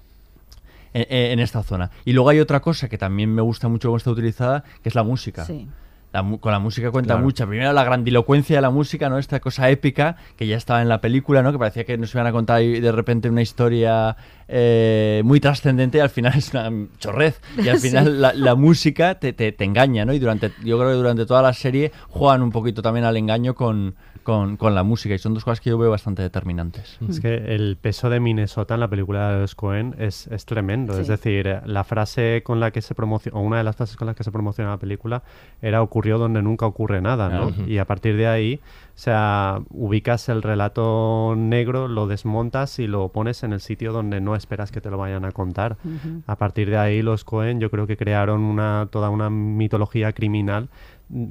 en, 0.93 1.05
en 1.09 1.39
esta 1.39 1.63
zona. 1.63 1.91
Y 2.05 2.13
luego 2.13 2.30
hay 2.30 2.39
otra 2.39 2.59
cosa 2.61 2.89
que 2.89 2.97
también 2.97 3.34
me 3.34 3.41
gusta 3.41 3.67
mucho 3.67 3.88
cómo 3.89 3.97
está 3.97 4.11
utilizada, 4.11 4.63
que 4.84 4.89
es 4.89 4.95
la 4.95 5.03
música. 5.03 5.45
Sí. 5.45 5.67
La 6.13 6.23
con 6.39 6.53
la 6.53 6.59
música 6.59 6.89
cuenta 6.89 7.13
Claro. 7.15 7.25
mucho. 7.25 7.45
Primero 7.47 7.73
la 7.73 7.84
grandilocuencia 7.84 8.55
de 8.55 8.61
la 8.61 8.69
música, 8.69 9.09
¿no? 9.09 9.17
Esta 9.17 9.41
cosa 9.41 9.69
épica 9.69 10.15
que 10.38 10.47
ya 10.47 10.55
estaba 10.55 10.82
en 10.82 10.88
la 10.88 11.01
película, 11.01 11.43
¿no? 11.43 11.51
Que 11.51 11.59
parecía 11.59 11.84
que 11.84 11.97
nos 11.97 12.13
iban 12.15 12.25
a 12.25 12.32
contar 12.32 12.61
de 12.61 12.91
repente 12.93 13.30
una 13.30 13.41
historia 13.41 14.15
eh, 14.48 15.22
muy 15.26 15.39
trascendente 15.39 15.98
y 15.98 16.02
al 16.02 16.10
final 16.10 16.34
es 16.38 16.54
una 16.54 16.72
chorrez. 17.00 17.41
Y 17.58 17.68
al 17.70 17.80
Sí. 17.88 17.89
final 17.89 18.22
la, 18.22 18.34
la 18.34 18.56
música 18.56 19.16
te, 19.20 19.34
te, 19.34 19.52
te 19.52 19.64
engaña, 19.64 20.06
¿no? 20.06 20.14
Y 20.14 20.20
durante, 20.20 20.52
yo 20.64 20.78
creo 20.78 20.89
que 20.89 20.95
durante 20.95 21.26
toda 21.26 21.41
la 21.41 21.54
serie 21.54 21.91
juegan 22.10 22.41
un 22.41 22.52
poquito 22.52 22.82
también 22.82 23.06
al 23.06 23.16
engaño 23.18 23.56
con, 23.56 23.95
con, 24.24 24.58
con 24.58 24.76
la 24.76 24.84
música 24.84 25.16
y 25.16 25.20
son 25.20 25.34
dos 25.34 25.43
cosas 25.45 25.62
que 25.62 25.70
yo 25.70 25.78
veo 25.78 25.89
bastante 25.89 26.22
determinantes. 26.22 26.98
Es 27.08 27.20
que 27.20 27.34
el 27.56 27.78
peso 27.80 28.10
de 28.10 28.20
Minnesota 28.20 28.74
en 28.74 28.80
la 28.82 28.89
película 28.89 29.32
de 29.34 29.39
los 29.41 29.56
Cohen 29.56 29.95
es, 30.00 30.28
es 30.28 30.45
tremendo. 30.45 31.00
Es 31.00 31.08
decir, 31.08 31.62
la 31.66 31.84
frase 31.84 32.41
con 32.43 32.60
la 32.60 32.72
que 32.72 32.82
se 32.82 32.93
promociona, 32.95 33.38
o 33.39 33.41
una 33.41 33.58
de 33.58 33.64
las 33.64 33.76
frases 33.76 33.95
con 33.95 34.08
las 34.08 34.16
que 34.16 34.24
se 34.24 34.32
promociona 34.32 34.72
la 34.72 34.78
película, 34.78 35.24
era 35.62 35.82
ocurrió 35.82 36.18
donde 36.18 36.41
nunca 36.41 36.66
ocurre 36.66 37.02
nada, 37.02 37.30
¿no? 37.30 37.54
Y 37.68 37.78
a 37.78 37.86
partir 37.86 38.18
de 38.18 38.28
ahí, 38.28 38.60
o 38.98 39.00
sea, 39.00 39.62
ubicas 39.70 40.28
el 40.28 40.41
relato 40.41 41.36
negro, 41.38 41.88
lo 41.88 42.08
desmontas 42.08 42.80
y 42.80 42.88
lo 42.88 43.10
pones 43.10 43.43
en 43.43 43.54
el 43.54 43.60
sitio 43.60 43.93
donde 43.93 44.22
no 44.22 44.36
esperas 44.36 44.72
que 44.72 44.82
te 44.82 44.89
lo 44.89 44.98
vayan 44.98 45.24
a 45.24 45.32
contar. 45.32 45.78
A 46.26 46.36
partir 46.38 46.72
de 46.72 46.78
ahí, 46.78 47.04
los 47.04 47.24
Cohen 47.24 47.60
yo 47.60 47.70
creo 47.70 47.86
que 47.86 47.95
crearon 47.95 48.41
una, 48.41 48.88
toda 48.89 49.12
una 49.12 49.30
mitología 49.30 50.14
criminal 50.14 50.70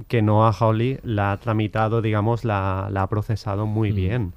que 0.06 0.22
Noah 0.22 0.52
Hawley 0.52 1.00
la 1.02 1.32
ha 1.32 1.36
tramitado, 1.38 2.02
digamos, 2.02 2.44
la, 2.44 2.88
la 2.92 3.02
ha 3.02 3.08
procesado 3.08 3.66
muy 3.66 3.90
bien. 3.90 4.32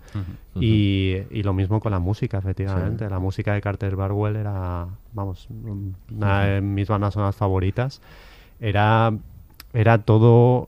Y 0.56 1.44
lo 1.44 1.54
mismo 1.54 1.80
con 1.82 1.92
la 1.92 2.00
música, 2.00 2.40
efectivamente. 2.40 3.08
La 3.12 3.20
música 3.20 3.54
de 3.54 3.62
Carter 3.62 3.96
Barwell 3.96 4.38
era, 4.38 4.88
vamos, 5.14 5.48
una 6.12 6.46
de 6.46 6.62
mis 6.62 6.88
bandas 6.88 7.14
sonoras 7.14 7.36
favoritas. 7.36 8.02
Era, 8.60 9.14
era 9.72 10.00
todo, 10.00 10.68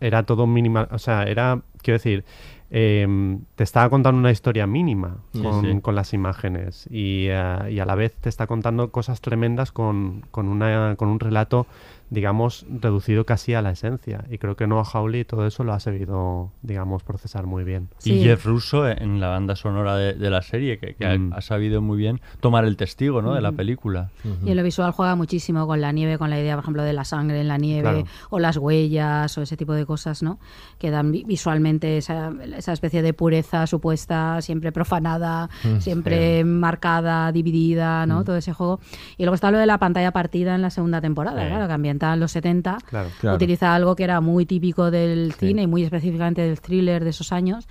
era 0.00 0.24
todo 0.24 0.46
minimal, 0.46 0.88
o 0.90 0.98
sea, 0.98 1.24
era, 1.24 1.62
quiero 1.82 1.96
decir, 1.96 2.24
em, 2.70 3.40
te 3.54 3.64
estaba 3.64 3.88
contando 3.88 4.18
una 4.18 4.30
historia 4.30 4.66
mínima 4.66 5.18
con, 5.40 5.62
sí. 5.62 5.80
con 5.80 5.94
las 5.94 6.12
imágenes 6.12 6.86
y, 6.90 7.26
eh, 7.28 7.70
y 7.70 7.78
a 7.78 7.84
la 7.86 7.94
vez 7.94 8.14
te 8.14 8.28
está 8.28 8.46
contando 8.46 8.90
cosas 8.90 9.20
tremendas 9.20 9.72
con, 9.72 10.22
con, 10.30 10.48
una, 10.48 10.96
con 10.96 11.08
un 11.08 11.20
relato, 11.20 11.66
digamos, 12.10 12.64
reducido 12.68 13.26
casi 13.26 13.54
a 13.54 13.62
la 13.62 13.70
esencia. 13.72 14.24
Y 14.30 14.38
creo 14.38 14.56
que 14.56 14.66
Noah 14.66 14.84
Hawley 14.84 15.24
todo 15.24 15.46
eso 15.46 15.64
lo 15.64 15.72
ha 15.72 15.80
sabido, 15.80 16.52
digamos, 16.62 17.02
procesar 17.02 17.46
muy 17.46 17.64
bien. 17.64 17.88
Y 18.04 18.10
Sí. 18.10 18.20
Jeff 18.22 18.44
Russo 18.46 18.88
en 18.88 19.20
la 19.20 19.28
banda 19.28 19.56
sonora 19.56 19.96
de, 19.96 20.14
de 20.14 20.30
la 20.30 20.42
serie, 20.42 20.78
que, 20.78 20.94
que 20.94 21.04
ha- 21.06 21.18
Mm. 21.18 21.32
ha, 21.32 21.40
sabido 21.40 21.80
muy 21.82 21.98
bien 21.98 22.20
tomar 22.40 22.64
el 22.64 22.76
testigo 22.76 23.22
¿no? 23.22 23.34
de 23.34 23.40
la 23.40 23.48
Ujú. 23.48 23.56
película. 23.56 24.10
Y 24.44 24.50
en 24.50 24.56
lo 24.56 24.62
visual 24.62 24.92
juega 24.92 25.14
muchísimo 25.16 25.66
con 25.66 25.80
la 25.80 25.92
nieve, 25.92 26.18
con 26.18 26.30
la 26.30 26.38
idea, 26.40 26.54
por 26.54 26.62
ejemplo, 26.64 26.82
de 26.82 26.92
la 26.92 27.04
sangre 27.04 27.40
en 27.40 27.48
la 27.48 27.58
nieve, 27.58 27.82
Claro. 27.82 28.04
o 28.30 28.38
las 28.38 28.56
huellas, 28.56 29.36
o 29.38 29.42
ese 29.42 29.56
tipo 29.56 29.72
de 29.72 29.84
cosas, 29.86 30.22
¿no? 30.22 30.38
Que 30.78 30.90
dan 30.90 31.10
vi- 31.12 31.24
visualmente 31.24 31.96
esa, 31.98 32.32
esa 32.56 32.72
especie 32.72 33.02
de 33.02 33.12
pureza 33.14 33.66
supuesta, 33.66 34.40
siempre 34.42 34.70
profanada, 34.72 35.48
Mm, 35.64 35.78
siempre 35.80 36.44
marcada, 36.44 37.32
dividida, 37.32 38.06
¿no? 38.06 38.24
Todo 38.24 38.36
ese 38.36 38.52
juego. 38.52 38.80
Y 39.16 39.22
luego 39.24 39.34
está 39.34 39.50
lo 39.50 39.58
de 39.58 39.66
la 39.66 39.78
pantalla 39.78 40.12
partida 40.12 40.54
en 40.54 40.62
la 40.62 40.70
segunda 40.70 41.00
temporada, 41.00 41.42
Sí. 41.42 41.48
claro, 41.48 41.66
que 41.66 41.72
en 42.02 42.20
los 42.20 42.32
70. 42.32 42.78
Claro. 42.86 43.10
Claro. 43.20 43.36
Utiliza 43.36 43.74
algo 43.74 43.96
que 43.96 44.04
era 44.04 44.20
muy 44.20 44.46
típico 44.46 44.90
del 44.90 45.32
cine 45.32 45.62
y 45.62 45.66
muy 45.66 45.84
específicamente 45.84 46.42
del 46.42 46.60
thriller 46.60 47.04
de 47.04 47.10
esos 47.10 47.32
años. 47.32 47.66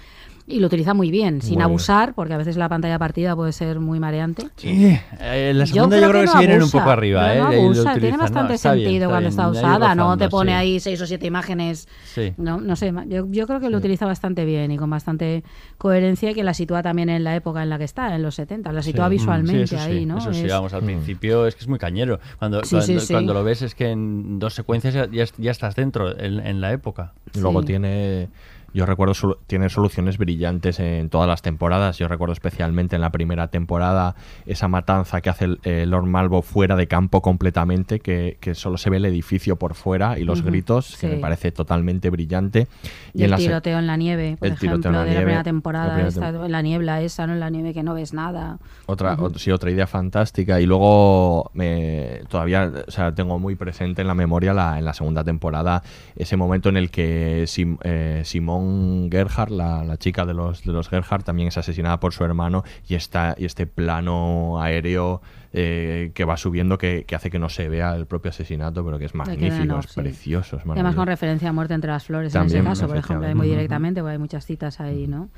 Y 0.47 0.59
lo 0.59 0.67
utiliza 0.67 0.93
muy 0.93 1.09
bien, 1.09 1.41
sin 1.41 1.53
Muy 1.53 1.57
bien. 1.57 1.61
abusar, 1.63 2.13
porque 2.13 2.35
a 2.35 2.37
veces 2.37 2.55
la 2.55 2.69
pantalla 2.69 2.99
partida 2.99 3.35
puede 3.35 3.51
ser 3.51 3.79
muy 3.79 3.99
mareante. 3.99 4.43
Sí, 4.57 4.95
eh, 5.19 5.51
la 5.55 5.65
segunda 5.65 5.99
yo 5.99 6.07
creo 6.09 6.21
que, 6.21 6.25
no 6.27 6.31
se 6.33 6.37
vienen 6.37 6.57
un 6.57 6.61
abusa, 6.63 6.77
poco 6.77 6.89
arriba. 6.91 7.21
pero 7.27 7.33
¿eh? 7.33 7.37
no 7.37 7.49
lo 7.51 7.61
abusa, 7.63 7.81
tiene 7.81 7.97
utilizan, 7.97 8.19
bastante 8.19 8.47
no, 8.49 8.53
está 8.53 8.73
bien, 8.75 8.85
sentido 8.85 9.03
está 9.05 9.11
cuando 9.13 9.29
está 9.29 9.49
usada, 9.49 9.95
no 9.95 10.17
te 10.17 10.29
pone 10.29 10.51
sí. 10.51 10.55
ahí 10.55 10.79
seis 10.79 11.01
o 11.01 11.07
siete 11.07 11.25
imágenes. 11.25 11.87
Sí. 12.03 12.33
No, 12.37 12.61
no 12.61 12.75
sé, 12.75 12.93
yo, 13.07 13.25
yo 13.31 13.47
creo 13.47 13.59
que 13.59 13.71
lo 13.71 13.77
utiliza 13.79 14.05
bastante 14.05 14.45
bien 14.45 14.69
y 14.69 14.77
con 14.77 14.87
bastante 14.89 15.43
coherencia 15.79 16.29
y 16.29 16.35
que 16.35 16.43
la 16.43 16.53
sitúa 16.53 16.83
también 16.83 17.09
en 17.09 17.23
la 17.23 17.35
época 17.35 17.63
en 17.63 17.69
la 17.71 17.79
que 17.79 17.85
está, 17.85 18.13
en 18.15 18.21
los 18.21 18.35
70, 18.35 18.71
la 18.71 18.83
sitúa 18.83 19.05
Sí. 19.07 19.11
visualmente 19.17 19.65
Sí, 19.65 19.75
eso 19.75 19.83
ahí, 19.83 19.99
sí, 20.01 20.05
¿no? 20.05 20.19
Eso 20.19 20.31
sí, 20.31 20.45
Es- 20.45 20.51
vamos, 20.51 20.73
al 20.73 20.83
Mm. 20.83 20.85
principio 20.85 21.47
es 21.47 21.55
que 21.55 21.61
es 21.61 21.67
muy 21.67 21.79
cañero. 21.79 22.19
Cuando, 22.37 22.63
Sí, 22.63 22.75
cuando, 22.75 22.85
sí, 22.85 22.99
sí. 22.99 23.13
cuando 23.13 23.33
lo 23.33 23.43
ves 23.43 23.63
es 23.63 23.73
que 23.73 23.89
en 23.89 24.37
dos 24.37 24.53
secuencias 24.53 24.93
ya, 24.93 25.07
ya, 25.11 25.25
ya 25.39 25.49
estás 25.49 25.75
dentro, 25.75 26.15
en, 26.19 26.39
en 26.39 26.61
la 26.61 26.71
época. 26.71 27.13
Luego 27.33 27.63
tiene, 27.63 28.29
yo 28.75 28.85
recuerdo, 28.85 29.13
solu- 29.13 29.37
tiene 29.47 29.69
soluciones 29.69 30.17
brillantes 30.17 30.79
en 30.79 31.09
todas 31.09 31.27
las 31.27 31.41
temporadas. 31.41 31.97
Yo 31.97 32.07
recuerdo 32.07 32.33
especialmente 32.33 32.95
en 32.95 33.01
la 33.01 33.09
primera 33.11 33.47
temporada 33.47 34.15
esa 34.45 34.67
matanza 34.67 35.21
que 35.21 35.29
hace 35.29 35.45
el, 35.45 35.59
eh, 35.63 35.85
Lord 35.87 36.05
Malvo 36.05 36.41
fuera 36.41 36.75
de 36.75 36.87
campo 36.87 37.21
completamente, 37.21 37.99
que, 37.99 38.37
que 38.41 38.53
solo 38.53 38.77
se 38.77 38.89
ve 38.89 38.97
el 38.97 39.05
edificio 39.05 39.55
por 39.55 39.73
fuera 39.75 40.19
y 40.19 40.23
los 40.25 40.43
gritos, 40.43 40.97
que 40.99 41.07
me 41.07 41.15
parece 41.17 41.51
totalmente 41.51 42.09
brillante. 42.09 42.67
Y, 43.13 43.23
el 43.23 43.31
la 43.31 43.37
tiroteo 43.37 43.79
en 43.79 43.87
la 43.87 43.95
nieve, 43.97 44.35
por 44.37 44.47
el 44.49 44.57
tiroteo 44.59 44.91
en 44.91 44.95
ejemplo, 44.95 44.99
la 44.99 45.05
de 45.05 45.11
la 45.13 45.19
primera 45.19 45.37
la 45.37 45.43
temporada, 45.43 45.85
primera 45.93 46.07
esta- 46.09 46.31
tem- 46.33 46.45
en 46.45 46.51
la 46.51 46.61
niebla 46.61 47.01
esa, 47.01 47.25
¿no? 47.27 47.33
En 47.33 47.39
la 47.39 47.49
nieve 47.49 47.73
que 47.73 47.81
no 47.83 47.93
ves 47.93 48.13
nada. 48.13 48.57
Otra, 48.87 49.17
sí, 49.37 49.51
otra 49.51 49.71
idea 49.71 49.87
fantástica. 49.87 50.59
Y 50.59 50.65
luego 50.65 51.49
me, 51.53 52.21
todavía 52.27 52.71
o 52.87 52.91
sea, 52.91 53.15
tengo 53.15 53.39
muy 53.39 53.55
presente 53.55 54.01
en 54.01 54.07
la 54.07 54.15
memoria 54.15 54.53
la, 54.53 54.77
en 54.77 54.83
la 54.85 54.93
segunda 54.93 55.23
temporada 55.23 55.81
ese 56.17 56.35
momento 56.35 56.67
en 56.69 56.77
el 56.77 56.91
que 56.91 57.45
Sim- 57.47 57.77
eh, 57.83 58.21
Simón 58.25 58.64
Gerhardt, 59.11 59.51
la, 59.51 59.83
la 59.83 59.97
chica 59.97 60.25
de 60.25 60.33
los, 60.33 60.63
de 60.63 60.71
los 60.71 60.89
Gerhardt, 60.89 61.25
también 61.25 61.47
es 61.47 61.57
asesinada 61.57 61.99
por 61.99 62.13
su 62.13 62.23
hermano 62.23 62.63
y, 62.87 62.95
está, 62.95 63.35
y 63.37 63.45
este 63.45 63.67
plano 63.67 64.61
aéreo 64.61 65.21
eh, 65.53 66.11
que 66.13 66.25
va 66.25 66.37
subiendo 66.37 66.77
que, 66.77 67.05
que 67.05 67.15
hace 67.15 67.29
que 67.29 67.39
no 67.39 67.49
se 67.49 67.69
vea 67.69 67.95
el 67.95 68.05
propio 68.05 68.29
asesinato, 68.29 68.83
pero 68.83 68.99
que 68.99 69.05
es 69.05 69.15
magnífico, 69.15 69.79
es 69.79 69.85
sí. 69.85 70.01
precioso. 70.01 70.57
Es 70.57 70.63
además 70.65 70.95
con 70.95 71.07
referencia 71.07 71.49
a 71.49 71.53
Muerte 71.53 71.73
entre 71.73 71.91
las 71.91 72.03
Flores 72.03 72.33
También, 72.33 72.65
en 72.65 72.71
ese 72.71 72.81
caso, 72.81 72.87
por 72.87 72.97
ejemplo, 72.97 73.27
ahí 73.27 73.35
muy 73.35 73.47
directamente, 73.47 74.01
porque 74.01 74.13
hay 74.13 74.19
muchas 74.19 74.45
citas 74.45 74.79
ahí, 74.79 75.07
¿no? 75.07 75.29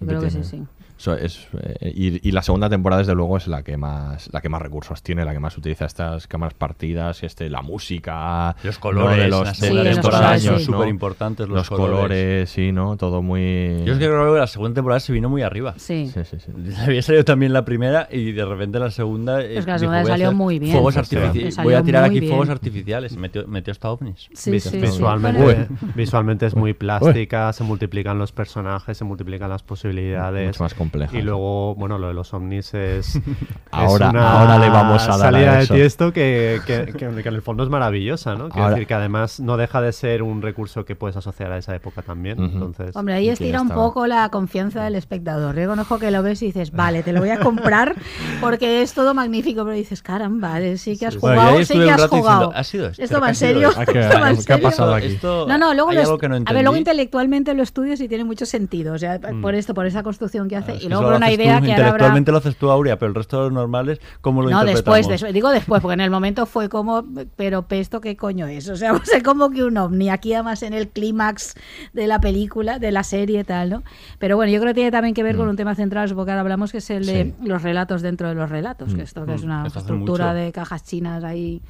Yo 0.00 0.06
creo 0.06 0.20
que 0.20 0.30
sí, 0.30 0.44
sí. 0.44 0.62
Eso 1.02 1.14
es, 1.16 1.48
eh, 1.60 1.92
y, 1.96 2.28
y 2.28 2.30
la 2.30 2.42
segunda 2.42 2.70
temporada, 2.70 3.00
desde 3.00 3.16
luego, 3.16 3.36
es 3.36 3.48
la 3.48 3.64
que 3.64 3.76
más 3.76 4.32
la 4.32 4.40
que 4.40 4.48
más 4.48 4.62
recursos 4.62 5.02
tiene, 5.02 5.24
la 5.24 5.32
que 5.32 5.40
más 5.40 5.58
utiliza 5.58 5.84
estas 5.84 6.28
cámaras 6.28 6.54
partidas, 6.54 7.24
este, 7.24 7.50
la 7.50 7.60
música, 7.60 8.54
Los 8.62 8.76
¿no? 8.76 8.80
colores, 8.80 9.18
de 9.18 9.28
los, 9.28 9.42
de 9.60 9.66
estos 9.68 9.84
temporada 9.96 10.30
años, 10.30 10.44
son 10.44 10.54
¿no? 10.54 10.60
superimportantes 10.78 11.48
los 11.48 11.68
colores. 11.68 11.96
colores. 11.96 12.50
sí, 12.50 12.70
¿no? 12.70 12.96
Todo 12.96 13.20
muy... 13.20 13.82
Yo 13.84 13.94
es 13.94 13.98
que 13.98 14.06
creo 14.06 14.32
que 14.32 14.38
la 14.38 14.46
segunda 14.46 14.74
temporada 14.74 15.00
se 15.00 15.12
vino 15.12 15.28
muy 15.28 15.42
arriba. 15.42 15.74
Sí. 15.76 16.08
Sí, 16.14 16.20
sí, 16.24 16.36
sí. 16.38 16.52
Había 16.86 17.02
salido 17.02 17.24
también 17.24 17.52
la 17.52 17.64
primera 17.64 18.06
y 18.10 18.30
de 18.30 18.44
repente 18.44 18.78
la 18.78 18.92
segunda. 18.92 19.42
eh, 19.42 19.58
Es 19.58 19.64
que 19.64 19.72
la 19.72 19.78
segunda 19.80 20.02
voy 20.02 20.10
a 20.10 20.14
salió 20.14 20.32
muy 20.32 20.60
bien. 20.60 20.72
Fuegos 20.72 20.96
artificiales. 20.96 21.56
Voy 21.64 21.74
a 21.74 21.82
tirar 21.82 22.04
aquí 22.04 22.20
bien. 22.20 22.30
fuegos 22.30 22.48
artificiales. 22.48 23.16
Metió, 23.16 23.44
metió 23.48 23.72
hasta 23.72 23.90
ovnis. 23.90 24.28
Sí, 24.34 24.60
sí, 24.60 24.68
sí. 24.70 24.78
Visualmente, 24.78 25.66
visualmente 25.96 26.46
es 26.46 26.54
muy 26.54 26.74
plástica, 26.74 27.52
se 27.52 27.64
multiplican 27.64 28.18
los 28.18 28.30
personajes, 28.30 28.96
se 28.96 29.04
multiplican 29.04 29.50
las 29.50 29.64
posibilidades. 29.64 30.46
Mucho 30.46 30.62
más 30.62 30.74
compleja, 30.92 31.18
Y 31.18 31.22
luego, 31.22 31.74
bueno, 31.74 31.98
lo 31.98 32.08
de 32.08 32.14
los 32.14 32.32
ovnis 32.34 32.72
es. 32.74 33.16
es 33.16 33.22
Ahora- 33.70 34.10
una 34.10 34.40
ahora 34.40 34.58
le 34.58 34.68
vamos 34.68 35.02
a 35.04 35.06
dar 35.08 35.14
a 35.14 35.18
salida 35.32 35.60
eso. 35.60 35.74
de 35.74 35.80
tiesto 35.80 36.12
que, 36.12 36.60
que, 36.66 36.86
que- 36.86 37.22
que 37.22 37.28
en 37.28 37.34
el 37.34 37.42
fondo 37.42 37.62
es 37.64 37.68
maravillosa, 37.70 38.34
¿no? 38.34 38.48
Quiero 38.48 38.64
Ahora- 38.64 38.74
decir 38.74 38.86
que 38.86 38.94
además 38.94 39.40
no 39.40 39.56
deja 39.56 39.80
de 39.80 39.92
ser 39.92 40.22
un 40.22 40.42
recurso 40.42 40.84
que 40.84 40.94
puedes 40.94 41.16
asociar 41.16 41.52
a 41.52 41.58
esa 41.58 41.74
época 41.74 42.02
también. 42.02 42.38
Entonces. 42.42 42.94
Hombre, 42.96 43.14
ahí 43.14 43.28
estira 43.28 43.60
un 43.60 43.68
poco 43.70 44.06
la 44.06 44.28
confianza 44.28 44.84
del 44.84 44.94
espectador. 44.96 45.54
Reconozco 45.54 45.98
que 45.98 46.10
lo 46.10 46.22
ves 46.22 46.42
y 46.42 46.46
dices, 46.46 46.72
vale, 46.72 47.02
te 47.02 47.12
lo 47.12 47.20
voy 47.20 47.30
a 47.30 47.40
comprar 47.40 47.94
porque 48.40 48.82
es 48.82 48.92
todo 48.94 49.14
magnífico, 49.14 49.64
pero 49.64 49.76
dices, 49.76 50.02
caramba, 50.02 50.60
eh, 50.60 50.76
sí 50.76 50.98
que 50.98 51.06
has 51.06 51.16
jugado, 51.16 51.62
sí 51.64 51.74
que 51.78 51.90
has 51.90 52.06
jugado. 52.08 52.48
diciendo, 52.48 52.52
¿ha 52.54 52.64
sido 52.64 52.86
esto? 52.88 53.02
¿Esto 53.02 53.20
va 53.20 53.26
¿Qué 53.26 53.28
en 53.28 53.30
ha 53.30 53.34
sido 53.34 53.48
serio? 53.52 53.68
esto? 53.70 53.80
¿Esto 53.82 53.92
¿Qué- 53.92 53.98
va 54.20 54.30
en 54.30 54.36
qué 54.36 54.40
ha 54.40 54.56
serio? 54.56 54.62
pasado 54.68 54.94
aquí? 54.94 55.06
Esto- 55.06 55.46
No, 55.48 55.58
no, 55.58 55.74
luego 55.74 55.92
lo 55.92 56.02
no 56.02 56.36
a 56.46 56.52
ver, 56.52 56.62
luego 56.62 56.76
intelectualmente 56.76 57.54
lo 57.54 57.62
estudias 57.62 58.00
y 58.00 58.08
tiene 58.08 58.24
mucho 58.24 58.46
sentido, 58.46 58.94
o 58.94 58.98
sea, 58.98 59.18
por 59.40 59.54
esto, 59.54 59.74
por 59.74 59.86
esa 59.86 60.02
construcción 60.02 60.48
que 60.48 60.56
hace, 60.56 60.81
y 60.82 60.88
luego 60.88 61.04
por 61.04 61.12
una 61.14 61.26
tú, 61.28 61.32
idea 61.34 61.46
que 61.46 61.50
ahora 61.52 61.58
habrá... 61.60 61.78
Intelectualmente 61.88 62.32
lo 62.32 62.38
haces 62.38 62.56
tú, 62.56 62.70
Aurea, 62.70 62.98
pero 62.98 63.08
el 63.10 63.14
resto 63.14 63.36
de 63.38 63.42
los 63.44 63.52
normales, 63.52 64.00
¿cómo 64.20 64.42
lo 64.42 64.50
No, 64.50 64.60
interpretamos? 64.60 64.96
después, 64.96 65.08
después, 65.08 65.32
digo 65.34 65.50
después, 65.50 65.80
porque 65.82 65.94
en 65.94 66.00
el 66.00 66.10
momento 66.10 66.46
fue 66.46 66.68
como, 66.68 67.04
pero 67.36 67.64
¿esto 67.70 68.00
qué 68.00 68.16
coño 68.16 68.46
es? 68.46 68.68
O 68.68 68.76
sea, 68.76 68.92
sé 69.04 69.22
como 69.22 69.50
que 69.50 69.64
un 69.64 69.76
ovni, 69.78 70.10
aquí 70.10 70.34
además 70.34 70.62
en 70.62 70.72
el 70.74 70.88
clímax 70.88 71.54
de 71.92 72.06
la 72.06 72.20
película, 72.20 72.78
de 72.78 72.92
la 72.92 73.02
serie 73.04 73.40
y 73.40 73.44
tal, 73.44 73.70
¿no? 73.70 73.82
Pero 74.18 74.36
bueno, 74.36 74.52
yo 74.52 74.60
creo 74.60 74.70
que 74.70 74.74
tiene 74.74 74.90
también 74.90 75.14
que 75.14 75.22
ver 75.22 75.34
Mm. 75.36 75.38
con 75.38 75.48
un 75.48 75.56
tema 75.56 75.74
central, 75.74 76.08
supongo 76.08 76.26
que 76.26 76.30
ahora 76.32 76.40
hablamos, 76.42 76.72
que 76.72 76.78
es 76.78 76.90
el 76.90 77.06
de 77.06 77.34
los 77.42 77.62
relatos 77.62 78.02
dentro 78.02 78.28
de 78.28 78.34
los 78.34 78.50
relatos, 78.50 78.90
que 78.94 79.00
Mm. 79.02 79.04
esto 79.04 79.26
que 79.26 79.34
es 79.34 79.42
Mm. 79.42 79.46
una 79.46 79.66
Esto 79.66 79.78
estructura 79.78 80.34
de 80.34 80.52
cajas 80.52 80.84
chinas 80.84 81.24
ahí 81.24 81.60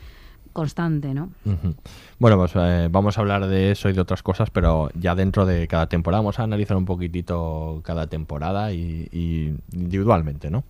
constante, 0.53 1.15
¿no? 1.15 1.31
Bueno, 2.19 2.37
pues 2.37 2.53
eh, 2.55 2.89
vamos 2.91 3.19
a 3.19 3.21
hablar 3.21 3.47
de 3.47 3.73
eso 3.73 3.89
y 3.89 3.93
de 3.93 4.01
otras 4.01 4.23
cosas, 4.23 4.51
pero 4.51 4.91
ya 4.95 5.15
dentro 5.15 5.47
de 5.47 5.67
cada 5.69 5.89
temporada 5.89 6.21
vamos 6.21 6.39
a 6.39 6.45
analizar 6.45 6.77
un 6.77 6.85
poquitito 6.85 7.81
cada 7.85 8.07
temporada 8.07 8.73
y, 8.73 9.09
y 9.13 9.55
individualmente, 9.73 10.51
¿no? 10.51 10.65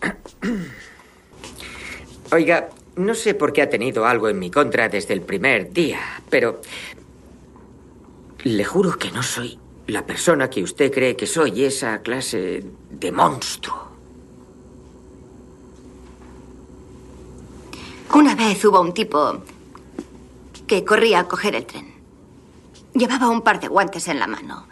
Oiga, 2.32 2.68
no 2.96 3.14
sé 3.14 3.34
por 3.34 3.52
qué 3.52 3.62
ha 3.62 3.68
tenido 3.68 4.06
algo 4.06 4.28
en 4.28 4.38
mi 4.38 4.50
contra 4.50 4.88
desde 4.88 5.14
el 5.14 5.20
primer 5.20 5.72
día, 5.72 5.98
pero 6.30 6.60
le 8.44 8.64
juro 8.64 8.96
que 8.98 9.10
no 9.10 9.22
soy 9.22 9.58
la 9.86 10.06
persona 10.06 10.48
que 10.48 10.62
usted 10.62 10.92
cree 10.92 11.16
que 11.16 11.26
soy, 11.26 11.64
esa 11.64 12.00
clase 12.00 12.64
de 12.90 13.12
monstruo. 13.12 13.93
Una 18.12 18.34
vez 18.34 18.64
hubo 18.64 18.80
un 18.80 18.92
tipo 18.92 19.42
que 20.66 20.84
corría 20.84 21.20
a 21.20 21.28
coger 21.28 21.54
el 21.54 21.66
tren. 21.66 21.94
Llevaba 22.94 23.28
un 23.28 23.42
par 23.42 23.60
de 23.60 23.68
guantes 23.68 24.08
en 24.08 24.20
la 24.20 24.26
mano. 24.26 24.66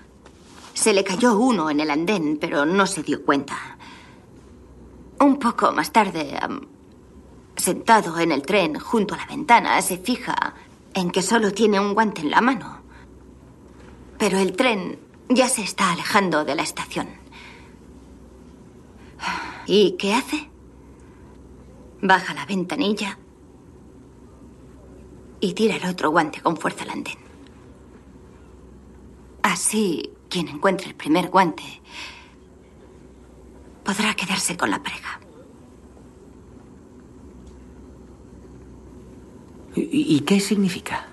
Se 0.74 0.92
le 0.92 1.02
cayó 1.02 1.36
uno 1.36 1.70
en 1.70 1.80
el 1.80 1.90
andén, 1.90 2.38
pero 2.40 2.64
no 2.64 2.86
se 2.86 3.02
dio 3.02 3.24
cuenta. 3.24 3.56
Un 5.18 5.38
poco 5.38 5.72
más 5.72 5.92
tarde, 5.92 6.38
sentado 7.56 8.18
en 8.18 8.32
el 8.32 8.42
tren 8.42 8.78
junto 8.78 9.14
a 9.14 9.18
la 9.18 9.26
ventana, 9.26 9.80
se 9.82 9.98
fija 9.98 10.54
en 10.94 11.10
que 11.10 11.22
solo 11.22 11.52
tiene 11.52 11.80
un 11.80 11.94
guante 11.94 12.20
en 12.20 12.30
la 12.30 12.40
mano. 12.40 12.80
Pero 14.18 14.38
el 14.38 14.54
tren 14.54 14.98
ya 15.28 15.48
se 15.48 15.62
está 15.62 15.92
alejando 15.92 16.44
de 16.44 16.54
la 16.54 16.62
estación. 16.62 17.08
¿Y 19.66 19.92
qué 19.92 20.14
hace? 20.14 20.48
Baja 22.00 22.34
la 22.34 22.46
ventanilla 22.46 23.18
y 25.42 25.54
tira 25.54 25.74
el 25.74 25.84
otro 25.84 26.10
guante 26.10 26.40
con 26.40 26.56
fuerza 26.56 26.84
al 26.84 26.90
andén. 26.90 27.18
Así, 29.42 30.10
quien 30.30 30.46
encuentre 30.46 30.86
el 30.86 30.94
primer 30.94 31.30
guante 31.30 31.64
podrá 33.84 34.14
quedarse 34.14 34.56
con 34.56 34.70
la 34.70 34.80
prega. 34.80 35.18
¿Y, 39.74 40.16
y 40.16 40.20
qué 40.20 40.38
significa? 40.38 41.08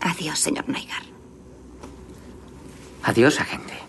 Adiós, 0.00 0.38
señor 0.38 0.66
Naigar. 0.66 1.02
Adiós, 3.02 3.38
agente. 3.38 3.79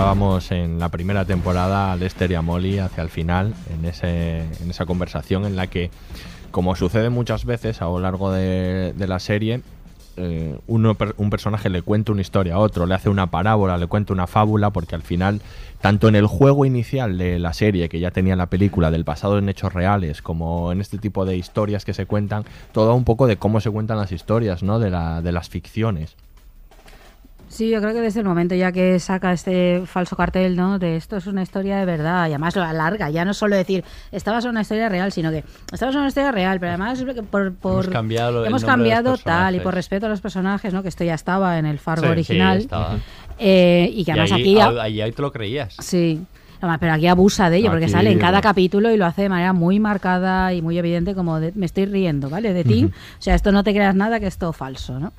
Escuchábamos 0.00 0.50
en 0.50 0.78
la 0.78 0.88
primera 0.88 1.26
temporada 1.26 1.92
a 1.92 1.96
Lester 1.96 2.30
y 2.30 2.34
a 2.34 2.40
Molly 2.40 2.78
hacia 2.78 3.02
el 3.02 3.10
final, 3.10 3.52
en, 3.70 3.84
ese, 3.84 4.38
en 4.38 4.70
esa 4.70 4.86
conversación 4.86 5.44
en 5.44 5.56
la 5.56 5.66
que, 5.66 5.90
como 6.50 6.74
sucede 6.74 7.10
muchas 7.10 7.44
veces 7.44 7.82
a 7.82 7.84
lo 7.84 8.00
largo 8.00 8.32
de, 8.32 8.94
la 8.96 9.18
serie, 9.18 9.60
eh, 10.16 10.56
uno, 10.68 10.96
un 11.18 11.28
personaje 11.28 11.68
le 11.68 11.82
cuenta 11.82 12.12
una 12.12 12.22
historia 12.22 12.54
a 12.54 12.60
otro, 12.60 12.86
le 12.86 12.94
hace 12.94 13.10
una 13.10 13.26
parábola, 13.26 13.76
le 13.76 13.88
cuenta 13.88 14.14
una 14.14 14.26
fábula, 14.26 14.70
porque 14.70 14.94
al 14.94 15.02
final, 15.02 15.42
tanto 15.82 16.08
en 16.08 16.16
el 16.16 16.26
juego 16.26 16.64
inicial 16.64 17.18
de 17.18 17.38
la 17.38 17.52
serie, 17.52 17.90
que 17.90 18.00
ya 18.00 18.10
tenía 18.10 18.36
la 18.36 18.46
película 18.46 18.90
del 18.90 19.04
pasado 19.04 19.36
en 19.36 19.50
hechos 19.50 19.74
reales, 19.74 20.22
como 20.22 20.72
en 20.72 20.80
este 20.80 20.96
tipo 20.96 21.26
de 21.26 21.36
historias 21.36 21.84
que 21.84 21.92
se 21.92 22.06
cuentan, 22.06 22.46
todo 22.72 22.94
un 22.94 23.04
poco 23.04 23.26
de 23.26 23.36
cómo 23.36 23.60
se 23.60 23.70
cuentan 23.70 23.98
las 23.98 24.12
historias, 24.12 24.62
¿no? 24.62 24.78
De, 24.78 24.88
la, 24.88 25.20
de 25.20 25.32
las 25.32 25.50
ficciones. 25.50 26.16
Sí, 27.50 27.68
yo 27.68 27.80
creo 27.80 27.92
que 27.92 28.00
desde 28.00 28.20
el 28.20 28.26
momento 28.26 28.54
ya 28.54 28.70
que 28.70 29.00
saca 29.00 29.32
este 29.32 29.82
falso 29.84 30.14
cartel, 30.14 30.54
¿no? 30.54 30.78
De 30.78 30.94
esto 30.96 31.16
es 31.16 31.26
una 31.26 31.42
historia 31.42 31.78
de 31.78 31.84
verdad 31.84 32.22
y 32.26 32.30
además 32.30 32.54
lo 32.54 32.62
alarga, 32.62 33.10
ya 33.10 33.24
no 33.24 33.34
solo 33.34 33.56
decir 33.56 33.84
esta 34.12 34.30
va 34.30 34.38
a 34.38 34.40
ser 34.40 34.50
una 34.50 34.60
historia 34.60 34.88
real, 34.88 35.10
sino 35.10 35.32
que 35.32 35.42
esta 35.72 35.84
va 35.86 35.90
a 35.90 35.92
ser 35.92 35.98
una 35.98 36.08
historia 36.08 36.30
real, 36.30 36.60
pero 36.60 36.70
además 36.70 37.04
por, 37.28 37.52
por- 37.54 37.84
Hemos 38.46 38.64
cambiado 38.64 39.10
hemos 39.10 39.22
tal 39.24 39.54
y 39.56 39.58
por 39.64 39.74
respeto 39.74 40.06
a 40.06 40.08
los 40.08 40.20
personajes, 40.20 40.72
¿no? 40.72 40.82
Que 40.82 40.88
esto 40.88 41.02
ya 41.02 41.14
estaba 41.14 41.58
en 41.58 41.66
el 41.66 41.80
Fargo 41.80 42.02
Sí, 42.02 42.06
sí, 42.08 42.12
original 42.12 42.58
estaba. 42.58 42.96
eh, 43.38 43.90
y 43.92 44.04
que 44.04 44.12
además 44.12 44.32
ahí, 44.32 44.40
aquí 44.42 44.54
ya- 44.54 44.82
ahí, 44.82 45.00
ahí 45.00 45.12
te 45.12 45.22
lo 45.22 45.32
creías. 45.32 45.74
Sí. 45.80 46.22
Además, 46.60 46.78
pero 46.80 46.92
aquí 46.92 47.06
abusa 47.06 47.48
de 47.50 47.56
ello, 47.58 47.70
porque 47.70 47.86
Aquí, 47.86 47.92
sale 47.92 48.10
en 48.12 48.18
cada 48.18 48.40
capítulo 48.42 48.90
y 48.92 48.96
lo 48.96 49.06
hace 49.06 49.22
de 49.22 49.28
manera 49.30 49.52
muy 49.52 49.80
marcada 49.80 50.52
y 50.52 50.60
muy 50.62 50.76
evidente, 50.78 51.14
como 51.14 51.40
de, 51.40 51.52
me 51.54 51.66
estoy 51.66 51.86
riendo, 51.86 52.28
¿vale? 52.28 52.52
De 52.52 52.64
ti. 52.64 52.84
O 52.84 53.22
sea, 53.22 53.34
esto 53.34 53.50
no 53.50 53.64
te 53.64 53.72
creas 53.72 53.94
nada, 53.94 54.20
que 54.20 54.26
es 54.26 54.36
todo 54.38 54.52
falso, 54.52 54.98
¿no? 55.00 55.12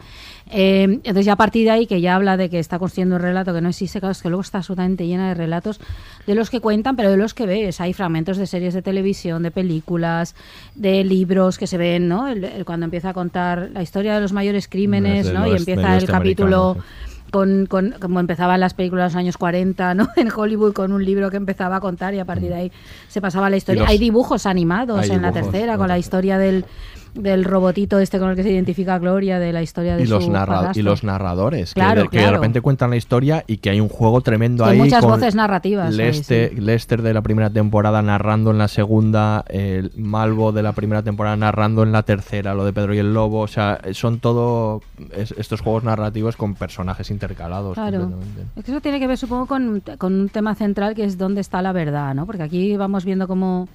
Eh, 0.54 0.84
entonces, 0.84 1.26
ya 1.26 1.34
a 1.34 1.38
partir 1.38 1.64
de 1.66 1.72
ahí, 1.72 1.88
que 1.88 2.02
ya 2.02 2.16
habla 2.16 2.36
de 2.38 2.50
que 2.50 2.60
está 2.60 2.78
construyendo 2.78 3.16
un 3.16 3.22
relato 3.22 3.54
que 3.54 3.62
no 3.62 3.70
existe, 3.70 4.00
claro, 4.00 4.12
es 4.12 4.22
que 4.22 4.30
luego 4.30 4.42
está 4.42 4.58
absolutamente 4.60 5.08
llena 5.08 5.30
de 5.30 5.34
relatos 5.34 5.80
de 6.28 6.36
los 6.36 6.50
que 6.50 6.60
cuentan, 6.60 6.96
pero 6.96 7.10
de 7.10 7.18
los 7.18 7.34
que 7.34 7.46
ves. 7.46 7.80
Hay 7.82 7.94
fragmentos 7.94 8.38
de 8.38 8.46
series 8.48 8.74
de 8.74 8.82
televisión, 8.82 9.44
de 9.44 9.52
películas, 9.52 10.36
de 10.76 11.04
libros 11.04 11.58
que 11.58 11.68
se 11.68 11.78
ven, 11.78 12.08
¿no? 12.08 12.28
El- 12.28 12.44
el- 12.44 12.66
cuando 12.66 12.84
empieza 12.86 13.10
a 13.10 13.14
contar 13.14 13.70
la 13.74 13.82
historia 13.82 14.14
de 14.16 14.22
los 14.22 14.34
mayores 14.34 14.68
crímenes, 14.68 15.26
¿no? 15.34 15.46
Y 15.48 15.52
empieza 15.60 15.82
el 15.98 16.08
capítulo 16.18 16.72
americano, 16.72 17.11
con, 17.32 17.66
con- 17.66 17.96
como 18.00 18.20
empezaban 18.20 18.60
las 18.60 18.74
películas 18.74 19.06
de 19.06 19.16
los 19.16 19.16
años 19.16 19.38
40, 19.38 19.94
¿no? 19.96 20.10
En 20.18 20.30
Hollywood 20.32 20.74
con 20.74 20.92
un 20.92 21.04
libro 21.04 21.32
que 21.32 21.38
empezaba 21.38 21.78
a 21.78 21.80
contar 21.80 22.14
y 22.14 22.20
a 22.20 22.26
partir 22.26 22.50
de 22.50 22.56
ahí 22.56 22.72
se 23.08 23.22
pasaba 23.22 23.50
la 23.50 23.58
historia. 23.58 23.82
los- 23.84 23.90
Hay 23.90 23.98
dibujos 23.98 24.46
animados 24.46 25.00
Hay 25.00 25.12
en 25.12 25.22
la 25.22 25.32
tercera 25.32 25.78
con 25.78 25.88
la 25.88 25.98
historia 25.98 26.38
del, 26.38 26.66
del 27.14 27.44
robotito 27.44 28.00
este 28.00 28.20
con 28.20 28.30
el 28.30 28.36
que 28.36 28.44
se 28.44 28.52
identifica 28.52 28.98
Gloria 29.00 29.38
de 29.40 29.52
la 29.52 29.62
historia 29.62 29.98
de 29.98 30.04
y 30.04 30.08
los, 30.08 30.30
narra- 30.30 30.72
y 30.74 30.82
los 30.82 31.04
narradores, 31.04 31.74
que 31.74 31.82
Claro, 31.82 32.04
de, 32.04 32.08
que 32.10 32.20
de 32.20 32.32
repente 32.32 32.62
cuentan 32.62 32.90
la 32.90 32.96
historia 32.96 33.44
y 33.48 33.58
que 33.58 33.70
hay 33.70 33.82
un 33.82 33.90
juego 33.90 34.22
tremendo 34.22 34.64
Hay 34.66 34.74
ahí. 34.74 34.78
muchas 34.86 35.02
con 35.02 35.12
voces 35.12 35.36
narrativas 35.36 35.90
ahí, 35.92 35.98
Lester, 35.98 36.50
sí. 36.56 36.62
Lester 36.62 37.02
de 37.02 37.14
la 37.14 37.22
primera 37.22 37.50
temporada 37.50 38.02
narrando 38.02 38.52
en 38.52 38.58
la 38.58 38.68
segunda, 38.68 39.44
el 39.50 39.92
Malvo 39.98 40.52
de 40.52 40.64
la 40.64 40.72
primera 40.72 41.02
temporada 41.04 41.36
narrando 41.36 41.84
en 41.84 41.92
la 41.92 42.04
tercera, 42.04 42.54
lo 42.54 42.64
de 42.66 42.74
Pedro 42.74 42.94
y 42.94 43.00
el 43.00 43.14
Lobo. 43.14 43.42
O 43.42 43.48
sea, 43.48 43.80
son 43.94 44.20
todo 44.20 44.82
es- 45.16 45.34
estos 45.38 45.62
juegos 45.62 45.84
narrativos 45.84 46.38
con 46.38 46.56
personajes 46.56 47.12
intercalados. 47.12 47.74
Claro. 47.76 48.00
completamente. 48.04 48.44
Es 48.56 48.64
que 48.66 48.72
eso 48.72 48.82
tiene 48.82 49.00
que 49.00 49.08
ver, 49.08 49.18
supongo, 49.18 49.48
con, 49.48 49.82
con 49.98 50.14
un 50.14 50.30
tema 50.30 50.56
central 50.56 50.96
que 50.96 51.04
es 51.04 51.18
dónde 51.18 51.42
está 51.42 51.62
la 51.62 51.74
verdad, 51.74 52.14
¿no? 52.16 52.26
Porque 52.26 52.44
aquí 52.44 52.78
vamos 52.78 53.04
viendo 53.06 53.28
cómo 53.28 53.68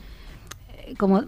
como 0.99 1.23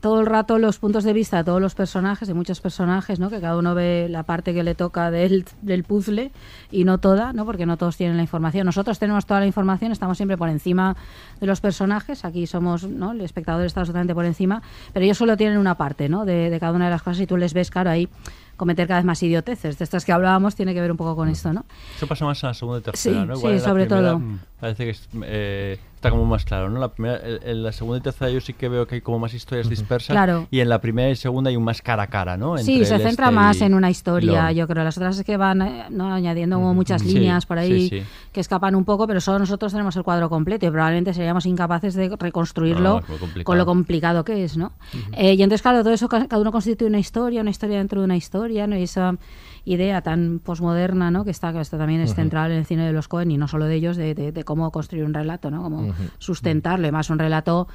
todo 0.00 0.20
el 0.20 0.26
rato 0.26 0.58
los 0.58 0.78
puntos 0.78 1.04
de 1.04 1.12
vista 1.12 1.38
de 1.38 1.44
todos 1.44 1.60
los 1.60 1.74
personajes, 1.74 2.28
de 2.28 2.34
muchos 2.34 2.60
personajes, 2.60 3.18
¿no? 3.18 3.28
Que 3.30 3.40
cada 3.40 3.56
uno 3.56 3.74
ve 3.74 4.06
la 4.08 4.22
parte 4.22 4.54
que 4.54 4.62
le 4.62 4.74
toca 4.74 5.10
del, 5.10 5.44
del 5.62 5.84
puzzle 5.84 6.30
y 6.70 6.84
no 6.84 6.98
toda, 6.98 7.32
¿no? 7.32 7.44
Porque 7.44 7.66
no 7.66 7.76
todos 7.76 7.96
tienen 7.96 8.16
la 8.16 8.22
información. 8.22 8.66
Nosotros 8.66 8.98
tenemos 8.98 9.26
toda 9.26 9.40
la 9.40 9.46
información, 9.46 9.92
estamos 9.92 10.16
siempre 10.16 10.36
por 10.36 10.48
encima 10.48 10.96
de 11.40 11.46
los 11.46 11.60
personajes. 11.60 12.24
Aquí 12.24 12.46
somos, 12.46 12.84
¿no? 12.84 13.12
El 13.12 13.20
espectador 13.22 13.66
está 13.66 13.80
totalmente 13.84 14.14
por 14.14 14.24
encima, 14.24 14.62
pero 14.92 15.04
ellos 15.04 15.18
solo 15.18 15.36
tienen 15.36 15.58
una 15.58 15.74
parte, 15.76 16.08
¿no? 16.08 16.24
De, 16.24 16.50
de 16.50 16.60
cada 16.60 16.72
una 16.72 16.84
de 16.86 16.90
las 16.92 17.02
cosas 17.02 17.20
y 17.20 17.26
tú 17.26 17.36
les 17.36 17.52
ves, 17.52 17.70
claro, 17.70 17.90
ahí 17.90 18.08
cometer 18.56 18.86
cada 18.86 19.00
vez 19.00 19.06
más 19.06 19.22
idioteces. 19.22 19.78
De 19.78 19.84
estas 19.84 20.04
que 20.04 20.12
hablábamos 20.12 20.54
tiene 20.54 20.74
que 20.74 20.80
ver 20.82 20.90
un 20.90 20.96
poco 20.98 21.16
con 21.16 21.28
esto, 21.28 21.52
¿no? 21.52 21.64
Eso 21.96 22.06
pasa 22.06 22.26
más 22.26 22.42
en 22.42 22.48
la 22.48 22.54
segunda 22.54 22.78
y 22.80 22.82
tercera, 22.82 23.22
Sí, 23.22 23.26
¿no? 23.26 23.34
sí, 23.34 23.40
Igual 23.40 23.60
sobre 23.60 23.86
todo. 23.86 24.20
Parece 24.60 24.84
que 24.84 24.90
es, 24.90 25.08
eh, 25.24 25.78
está 26.00 26.08
como 26.10 26.24
más 26.24 26.46
claro, 26.46 26.70
¿no? 26.70 26.80
La 26.80 26.88
primera, 26.88 27.20
en- 27.22 27.46
en 27.46 27.62
la 27.62 27.72
segunda 27.72 27.98
y 27.98 28.00
tercera 28.00 28.30
yo 28.30 28.40
sí 28.40 28.54
que 28.54 28.70
veo 28.70 28.86
que 28.86 28.94
hay 28.94 29.00
como 29.02 29.18
más 29.18 29.34
historias 29.34 29.68
dispersas. 29.68 30.14
Claro. 30.14 30.48
Y 30.50 30.60
en 30.60 30.70
la 30.70 30.80
primera 30.80 31.10
y 31.10 31.14
segunda 31.16 31.50
hay 31.50 31.56
un 31.56 31.62
más 31.64 31.82
cara 31.82 32.04
a 32.04 32.06
cara, 32.06 32.38
¿no? 32.38 32.56
Sí, 32.56 32.86
se 32.86 32.98
centra 32.98 33.26
este 33.26 33.30
más 33.36 33.60
en 33.60 33.74
una 33.74 33.90
historia, 33.90 34.50
yo 34.50 34.66
creo. 34.66 34.82
Las 34.82 34.96
otras 34.96 35.18
es 35.18 35.24
que 35.26 35.36
van 35.36 35.60
eh, 35.60 35.84
¿no? 35.90 36.10
añadiendo 36.10 36.56
como 36.56 36.72
muchas 36.72 37.02
Sí, 37.02 37.12
líneas 37.12 37.44
por 37.44 37.58
ahí 37.58 37.90
sí, 37.90 38.00
sí. 38.00 38.06
que 38.32 38.40
escapan 38.40 38.74
un 38.76 38.86
poco, 38.86 39.06
pero 39.06 39.20
solo 39.20 39.40
nosotros 39.40 39.72
tenemos 39.72 39.94
el 39.96 40.02
cuadro 40.02 40.30
completo 40.30 40.64
y 40.64 40.70
probablemente 40.70 41.12
seríamos 41.12 41.44
incapaces 41.44 41.92
de 41.94 42.08
reconstruirlo 42.18 43.02
con 43.44 43.58
lo 43.58 43.66
complicado 43.66 44.24
que 44.24 44.42
es, 44.44 44.56
¿no? 44.56 44.72
Eh, 45.12 45.34
y 45.34 45.42
entonces, 45.42 45.60
claro, 45.60 45.82
todo 45.82 45.92
eso, 45.92 46.08
ca- 46.08 46.26
cada 46.28 46.40
uno 46.40 46.50
constituye 46.50 46.88
una 46.88 46.98
historia, 46.98 47.42
una 47.42 47.50
historia 47.50 47.76
dentro 47.76 48.00
de 48.00 48.06
una 48.06 48.16
historia, 48.16 48.66
¿no? 48.66 48.74
Y 48.78 48.84
esa 48.84 49.16
idea 49.64 50.00
tan 50.02 50.40
posmoderna, 50.42 51.10
¿no? 51.10 51.24
Que 51.24 51.30
está, 51.30 51.52
que 51.52 51.60
esto 51.60 51.76
también 51.78 52.00
es 52.00 52.14
central 52.14 52.50
en 52.52 52.58
el 52.58 52.66
cine 52.66 52.86
de 52.86 52.92
los 52.92 53.08
Cohen 53.08 53.30
y 53.30 53.36
no 53.36 53.48
solo 53.48 53.66
de 53.66 53.74
ellos, 53.74 53.96
de, 53.96 54.14
de- 54.14 54.32
de 54.32 54.44
cómo 54.44 54.70
construir 54.72 55.04
un 55.04 55.14
relato, 55.14 55.50
¿no? 55.50 55.62
Cómo 55.62 55.92
sustentarlo, 56.18 56.86
y 56.88 56.92
más 56.92 57.10
un 57.10 57.18
relato 57.18 57.68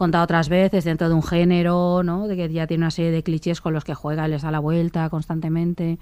contado 0.00 0.24
otras 0.24 0.48
veces 0.48 0.84
dentro 0.84 1.10
de 1.10 1.14
un 1.14 1.22
género, 1.22 2.02
¿no? 2.02 2.26
De 2.26 2.34
que 2.34 2.50
ya 2.50 2.66
tiene 2.66 2.84
una 2.84 2.90
serie 2.90 3.10
de 3.10 3.22
clichés 3.22 3.60
con 3.60 3.74
los 3.74 3.84
que 3.84 3.94
juega 3.94 4.26
y 4.26 4.30
les 4.30 4.40
da 4.40 4.50
la 4.50 4.58
vuelta 4.58 5.08
constantemente. 5.10 5.98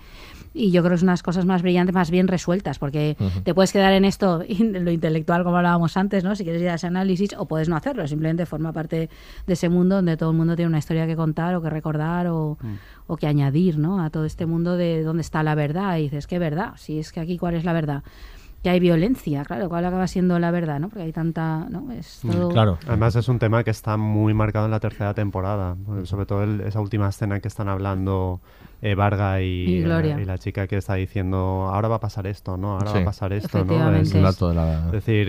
Y 0.54 0.70
yo 0.70 0.82
creo 0.82 0.90
que 0.90 0.96
es 0.96 1.02
unas 1.02 1.24
cosas 1.24 1.44
más 1.46 1.62
brillantes, 1.62 1.92
más 1.92 2.10
bien 2.10 2.28
resueltas, 2.28 2.78
porque 2.78 3.16
te 3.42 3.54
puedes 3.54 3.72
quedar 3.72 3.92
en 3.92 4.04
esto, 4.04 4.44
en 4.48 4.84
lo 4.84 4.92
intelectual, 4.92 5.42
como 5.42 5.56
hablábamos 5.56 5.96
antes, 5.96 6.22
¿no? 6.22 6.36
Si 6.36 6.44
quieres 6.44 6.62
ir 6.62 6.68
a 6.68 6.74
ese 6.74 6.86
análisis, 6.86 7.34
o 7.36 7.46
puedes 7.46 7.68
no 7.68 7.74
hacerlo, 7.74 8.06
simplemente 8.06 8.46
forma 8.46 8.72
parte 8.72 9.10
de 9.46 9.52
ese 9.52 9.68
mundo 9.68 9.96
donde 9.96 10.16
todo 10.16 10.30
el 10.30 10.36
mundo 10.36 10.54
tiene 10.54 10.68
una 10.68 10.78
historia 10.78 11.04
que 11.08 11.16
contar 11.16 11.56
o 11.56 11.60
que 11.60 11.68
recordar 11.68 12.28
o, 12.28 12.56
o 13.08 13.16
que 13.16 13.26
añadir, 13.26 13.78
¿no? 13.78 14.00
A 14.00 14.10
todo 14.10 14.24
este 14.26 14.46
mundo 14.46 14.76
de 14.76 15.02
dónde 15.02 15.22
está 15.22 15.42
la 15.42 15.56
verdad. 15.56 15.98
Y 15.98 16.02
dices, 16.02 16.28
¿qué 16.28 16.38
verdad? 16.38 16.74
Si 16.76 17.00
es 17.00 17.10
que 17.10 17.18
aquí, 17.18 17.36
¿cuál 17.36 17.54
es 17.54 17.64
la 17.64 17.72
verdad? 17.72 18.04
Que 18.62 18.70
hay 18.70 18.80
violencia, 18.80 19.44
claro, 19.44 19.68
¿cuál 19.68 19.84
acaba 19.84 20.06
siendo 20.08 20.36
la 20.40 20.50
verdad, 20.50 20.80
no? 20.80 20.88
Porque 20.88 21.02
hay 21.04 21.12
tanta, 21.12 21.66
¿no? 21.70 21.92
Es 21.92 22.20
todo... 22.26 22.48
Además 22.88 23.14
es 23.14 23.28
un 23.28 23.38
tema 23.38 23.62
que 23.62 23.70
está 23.70 23.96
muy 23.96 24.34
marcado 24.34 24.64
en 24.64 24.72
la 24.72 24.80
tercera 24.80 25.14
temporada, 25.14 25.76
sobre 26.04 26.26
todo 26.26 26.42
el- 26.42 26.62
esa 26.62 26.80
última 26.80 27.08
escena 27.08 27.38
que 27.38 27.46
están 27.48 27.68
hablando 27.68 28.40
eh, 28.82 28.94
Varga 28.96 29.40
y, 29.42 29.44
Y 29.46 29.82
Gloria. 29.82 30.16
eh, 30.18 30.22
y 30.22 30.24
la 30.24 30.38
chica 30.38 30.66
que 30.66 30.76
está 30.76 30.94
diciendo 30.94 31.68
ahora 31.72 31.86
va 31.88 31.96
a 31.96 32.00
pasar 32.00 32.26
esto, 32.26 32.56
¿no? 32.56 32.72
Ahora 32.78 32.92
va 32.92 32.98
a 33.02 33.04
pasar 33.04 33.32
esto, 33.32 33.64
¿no? 33.64 33.94
Es, 33.94 34.12
El 34.14 34.22
dato 34.22 34.48
de 34.48 34.54
la- 34.56 34.86
es 34.86 34.92
decir, 34.92 35.28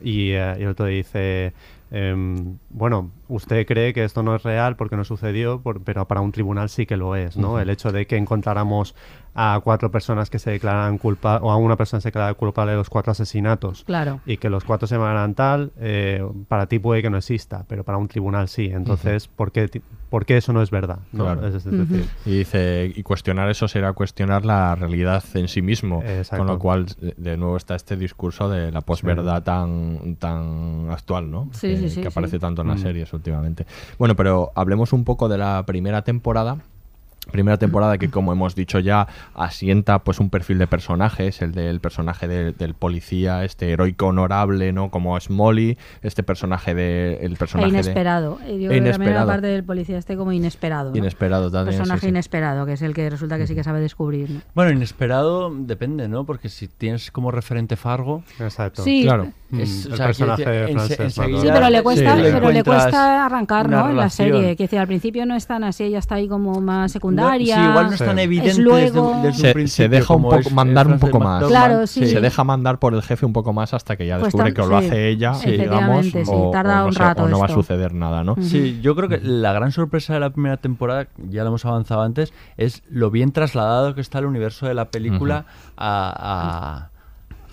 y, 0.00 0.30
eh, 0.32 0.56
y 0.58 0.62
el 0.62 0.68
otro 0.68 0.86
dice, 0.86 1.52
em, 1.90 2.58
bueno, 2.70 3.10
usted 3.28 3.66
cree 3.66 3.92
que 3.92 4.04
esto 4.04 4.22
no 4.22 4.34
es 4.34 4.42
real 4.42 4.76
porque 4.76 4.96
no 4.96 5.04
sucedió, 5.04 5.60
por- 5.60 5.80
pero 5.82 6.06
para 6.08 6.20
un 6.20 6.32
tribunal 6.32 6.68
sí 6.68 6.86
que 6.86 6.96
lo 6.96 7.14
es, 7.16 7.36
¿no? 7.36 7.60
El 7.60 7.70
hecho 7.70 7.92
de 7.92 8.06
que 8.06 8.16
encontráramos 8.16 8.94
a 9.34 9.60
cuatro 9.62 9.90
personas 9.92 10.30
que 10.30 10.38
se 10.40 10.50
declaran 10.50 10.98
culpa 10.98 11.38
o 11.42 11.52
a 11.52 11.56
una 11.56 11.76
persona 11.76 11.98
que 11.98 12.02
se 12.02 12.08
declara 12.08 12.34
culpable 12.34 12.72
de 12.72 12.78
los 12.78 12.90
cuatro 12.90 13.12
asesinatos 13.12 13.84
Claro. 13.84 14.20
y 14.26 14.38
que 14.38 14.50
los 14.50 14.64
cuatro 14.64 14.88
se 14.88 14.96
llaman 14.96 15.34
tal, 15.34 15.70
eh, 15.78 16.26
para 16.48 16.66
ti 16.66 16.80
puede 16.80 17.02
que 17.02 17.10
no 17.10 17.18
exista, 17.18 17.64
pero 17.68 17.84
para 17.84 17.98
un 17.98 18.08
tribunal 18.08 18.48
sí. 18.48 18.66
Entonces, 18.72 19.28
¿por, 19.28 19.52
qué, 19.52 19.68
ti- 19.68 19.82
por 20.10 20.26
qué 20.26 20.38
eso 20.38 20.52
no 20.52 20.60
es 20.60 20.70
verdad? 20.72 20.98
¿no? 21.12 21.24
Claro. 21.24 21.46
Es, 21.46 21.54
es 21.54 21.64
decir, 21.64 22.04
Y 22.26 22.38
dice, 22.38 22.92
y 22.96 23.02
cuestionar 23.04 23.48
eso 23.48 23.68
será 23.68 23.92
cuestionar 23.92 24.44
la 24.44 24.74
realidad 24.74 25.22
en 25.34 25.46
sí 25.46 25.62
mismo. 25.62 26.02
Exacto. 26.02 26.38
Con 26.44 26.46
lo 26.54 26.58
cual, 26.58 26.86
de- 27.16 27.36
nuevo 27.36 27.56
está 27.56 27.76
este 27.76 27.96
discurso 27.96 28.48
de 28.50 28.72
la 28.72 28.80
posverdad 28.80 29.44
tan, 29.44 30.16
tan 30.18 30.88
actual, 30.90 31.30
¿no? 31.30 31.48
Sí, 31.52 31.68
que, 31.68 31.76
sí, 31.76 31.90
sí, 31.90 32.00
que 32.00 32.08
aparece 32.08 32.36
sí. 32.36 32.40
tanto 32.40 32.62
en 32.62 32.68
las 32.68 32.80
series 32.80 33.12
últimamente. 33.18 33.66
Bueno, 33.98 34.16
pero 34.16 34.52
hablemos 34.54 34.92
un 34.92 35.04
poco 35.04 35.28
de 35.28 35.38
la 35.38 35.64
primera 35.66 36.02
temporada. 36.02 36.58
Primera 37.30 37.56
temporada 37.58 37.98
que, 37.98 38.10
como 38.10 38.32
hemos 38.32 38.54
dicho 38.54 38.78
ya, 38.78 39.06
asienta 39.34 39.98
pues 40.00 40.18
un 40.20 40.30
perfil 40.30 40.58
de 40.58 40.66
personajes, 40.66 41.40
el 41.42 41.52
del 41.52 41.80
personaje 41.80 42.26
de- 42.28 42.52
del 42.52 42.74
policía, 42.74 43.44
este 43.44 43.70
heroico 43.70 44.06
honorable, 44.06 44.72
¿no? 44.72 44.90
Como 44.90 45.16
es 45.16 45.30
Molly, 45.30 45.76
este 46.02 46.22
personaje 46.22 46.74
de 46.74 47.18
el 47.22 47.36
personaje 47.36 47.70
de- 47.70 47.78
inesperado. 47.78 48.38
Eh, 48.46 48.58
Yo 48.60 48.68
creo 48.70 48.98
que 48.98 49.10
la 49.10 49.26
parte 49.26 49.46
del 49.46 49.64
policía 49.64 49.98
este 49.98 50.16
como 50.16 50.32
inesperado. 50.32 50.90
¿no? 50.90 50.96
Inesperado 50.96 51.50
también, 51.50 51.76
Personaje 51.78 52.00
sí. 52.02 52.08
inesperado, 52.08 52.66
que 52.66 52.72
es 52.72 52.82
el 52.82 52.94
que 52.94 53.08
resulta 53.10 53.36
que 53.38 53.46
sí 53.46 53.54
que 53.54 53.64
sabe 53.64 53.80
descubrir. 53.80 54.30
¿no? 54.30 54.40
Bueno, 54.54 54.72
inesperado 54.72 55.50
depende, 55.54 56.08
¿no? 56.08 56.24
Porque 56.24 56.48
si 56.48 56.68
tienes 56.68 57.10
como 57.10 57.30
referente 57.30 57.76
Fargo... 57.76 58.22
Exacto. 58.40 58.82
Sí. 58.82 59.02
Claro. 59.04 59.24
Es, 59.24 59.34
Mm, 59.50 59.60
o 59.60 59.62
el 59.92 59.96
sea, 59.96 60.06
personaje 60.06 60.46
de 60.50 60.68
Frances 60.74 61.00
enseguida 61.00 61.40
Sí, 61.40 61.48
pero 61.50 61.70
le 61.70 61.82
cuesta, 61.82 62.16
pero 62.20 62.50
le 62.50 62.62
cuesta 62.62 63.24
arrancar, 63.24 63.70
¿no? 63.70 63.88
En 63.88 63.96
la 63.96 64.10
serie. 64.10 64.54
Que 64.56 64.64
decir, 64.64 64.78
al 64.78 64.86
principio 64.86 65.24
no 65.24 65.34
es 65.36 65.46
tan 65.46 65.64
así, 65.64 65.84
ella 65.84 66.00
está 66.00 66.16
ahí 66.16 66.28
como 66.28 66.60
más 66.60 66.92
secundaria. 66.92 67.17
Sí, 67.38 67.44
igual 67.50 67.86
no 67.86 67.92
es 67.92 67.98
tan 67.98 68.18
evidente 68.18 68.50
Es 68.50 68.58
luego... 68.58 69.12
desde- 69.14 69.22
desde 69.22 69.28
un 69.28 69.34
se, 69.34 69.40
se 69.48 69.52
principio, 69.54 69.88
deja 69.90 70.14
un 70.14 70.22
como 70.22 70.28
poco 70.30 70.40
es, 70.48 70.52
mandar 70.52 70.86
un 70.86 70.98
poco 70.98 71.18
más. 71.20 71.42
McDormand. 71.42 71.68
Claro, 71.68 71.86
sí. 71.86 72.06
Se 72.06 72.20
deja 72.20 72.44
mandar 72.44 72.78
por 72.78 72.94
el 72.94 73.02
jefe 73.02 73.26
un 73.26 73.32
poco 73.32 73.52
más 73.52 73.74
hasta 73.74 73.96
que 73.96 74.06
ya 74.06 74.18
Pues 74.18 74.32
descubre 74.32 74.54
que 74.54 74.66
lo 74.66 74.76
hace 74.76 75.08
ella, 75.08 75.32
digamos, 75.44 76.06
sí, 76.06 76.22
o, 76.26 76.50
tarda 76.50 76.78
o 76.78 76.80
no, 76.82 76.86
un 76.86 76.92
se- 76.92 76.98
rato 76.98 77.22
o 77.24 77.28
no 77.28 77.38
va 77.38 77.46
a 77.46 77.48
suceder 77.50 77.94
nada, 77.94 78.24
¿no? 78.24 78.36
Sí, 78.40 78.80
yo 78.82 78.94
creo 78.96 79.08
que 79.08 79.20
la 79.22 79.52
gran 79.52 79.72
sorpresa 79.72 80.14
de 80.14 80.20
la 80.20 80.30
primera 80.30 80.56
temporada, 80.56 81.08
ya 81.28 81.42
lo 81.42 81.48
hemos 81.48 81.64
avanzado 81.64 82.02
antes, 82.02 82.32
es 82.56 82.82
lo 82.90 83.10
bien 83.10 83.32
trasladado 83.32 83.94
que 83.94 84.00
está 84.00 84.18
el 84.18 84.26
universo 84.26 84.66
de 84.66 84.74
la 84.74 84.86
película 84.90 85.44
a, 85.76 86.88
a- 86.88 86.97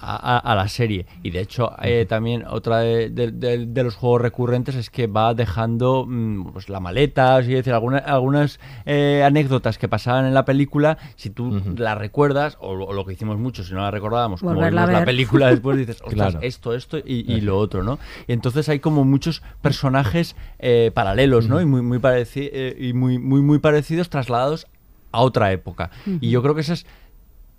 a- 0.06 0.38
a 0.38 0.56
la 0.56 0.68
serie. 0.68 1.06
Y 1.24 1.32
de 1.32 1.40
hecho, 1.42 1.72
eh, 1.82 2.06
también 2.08 2.44
otra 2.48 2.80
de, 2.80 3.10
de- 3.10 3.32
de- 3.32 3.66
de 3.66 3.84
los 3.84 3.96
juegos 3.96 4.22
recurrentes 4.22 4.76
es 4.76 4.90
que 4.90 5.08
va 5.08 5.34
dejando 5.34 6.06
mm, 6.08 6.52
pues, 6.54 6.70
la 6.70 6.80
maleta, 6.80 7.40
es 7.40 7.48
decir, 7.48 7.74
alguna- 7.74 7.98
algunas 8.00 8.60
eh, 8.86 9.24
anécdotas 9.26 9.78
que 9.78 9.88
pasaban 9.88 10.26
en 10.26 10.34
la 10.34 10.46
película, 10.46 10.98
si 11.16 11.30
tú 11.30 11.62
la 11.78 11.96
recuerdas, 11.96 12.58
o, 12.60 12.76
lo- 12.76 12.86
o 12.86 12.94
lo 12.94 13.06
que 13.06 13.14
hicimos 13.14 13.38
mucho, 13.38 13.64
si 13.64 13.74
no 13.74 13.82
la 13.82 13.92
recordábamos, 13.92 14.42
como 14.42 14.62
vimos 14.70 14.84
a 14.84 14.92
la 15.00 15.06
película 15.06 15.48
después, 15.50 15.78
dices, 15.78 16.02
ostras, 16.04 16.32
Claro. 16.34 16.46
esto, 16.46 16.74
esto 16.74 16.98
y, 17.00 17.26
y 17.34 17.42
lo 17.42 17.58
otro, 17.58 17.84
¿no? 17.84 18.00
Y 18.28 18.34
entonces 18.34 18.70
hay 18.70 18.80
como 18.80 19.04
muchos 19.04 19.42
personajes 19.62 20.36
eh, 20.60 20.92
paralelos, 20.94 21.48
¿no? 21.50 21.60
Y 21.62 21.66
muy, 21.66 21.82
muy, 21.82 21.98
pareci- 21.98 22.50
eh, 22.52 22.76
y 22.80 22.94
muy, 22.94 23.18
muy, 23.20 23.42
muy 23.42 23.60
parecidos 23.60 24.10
trasladados 24.10 24.68
a 25.12 25.22
otra 25.22 25.52
época. 25.52 25.92
Y 26.22 26.30
yo 26.30 26.42
creo 26.42 26.56
que 26.56 26.62
eso 26.62 26.74
es 26.74 26.86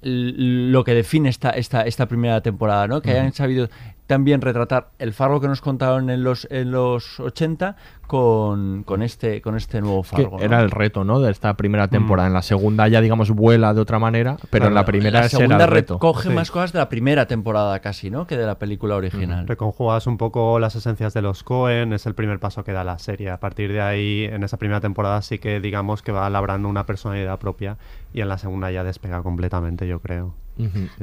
lo 0.03 0.85
que 0.85 0.95
define 0.95 1.29
esta, 1.29 1.51
esta, 1.51 1.83
esta 1.83 2.07
primera 2.07 2.41
temporada, 2.41 2.87
¿no? 2.87 3.01
Que 3.01 3.11
hayan 3.13 3.33
sabido 3.33 3.69
también 4.07 4.41
retratar 4.41 4.91
el 4.99 5.13
Fargo 5.13 5.41
que 5.41 5.49
nos 5.49 5.61
contaron 5.61 6.11
en 6.11 6.23
los, 6.23 6.47
en 6.51 6.71
los 6.71 7.19
80 7.21 7.77
con, 8.07 8.85
con, 8.85 9.03
este, 9.03 9.43
con 9.43 9.57
este 9.57 9.81
nuevo 9.81 10.03
Que 10.03 10.09
Fargo. 10.09 10.39
¿no? 10.39 10.43
era 10.45 10.61
el 10.61 10.71
reto, 10.71 11.03
¿no? 11.05 11.19
De 11.21 11.31
esta 11.31 11.53
Mm. 11.53 11.57
primera 11.57 11.89
temporada. 11.89 12.29
En 12.29 12.35
la 12.35 12.43
segunda 12.43 12.87
ya, 12.89 13.01
digamos, 13.01 13.31
vuela 13.31 13.75
de 13.75 13.81
otra 13.81 13.99
manera, 13.99 14.37
pero 14.51 14.67
en 14.69 14.75
la 14.75 14.85
primera 14.85 15.21
la 15.21 15.27
ese 15.27 15.37
era 15.37 15.47
segunda 15.47 15.65
el 15.65 15.71
reto. 15.71 15.95
recoge 15.95 16.29
Sí. 16.29 16.35
más 16.35 16.51
cosas 16.51 16.73
de 16.73 16.79
la 16.79 16.89
primera 16.89 17.27
temporada 17.27 17.79
casi, 17.81 18.11
¿no? 18.11 18.27
Que 18.27 18.37
de 18.37 18.47
la 18.47 18.59
película 18.59 18.95
original. 18.97 19.47
Reconjugas 19.49 20.07
un 20.07 20.19
poco 20.19 20.59
las 20.61 20.77
esencias 20.77 21.13
de 21.15 21.23
los 21.23 21.43
Cohen, 21.43 21.93
es 21.93 22.07
el 22.07 22.15
primer 22.15 22.39
paso 22.39 22.63
que 22.65 22.73
da 22.73 22.85
la 22.85 22.99
serie. 22.99 23.31
A 23.31 23.41
partir 23.41 23.73
de 23.73 23.81
ahí, 23.81 24.25
en 24.25 24.45
esa 24.45 24.57
primera 24.57 24.81
temporada 24.81 25.21
sí 25.23 25.39
que 25.39 25.59
digamos 25.61 26.03
que 26.03 26.13
va 26.13 26.31
labrando 26.31 26.69
una 26.69 26.87
personalidad 26.87 27.39
propia 27.39 27.77
y 28.15 28.21
en 28.21 28.29
la 28.29 28.39
segunda 28.39 28.71
ya 28.71 28.85
despega 28.85 29.23
completamente, 29.23 29.89
yo 29.89 30.01
creo. 30.01 30.35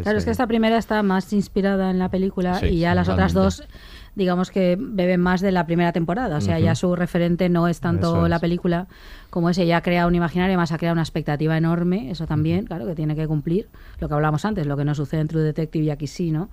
Claro, 0.02 0.18
es 0.18 0.26
que 0.26 0.32
esta 0.32 0.48
primera 0.48 0.78
está 0.78 1.04
más 1.04 1.32
inspirada 1.34 1.92
en 1.92 2.00
la 2.00 2.10
película 2.10 2.60
Sí, 2.60 2.68
y 2.68 2.80
ya 2.80 2.96
las 2.96 3.08
otras 3.10 3.34
dos, 3.34 3.64
digamos 4.16 4.52
que 4.52 4.78
beben 4.80 5.22
más 5.22 5.42
de 5.42 5.52
la 5.52 5.66
primera 5.66 5.92
temporada. 5.92 6.38
O 6.38 6.42
sea, 6.42 6.60
ya 6.60 6.76
su 6.76 6.96
referente 6.96 7.50
no 7.50 7.68
es 7.68 7.80
tanto 7.80 8.28
la 8.28 8.40
película 8.40 8.88
como 9.30 9.50
ese. 9.50 9.66
Ya 9.66 9.82
crea 9.82 10.08
un 10.08 10.16
imaginario, 10.16 10.54
además 10.54 10.72
ha 10.72 10.78
creado 10.78 10.94
una 10.94 11.02
expectativa 11.02 11.58
enorme. 11.58 12.12
Eso 12.12 12.26
también, 12.28 12.66
claro, 12.66 12.86
que 12.86 12.96
tiene 12.96 13.16
que 13.16 13.28
cumplir. 13.28 13.68
Lo 14.00 14.08
que 14.08 14.14
hablamos 14.14 14.46
antes, 14.46 14.66
lo 14.66 14.78
que 14.78 14.86
no 14.86 14.96
sucede 14.96 15.22
en 15.22 15.28
True 15.28 15.44
Detective 15.44 15.86
y 15.86 15.90
aquí 15.90 16.08
sí, 16.08 16.32
¿no? 16.32 16.50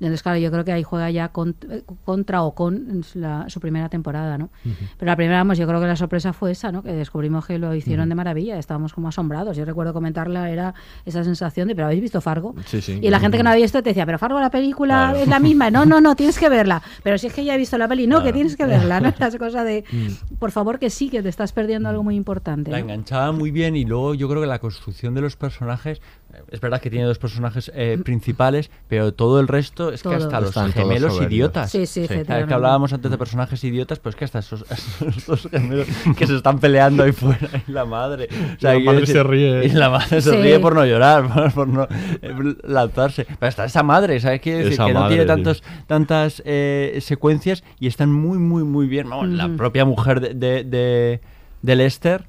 Entonces, 0.00 0.22
claro, 0.22 0.38
yo 0.38 0.50
creo 0.50 0.64
que 0.64 0.72
ahí 0.72 0.82
juega 0.82 1.10
ya 1.10 1.28
con- 1.28 1.56
eh, 1.70 1.82
contra 2.04 2.42
o 2.42 2.54
con 2.54 3.02
la- 3.14 3.48
su 3.48 3.60
primera 3.60 3.88
temporada, 3.88 4.38
¿no? 4.38 4.50
Pero 4.96 5.10
la 5.10 5.16
primera, 5.16 5.38
vamos, 5.38 5.58
yo 5.58 5.66
creo 5.66 5.80
que 5.80 5.86
la 5.86 5.96
sorpresa 5.96 6.32
fue 6.32 6.52
esa, 6.52 6.70
¿no? 6.70 6.82
Que 6.82 6.92
descubrimos 6.92 7.46
que 7.46 7.58
lo 7.58 7.74
hicieron 7.74 8.08
de 8.08 8.14
maravilla, 8.14 8.58
estábamos 8.58 8.92
como 8.92 9.08
asombrados. 9.08 9.56
Yo 9.56 9.64
recuerdo 9.64 9.92
comentarla, 9.92 10.50
era 10.50 10.74
esa 11.04 11.24
sensación 11.24 11.68
de, 11.68 11.74
pero 11.74 11.86
¿habéis 11.86 12.02
visto 12.02 12.20
Fargo? 12.20 12.54
Sí, 12.66 12.80
sí. 12.80 12.98
Y 13.02 13.10
la 13.10 13.18
gente 13.20 13.36
que 13.36 13.42
no 13.42 13.50
había 13.50 13.62
visto 13.64 13.82
te 13.82 13.90
decía, 13.90 14.06
pero 14.06 14.18
Fargo 14.18 14.38
la 14.40 14.50
película 14.50 15.08
Claro. 15.10 15.18
es 15.18 15.28
la 15.28 15.40
misma. 15.40 15.70
No, 15.70 15.84
no, 15.84 16.00
no, 16.00 16.14
tienes 16.16 16.38
que 16.38 16.48
verla. 16.48 16.82
Pero 17.02 17.18
si 17.18 17.26
es 17.26 17.32
que 17.34 17.44
ya 17.44 17.54
he 17.54 17.58
visto 17.58 17.76
la 17.78 17.88
peli, 17.88 18.06
no, 18.06 18.22
que 18.22 18.32
tienes 18.32 18.56
que 18.56 18.66
verla, 18.66 19.00
¿no? 19.00 19.12
Las 19.18 19.36
cosas 19.36 19.64
de, 19.64 19.84
Mm. 19.90 20.36
por 20.36 20.50
favor, 20.52 20.78
que 20.78 20.90
sí, 20.90 21.08
que 21.10 21.22
te 21.22 21.28
estás 21.28 21.52
perdiendo 21.52 21.88
algo 21.88 22.02
muy 22.04 22.14
importante. 22.14 22.70
La 22.70 22.78
¿no? 22.78 22.84
enganchaba 22.84 23.32
muy 23.32 23.50
bien 23.50 23.74
y 23.76 23.84
luego 23.84 24.14
yo 24.14 24.28
creo 24.28 24.40
que 24.40 24.46
la 24.46 24.58
construcción 24.58 25.14
de 25.14 25.20
los 25.22 25.36
personajes, 25.36 26.00
es 26.50 26.60
verdad 26.60 26.80
que 26.80 26.90
tiene 26.90 27.04
dos 27.06 27.18
personajes 27.18 27.70
eh, 27.74 27.98
principales, 28.04 28.70
pero 28.86 29.12
todo 29.12 29.40
el 29.40 29.48
resto 29.48 29.92
es 29.92 30.02
Todo. 30.02 30.12
que 30.16 30.22
hasta 30.22 30.40
los 30.40 30.50
Están 30.50 30.72
gemelos 30.72 31.20
idiotas. 31.20 31.70
Sí, 31.70 31.86
sí, 31.86 32.00
¿Sabes 32.00 32.10
efectivamente. 32.10 32.48
que 32.48 32.54
hablábamos 32.54 32.92
antes 32.92 33.10
de 33.10 33.18
personajes 33.18 33.62
idiotas, 33.64 33.98
pues 33.98 34.14
que 34.14 34.24
hasta 34.24 34.38
esos, 34.38 34.64
esos 35.00 35.26
dos 35.26 35.48
gemelos 35.50 35.86
que 36.16 36.26
se 36.26 36.36
están 36.36 36.58
peleando 36.58 37.02
ahí 37.02 37.12
fuera 37.12 37.48
y 37.66 37.72
la 37.72 37.84
madre. 37.84 38.28
O 38.56 38.60
sea, 38.60 38.74
La 38.74 38.80
madre 38.80 39.06
se 39.06 39.22
ríe. 39.22 39.64
Y 39.66 39.70
la 39.70 39.90
madre 39.90 40.20
se 40.20 40.30
Sí. 40.30 40.36
ríe 40.36 40.58
por 40.60 40.74
no 40.74 40.84
llorar, 40.86 41.28
por, 41.34 41.52
por 41.52 41.68
no 41.68 41.88
eh, 42.22 42.54
lanzarse. 42.64 43.24
Pero 43.24 43.48
hasta 43.48 43.64
esa 43.64 43.82
madre, 43.82 44.20
¿sabes? 44.20 44.40
Quiere 44.40 44.58
decir 44.58 44.72
Esa 44.74 44.86
que 44.86 44.92
no 44.94 45.00
madre, 45.00 45.16
tiene 45.16 45.24
sí. 45.24 45.28
tantos, 45.28 45.62
tantas 45.86 46.42
eh, 46.44 46.98
secuencias 47.00 47.64
y 47.80 47.86
están 47.86 48.12
muy, 48.12 48.38
muy, 48.38 48.62
muy 48.64 48.86
bien. 48.86 49.08
Vamos, 49.08 49.28
La 49.30 49.48
propia 49.48 49.84
mujer 49.84 50.20
de, 50.20 50.34
de, 50.34 50.64
de, 50.64 51.20
de 51.62 51.76
Lester 51.76 52.24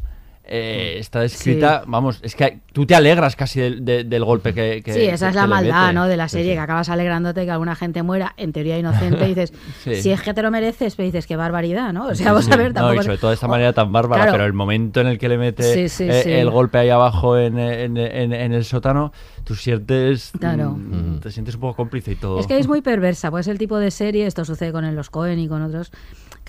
eh, 0.51 0.95
está 0.99 1.19
descrita, 1.21 1.84
vamos, 1.85 2.19
es 2.23 2.35
que 2.35 2.59
tú 2.73 2.85
te 2.85 2.95
alegras 2.95 3.35
casi 3.35 3.59
del, 3.59 3.85
de- 3.85 4.03
del 4.03 4.26
golpe 4.26 4.53
que, 4.53 4.81
que- 4.84 4.93
Sí, 4.93 5.01
esa 5.01 5.30
es 5.30 5.35
la 5.35 5.45
maldad, 5.47 5.84
mete. 5.84 5.93
¿no? 5.93 6.07
De 6.07 6.17
la 6.17 6.27
serie, 6.27 6.51
sí. 6.51 6.55
que 6.55 6.59
acabas 6.59 6.89
alegrándote 6.89 7.45
que 7.45 7.51
alguna 7.51 7.76
gente 7.76 8.01
muera, 8.03 8.34
en 8.38 8.51
teoría 8.51 8.77
inocente, 8.80 9.26
y 9.26 9.30
dices, 9.30 9.53
Sí. 9.84 10.01
si 10.01 10.11
es 10.11 10.21
que 10.21 10.34
te 10.34 10.41
lo 10.41 10.49
mereces, 10.51 10.95
pero 10.95 11.05
dices, 11.05 11.27
qué 11.27 11.35
barbaridad, 11.35 11.93
¿no? 11.93 12.07
O 12.07 12.15
sea, 12.15 12.31
vamos 12.31 12.45
sí. 12.45 12.51
a 12.51 12.57
ver, 12.57 12.69
No, 12.69 12.73
tampoco... 12.73 12.95
y 12.95 12.97
es- 12.99 13.05
sobre 13.05 13.17
todo 13.19 13.30
de 13.30 13.35
esta 13.35 13.47
manera 13.47 13.73
tan 13.73 13.91
bárbara, 13.91 14.23
claro. 14.23 14.31
pero 14.38 14.45
el 14.45 14.53
momento 14.53 15.01
en 15.01 15.07
el 15.07 15.17
que 15.19 15.30
le 15.30 15.38
mete 15.38 15.63
Sí, 15.73 15.88
sí, 15.89 16.05
eh, 16.09 16.41
el 16.41 16.49
golpe 16.49 16.80
ahí 16.80 16.89
abajo 16.89 17.38
en, 17.38 17.59
en- 17.59 17.97
en- 17.97 18.34
en 18.34 18.53
el 18.53 18.65
sótano, 18.65 19.13
tú 19.43 19.55
sientes. 19.55 20.31
Claro. 20.39 20.71
mm, 20.71 21.19
Te 21.19 21.31
sientes 21.31 21.55
un 21.55 21.61
poco 21.61 21.76
cómplice 21.76 22.13
y 22.13 22.15
todo. 22.15 22.39
Es 22.39 22.47
que 22.47 22.57
es 22.57 22.67
muy 22.67 22.81
perversa, 22.89 23.30
pues 23.30 23.47
el 23.47 23.57
tipo 23.57 23.77
de 23.77 23.91
serie, 23.91 24.26
esto 24.26 24.45
sucede 24.45 24.71
con 24.71 24.84
el- 24.85 24.95
los 24.95 25.09
Cohen 25.09 25.38
y 25.39 25.47
con 25.47 25.61
otros. 25.61 25.91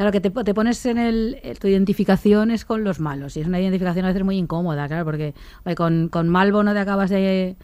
Claro, 0.00 0.12
que 0.12 0.20
te, 0.22 0.30
te 0.30 0.54
pones 0.54 0.86
en 0.86 0.96
el. 0.96 1.38
eh, 1.42 1.54
Tu 1.60 1.68
identificación 1.68 2.50
es 2.50 2.64
con 2.64 2.84
los 2.84 3.00
malos. 3.00 3.36
Y 3.36 3.40
es 3.42 3.46
una 3.46 3.60
identificación 3.60 4.06
a 4.06 4.08
veces 4.08 4.24
muy 4.24 4.38
incómoda, 4.38 4.88
claro, 4.88 5.04
porque 5.04 5.34
con, 5.76 6.08
con 6.08 6.26
Malvo 6.30 6.62
no 6.62 6.72
te 6.72 6.78
acabas 6.78 7.10
de, 7.10 7.56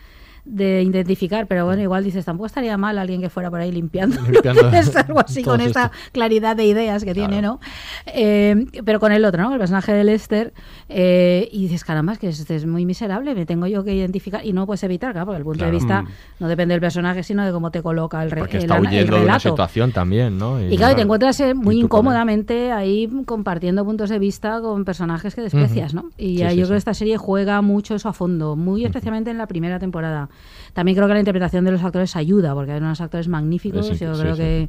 de 0.46 0.82
identificar, 0.82 1.46
pero 1.46 1.64
bueno, 1.66 1.82
igual 1.82 2.04
dices, 2.04 2.24
tampoco 2.24 2.46
estaría 2.46 2.76
mal 2.78 2.98
alguien 2.98 3.20
que 3.20 3.28
fuera 3.28 3.50
por 3.50 3.60
ahí 3.60 3.72
limpiando. 3.72 4.20
Limpiando 4.22 4.68
Es 4.72 4.94
algo 4.96 5.20
así, 5.20 5.42
con 5.42 5.60
esta 5.60 5.86
esto. 5.86 5.96
claridad 6.12 6.56
de 6.56 6.64
ideas 6.64 7.04
que 7.04 7.12
tiene, 7.14 7.42
¿no? 7.42 7.58
Eh, 8.06 8.66
pero 8.84 9.00
con 9.00 9.12
el 9.12 9.24
otro, 9.24 9.42
¿no? 9.42 9.52
El 9.52 9.58
personaje 9.58 9.92
de 9.92 10.04
Lester. 10.04 10.52
eh, 10.88 11.48
y 11.52 11.62
dices, 11.62 11.84
caramba, 11.84 12.12
es 12.12 12.18
que 12.18 12.28
este 12.28 12.54
es 12.54 12.64
muy 12.66 12.86
miserable, 12.86 13.34
me 13.34 13.44
tengo 13.44 13.66
yo 13.66 13.82
que 13.84 13.92
identificar. 13.94 14.44
Y 14.46 14.52
no 14.52 14.66
puedes 14.66 14.82
evitar, 14.84 15.12
claro, 15.12 15.26
porque 15.26 15.38
el 15.38 15.44
punto 15.44 15.58
Claro. 15.58 15.72
de 15.72 15.76
vista 15.78 16.02
Mm. 16.02 16.08
no 16.40 16.48
depende 16.48 16.74
del 16.74 16.80
personaje, 16.80 17.22
sino 17.22 17.44
de 17.44 17.50
cómo 17.52 17.70
te 17.70 17.82
coloca 17.82 18.22
el, 18.22 18.30
Porque 18.30 18.58
el 18.58 18.62
está 18.64 18.76
el 18.76 18.82
huyendo 18.86 19.16
de 19.16 19.22
una 19.22 19.32
relato. 19.32 19.48
situación 19.50 19.90
también, 19.92 20.38
¿no? 20.38 20.62
Y 20.62 20.76
claro, 20.76 20.92
y 20.92 20.96
te 20.96 21.02
encuentras 21.02 21.40
eh, 21.40 21.54
muy 21.54 21.80
incómodamente 21.80 22.70
ahí 22.72 23.10
compartiendo 23.26 23.84
puntos 23.84 24.10
de 24.10 24.18
vista 24.20 24.60
con 24.60 24.84
personajes 24.84 25.34
que 25.34 25.42
desprecias. 25.42 25.92
¿no? 25.94 26.10
Y 26.16 26.36
Sí, 26.38 26.42
yo 26.42 26.48
sí. 26.50 26.56
creo 26.56 26.68
que 26.68 26.76
esta 26.76 26.94
serie 26.94 27.16
juega 27.16 27.60
mucho 27.62 27.94
eso 27.96 28.08
a 28.08 28.12
fondo, 28.12 28.54
muy 28.56 28.84
especialmente 28.84 29.30
en 29.30 29.38
la 29.38 29.46
primera 29.46 29.78
temporada. 29.78 30.28
También 30.76 30.94
creo 30.94 31.08
que 31.08 31.14
la 31.14 31.20
interpretación 31.20 31.64
de 31.64 31.72
los 31.72 31.82
actores 31.82 32.14
ayuda, 32.16 32.52
porque 32.52 32.72
hay 32.72 32.78
unos 32.78 33.00
actores 33.00 33.28
magníficos. 33.28 33.86
Sí, 33.86 33.94
sí, 33.96 34.04
yo 34.04 34.14
sí, 34.14 34.20
creo 34.20 34.36
sí. 34.36 34.42
que 34.42 34.68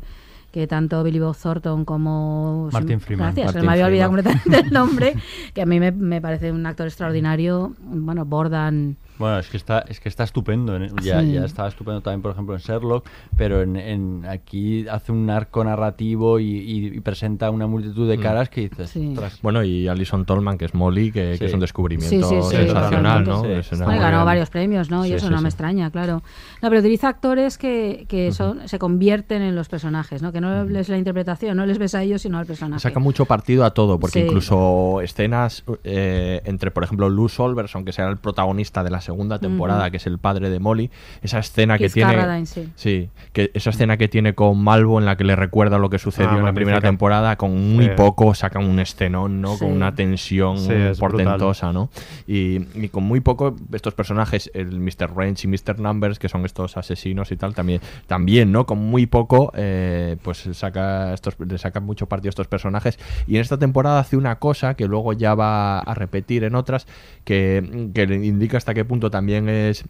que 0.54 0.66
tanto 0.66 1.04
Billy 1.04 1.20
Bob 1.20 1.36
Thornton 1.36 1.84
como 1.84 2.70
Martin 2.72 3.02
Freeman. 3.02 3.36
gracias, 3.36 3.52
se 3.52 3.62
me 3.62 3.74
había 3.74 3.88
olvidado 3.88 4.14
Freeman. 4.14 4.34
completamente 4.34 4.68
el 4.70 4.74
nombre, 4.74 5.14
que 5.54 5.62
a 5.62 5.66
mí 5.66 5.82
me, 5.82 5.92
me 5.92 6.22
parece 6.22 6.54
un 6.54 6.66
actor 6.66 6.88
extraordinario. 6.88 7.76
Bueno, 7.82 8.24
Bordan 8.24 8.96
Bueno, 9.18 9.40
es 9.40 9.50
que 9.50 9.58
está, 9.58 9.80
es 9.88 10.00
que 10.00 10.10
está 10.10 10.24
estupendo. 10.24 10.76
en- 10.76 10.96
Ya, 11.04 11.22
Sí. 11.22 11.34
ya 11.34 11.46
estaba 11.46 11.68
estupendo 11.70 12.02
también, 12.02 12.22
por 12.22 12.32
ejemplo, 12.32 12.56
en 12.56 12.62
Sherlock, 12.62 13.06
pero 13.38 13.62
en, 13.62 13.76
en- 13.76 14.26
aquí 14.28 14.88
hace 14.88 15.12
un 15.12 15.30
arco 15.30 15.64
narrativo 15.64 16.40
y, 16.40 16.46
y- 16.58 16.88
y 16.88 17.00
presenta 17.00 17.50
una 17.52 17.68
multitud 17.68 18.08
de 18.10 18.18
Mm. 18.18 18.22
caras 18.22 18.50
que 18.50 18.62
dices, 18.62 18.90
Sí. 18.90 19.16
Bueno, 19.42 19.64
y 19.64 19.88
Alison 19.88 20.26
Tolman, 20.26 20.58
que 20.58 20.66
es 20.66 20.74
Molly, 20.74 21.12
que, 21.12 21.32
que 21.32 21.38
Sí. 21.38 21.46
es 21.46 21.54
un 21.54 21.60
descubrimiento 21.60 22.30
Sí, 22.30 22.36
sí, 22.36 22.42
sí, 22.50 22.56
sensacional, 22.58 23.24
¿no? 23.26 23.46
Es 23.46 23.70
Bueno, 23.72 24.02
ganó 24.02 24.26
varios 24.26 24.50
premios, 24.50 24.90
¿no? 24.90 25.06
Y 25.06 25.10
Sí, 25.10 25.14
eso 25.16 25.28
sí, 25.28 25.32
no 25.32 25.38
sí. 25.38 25.44
me 25.44 25.50
extraña, 25.50 25.90
claro. 25.92 26.22
No, 26.62 26.70
pero 26.70 26.80
utiliza 26.80 27.08
actores 27.10 27.58
que, 27.58 28.06
que 28.08 28.32
son, 28.32 28.68
se 28.68 28.80
convierten 28.80 29.42
en 29.42 29.56
los 29.56 29.68
personajes, 29.70 30.22
¿no? 30.22 30.32
Que 30.32 30.42
no 30.42 30.64
les 30.66 30.90
la 30.90 30.98
interpretación, 30.98 31.58
no 31.58 31.66
les 31.66 31.78
ves 31.78 31.96
a 31.96 32.04
ellos, 32.04 32.22
sino 32.22 32.38
al 32.38 32.46
personaje. 32.46 32.80
Saca 32.82 33.00
mucho 33.00 33.26
partido 33.26 33.66
a 33.66 33.72
todo, 33.72 34.00
porque 34.00 34.20
Sí. 34.22 34.26
incluso 34.26 35.02
escenas 35.02 35.64
eh, 35.84 36.42
entre, 36.46 36.72
por 36.72 36.84
ejemplo, 36.84 37.10
Lou 37.10 37.30
Solverson, 37.30 37.86
que 37.86 37.92
será 37.92 38.10
el 38.10 38.18
protagonista 38.18 38.84
de 38.84 38.90
la 38.92 39.02
segunda 39.08 39.40
temporada, 39.40 39.90
que 39.90 39.98
es 39.98 40.06
el 40.06 40.20
padre 40.20 40.50
de 40.50 40.60
Molly, 40.60 40.92
esa 41.22 41.40
escena 41.40 41.78
que 41.78 41.90
tiene... 41.90 42.14
Carradine, 42.14 42.46
sí. 42.76 43.10
que 43.34 43.52
esa 43.54 43.72
escena 43.72 43.98
que 43.98 44.08
tiene 44.08 44.36
con 44.36 44.62
Malvo 44.64 45.00
en 45.00 45.06
la 45.06 45.16
que 45.18 45.24
le 45.24 45.36
recuerda 45.36 45.80
lo 45.80 45.90
que 45.90 45.98
sucedió 45.98 46.32
Ah, 46.32 46.38
en 46.38 46.46
la 46.46 46.54
primera 46.54 46.82
temporada, 46.82 47.36
con 47.38 47.76
muy 47.76 47.86
Sí. 47.86 47.92
poco 47.96 48.34
saca 48.36 48.60
un 48.60 48.80
escenón, 48.80 49.42
¿no? 49.42 49.54
Sí. 49.54 49.60
Con 49.60 49.72
una 49.72 49.96
tensión 49.96 50.58
portentosa, 51.00 51.72
¿no? 51.74 51.90
Y, 52.28 52.60
y 52.76 52.90
con 52.90 53.04
muy 53.04 53.22
poco 53.22 53.56
estos 53.72 53.94
personajes, 53.94 54.52
el 54.54 54.80
Mr. 54.80 55.16
Range 55.16 55.48
y 55.48 55.48
Mr. 55.48 55.80
Numbers, 55.80 56.20
que 56.20 56.28
son 56.30 56.46
estos 56.46 56.76
asesinos 56.76 57.32
y 57.32 57.38
tal, 57.38 57.54
también, 57.56 57.80
también 58.08 58.52
¿no? 58.52 58.66
Con 58.66 58.80
muy 58.80 59.06
poco, 59.06 59.52
eh, 59.56 60.18
pues 60.22 60.48
saca 60.52 61.14
estos, 61.14 61.36
le 61.40 61.58
sacan 61.58 61.84
mucho 61.84 62.08
partido 62.08 62.30
a 62.30 62.32
estos 62.32 62.48
personajes. 62.48 63.00
Y 63.28 63.36
en 63.36 63.42
esta 63.42 63.58
temporada 63.58 64.00
hace 64.00 64.18
una 64.18 64.36
cosa 64.40 64.74
que 64.74 64.86
luego 64.88 65.14
ya 65.14 65.34
va 65.36 65.80
a 65.80 65.94
repetir 65.94 66.44
en 66.44 66.56
otras, 66.56 66.88
que, 67.24 67.90
que 67.94 68.08
le 68.08 68.16
indica 68.26 68.58
hasta 68.58 68.74
qué 68.74 68.84
punto 68.84 68.97
también 69.00 69.50
es 69.50 69.86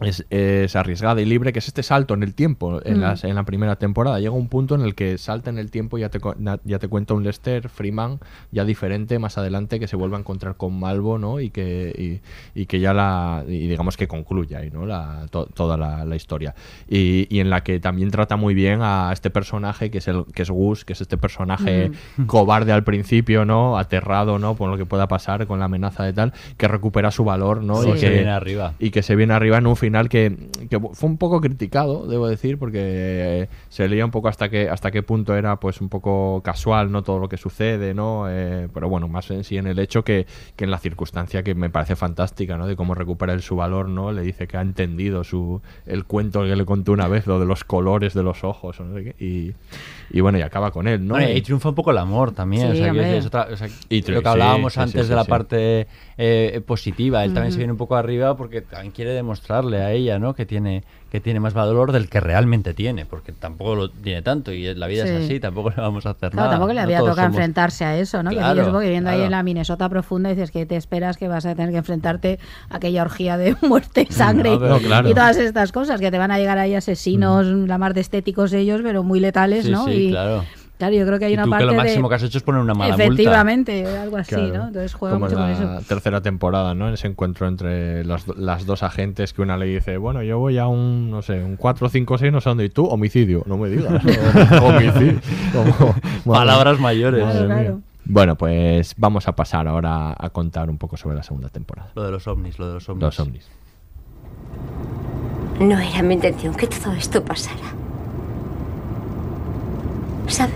es, 0.00 0.24
es 0.30 0.74
arriesgada 0.74 1.20
y 1.20 1.24
libre, 1.24 1.52
que 1.52 1.58
es 1.60 1.68
este 1.68 1.82
salto 1.82 2.14
en 2.14 2.22
el 2.22 2.34
tiempo 2.34 2.80
en, 2.84 2.98
Mm. 2.98 3.00
las- 3.00 3.24
en 3.24 3.34
la 3.34 3.44
primera 3.44 3.76
temporada. 3.76 4.18
Llega 4.18 4.32
un 4.32 4.48
punto 4.48 4.74
en 4.74 4.80
el 4.80 4.94
que 4.94 5.18
salta 5.18 5.50
en 5.50 5.58
el 5.58 5.70
tiempo 5.70 5.98
y 5.98 6.00
ya 6.00 6.08
te, 6.08 6.18
ya 6.64 6.78
te 6.78 6.88
cuenta 6.88 7.14
un 7.14 7.22
Lester 7.24 7.68
Freeman 7.68 8.18
ya 8.50 8.64
diferente 8.64 9.18
más 9.18 9.38
adelante 9.38 9.78
que 9.78 9.86
se 9.86 9.96
vuelve 9.96 10.16
a 10.16 10.18
encontrar 10.20 10.56
con 10.56 10.78
Malvo, 10.78 11.18
¿no? 11.18 11.40
Y 11.40 11.50
que, 11.50 12.20
y, 12.54 12.60
y 12.60 12.66
que 12.66 12.80
ya 12.80 12.94
la, 12.94 13.44
y 13.46 13.68
digamos 13.68 13.96
que 13.96 14.08
concluye 14.08 14.56
ahí, 14.56 14.70
¿no? 14.70 14.86
La, 14.86 15.26
to- 15.30 15.46
toda 15.46 15.76
la, 15.76 16.04
la 16.04 16.16
historia. 16.16 16.54
Y, 16.88 17.26
y 17.30 17.40
en 17.40 17.50
la 17.50 17.62
que 17.62 17.78
también 17.78 18.10
trata 18.10 18.36
muy 18.36 18.54
bien 18.54 18.80
a 18.82 19.10
este 19.12 19.30
personaje 19.30 19.90
que 19.90 19.98
es, 19.98 20.08
el, 20.08 20.24
que 20.34 20.42
es 20.42 20.50
Gus, 20.50 20.84
que 20.84 20.94
es 20.94 21.00
este 21.00 21.16
personaje 21.18 21.90
cobarde 22.26 22.72
al 22.72 22.82
principio, 22.84 23.44
¿no? 23.44 23.78
Aterrado, 23.78 24.38
¿no? 24.38 24.54
Por 24.56 24.70
lo 24.70 24.76
que 24.76 24.86
pueda 24.86 25.06
pasar 25.08 25.46
con 25.46 25.58
la 25.58 25.66
amenaza 25.66 26.02
de 26.04 26.12
tal, 26.12 26.32
que 26.56 26.66
recupera 26.68 27.10
su 27.10 27.24
valor, 27.24 27.62
¿no? 27.62 27.82
Sí. 27.82 27.90
Y 27.90 27.98
Se 27.98 28.06
que 28.08 28.14
viene 28.14 28.30
arriba. 28.30 28.74
y 28.78 28.90
que 28.90 29.02
se 29.02 29.16
viene 29.16 29.34
arriba 29.34 29.58
en 29.58 29.66
un 29.66 29.76
final 29.82 30.08
que, 30.08 30.36
que 30.70 30.78
fue 30.80 31.08
un 31.10 31.18
poco 31.18 31.40
criticado, 31.40 32.06
debo 32.06 32.28
decir, 32.28 32.58
porque 32.58 33.48
se 33.68 33.88
leía 33.88 34.04
un 34.04 34.10
poco 34.10 34.28
hasta 34.28 34.48
qué 34.48 34.68
hasta 34.70 34.90
qué 34.90 35.02
punto 35.02 35.34
era 35.36 35.56
pues 35.60 35.80
un 35.80 35.88
poco 35.88 36.40
casual, 36.44 36.90
no 36.90 37.02
todo 37.02 37.18
lo 37.18 37.28
que 37.28 37.36
sucede, 37.36 37.92
¿no? 37.94 38.26
Eh, 38.30 38.68
pero 38.72 38.88
bueno, 38.88 39.08
más 39.08 39.30
en 39.30 39.44
sí 39.44 39.56
en 39.58 39.66
el 39.66 39.78
hecho 39.78 40.04
que, 40.04 40.26
que 40.56 40.64
en 40.64 40.70
la 40.70 40.78
circunstancia 40.78 41.42
que 41.42 41.54
me 41.54 41.68
parece 41.68 41.96
fantástica, 41.96 42.56
¿no? 42.56 42.66
De 42.66 42.76
cómo 42.76 42.94
recupera 42.94 43.32
él 43.32 43.42
su 43.42 43.56
valor, 43.56 43.88
¿no? 43.88 44.12
Le 44.12 44.22
dice 44.22 44.46
que 44.46 44.56
ha 44.56 44.62
entendido 44.62 45.24
su 45.24 45.60
el 45.86 46.04
cuento 46.04 46.42
que 46.44 46.56
le 46.56 46.64
contó 46.64 46.92
una 46.92 47.08
vez, 47.08 47.26
lo 47.26 47.38
de 47.40 47.46
los 47.46 47.64
colores 47.64 48.14
de 48.14 48.22
los 48.22 48.44
ojos, 48.44 48.80
no 48.80 48.98
y, 49.00 49.54
y 50.10 50.20
bueno, 50.20 50.38
y 50.38 50.42
acaba 50.42 50.70
con 50.70 50.86
él, 50.88 51.06
¿no? 51.06 51.14
Bueno, 51.14 51.30
y 51.30 51.42
triunfa 51.42 51.68
un 51.70 51.74
poco 51.74 51.90
el 51.90 51.98
amor 51.98 52.32
también. 52.32 52.66
Sí, 52.72 52.80
o 52.80 52.84
sea, 52.84 52.92
decir, 52.92 53.14
es 53.16 53.26
otra- 53.26 53.48
o 53.52 53.56
sea, 53.56 53.68
Y 53.88 54.02
lo 54.02 54.22
que 54.22 54.28
hablábamos 54.28 54.74
sí, 54.74 54.80
antes 54.80 55.02
sí, 55.04 55.08
de 55.10 55.16
la 55.16 55.24
sí. 55.24 55.30
parte 55.30 55.86
eh, 56.16 56.60
positiva. 56.64 57.24
Él 57.24 57.32
también 57.34 57.52
se 57.52 57.58
viene 57.58 57.72
un 57.72 57.78
poco 57.78 57.96
arriba 57.96 58.36
porque 58.36 58.60
también 58.62 58.92
quiere 58.92 59.10
demostrarle 59.12 59.71
a 59.78 59.92
ella 59.92 60.18
¿no? 60.18 60.34
que, 60.34 60.44
tiene, 60.46 60.84
que 61.10 61.20
tiene 61.20 61.40
más 61.40 61.54
valor 61.54 61.92
del 61.92 62.08
que 62.08 62.20
realmente 62.20 62.74
tiene, 62.74 63.06
porque 63.06 63.32
tampoco 63.32 63.74
lo 63.74 63.90
tiene 63.90 64.22
tanto 64.22 64.52
y 64.52 64.74
la 64.74 64.86
vida 64.86 65.04
Sí. 65.06 65.10
es 65.12 65.24
así, 65.24 65.40
tampoco 65.40 65.70
le 65.70 65.76
vamos 65.76 66.06
a 66.06 66.10
hacer 66.10 66.30
Claro, 66.30 66.36
nada. 66.46 66.50
tampoco 66.50 66.72
le 66.72 66.80
había 66.80 66.98
tocado 66.98 67.16
somos- 67.16 67.26
enfrentarse 67.34 67.84
a 67.84 67.96
eso, 67.98 68.22
¿no? 68.22 68.30
que 68.30 68.36
yo 68.36 68.54
supongo 68.56 68.80
que 68.80 68.86
viviendo 68.86 69.10
ahí 69.10 69.22
en 69.22 69.30
la 69.30 69.42
Minnesota 69.42 69.88
profunda 69.88 70.30
dices 70.30 70.50
que 70.50 70.66
te 70.66 70.76
esperas 70.76 71.16
que 71.16 71.28
vas 71.28 71.46
a 71.46 71.54
tener 71.54 71.70
que 71.70 71.78
enfrentarte 71.78 72.38
a 72.70 72.76
aquella 72.76 73.02
orgía 73.02 73.36
de 73.36 73.56
muerte 73.62 74.06
sangre 74.10 74.50
No, 74.50 74.56
y- 74.56 74.80
pero- 74.82 75.08
todas 75.14 75.36
estas 75.38 75.72
cosas, 75.72 76.00
que 76.00 76.10
te 76.10 76.18
van 76.18 76.30
a 76.30 76.38
llegar 76.38 76.58
ahí 76.58 76.74
asesinos, 76.74 77.46
la 77.46 77.78
más 77.78 77.94
de 77.94 78.00
estéticos 78.02 78.52
ellos, 78.52 78.80
pero 78.82 79.02
muy 79.02 79.20
letales, 79.20 79.64
Sí, 79.66 79.70
¿no? 79.70 79.84
sí, 79.86 79.90
y 79.92 80.10
claro. 80.10 80.44
Claro, 80.82 80.96
yo 80.96 81.06
creo 81.06 81.18
que 81.20 81.24
hay 81.26 81.30
Y 81.32 81.34
una 81.34 81.44
tú 81.44 81.50
parte 81.50 81.64
que 81.64 81.70
lo 81.70 81.76
máximo 81.76 82.02
de... 82.02 82.08
que 82.08 82.14
has 82.16 82.22
hecho 82.24 82.38
es 82.38 82.44
poner 82.44 82.60
una 82.60 82.74
mala 82.74 82.90
multa. 82.96 83.04
Efectivamente, 83.04 83.86
algo 83.96 84.16
así, 84.16 84.34
Claro. 84.34 84.48
¿no? 84.58 84.66
Entonces 84.66 84.94
juega 84.94 85.14
Como 85.14 85.26
mucho 85.26 85.38
en 85.38 85.54
con 85.56 85.64
la 85.68 85.76
eso. 85.78 85.86
tercera 85.88 86.20
temporada, 86.22 86.74
¿no? 86.74 86.88
En 86.88 86.94
ese 86.94 87.06
encuentro 87.06 87.46
entre 87.46 88.04
las, 88.04 88.26
do- 88.26 88.34
las 88.36 88.66
dos 88.66 88.82
agentes 88.82 89.32
que 89.32 89.42
una 89.42 89.56
le 89.56 89.66
dice, 89.66 89.96
bueno, 89.96 90.22
yo 90.24 90.38
voy 90.40 90.58
a 90.58 90.66
un, 90.66 91.10
no 91.10 91.22
sé, 91.22 91.42
un 91.42 91.56
4, 91.56 91.88
5, 91.88 92.18
6, 92.18 92.32
no 92.32 92.40
sé 92.40 92.48
dónde, 92.48 92.64
y 92.64 92.68
tú, 92.70 92.84
homicidio, 92.86 93.44
no 93.46 93.56
me 93.58 93.68
digas. 93.68 93.92
homicidio. 94.62 95.20
Como- 95.52 95.94
Palabras 96.34 96.80
mayores. 96.80 97.22
Claro, 97.24 97.46
claro. 97.46 97.80
Bueno, 98.04 98.34
pues 98.36 98.94
vamos 98.96 99.28
a 99.28 99.36
pasar 99.36 99.68
ahora 99.68 100.16
a 100.18 100.30
contar 100.30 100.68
un 100.68 100.78
poco 100.78 100.96
sobre 100.96 101.14
la 101.14 101.22
segunda 101.22 101.48
temporada. 101.48 101.90
Lo 101.94 102.02
de 102.02 102.10
los 102.10 102.26
ovnis, 102.26 102.58
lo 102.58 102.66
de 102.66 102.74
los 102.74 102.88
ovnis. 102.88 103.02
Los 103.02 103.20
ovnis. 103.20 103.48
No 105.60 105.78
era 105.78 106.02
mi 106.02 106.14
intención 106.14 106.54
que 106.54 106.66
todo 106.66 106.92
esto 106.94 107.24
pasara. 107.24 107.60
¿Sabe? 110.26 110.52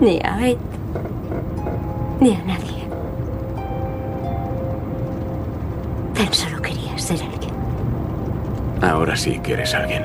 ni 0.00 0.18
a 0.24 0.48
Ed, 0.48 0.56
ni 2.20 2.30
a 2.34 2.44
nadie. 2.44 2.84
Tan 6.14 6.32
solo 6.32 6.62
quería 6.62 6.96
ser 6.98 7.22
alguien. 7.22 7.52
Ahora 8.82 9.16
sí 9.16 9.38
que 9.40 9.52
eres 9.52 9.74
alguien. 9.74 10.04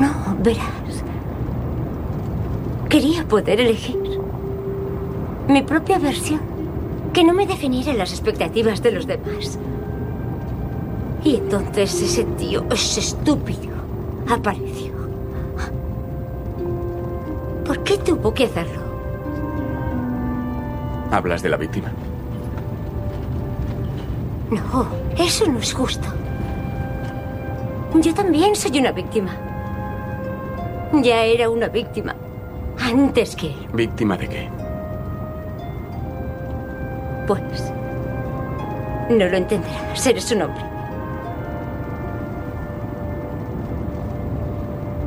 No, 0.00 0.36
verás. 0.42 1.04
Quería 2.88 3.24
poder 3.24 3.60
elegir 3.60 3.98
mi 5.48 5.62
propia 5.62 5.98
versión, 5.98 6.40
que 7.12 7.22
no 7.22 7.34
me 7.34 7.46
definiera 7.46 7.92
las 7.92 8.12
expectativas 8.12 8.82
de 8.82 8.92
los 8.92 9.06
demás. 9.06 9.58
Y 11.22 11.36
entonces 11.36 12.02
ese 12.02 12.24
tío, 12.24 12.64
ese 12.70 13.00
estúpido, 13.00 13.74
aparece. 14.28 14.73
¿Por 17.64 17.82
qué 17.82 17.98
tuvo 17.98 18.32
que 18.34 18.44
hacerlo? 18.44 18.82
Hablas 21.10 21.42
de 21.42 21.48
la 21.48 21.56
víctima. 21.56 21.90
No, 24.50 24.86
eso 25.16 25.46
no 25.46 25.58
es 25.58 25.72
justo. 25.72 26.06
Yo 27.94 28.12
también 28.12 28.54
soy 28.54 28.78
una 28.78 28.92
víctima. 28.92 29.30
Ya 31.02 31.22
era 31.24 31.48
una 31.48 31.68
víctima. 31.68 32.14
Antes 32.78 33.36
que 33.36 33.48
él. 33.48 33.68
¿Víctima 33.72 34.16
de 34.16 34.28
qué? 34.28 34.48
Pues... 37.26 37.72
No 39.10 39.26
lo 39.26 39.36
entenderás. 39.36 40.06
Eres 40.06 40.30
un 40.32 40.42
hombre. 40.42 40.64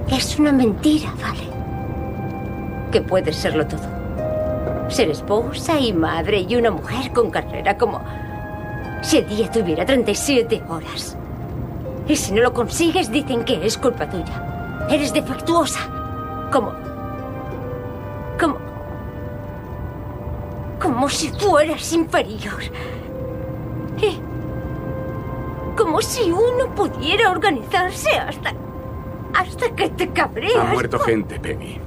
Es 0.10 0.40
una 0.40 0.52
mentira, 0.52 1.14
¿vale? 1.22 1.57
Que 2.92 3.02
puedes 3.02 3.36
serlo 3.36 3.68
todo. 3.68 4.88
Ser 4.90 5.10
esposa 5.10 5.80
y 5.80 5.92
madre 5.94 6.46
y 6.48 6.56
una 6.56 6.72
mujer 6.72 7.12
con 7.12 7.30
carrera 7.30 7.78
como... 7.78 8.02
Si 9.02 9.18
el 9.18 9.28
día 9.28 9.52
tuviera 9.52 9.86
37 9.86 10.64
horas. 10.70 11.18
Y 12.08 12.16
si 12.16 12.32
no 12.34 12.42
lo 12.42 12.54
consigues, 12.54 13.12
dicen 13.12 13.44
que 13.44 13.66
es 13.66 13.78
culpa 13.78 14.10
tuya. 14.10 14.88
Eres 14.90 15.14
defectuosa. 15.14 15.80
Como... 16.52 16.74
Como... 18.40 18.58
Como 20.82 21.10
si 21.10 21.30
fueras 21.30 21.92
inferior. 21.94 22.64
Y... 24.02 24.20
Como 25.78 26.02
si 26.02 26.32
uno 26.32 26.74
pudiera 26.74 27.30
organizarse 27.30 28.12
hasta... 28.12 28.54
Hasta 29.36 29.70
que 29.76 29.90
te 29.90 30.10
cabreas. 30.10 30.56
Ha 30.58 30.64
muerto 30.64 30.98
gente, 31.00 31.40
Peggy. 31.40 31.87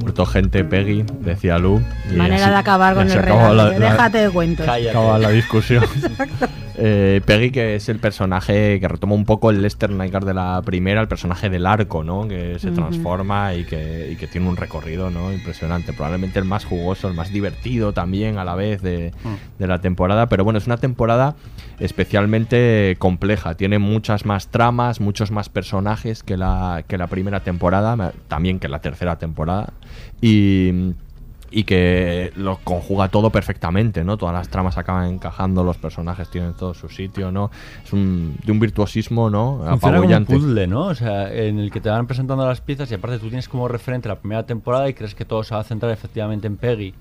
Muerto 0.00 0.26
gente, 0.26 0.64
Peggy, 0.64 1.04
decía 1.20 1.58
Lu. 1.58 1.82
y 2.10 2.14
Manera 2.16 2.44
así- 2.46 2.50
de 2.50 2.56
acabar 2.58 2.94
con 2.94 3.10
el 3.10 3.22
regalo. 3.22 3.70
Déjate 3.70 4.18
de 4.18 4.30
cuentos. 4.30 4.66
acaba 4.68 5.18
la 5.18 5.30
discusión. 5.30 5.84
Eh, 6.82 7.20
Peggy, 7.26 7.50
que 7.50 7.74
es 7.74 7.90
el 7.90 7.98
personaje 7.98 8.80
que 8.80 8.88
retoma 8.88 9.14
un 9.14 9.26
poco 9.26 9.50
el 9.50 9.60
Lester 9.60 9.90
Nygaard 9.90 10.24
de 10.24 10.32
la 10.32 10.62
primera, 10.64 11.02
el 11.02 11.08
personaje 11.08 11.50
del 11.50 11.66
arco, 11.66 12.02
¿no? 12.04 12.26
Que 12.26 12.58
se 12.58 12.70
transforma 12.70 13.52
y 13.52 13.64
que, 13.64 14.08
y 14.10 14.16
que 14.16 14.26
tiene 14.26 14.48
un 14.48 14.56
recorrido, 14.56 15.10
¿no? 15.10 15.30
Impresionante. 15.30 15.92
Probablemente 15.92 16.38
el 16.38 16.46
más 16.46 16.64
jugoso, 16.64 17.06
el 17.06 17.14
más 17.14 17.30
divertido 17.30 17.92
también 17.92 18.38
a 18.38 18.44
la 18.44 18.54
vez 18.54 18.80
de, 18.80 19.12
de 19.58 19.66
la 19.66 19.82
temporada. 19.82 20.30
Pero 20.30 20.42
bueno, 20.42 20.58
es 20.58 20.66
una 20.66 20.78
temporada 20.78 21.36
especialmente 21.80 22.96
compleja. 22.98 23.56
Tiene 23.56 23.78
muchas 23.78 24.24
más 24.24 24.48
tramas, 24.48 25.00
muchos 25.00 25.30
más 25.30 25.50
personajes 25.50 26.22
que 26.22 26.38
la, 26.38 26.82
que 26.88 26.96
la 26.96 27.08
primera 27.08 27.40
temporada, 27.40 28.14
también 28.28 28.58
que 28.58 28.68
la 28.68 28.80
tercera 28.80 29.18
temporada. 29.18 29.74
Y 30.22 30.94
y 31.52 31.64
que 31.64 32.32
lo 32.36 32.58
conjuga 32.62 33.08
todo 33.08 33.30
perfectamente, 33.30 34.04
¿no? 34.04 34.16
Todas 34.16 34.34
las 34.34 34.48
tramas 34.48 34.78
acaban 34.78 35.08
encajando, 35.08 35.64
los 35.64 35.76
personajes 35.78 36.28
tienen 36.30 36.54
todo 36.54 36.74
su 36.74 36.88
sitio, 36.88 37.32
¿no? 37.32 37.50
Es 37.84 37.92
un, 37.92 38.36
de 38.44 38.52
un 38.52 38.60
virtuosismo, 38.60 39.30
¿no? 39.30 39.58
Funciona 39.70 39.96
como 40.02 40.08
un 40.16 40.24
puzzle, 40.40 40.66
¿no? 40.68 40.82
O 40.86 40.94
sea, 40.94 41.32
en 41.34 41.58
el 41.58 41.70
que 41.72 41.80
te 41.80 41.88
van 41.90 42.06
presentando 42.06 42.46
las 42.46 42.60
piezas 42.60 42.90
y 42.90 42.94
aparte 42.94 43.18
tú 43.18 43.26
tienes 43.28 43.48
como 43.48 43.66
referente 43.66 44.08
la 44.08 44.16
primera 44.20 44.44
temporada 44.46 44.88
y 44.88 44.94
crees 44.94 45.14
que 45.14 45.24
todo 45.24 45.42
se 45.42 45.54
va 45.54 45.60
a 45.60 45.64
centrar 45.64 45.90
efectivamente 45.92 46.46
en 46.46 46.56
Peggy 46.56 46.94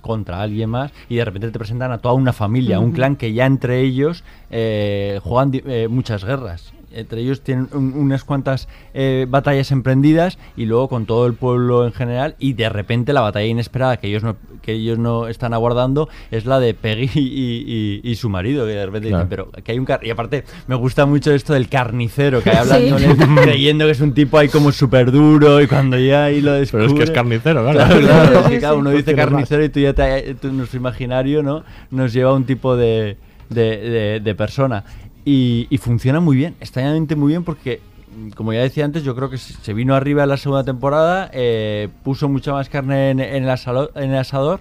contra 0.00 0.40
alguien 0.42 0.70
más 0.70 0.92
y 1.08 1.16
de 1.16 1.24
repente 1.24 1.50
te 1.50 1.58
presentan 1.58 1.90
a 1.90 1.98
toda 1.98 2.14
una 2.14 2.32
familia, 2.32 2.78
un 2.78 2.92
clan 2.92 3.16
que 3.16 3.32
ya 3.32 3.46
entre 3.46 3.80
ellos 3.80 4.22
eh, 4.50 5.18
juegan 5.24 5.50
di- 5.50 5.62
eh, 5.66 5.88
muchas 5.88 6.24
guerras. 6.24 6.72
Entre 6.98 7.20
ellos 7.20 7.42
tienen 7.42 7.68
un- 7.72 7.94
unas 7.94 8.24
cuantas 8.24 8.68
eh, 8.94 9.26
batallas 9.28 9.70
emprendidas 9.72 10.38
y 10.56 10.66
luego 10.66 10.88
con 10.88 11.06
todo 11.06 11.26
el 11.26 11.34
pueblo 11.34 11.86
en 11.86 11.92
general 11.92 12.34
y 12.38 12.54
de 12.54 12.68
repente 12.68 13.12
la 13.12 13.20
batalla 13.20 13.46
inesperada 13.46 13.96
que 13.98 14.08
ellos 14.08 14.22
no, 14.24 14.36
que 14.62 14.72
ellos 14.72 14.98
no 14.98 15.28
están 15.28 15.54
aguardando 15.54 16.08
es 16.30 16.44
la 16.46 16.58
de 16.60 16.74
Peggy 16.74 17.08
y, 17.20 18.00
y- 18.02 18.10
y 18.10 18.14
su 18.16 18.28
marido 18.28 18.66
que 18.66 18.72
de 18.72 18.86
repente 18.86 19.08
Claro. 19.08 19.24
dicen, 19.24 19.28
pero 19.52 19.62
que 19.64 19.72
hay 19.72 19.78
un 19.78 19.84
car 19.84 20.00
y 20.04 20.10
aparte 20.10 20.44
me 20.66 20.74
gusta 20.74 21.06
mucho 21.06 21.32
esto 21.32 21.52
del 21.54 21.68
carnicero 21.68 22.42
que 22.42 22.50
hay 22.50 22.56
hablando 22.56 22.98
Sí. 22.98 23.04
creyendo 23.42 23.84
que 23.86 23.92
es 23.92 24.00
un 24.00 24.12
tipo 24.14 24.36
ahí 24.38 24.48
como 24.48 24.72
súper 24.72 25.10
duro 25.12 25.60
y 25.62 25.66
cuando 25.66 25.98
ya 25.98 26.24
ahí 26.24 26.40
lo 26.40 26.52
descubre 26.52 26.84
Pero 26.86 26.94
es 26.94 26.98
que 26.98 27.04
es 27.04 27.10
carnicero, 27.10 27.62
claro. 27.70 28.00
claro, 28.00 28.48
es 28.48 28.60
que, 28.60 28.66
uno 28.66 28.82
No 28.82 28.90
dice 28.90 29.14
carnicero 29.14 29.64
y 29.64 29.68
tú 29.68 29.80
ya 29.80 29.92
te, 29.94 30.34
tú- 30.34 30.52
nuestro 30.52 30.78
imaginario 30.78 31.42
no 31.42 31.62
nos 31.90 32.12
lleva 32.12 32.30
a 32.30 32.34
un 32.34 32.44
tipo 32.44 32.76
de, 32.76 33.16
de, 33.50 33.76
de- 33.76 34.20
de 34.20 34.34
persona 34.34 34.84
y, 35.28 35.78
funciona 35.78 36.20
muy 36.20 36.36
bien 36.36 36.54
extrañamente 36.60 37.14
muy 37.16 37.28
bien 37.28 37.44
porque 37.44 37.80
mm, 38.16 38.30
como 38.30 38.52
ya 38.52 38.60
decía 38.60 38.84
antes, 38.84 39.04
yo 39.04 39.14
creo 39.14 39.30
que 39.30 39.38
se 39.38 39.74
vino 39.74 39.94
arriba 39.94 40.22
en 40.22 40.28
la 40.30 40.36
segunda 40.36 40.64
temporada, 40.64 41.30
eh, 41.32 41.88
puso 42.02 42.28
mucha 42.28 42.52
más 42.52 42.68
carne 42.68 43.10
en, 43.10 43.20
el, 43.20 43.48
asador 43.48 44.60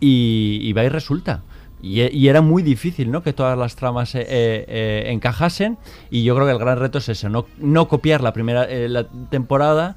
y, 0.00 0.58
y 0.62 0.72
va 0.72 0.84
y 0.84 0.88
resulta. 0.88 1.42
Y, 1.82 2.00
e- 2.00 2.28
era 2.28 2.40
muy 2.40 2.62
difícil, 2.62 3.10
¿no? 3.10 3.22
Que 3.22 3.32
todas 3.32 3.56
las 3.56 3.76
tramas 3.76 4.14
eh, 4.14 4.24
eh, 4.28 5.04
encajasen. 5.08 5.78
Y 6.10 6.24
yo 6.24 6.34
creo 6.34 6.46
que 6.46 6.52
el 6.52 6.58
gran 6.58 6.78
reto 6.78 6.98
es 6.98 7.08
eso, 7.08 7.28
no, 7.28 7.46
no 7.58 7.88
copiar 7.88 8.22
la 8.22 8.32
primera 8.32 8.66
la 8.68 9.06
temporada. 9.30 9.96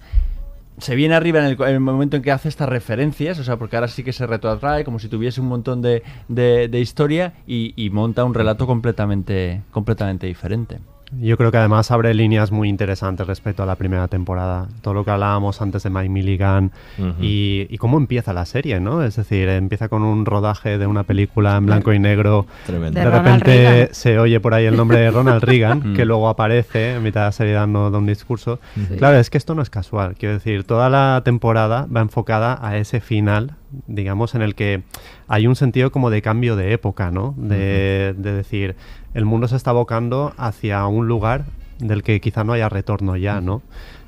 Se 0.79 0.95
viene 0.95 1.15
arriba 1.15 1.39
en 1.39 1.45
el, 1.45 1.61
en 1.61 1.67
el 1.75 1.79
momento 1.79 2.17
en 2.17 2.23
que 2.23 2.31
hace 2.31 2.49
estas 2.49 2.69
referencias, 2.69 3.37
o 3.39 3.43
sea, 3.43 3.57
porque 3.57 3.75
ahora 3.75 3.87
sí 3.87 4.03
que 4.03 4.13
se 4.13 4.25
retrotrae, 4.25 4.83
como 4.83 4.99
si 4.99 5.07
tuviese 5.09 5.41
un 5.41 5.47
montón 5.47 5.81
de, 5.81 6.03
de- 6.27 6.67
de 6.67 6.79
historia 6.79 7.33
y, 7.45 7.73
y 7.75 7.89
monta 7.89 8.23
un 8.23 8.33
relato 8.33 8.65
completamente, 8.65 9.61
completamente 9.71 10.27
diferente. 10.27 10.79
Yo 11.19 11.37
creo 11.37 11.51
que 11.51 11.57
además 11.57 11.89
abre 11.89 12.13
líneas 12.13 12.51
muy 12.51 12.69
interesantes 12.69 13.25
respecto 13.25 13.63
a 13.63 13.65
la 13.65 13.75
primera 13.75 14.07
temporada. 14.07 14.67
Todo 14.81 14.93
lo 14.93 15.03
que 15.03 15.11
hablábamos 15.11 15.59
antes 15.61 15.81
de 15.83 15.89
Mike 15.89 16.09
Milligan 16.09 16.71
y, 17.19 17.65
y 17.69 17.77
cómo 17.79 17.97
empieza 17.97 18.31
la 18.31 18.45
serie, 18.45 18.79
¿no? 18.79 19.01
Es 19.03 19.15
decir, 19.15 19.49
empieza 19.49 19.89
con 19.89 20.03
un 20.03 20.25
rodaje 20.25 20.77
de 20.77 20.85
una 20.85 21.03
película 21.03 21.57
en 21.57 21.65
blanco 21.65 21.93
y 21.93 21.99
negro. 21.99 22.45
Tremendo. 22.67 22.99
De, 22.99 23.05
De 23.05 23.11
Ronald 23.11 23.25
repente 23.41 23.69
Reagan. 23.71 23.87
se 23.93 24.19
oye 24.19 24.39
por 24.39 24.53
ahí 24.53 24.65
el 24.65 24.77
nombre 24.77 24.99
de 24.99 25.09
Ronald 25.11 25.43
Reagan, 25.43 25.79
Mm. 25.93 25.95
que 25.95 26.05
luego 26.05 26.29
aparece 26.29 26.95
en 26.95 27.03
mitad 27.03 27.21
de 27.21 27.25
la 27.27 27.31
serie 27.31 27.53
dando, 27.53 27.83
dando 27.83 27.97
un 27.99 28.05
discurso. 28.05 28.59
Sí. 28.75 28.95
Claro, 28.97 29.17
es 29.17 29.29
que 29.29 29.37
esto 29.39 29.55
no 29.55 29.61
es 29.63 29.69
casual. 29.69 30.15
Quiero 30.17 30.33
decir, 30.35 30.63
toda 30.63 30.89
la 30.89 31.21
temporada 31.25 31.87
va 31.95 32.01
enfocada 32.01 32.59
a 32.61 32.77
ese 32.77 32.99
final, 32.99 33.55
digamos, 33.87 34.35
en 34.35 34.41
el 34.41 34.53
que 34.55 34.83
hay 35.27 35.47
un 35.47 35.55
sentido 35.55 35.91
como 35.91 36.09
de 36.09 36.21
cambio 36.21 36.55
de 36.55 36.73
época, 36.73 37.11
¿no? 37.11 37.33
De, 37.37 38.13
de 38.17 38.33
decir, 38.33 38.75
el 39.13 39.25
mundo 39.25 39.47
se 39.47 39.55
está 39.55 39.71
abocando 39.71 40.33
hacia 40.37 40.85
un 40.87 41.07
lugar 41.07 41.45
del 41.79 42.03
que 42.03 42.19
quizá 42.19 42.43
no 42.43 42.53
haya 42.53 42.69
retorno 42.69 43.15
ya, 43.15 43.41
¿no? 43.41 43.61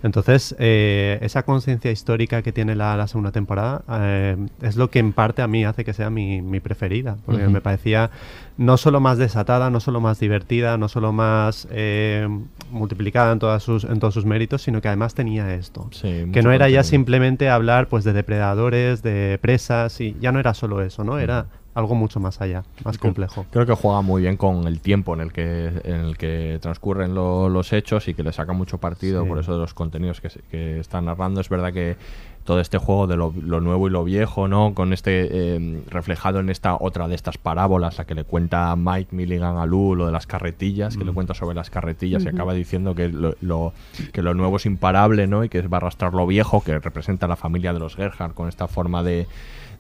Entonces, 0.04 0.56
eh, 0.60 1.20
esa 1.22 1.44
conciencia 1.44 1.92
histórica 1.92 2.42
que 2.42 2.52
tiene 2.52 2.76
la, 2.76 2.98
la 2.98 3.08
segunda 3.08 3.32
temporada 3.32 3.84
eh, 3.90 4.36
es 4.62 4.76
lo 4.76 4.90
que 4.90 5.00
en 5.00 5.14
parte 5.14 5.42
a 5.42 5.48
mí 5.48 5.64
hace 5.64 5.86
que 5.86 5.94
sea 5.94 6.10
mi, 6.10 6.42
mi 6.42 6.60
preferida, 6.60 7.18
porque 7.26 7.48
me 7.48 7.62
parecía 7.62 8.10
no 8.58 8.78
solo 8.78 9.00
más 9.00 9.18
desatada, 9.18 9.70
no 9.70 9.80
solo 9.80 10.02
más 10.02 10.20
divertida, 10.20 10.78
no 10.78 10.88
solo 10.88 11.14
más 11.14 11.68
eh, 11.72 12.28
multiplicada 12.72 13.32
en, 13.32 13.40
todas 13.40 13.62
sus, 13.64 13.84
en 13.84 14.00
todos 14.00 14.16
sus 14.16 14.26
méritos, 14.26 14.64
sino 14.64 14.82
que 14.82 14.88
además 14.88 15.14
tenía 15.14 15.54
esto. 15.54 15.90
que 16.02 16.42
no 16.42 16.52
era 16.52 16.68
ya 16.68 16.84
simplemente 16.84 17.50
hablar 17.50 17.88
pues 17.88 18.04
de 18.04 18.14
depredadores, 18.14 19.04
de 19.04 19.38
presas, 19.40 20.02
y 20.02 20.18
ya 20.20 20.32
no 20.32 20.40
era 20.40 20.54
solo 20.56 20.82
eso, 20.82 21.04
¿no? 21.04 21.20
Era 21.20 21.46
algo 21.74 21.96
mucho 21.96 22.20
más 22.20 22.42
allá, 22.42 22.64
más 22.84 22.98
complejo. 22.98 23.46
Creo 23.52 23.66
que 23.66 23.74
juega 23.74 24.02
muy 24.02 24.22
bien 24.22 24.36
con 24.38 24.68
el 24.68 24.80
tiempo 24.82 25.14
en 25.14 25.22
el 25.22 25.32
que, 25.32 25.68
en 25.86 25.96
el 26.02 26.18
que 26.18 26.60
transcurren 26.62 27.16
lo- 27.16 27.48
los 27.50 27.72
hechos 27.74 28.08
y 28.08 28.14
que 28.14 28.24
le 28.24 28.34
saca 28.34 28.52
mucho 28.54 28.78
partido 28.78 29.24
Sí. 29.24 29.30
por 29.30 29.40
eso 29.40 29.54
de 29.54 29.60
los 29.60 29.74
contenidos 29.74 30.20
que, 30.22 30.30
se- 30.30 30.42
que 30.52 30.80
están 30.80 31.06
narrando. 31.06 31.40
Es 31.40 31.48
verdad 31.50 31.72
que 31.72 31.96
todo 32.44 32.60
este 32.60 32.80
juego 32.80 33.06
de 33.06 33.16
lo, 33.16 33.34
lo 33.40 33.62
nuevo 33.62 33.88
y 33.88 33.92
lo 33.92 34.04
viejo, 34.04 34.48
¿no? 34.48 34.74
Con 34.74 34.94
este 34.94 35.28
eh, 35.32 35.84
reflejado 35.92 36.40
en 36.40 36.50
esta 36.50 36.76
otra 36.76 37.08
de 37.08 37.14
estas 37.16 37.38
parábolas, 37.38 38.00
la 38.00 38.06
que 38.06 38.16
le 38.16 38.24
cuenta 38.24 38.76
Mike 38.76 39.16
Milligan 39.16 39.58
a 39.58 39.66
Lou, 39.68 39.96
lo 39.96 40.08
de 40.08 40.12
las 40.12 40.26
carretillas, 40.26 40.98
que 40.98 41.06
le 41.06 41.12
cuenta 41.14 41.36
sobre 41.36 41.56
las 41.56 41.70
carretillas 41.70 42.24
y 42.26 42.28
acaba 42.30 42.54
diciendo 42.54 42.96
que 42.96 43.10
lo, 43.10 43.36
lo- 43.42 43.74
que 44.12 44.22
lo 44.24 44.34
nuevo 44.34 44.58
es 44.58 44.66
imparable, 44.66 45.28
¿no? 45.28 45.44
Y 45.44 45.50
que 45.50 45.62
va 45.62 45.78
a 45.78 45.82
arrastrar 45.82 46.14
lo 46.16 46.26
viejo, 46.26 46.64
que 46.64 46.80
representa 46.80 47.28
a 47.28 47.30
la 47.30 47.36
familia 47.36 47.74
de 47.74 47.80
los 47.80 47.96
Gerhard 47.96 48.34
con 48.34 48.50
esta 48.50 48.68
forma 48.68 49.04
de 49.04 49.28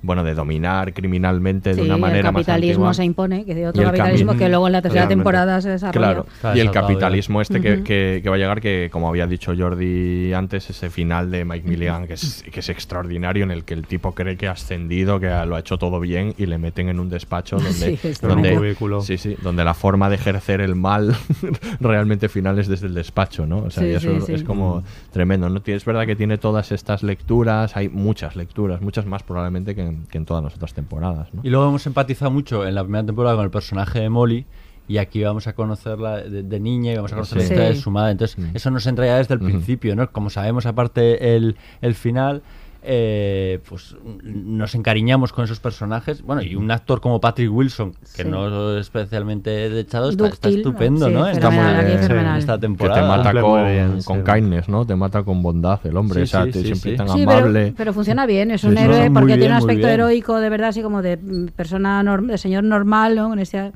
bueno, 0.03 0.23
de 0.23 0.33
dominar 0.33 0.93
criminalmente 0.93 1.75
de 1.75 1.81
una 1.81 1.97
manera 1.97 2.29
el 2.29 2.33
más 2.33 2.43
capitalismo 2.45 2.93
se 2.93 3.03
impone, 3.05 3.45
que 3.45 3.53
de 3.55 3.67
otro 3.67 3.83
capitalismo 3.83 4.35
que 4.35 4.49
luego 4.49 4.67
en 4.67 4.73
la 4.73 4.81
tercera 4.81 5.01
Realmente. 5.05 5.19
temporada 5.21 5.61
se 5.61 5.69
desarrolla. 5.69 6.23
Claro, 6.41 6.55
y 6.55 6.59
el 6.59 6.71
capitalismo 6.71 7.41
este 7.41 7.61
que, 7.61 7.83
que- 7.83 8.19
que 8.23 8.29
va 8.29 8.35
a 8.35 8.39
llegar, 8.39 8.61
que 8.61 8.89
como 8.91 9.07
había 9.09 9.27
dicho 9.27 9.53
Jordi 9.57 10.33
antes, 10.33 10.69
ese 10.69 10.89
final 10.89 11.29
de 11.31 11.45
Mike 11.45 11.67
Milligan, 11.67 12.07
que 12.07 12.13
es, 12.13 12.43
que 12.51 12.59
es 12.61 12.69
extraordinario, 12.69 13.43
en 13.43 13.51
el 13.51 13.63
que 13.63 13.73
el 13.73 13.85
tipo 13.87 14.13
cree 14.13 14.37
que 14.37 14.47
ha 14.47 14.51
ascendido, 14.51 15.19
que 15.19 15.27
lo 15.45 15.55
ha 15.55 15.59
hecho 15.59 15.77
todo 15.77 15.99
bien, 15.99 16.33
y 16.37 16.45
le 16.47 16.57
meten 16.57 16.89
en 16.89 16.99
un 16.99 17.09
despacho 17.09 17.57
donde, 17.57 17.97
Sí, 17.97 18.09
donde, 18.21 18.49
en 18.49 18.53
un 18.55 18.59
cubículo. 18.61 19.01
sí, 19.01 19.17
sí, 19.17 19.35
donde 19.41 19.63
la 19.63 19.73
forma 19.73 20.09
de 20.09 20.15
ejercer 20.15 20.61
el 20.61 20.75
mal 20.75 21.15
realmente 21.79 22.29
final 22.29 22.57
es 22.59 22.67
desde 22.67 22.87
el 22.87 22.93
despacho, 22.93 23.45
¿no? 23.45 23.59
O 23.59 23.69
sea, 23.69 23.83
Sí, 23.83 23.89
y 23.89 23.93
eso 23.93 24.19
sí, 24.21 24.25
sí. 24.27 24.33
es 24.33 24.43
como 24.43 24.83
tremendo, 25.11 25.49
¿no? 25.49 25.61
Es 25.65 25.85
verdad 25.85 26.05
que 26.05 26.15
tiene 26.15 26.37
todas 26.37 26.71
estas 26.71 27.03
lecturas, 27.03 27.75
hay 27.77 27.89
muchas 27.89 28.35
lecturas, 28.35 28.81
muchas 28.81 29.05
más 29.05 29.23
probablemente 29.23 29.75
que 29.75 29.81
en, 29.81 29.90
que 30.09 30.17
en 30.17 30.25
todas 30.25 30.43
las 30.43 30.55
otras 30.55 30.73
temporadas, 30.73 31.33
¿no? 31.33 31.41
Y 31.43 31.49
luego 31.49 31.67
hemos 31.69 31.85
empatizado 31.87 32.31
mucho 32.31 32.65
en 32.65 32.75
la 32.75 32.83
primera 32.83 33.05
temporada 33.05 33.35
con 33.35 33.45
el 33.45 33.51
personaje 33.51 33.99
de 33.99 34.09
Molly. 34.09 34.45
Y 34.87 34.97
aquí 34.97 35.23
vamos 35.23 35.47
a 35.47 35.53
conocerla 35.53 36.17
de, 36.17 36.43
de 36.43 36.59
niña 36.59 36.91
y 36.91 36.95
vamos 36.97 37.13
a 37.13 37.15
conocer 37.15 37.37
la 37.37 37.43
Sí. 37.45 37.53
historia 37.53 37.69
de 37.69 37.75
su 37.79 37.91
madre. 37.91 38.11
Entonces, 38.11 38.37
eso 38.53 38.71
nos 38.71 38.85
entra 38.87 39.05
ya 39.05 39.17
desde 39.17 39.35
el 39.35 39.39
principio, 39.39 39.95
¿no? 39.95 40.11
Como 40.11 40.29
sabemos, 40.29 40.65
aparte, 40.65 41.35
el, 41.35 41.55
el 41.81 41.95
final, 41.95 42.41
eh, 42.83 43.59
pues 43.69 43.95
nos 44.23 44.73
encariñamos 44.75 45.31
con 45.33 45.43
esos 45.45 45.59
personajes. 45.59 46.21
Bueno, 46.23 46.41
y 46.41 46.55
un 46.55 46.71
actor 46.71 46.99
como 46.99 47.21
Patrick 47.21 47.51
Wilson, 47.51 47.93
que 48.15 48.23
Sí. 48.23 48.27
no 48.29 48.75
es 48.77 48.81
especialmente 48.81 49.69
dechado, 49.69 50.09
está, 50.09 50.27
está 50.27 50.49
estupendo, 50.49 51.07
sí, 51.07 51.13
¿no? 51.13 51.27
Está 51.27 51.47
aquí 51.49 51.85
bien 51.85 51.99
fenomenal. 51.99 52.39
esta 52.39 52.55
Que 52.55 52.61
temporada. 52.61 53.01
te 53.01 53.07
mata 53.07 53.41
con, 53.41 53.61
muy 53.61 53.71
bien, 53.71 54.01
con 54.03 54.17
sí. 54.25 54.31
kindness, 54.33 54.67
¿no? 54.69 54.85
Te 54.85 54.95
mata 54.95 55.23
con 55.23 55.43
bondad 55.43 55.79
el 55.85 55.95
hombre, 55.95 56.19
Sí, 56.19 56.23
o 56.23 56.27
sea, 56.27 56.43
sí, 56.45 56.51
te- 56.51 56.59
sí, 56.59 56.65
siempre 56.65 56.91
sí. 56.91 56.97
tan 56.97 57.09
Sí, 57.09 57.23
amable. 57.23 57.61
pero, 57.65 57.75
pero 57.77 57.93
funciona 57.93 58.25
bien, 58.25 58.51
es 58.51 58.63
un 58.63 58.75
sí, 58.75 58.83
héroe 58.83 59.09
muy 59.09 59.19
porque 59.21 59.37
tiene 59.37 59.45
un 59.45 59.51
muy 59.51 59.57
aspecto 59.71 59.87
heroico 59.87 60.39
de 60.39 60.49
verdad, 60.49 60.69
así 60.69 60.81
como 60.81 61.01
de 61.01 61.17
persona 61.55 62.01
norm- 62.03 62.27
de 62.27 62.37
señor 62.37 62.63
normal, 62.63 63.15
¿no? 63.15 63.29
Con 63.29 63.39
ese- 63.39 63.71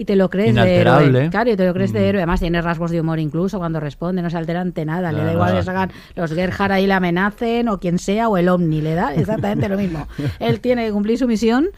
y 0.00 0.04
te 0.06 0.16
lo 0.16 0.30
crees 0.30 0.54
de 0.54 0.76
héroe. 0.76 1.28
Claro, 1.30 1.50
y 1.50 1.56
te 1.56 1.66
lo 1.66 1.74
crees 1.74 1.90
Mm. 1.90 1.94
de 1.94 2.08
héroe. 2.08 2.20
Además, 2.22 2.40
tiene 2.40 2.62
rasgos 2.62 2.90
de 2.90 3.00
humor 3.00 3.18
incluso 3.18 3.58
cuando 3.58 3.80
responde, 3.80 4.22
no 4.22 4.30
se 4.30 4.36
altera 4.38 4.60
ante 4.62 4.84
nada. 4.84 5.12
Le 5.12 5.22
da 5.24 5.32
igual 5.32 5.54
que 5.56 5.62
salgan 5.62 5.90
los 6.16 6.32
Gerhard 6.32 6.72
ahí 6.72 6.86
le 6.86 6.94
amenacen 6.94 7.68
o 7.68 7.78
quien 7.78 7.98
sea, 7.98 8.28
o 8.28 8.36
el 8.38 8.48
Omni, 8.48 8.80
le 8.80 8.94
da 8.94 9.14
exactamente 9.14 9.68
lo 9.68 9.76
mismo. 9.76 10.06
Él 10.40 10.60
tiene 10.60 10.86
que 10.86 10.92
cumplir 10.92 11.18
su 11.18 11.26
misión 11.26 11.68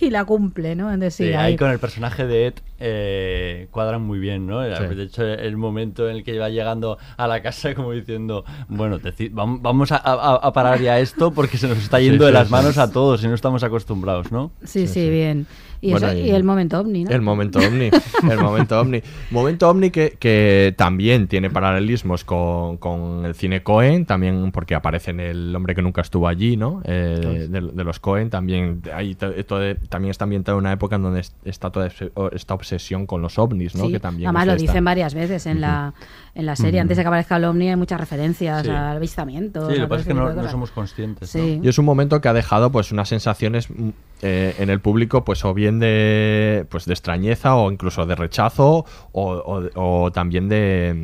y 0.00 0.10
la 0.10 0.24
cumple, 0.24 0.74
¿no? 0.74 0.92
Entonces, 0.92 1.14
sí, 1.14 1.24
Sí, 1.24 1.30
ahí- 1.34 1.52
ahí 1.52 1.56
con 1.56 1.70
el 1.70 1.78
personaje 1.78 2.26
de 2.26 2.46
Ed 2.48 2.54
eh, 2.80 3.68
cuadran 3.70 4.02
muy 4.02 4.18
bien, 4.18 4.46
¿no? 4.46 4.62
Sí. 4.76 4.94
De 4.94 5.02
hecho, 5.04 5.24
el 5.24 5.56
momento 5.56 6.08
en 6.08 6.16
el 6.16 6.24
que 6.24 6.38
va 6.38 6.48
llegando 6.48 6.98
a 7.16 7.26
la 7.28 7.42
casa 7.42 7.74
como 7.74 7.92
diciendo, 7.92 8.44
bueno, 8.68 8.98
vam- 9.00 9.58
vamos 9.60 9.92
a, 9.92 9.96
a- 9.96 10.36
a 10.36 10.52
parar 10.52 10.80
ya 10.80 10.98
esto 10.98 11.30
porque 11.32 11.58
se 11.58 11.68
nos 11.68 11.78
está 11.78 11.98
Sí, 11.98 12.04
yendo 12.04 12.24
de 12.24 12.30
sí, 12.30 12.34
las 12.34 12.46
sí. 12.48 12.52
manos 12.52 12.78
a 12.78 12.90
todos 12.90 13.22
y 13.24 13.28
no 13.28 13.34
estamos 13.34 13.62
acostumbrados, 13.62 14.32
¿no? 14.32 14.50
sí, 14.64 14.86
sí, 14.86 15.08
bien. 15.10 15.46
Y, 15.80 15.92
Bueno, 15.92 16.08
eso- 16.08 16.18
y- 16.18 16.22
y 16.22 16.30
el 16.30 16.42
momento 16.44 16.80
Omni, 16.80 17.04
¿no? 17.04 17.10
El 17.10 17.20
momento 17.22 17.58
ovni, 17.60 17.88
el 18.30 18.38
momento 18.38 18.80
ovni. 18.80 19.00
Momento 19.30 19.68
ovni 19.68 19.90
que, 19.90 20.16
que 20.18 20.74
también 20.76 21.28
tiene 21.28 21.50
paralelismos 21.50 22.24
con, 22.24 22.78
con 22.78 23.24
el 23.24 23.34
cine 23.34 23.62
Cohen, 23.62 24.04
también 24.06 24.50
porque 24.52 24.74
aparece 24.74 25.12
en 25.12 25.20
El 25.20 25.54
hombre 25.54 25.74
que 25.74 25.82
nunca 25.82 26.00
estuvo 26.00 26.26
allí, 26.26 26.56
¿no? 26.56 26.80
Eh, 26.84 27.46
de, 27.48 27.60
de 27.60 27.84
los 27.84 28.00
Cohen, 28.00 28.28
también, 28.30 28.82
hay 28.92 29.14
to- 29.14 29.32
todo- 29.44 29.76
también 29.88 30.10
está 30.10 30.24
ambientado 30.24 30.58
en 30.58 30.64
una 30.64 30.72
época 30.72 30.96
en 30.96 31.02
donde 31.02 31.20
es- 31.20 31.34
está 31.44 31.70
toda 31.70 31.88
esta 32.32 32.54
obsesión 32.54 33.06
con 33.06 33.22
los 33.22 33.38
ovnis, 33.38 33.74
¿no? 33.76 33.86
Sí, 33.86 33.92
Que 33.92 34.00
también 34.00 34.28
además 34.28 34.42
es 34.42 34.48
lo 34.48 34.56
dicen 34.60 34.84
varias 34.84 35.14
veces 35.14 35.46
en 35.46 35.60
la 35.60 35.94
en 36.38 36.46
la 36.46 36.54
serie. 36.56 36.78
Antes 36.80 36.96
de 36.96 37.02
que 37.02 37.08
aparezca 37.08 37.36
el 37.36 37.44
Omni 37.44 37.68
hay 37.68 37.74
muchas 37.76 37.98
referencias 38.00 38.62
Sí. 38.62 38.70
al 38.70 38.96
avistamiento. 38.96 39.68
Sí, 39.68 39.74
lo 39.76 39.82
que 39.82 39.88
pasa 39.88 40.00
es 40.02 40.06
que 40.06 40.14
no, 40.14 40.32
no 40.32 40.48
somos 40.48 40.70
conscientes. 40.70 41.28
Sí. 41.30 41.56
¿no? 41.58 41.64
Y 41.64 41.68
es 41.68 41.78
un 41.78 41.84
momento 41.84 42.20
que 42.20 42.28
ha 42.28 42.32
dejado 42.32 42.70
pues 42.70 42.92
unas 42.92 43.08
sensaciones 43.08 43.68
mm, 43.68 43.88
eh, 44.22 44.54
en 44.60 44.70
el 44.70 44.80
público, 44.80 45.24
pues 45.24 45.44
o 45.44 45.52
bien 45.52 45.80
de 45.80 46.64
pues 46.70 46.84
de 46.86 46.92
extrañeza 46.94 47.56
o 47.56 47.70
incluso 47.72 48.06
de 48.06 48.14
rechazo 48.14 48.84
o, 49.12 49.32
o- 49.32 50.04
o 50.04 50.12
también 50.12 50.48
de 50.48 50.94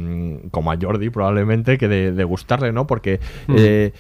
mm, 0.44 0.48
como 0.50 0.70
a 0.70 0.76
Jordi 0.80 1.10
probablemente 1.10 1.78
que 1.78 1.88
de, 1.88 2.12
de 2.12 2.24
gustarle, 2.24 2.72
¿no? 2.72 2.86
Porque 2.86 3.18
Mm. 3.48 3.54
eh, 3.58 3.92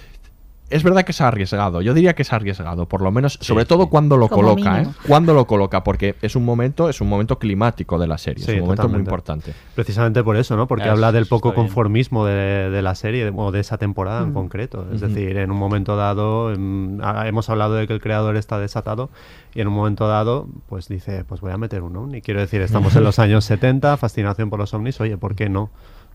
es 0.74 0.82
verdad 0.82 1.04
que 1.04 1.12
es 1.12 1.20
arriesgado. 1.20 1.80
Yo 1.82 1.94
diría 1.94 2.14
que 2.14 2.22
es 2.22 2.32
arriesgado, 2.32 2.86
por 2.86 3.00
lo 3.00 3.10
menos, 3.12 3.38
sobre 3.40 3.64
todo 3.64 3.88
cuando 3.88 4.16
lo 4.16 4.28
Como 4.28 4.42
coloca, 4.42 4.82
¿eh? 4.82 4.88
Cuando 5.06 5.32
lo 5.32 5.46
coloca, 5.46 5.84
porque 5.84 6.16
es 6.20 6.34
un 6.36 6.44
momento, 6.44 6.88
es 6.88 7.00
un 7.00 7.08
momento 7.08 7.38
climático 7.38 7.98
de 7.98 8.06
la 8.06 8.18
serie, 8.18 8.44
Sí, 8.44 8.50
es 8.52 8.56
un 8.58 8.64
momento 8.64 8.88
muy 8.88 8.98
importante. 8.98 9.52
Precisamente 9.74 10.22
por 10.24 10.36
eso, 10.36 10.56
¿no? 10.56 10.66
Porque 10.66 10.88
habla 10.88 11.12
del 11.12 11.26
poco 11.26 11.54
conformismo 11.54 12.26
de, 12.26 12.70
de 12.70 12.82
la 12.82 12.94
serie 12.94 13.30
o 13.34 13.52
de 13.52 13.60
esa 13.60 13.78
temporada 13.78 14.22
en 14.22 14.30
Mm. 14.30 14.34
concreto. 14.34 14.86
Es 14.92 15.00
decir, 15.00 15.36
en 15.36 15.50
un 15.50 15.56
momento 15.58 15.96
dado, 15.96 16.52
hemos 16.52 17.48
hablado 17.50 17.74
de 17.74 17.86
que 17.86 17.92
el 17.92 18.00
creador 18.00 18.36
está 18.36 18.58
desatado 18.58 19.10
y 19.54 19.60
en 19.60 19.68
un 19.68 19.74
momento 19.74 20.08
dado, 20.08 20.48
pues 20.68 20.88
dice, 20.88 21.24
pues 21.24 21.40
voy 21.40 21.52
a 21.52 21.56
meter 21.56 21.82
un 21.82 21.96
ovni. 21.96 22.20
Quiero 22.20 22.40
decir, 22.40 22.60
estamos 22.62 22.96
en 22.96 23.04
los 23.04 23.18
años 23.20 23.44
70, 23.44 23.96
fascinación 23.96 24.50
por 24.50 24.58
los 24.58 24.74
ovnis, 24.74 25.00
oye, 25.00 25.16
¿por 25.16 25.34
qué 25.36 25.48
no? 25.48 25.70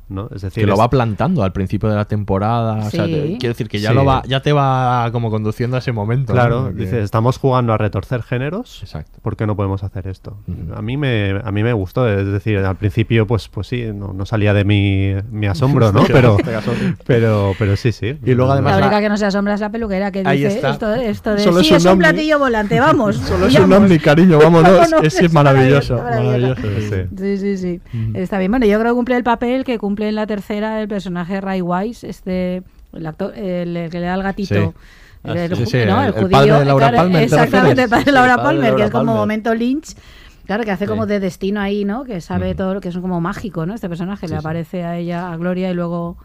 ¿No? 0.10 0.28
Es 0.34 0.42
decir, 0.42 0.64
que 0.64 0.68
lo 0.68 0.74
es- 0.74 0.80
va 0.80 0.90
plantando 0.90 1.44
al 1.44 1.52
principio 1.54 1.88
de 1.90 1.96
la 1.96 2.06
temporada. 2.06 2.88
o 2.88 2.90
sea, 2.90 3.06
Sí. 3.06 3.12
te- 3.12 3.38
quiero 3.40 3.54
decir 3.54 3.70
que 3.70 3.80
ya 3.80 3.90
Sí. 3.90 3.96
lo 3.96 4.04
va, 4.06 4.24
ya 4.28 4.42
te 4.42 4.52
va 4.54 5.10
como 5.12 5.30
conduciendo 5.30 5.76
a 5.76 5.80
ese 5.80 5.92
momento. 5.92 6.34
¿no? 6.34 6.40
Claro, 6.40 6.64
Porque- 6.64 6.82
dice, 6.84 7.02
estamos 7.02 7.38
jugando 7.38 7.74
a 7.74 7.78
retorcer 7.78 8.24
géneros. 8.24 8.80
Exacto. 8.82 9.20
¿Por 9.22 9.38
qué 9.38 9.46
no 9.46 9.56
podemos 9.56 9.84
hacer 9.84 10.08
esto? 10.08 10.38
A 10.76 10.82
mí 10.82 10.98
me 10.98 11.40
a 11.44 11.52
mí 11.52 11.64
me 11.64 11.74
gustó, 11.74 12.08
es 12.10 12.26
decir, 12.26 12.58
al 12.58 12.76
principio 12.76 13.28
pues 13.28 13.48
pues 13.50 13.68
sí, 13.68 13.86
no, 13.94 14.14
no 14.14 14.26
salía 14.26 14.54
de 14.54 14.64
mi, 14.66 15.14
mi 15.32 15.46
asombro, 15.48 15.92
¿no? 15.92 16.02
Pero 16.08 16.38
pero 17.06 17.54
pero 17.58 17.76
sí, 17.76 17.92
sí. 17.92 18.18
Y 18.26 18.34
luego 18.34 18.52
además 18.52 18.74
La 18.74 18.80
la- 18.80 18.86
única 18.88 19.02
que 19.02 19.10
no 19.10 19.18
se 19.18 19.26
asombra 19.26 19.54
es 19.54 19.62
la 19.62 19.70
peluquera 19.72 20.12
que 20.12 20.24
Ahí 20.26 20.40
dice 20.44 20.56
está. 20.56 20.72
esto, 20.72 20.94
esto 20.96 21.32
de 21.36 21.40
Solo 21.40 21.60
es 21.60 21.68
sí, 21.68 21.74
un 21.74 21.78
es 21.78 21.86
un 21.86 21.92
ovni". 21.92 22.00
platillo 22.00 22.40
volante, 22.40 22.80
vamos. 22.80 23.16
Solo 23.30 23.46
es 23.48 23.56
un 23.56 23.66
huyamos". 23.66 23.78
ovni, 23.86 24.00
cariño, 24.00 24.40
vámonos. 24.40 24.90
Es, 25.04 25.20
es 25.22 25.32
maravilloso, 25.34 25.98
maravilloso. 25.98 26.62
Sí. 26.80 26.96
Sí, 27.18 27.38
sí, 27.38 27.58
sí. 27.58 27.82
Está 28.14 28.38
bien. 28.40 28.52
Bueno, 28.52 28.66
yo 28.66 28.80
creo 28.80 28.94
que 28.94 28.96
cumple 28.98 29.16
el 29.18 29.24
papel 29.24 29.64
que 29.64 29.78
cumple 29.78 29.99
en 30.04 30.16
la 30.16 30.26
tercera 30.28 30.82
el 30.82 30.88
personaje 30.88 31.42
Ray 31.42 31.62
Wise, 31.62 32.08
este, 32.08 32.64
el 32.94 33.06
actor, 33.06 33.34
el, 33.38 33.76
el 33.76 33.90
que 33.90 34.00
le 34.00 34.06
da 34.08 34.16
el 34.16 34.24
gatito. 34.24 34.56
Sí. 34.56 34.62
El, 34.62 34.74
Ah, 35.22 35.34
el 35.46 35.56
sí, 35.58 35.64
ju- 35.64 35.66
sí, 35.66 35.78
¿no? 35.86 36.02
el- 36.02 36.12
judío, 36.14 36.30
padre 36.30 36.52
de 36.60 36.66
Laura 36.66 36.88
claro, 36.88 36.98
Palmer, 37.04 37.20
¿te 37.20 37.24
Exactamente, 37.26 37.84
el 37.84 37.90
padre 37.90 38.04
de 38.06 38.12
Sí, 38.12 38.16
Laura 38.16 38.38
de 38.38 38.42
Palmer, 38.44 38.76
que 38.76 38.84
es 38.84 38.90
como 38.92 39.04
Palmer. 39.06 39.16
momento 39.20 39.54
Lynch. 39.54 39.96
Claro, 40.46 40.64
que 40.64 40.72
hace 40.72 40.88
como 40.88 41.06
de 41.06 41.20
destino 41.20 41.60
ahí, 41.62 41.84
¿no? 41.86 42.06
Que 42.06 42.22
sabe 42.22 42.56
todo 42.56 42.74
lo 42.74 42.82
que 42.82 42.88
es 42.90 42.98
como 42.98 43.20
mágico, 43.22 43.66
¿no? 43.66 43.76
Este 43.76 43.88
personaje 43.90 44.28
Sí, 44.28 44.34
le 44.34 44.40
sí. 44.40 44.46
aparece 44.46 44.84
a 44.84 44.98
ella, 44.98 45.32
a 45.32 45.36
Gloria, 45.38 45.70
y 45.70 45.74
luego. 45.74 46.18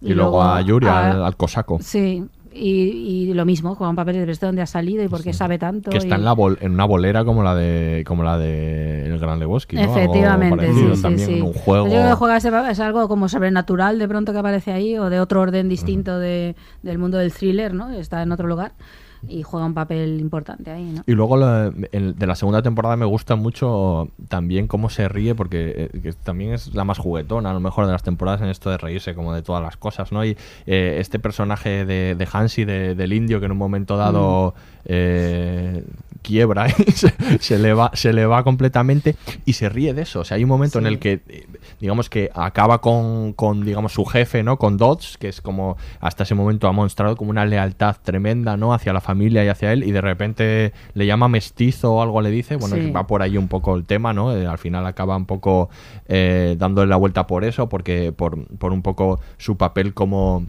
Y, 0.00 0.12
luego 0.14 0.42
a 0.42 0.60
Yuri, 0.60 0.88
a- 0.88 1.10
al, 1.12 1.24
al 1.24 1.36
cosaco. 1.36 1.78
Sí, 1.80 2.24
y, 2.54 3.28
y 3.30 3.34
lo 3.34 3.44
mismo, 3.44 3.74
juega 3.74 3.90
un 3.90 3.96
papel 3.96 4.14
de 4.16 4.26
de 4.26 4.36
dónde 4.40 4.62
ha 4.62 4.66
salido 4.66 5.02
y 5.04 5.08
por 5.08 5.22
qué 5.22 5.32
sabe 5.32 5.58
tanto. 5.58 5.90
Que 5.90 5.98
está 5.98 6.16
y- 6.16 6.18
en, 6.18 6.24
la 6.24 6.32
bol- 6.34 6.58
en 6.60 6.72
una 6.72 6.84
bolera 6.84 7.24
como 7.24 7.42
la 7.42 7.54
de 7.54 8.04
como 8.06 8.22
la 8.24 8.38
de 8.38 9.06
El 9.06 9.18
Gran 9.18 9.38
Lebowski, 9.38 9.76
¿no? 9.76 9.82
Algo 9.82 9.96
Efectivamente, 9.98 10.56
parecido 10.56 10.90
sí, 10.90 10.96
sí, 10.96 11.02
también 11.02 11.28
sí. 11.28 11.34
en 11.38 11.42
un 11.42 11.52
juego. 11.52 11.86
Yo 11.86 11.92
creo 11.92 12.08
que 12.08 12.14
juega 12.14 12.36
ese 12.36 12.50
papel, 12.50 12.70
es 12.72 12.80
algo 12.80 13.08
como 13.08 13.28
sobrenatural 13.28 13.98
de 13.98 14.08
pronto 14.08 14.32
que 14.32 14.38
aparece 14.38 14.72
ahí 14.72 14.98
o 14.98 15.10
de 15.10 15.20
otro 15.20 15.40
orden 15.40 15.68
distinto 15.68 16.18
de, 16.18 16.56
del 16.82 16.98
mundo 16.98 17.18
del 17.18 17.32
thriller, 17.32 17.74
¿no? 17.74 17.90
Está 17.90 18.22
en 18.22 18.32
otro 18.32 18.46
lugar 18.48 18.72
y 19.28 19.42
juega 19.42 19.66
un 19.66 19.74
papel 19.74 20.20
importante 20.20 20.70
ahí, 20.70 20.84
¿no? 20.84 21.02
Y 21.06 21.12
luego 21.12 21.36
el- 21.92 22.16
de 22.18 22.26
la 22.26 22.34
segunda 22.34 22.60
temporada 22.62 22.96
me 22.96 23.04
gusta 23.06 23.36
mucho 23.36 24.08
también 24.28 24.66
cómo 24.66 24.90
se 24.90 25.08
ríe, 25.08 25.34
porque 25.34 25.90
eh, 25.92 26.12
también 26.24 26.52
es 26.52 26.74
la 26.74 26.84
más 26.84 26.98
juguetona, 26.98 27.50
a 27.50 27.54
lo 27.54 27.60
mejor 27.60 27.86
de 27.86 27.92
las 27.92 28.02
temporadas 28.02 28.40
en 28.42 28.48
esto 28.48 28.70
de 28.70 28.78
reírse 28.78 29.14
como 29.14 29.32
de 29.34 29.42
todas 29.42 29.62
las 29.62 29.76
cosas, 29.76 30.10
¿no? 30.12 30.24
Y 30.24 30.36
eh, 30.66 30.96
este 30.98 31.18
personaje 31.18 31.84
de, 31.84 32.14
de 32.16 32.28
Hansi, 32.32 32.64
de- 32.64 32.94
del 32.94 33.12
indio, 33.12 33.38
que 33.40 33.46
en 33.46 33.52
un 33.52 33.58
momento 33.58 33.96
dado 33.96 34.54
eh, 34.84 35.84
quiebra 36.22 36.68
se, 36.94 37.12
se 37.40 37.58
le 37.58 37.72
va, 37.74 37.90
se 37.94 38.12
le 38.12 38.26
va 38.26 38.42
completamente 38.44 39.16
y 39.44 39.52
se 39.54 39.68
ríe 39.68 39.94
de 39.94 40.02
eso. 40.02 40.20
O 40.20 40.24
sea, 40.24 40.36
hay 40.36 40.42
un 40.44 40.48
momento 40.48 40.78
en 40.78 40.86
el 40.86 40.98
que, 40.98 41.20
digamos 41.82 42.08
que 42.08 42.30
acaba 42.32 42.80
con, 42.80 43.32
con, 43.32 43.64
digamos, 43.64 43.92
su 43.92 44.04
jefe, 44.04 44.44
¿no? 44.44 44.56
Con 44.56 44.76
Dodds, 44.76 45.18
que 45.18 45.26
es 45.28 45.40
como 45.40 45.76
hasta 45.98 46.22
ese 46.22 46.36
momento 46.36 46.68
ha 46.68 46.72
mostrado 46.72 47.16
como 47.16 47.30
una 47.30 47.44
lealtad 47.44 47.96
tremenda, 48.00 48.56
¿no? 48.56 48.72
Hacia 48.72 48.92
la 48.92 49.00
familia 49.00 49.44
y 49.44 49.48
hacia 49.48 49.72
él, 49.72 49.82
y 49.82 49.90
de 49.90 50.00
repente 50.00 50.72
le 50.94 51.06
llama 51.06 51.26
mestizo 51.26 51.92
o 51.94 52.00
algo 52.00 52.22
le 52.22 52.30
dice. 52.30 52.54
Bueno, 52.54 52.76
Sí. 52.76 52.92
va 52.92 53.08
por 53.08 53.20
ahí 53.20 53.36
un 53.36 53.48
poco 53.48 53.74
el 53.74 53.84
tema, 53.84 54.12
¿no? 54.12 54.32
Eh, 54.34 54.46
al 54.46 54.58
final 54.58 54.86
acaba 54.86 55.16
un 55.16 55.26
poco 55.26 55.70
eh, 56.06 56.54
dándole 56.56 56.88
la 56.88 56.96
vuelta 56.96 57.26
por 57.26 57.42
eso, 57.42 57.68
porque 57.68 58.12
por, 58.12 58.46
por 58.58 58.72
un 58.72 58.82
poco 58.82 59.18
su 59.36 59.56
papel 59.56 59.92
como 59.92 60.46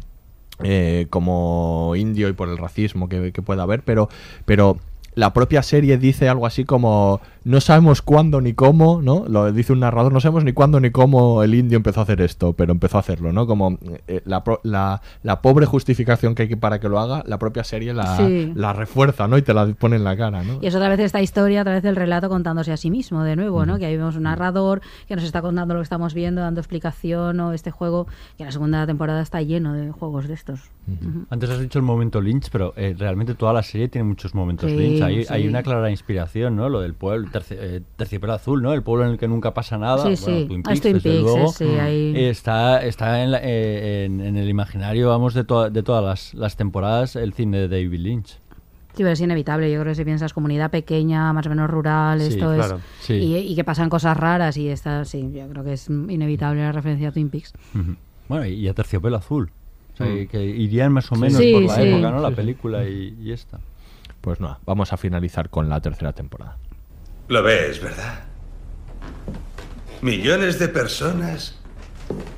eh, 0.63 1.07
como 1.09 1.93
indio 1.97 2.29
y 2.29 2.33
por 2.33 2.47
el 2.47 2.59
racismo 2.59 3.09
que, 3.09 3.31
que 3.31 3.41
pueda 3.41 3.63
haber, 3.63 3.81
pero, 3.81 4.07
pero 4.45 4.77
la 5.15 5.33
propia 5.33 5.63
serie 5.63 5.97
dice 5.97 6.29
algo 6.29 6.45
así 6.45 6.63
como 6.63 7.21
no 7.45 7.59
sabemos 7.61 8.01
cuándo 8.01 8.39
ni 8.41 8.53
cómo, 8.53 9.01
¿no? 9.01 9.25
Lo 9.27 9.51
dice 9.51 9.73
un 9.73 9.79
narrador, 9.81 10.13
no 10.13 10.19
sabemos 10.19 10.43
ni 10.43 10.53
cuándo 10.53 10.79
ni 10.79 10.91
cómo 10.91 11.43
el 11.43 11.53
indio 11.55 11.75
empezó 11.77 11.99
a 11.99 12.03
hacer 12.03 12.21
esto, 12.21 12.53
pero 12.53 12.71
empezó 12.71 12.97
a 12.97 12.99
hacerlo, 13.01 13.33
¿no? 13.33 13.45
Como 13.47 13.77
eh, 14.07 14.21
la, 14.25 14.43
pro- 14.43 14.61
la, 14.63 15.01
la 15.23 15.41
pobre 15.41 15.65
justificación 15.65 16.35
que 16.35 16.43
hay 16.43 16.47
que- 16.49 16.57
para 16.57 16.79
que 16.79 16.87
lo 16.89 16.99
haga, 16.99 17.23
la 17.27 17.37
propia 17.39 17.63
serie 17.63 17.93
la, 17.93 18.17
Sí. 18.17 18.51
la 18.55 18.73
refuerza, 18.73 19.27
¿no? 19.27 19.37
Y 19.37 19.41
te 19.41 19.53
la 19.53 19.67
pone 19.73 19.95
en 19.97 20.03
la 20.03 20.15
cara, 20.15 20.43
¿no? 20.43 20.59
Y 20.61 20.67
es 20.67 20.75
otra 20.75 20.89
vez 20.89 20.99
esta 20.99 21.21
historia, 21.21 21.61
otra 21.61 21.73
vez 21.73 21.85
el 21.85 21.95
relato 21.95 22.29
contándose 22.29 22.71
a 22.71 22.77
sí 22.77 22.89
mismo, 22.89 23.23
de 23.23 23.35
nuevo, 23.35 23.65
¿no? 23.65 23.77
Que 23.77 23.85
ahí 23.87 23.97
vemos 23.97 24.15
un 24.15 24.23
narrador 24.23 24.81
que 25.07 25.15
nos 25.15 25.23
está 25.25 25.41
contando 25.41 25.73
lo 25.73 25.79
que 25.81 25.83
estamos 25.85 26.13
viendo, 26.13 26.41
dando 26.41 26.61
explicación, 26.61 27.39
o 27.39 27.53
este 27.53 27.71
juego, 27.71 28.07
que 28.37 28.45
la 28.45 28.51
segunda 28.51 28.85
temporada 28.85 29.21
está 29.21 29.41
lleno 29.41 29.73
de 29.73 29.91
juegos 29.91 30.27
de 30.27 30.33
estos. 30.33 30.61
Ujú. 30.87 31.25
Antes 31.29 31.49
has 31.49 31.59
dicho 31.59 31.79
el 31.79 31.85
momento 31.85 32.21
Lynch, 32.21 32.49
pero 32.51 32.73
eh, 32.75 32.95
realmente 32.97 33.35
toda 33.35 33.53
la 33.53 33.63
serie 33.63 33.87
tiene 33.87 34.07
muchos 34.07 34.35
momentos 34.35 34.69
Sí, 34.69 34.77
Lynch. 34.77 35.01
Hay, 35.01 35.23
sí. 35.23 35.33
hay 35.33 35.47
una 35.47 35.63
clara 35.63 35.89
inspiración, 35.89 36.55
¿no? 36.55 36.69
Lo 36.69 36.81
del 36.81 36.93
pueblo, 36.93 37.29
terci- 37.33 37.57
eh, 37.59 37.81
terciopelo 37.97 38.31
azul, 38.33 38.61
¿no? 38.61 38.71
El 38.73 38.83
pueblo 38.83 39.05
en 39.05 39.11
el 39.11 39.17
que 39.17 39.27
nunca 39.27 39.53
pasa 39.53 39.77
nada. 39.77 39.97
Sí, 40.15 40.23
Bueno, 40.23 40.39
sí. 40.39 40.45
Twin 40.47 40.61
Ah, 40.61 40.69
Peaks, 40.69 40.81
Twin 40.81 40.93
desde 40.93 41.09
Peaks, 41.09 41.23
luego. 41.23 41.47
sí, 41.51 41.65
ahí. 41.65 42.13
Eh, 42.15 42.29
Está, 42.29 42.83
está 42.85 43.23
en, 43.23 43.31
la- 43.31 43.39
eh, 43.43 44.05
en- 44.05 44.21
en 44.21 44.37
el 44.37 44.47
imaginario, 44.47 45.09
vamos, 45.09 45.33
de, 45.33 45.43
to- 45.43 45.69
de 45.69 45.83
todas 45.83 46.03
las, 46.03 46.33
las 46.33 46.55
temporadas 46.55 47.15
el 47.17 47.33
cine 47.33 47.57
de 47.59 47.67
David 47.67 47.99
Lynch. 47.99 48.27
Sí, 48.95 48.97
pero 48.97 49.09
es 49.09 49.21
inevitable. 49.21 49.71
Yo 49.71 49.79
creo 49.81 49.91
que 49.91 49.95
si 49.95 50.05
piensas 50.05 50.33
comunidad 50.33 50.69
pequeña, 50.69 51.33
más 51.33 51.47
o 51.47 51.49
menos 51.49 51.67
rural, 51.69 52.21
Sí, 52.21 52.27
esto 52.27 52.53
claro, 52.53 52.75
es. 52.77 52.81
sí. 53.01 53.13
Y, 53.15 53.37
y 53.37 53.55
que 53.55 53.63
pasan 53.63 53.89
cosas 53.89 54.15
raras 54.15 54.55
y 54.55 54.69
está, 54.69 55.03
sí, 55.03 55.31
yo 55.33 55.47
creo 55.49 55.63
que 55.63 55.73
es 55.73 55.89
inevitable 55.89 56.61
la 56.61 56.71
referencia 56.71 57.09
a 57.09 57.11
Twin 57.11 57.29
Peaks. 57.29 57.53
Bueno, 58.29 58.45
y 58.45 58.67
a 58.67 58.73
terciopelo 58.75 59.17
azul. 59.17 59.49
O 59.93 59.97
sea, 59.97 60.05
Mm. 60.07 60.27
que 60.27 60.43
irían 60.45 60.91
más 60.93 61.11
o 61.11 61.15
menos 61.15 61.37
Sí, 61.39 61.51
por 61.53 61.63
la 61.63 61.75
sí. 61.75 61.81
época, 61.83 62.11
¿no? 62.11 62.19
La 62.19 62.31
película 62.31 62.87
y, 62.87 63.15
y 63.21 63.31
esta. 63.31 63.59
Pues 64.21 64.39
nada, 64.39 64.59
vamos 64.65 64.93
a 64.93 64.97
finalizar 64.97 65.49
con 65.49 65.69
la 65.69 65.81
tercera 65.81 66.13
temporada. 66.13 66.57
Lo 67.33 67.41
ves, 67.41 67.81
¿verdad? 67.81 68.25
Millones 70.03 70.59
de 70.59 70.67
personas 70.67 71.57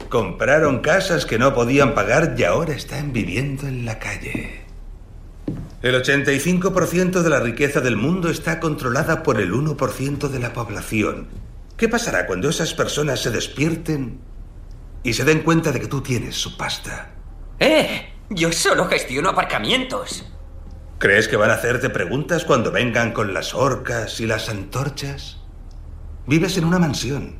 compraron 0.07 0.79
casas 0.79 1.25
que 1.25 1.37
no 1.37 1.53
podían 1.53 1.93
pagar 1.93 2.35
y 2.37 2.45
ahora 2.45 2.73
están 2.73 3.11
viviendo 3.11 3.67
en 3.67 3.83
la 3.83 3.99
calle. 3.99 4.61
El 5.81 6.01
85% 6.01 7.23
de 7.23 7.29
la 7.29 7.41
riqueza 7.41 7.81
del 7.81 7.97
mundo 7.97 8.29
está 8.29 8.61
controlada 8.61 9.21
por 9.21 9.41
el 9.41 9.51
1% 9.51 10.29
de 10.29 10.39
la 10.39 10.53
población. 10.53 11.27
¿Qué 11.75 11.89
pasará 11.89 12.25
cuando 12.25 12.47
esas 12.47 12.73
personas 12.73 13.21
se 13.21 13.31
despierten 13.31 14.21
y 15.03 15.11
se 15.11 15.25
den 15.25 15.41
cuenta 15.41 15.73
de 15.73 15.81
que 15.81 15.87
tú 15.87 15.99
tienes 15.99 16.35
su 16.35 16.55
pasta? 16.55 17.11
¡Eh! 17.59 18.13
Yo 18.29 18.49
solo 18.53 18.85
gestiono 18.85 19.31
aparcamientos. 19.31 20.23
¿Crees 20.97 21.27
que 21.27 21.35
van 21.35 21.49
a 21.49 21.55
hacerte 21.55 21.89
preguntas 21.89 22.45
cuando 22.45 22.71
vengan 22.71 23.11
con 23.11 23.33
las 23.33 23.53
orcas 23.53 24.19
y 24.21 24.25
las 24.25 24.47
antorchas? 24.49 25.41
Vives 26.25 26.57
en 26.57 26.63
una 26.63 26.79
mansión. 26.79 27.35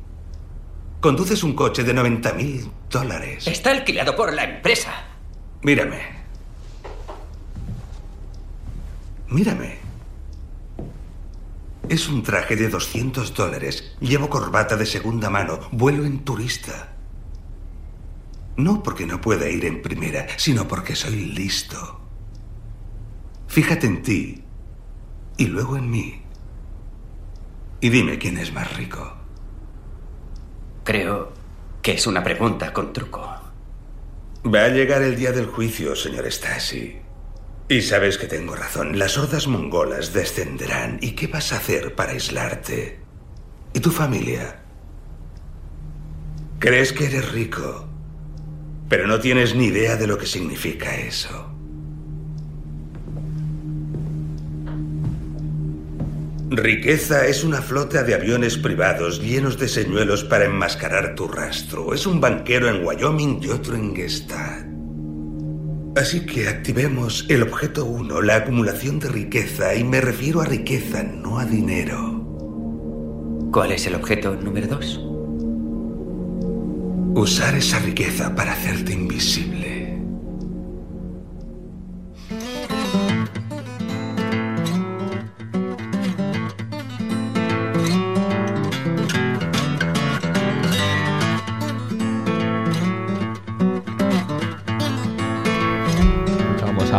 Conduces 1.00 1.42
un 1.42 1.54
coche 1.54 1.82
de 1.82 1.94
90 1.94 2.32
mil 2.34 2.70
dólares. 2.90 3.46
Está 3.46 3.70
alquilado 3.70 4.14
por 4.14 4.32
la 4.32 4.44
empresa. 4.44 4.92
Mírame. 5.62 6.00
Mírame. 9.28 9.78
Es 11.88 12.08
un 12.08 12.22
traje 12.22 12.56
de 12.56 12.68
200 12.68 13.34
dólares. 13.34 13.96
Llevo 14.00 14.28
corbata 14.28 14.76
de 14.76 14.86
segunda 14.86 15.30
mano. 15.30 15.60
Vuelo 15.72 16.04
en 16.04 16.24
turista. 16.24 16.92
No 18.56 18.82
porque 18.82 19.06
no 19.06 19.20
pueda 19.20 19.48
ir 19.48 19.64
en 19.64 19.82
primera, 19.82 20.26
sino 20.36 20.68
porque 20.68 20.94
soy 20.94 21.26
listo. 21.26 22.05
Fíjate 23.56 23.86
en 23.86 24.02
ti 24.02 24.44
y 25.38 25.46
luego 25.46 25.78
en 25.78 25.90
mí. 25.90 26.20
Y 27.80 27.88
dime 27.88 28.18
quién 28.18 28.36
es 28.36 28.52
más 28.52 28.76
rico. 28.76 29.16
Creo 30.84 31.32
que 31.80 31.92
es 31.92 32.06
una 32.06 32.22
pregunta 32.22 32.74
con 32.74 32.92
truco. 32.92 33.22
Va 34.44 34.64
a 34.64 34.68
llegar 34.68 35.00
el 35.00 35.16
día 35.16 35.32
del 35.32 35.46
juicio, 35.46 35.96
señor 35.96 36.30
Stasi. 36.30 36.98
Y 37.70 37.80
sabes 37.80 38.18
que 38.18 38.26
tengo 38.26 38.54
razón. 38.54 38.98
Las 38.98 39.16
hordas 39.16 39.46
mongolas 39.46 40.12
descenderán. 40.12 40.98
¿Y 41.00 41.12
qué 41.12 41.26
vas 41.26 41.54
a 41.54 41.56
hacer 41.56 41.94
para 41.94 42.12
aislarte? 42.12 43.00
¿Y 43.72 43.80
tu 43.80 43.90
familia? 43.90 44.60
Crees 46.58 46.92
que 46.92 47.06
eres 47.06 47.32
rico, 47.32 47.88
pero 48.90 49.06
no 49.06 49.18
tienes 49.18 49.54
ni 49.54 49.68
idea 49.68 49.96
de 49.96 50.08
lo 50.08 50.18
que 50.18 50.26
significa 50.26 50.94
eso. 50.94 51.55
Riqueza 56.48 57.26
es 57.26 57.42
una 57.42 57.60
flota 57.60 58.04
de 58.04 58.14
aviones 58.14 58.56
privados 58.56 59.20
llenos 59.20 59.58
de 59.58 59.66
señuelos 59.66 60.22
para 60.22 60.44
enmascarar 60.44 61.16
tu 61.16 61.26
rastro. 61.26 61.92
Es 61.92 62.06
un 62.06 62.20
banquero 62.20 62.68
en 62.68 62.86
Wyoming 62.86 63.40
y 63.42 63.48
otro 63.48 63.74
en 63.74 63.96
Gestad. 63.96 64.64
Así 65.96 66.24
que 66.24 66.46
activemos 66.46 67.26
el 67.28 67.42
objeto 67.42 67.84
1, 67.86 68.22
la 68.22 68.36
acumulación 68.36 69.00
de 69.00 69.08
riqueza, 69.08 69.74
y 69.74 69.82
me 69.82 70.00
refiero 70.00 70.40
a 70.40 70.44
riqueza, 70.44 71.02
no 71.02 71.40
a 71.40 71.44
dinero. 71.44 72.22
¿Cuál 73.50 73.72
es 73.72 73.84
el 73.88 73.96
objeto 73.96 74.36
número 74.36 74.68
dos? 74.68 75.00
Usar 77.18 77.56
esa 77.56 77.80
riqueza 77.80 78.36
para 78.36 78.52
hacerte 78.52 78.92
invisible. 78.92 79.65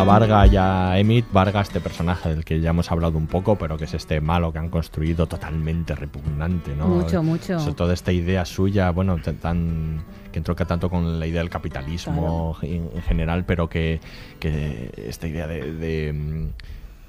Varga 0.07 0.47
y 0.47 0.55
a 0.55 0.97
Emmett. 0.97 1.31
Varga, 1.31 1.61
este 1.61 1.81
personaje 1.81 2.29
del 2.29 2.45
que 2.45 2.61
ya 2.61 2.69
hemos 2.69 2.89
hablado 2.91 3.17
un 3.17 3.27
poco, 3.27 3.57
pero 3.57 3.77
que 3.77 3.83
es 3.83 3.93
este 3.93 4.21
malo 4.21 4.53
que 4.53 4.59
han 4.59 4.69
construido 4.69 5.27
totalmente 5.27 5.95
repugnante, 5.95 6.75
¿no? 6.75 6.87
Mucho, 6.87 7.21
mucho. 7.21 7.59
Sobre 7.59 7.75
toda 7.75 7.93
esta 7.93 8.11
idea 8.11 8.45
suya, 8.45 8.91
bueno, 8.91 9.17
tan 9.41 10.03
que 10.31 10.39
entronca 10.39 10.65
tanto 10.65 10.89
con 10.89 11.19
la 11.19 11.27
idea 11.27 11.41
del 11.41 11.49
capitalismo 11.49 12.57
en, 12.61 12.89
en 12.95 13.01
general, 13.01 13.45
pero 13.45 13.67
que, 13.69 13.99
que 14.39 14.91
esta 15.07 15.27
idea 15.27 15.47
de, 15.47 15.73
de, 15.73 16.51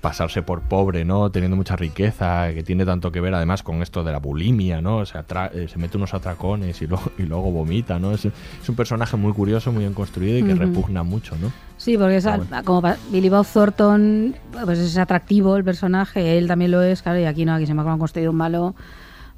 pasarse 0.00 0.42
por 0.42 0.60
pobre, 0.62 1.04
¿no? 1.04 1.30
Teniendo 1.30 1.56
mucha 1.56 1.74
riqueza, 1.74 2.52
que 2.54 2.62
tiene 2.62 2.84
tanto 2.84 3.10
que 3.10 3.20
ver 3.20 3.34
además 3.34 3.62
con 3.62 3.82
esto 3.82 4.04
de 4.04 4.12
la 4.12 4.18
bulimia, 4.18 4.80
¿no? 4.80 4.98
O 4.98 5.06
sea, 5.06 5.26
atra- 5.26 5.50
eh, 5.52 5.66
se 5.68 5.78
mete 5.78 5.96
unos 5.96 6.14
atracones 6.14 6.80
y 6.82 6.86
luego, 6.86 7.10
y 7.18 7.22
luego 7.24 7.50
vomita, 7.50 7.98
¿no? 7.98 8.12
Es, 8.12 8.24
es 8.26 8.68
un 8.68 8.76
personaje 8.76 9.16
muy 9.16 9.32
curioso, 9.32 9.72
muy 9.72 9.80
bien 9.80 9.94
construido 9.94 10.38
y 10.38 10.42
que 10.44 10.54
repugna 10.54 11.02
mucho, 11.02 11.36
¿no? 11.40 11.50
Sí, 11.76 11.96
porque 11.98 12.16
es 12.16 12.26
Ah, 12.26 12.36
bueno. 12.36 12.62
como 12.64 12.82
Billy 13.10 13.28
Bob 13.28 13.46
Thornton, 13.46 14.34
pues 14.64 14.78
es 14.78 14.96
atractivo 14.98 15.56
el 15.56 15.64
personaje, 15.64 16.38
él 16.38 16.46
también 16.46 16.70
lo 16.70 16.82
es, 16.82 17.02
claro, 17.02 17.18
y 17.18 17.24
aquí 17.24 17.44
no, 17.44 17.54
aquí 17.54 17.66
se 17.66 17.74
me 17.74 17.82
ha 17.82 17.96
construido 17.98 18.30
un 18.30 18.36
malo 18.36 18.74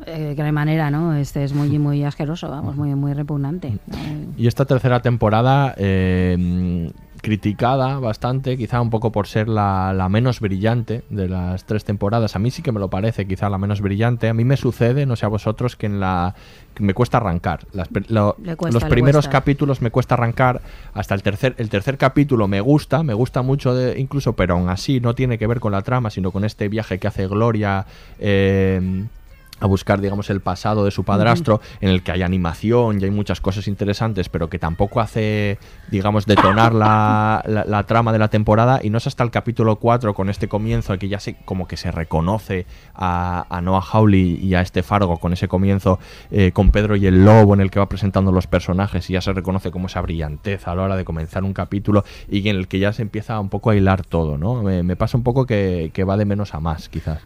eh, 0.06 0.32
que 0.34 0.40
no 0.42 0.46
hay 0.46 0.52
manera, 0.52 0.90
¿no? 0.90 1.14
Este 1.14 1.44
es 1.44 1.52
muy, 1.52 1.78
muy 1.78 2.04
asqueroso, 2.04 2.48
vamos, 2.48 2.74
muy, 2.76 2.94
muy 2.94 3.12
repugnante. 3.12 3.78
Y 4.36 4.46
esta 4.46 4.64
tercera 4.64 5.00
temporada, 5.00 5.74
eh, 5.76 6.90
criticada 7.20 7.98
bastante, 7.98 8.56
quizá 8.56 8.80
un 8.80 8.90
poco 8.90 9.12
por 9.12 9.26
ser 9.26 9.48
la, 9.48 9.92
la 9.92 10.08
menos 10.08 10.40
brillante 10.40 11.02
de 11.10 11.28
las 11.28 11.64
tres 11.64 11.84
temporadas. 11.84 12.36
A 12.36 12.38
mí 12.38 12.50
sí 12.50 12.62
que 12.62 12.72
me 12.72 12.80
lo 12.80 12.88
parece, 12.88 13.26
quizá 13.26 13.48
la 13.50 13.58
menos 13.58 13.80
brillante. 13.80 14.28
A 14.28 14.34
mí 14.34 14.44
me 14.44 14.56
sucede, 14.56 15.06
no 15.06 15.16
sé 15.16 15.26
a 15.26 15.28
vosotros, 15.28 15.76
que 15.76 15.86
en 15.86 16.00
la 16.00 16.34
que 16.74 16.82
me 16.82 16.94
cuesta 16.94 17.18
arrancar. 17.18 17.66
Las 17.72 17.88
pri- 17.88 18.06
lo- 18.08 18.36
Le 18.42 18.56
cuesta, 18.56 18.74
los 18.80 18.84
primeros 18.90 19.26
capítulos 19.32 19.82
me 19.82 19.90
cuesta 19.90 20.14
arrancar. 20.14 20.60
Hasta 20.94 21.14
el 21.14 21.22
tercer, 21.22 21.54
el 21.58 21.68
tercer 21.68 21.98
capítulo 21.98 22.48
me 22.48 22.60
gusta, 22.60 23.02
me 23.02 23.14
gusta 23.14 23.42
mucho 23.42 23.74
de- 23.74 23.98
incluso, 23.98 24.34
pero 24.34 24.54
aún 24.54 24.68
así 24.68 25.00
no 25.00 25.14
tiene 25.14 25.36
que 25.38 25.46
ver 25.46 25.60
con 25.60 25.72
la 25.72 25.82
trama, 25.82 26.10
sino 26.10 26.30
con 26.30 26.44
este 26.44 26.68
viaje 26.68 26.98
que 26.98 27.08
hace 27.08 27.26
Gloria. 27.26 27.86
eh, 28.18 29.04
a 29.60 29.66
buscar, 29.66 30.00
digamos, 30.00 30.30
el 30.30 30.40
pasado 30.40 30.84
de 30.84 30.90
su 30.90 31.04
padrastro, 31.04 31.60
en 31.80 31.90
el 31.90 32.02
que 32.02 32.12
hay 32.12 32.22
animación 32.22 33.00
y 33.00 33.04
hay 33.04 33.10
muchas 33.10 33.40
cosas 33.40 33.68
interesantes, 33.68 34.28
pero 34.28 34.48
que 34.48 34.58
tampoco 34.58 35.00
hace, 35.00 35.58
digamos, 35.90 36.26
detonar 36.26 36.74
la, 36.74 37.42
la- 37.46 37.64
la 37.64 37.82
trama 37.84 38.12
de 38.12 38.18
la 38.18 38.28
temporada. 38.28 38.80
Y 38.82 38.90
no 38.90 38.98
es 38.98 39.06
hasta 39.06 39.22
el 39.22 39.30
capítulo 39.30 39.76
4, 39.76 40.14
con 40.14 40.30
este 40.30 40.48
comienzo, 40.48 40.96
que 40.98 41.08
ya 41.08 41.20
se, 41.20 41.34
como 41.44 41.68
que 41.68 41.76
se 41.76 41.90
reconoce 41.90 42.66
a, 42.94 43.46
a 43.48 43.60
Noah 43.60 43.82
Hawley 43.82 44.38
y 44.42 44.54
a 44.54 44.60
este 44.60 44.82
Fargo 44.82 45.18
con 45.18 45.32
ese 45.32 45.48
comienzo 45.48 45.98
eh, 46.30 46.52
con 46.52 46.70
Pedro 46.70 46.96
y 46.96 47.06
el 47.06 47.24
Lobo, 47.24 47.54
en 47.54 47.60
el 47.60 47.70
que 47.70 47.78
va 47.78 47.88
presentando 47.88 48.32
los 48.32 48.46
personajes 48.46 49.08
y 49.10 49.12
ya 49.14 49.20
se 49.20 49.32
reconoce 49.32 49.70
como 49.70 49.86
esa 49.86 50.00
brillantez 50.00 50.66
a 50.66 50.74
la 50.74 50.82
hora 50.82 50.96
de 50.96 51.04
comenzar 51.04 51.44
un 51.44 51.52
capítulo 51.52 52.04
y 52.30 52.48
en 52.48 52.56
el 52.56 52.68
que 52.68 52.78
ya 52.78 52.92
se 52.92 53.02
empieza 53.02 53.38
un 53.40 53.48
poco 53.48 53.70
a 53.70 53.76
hilar 53.76 54.04
todo, 54.04 54.38
¿no? 54.38 54.62
Me, 54.62 54.82
me 54.82 54.96
pasa 54.96 55.16
un 55.16 55.22
poco 55.22 55.46
que, 55.46 55.90
que 55.92 56.04
va 56.04 56.16
de 56.16 56.24
menos 56.24 56.54
a 56.54 56.60
más, 56.60 56.88
quizás. 56.88 57.20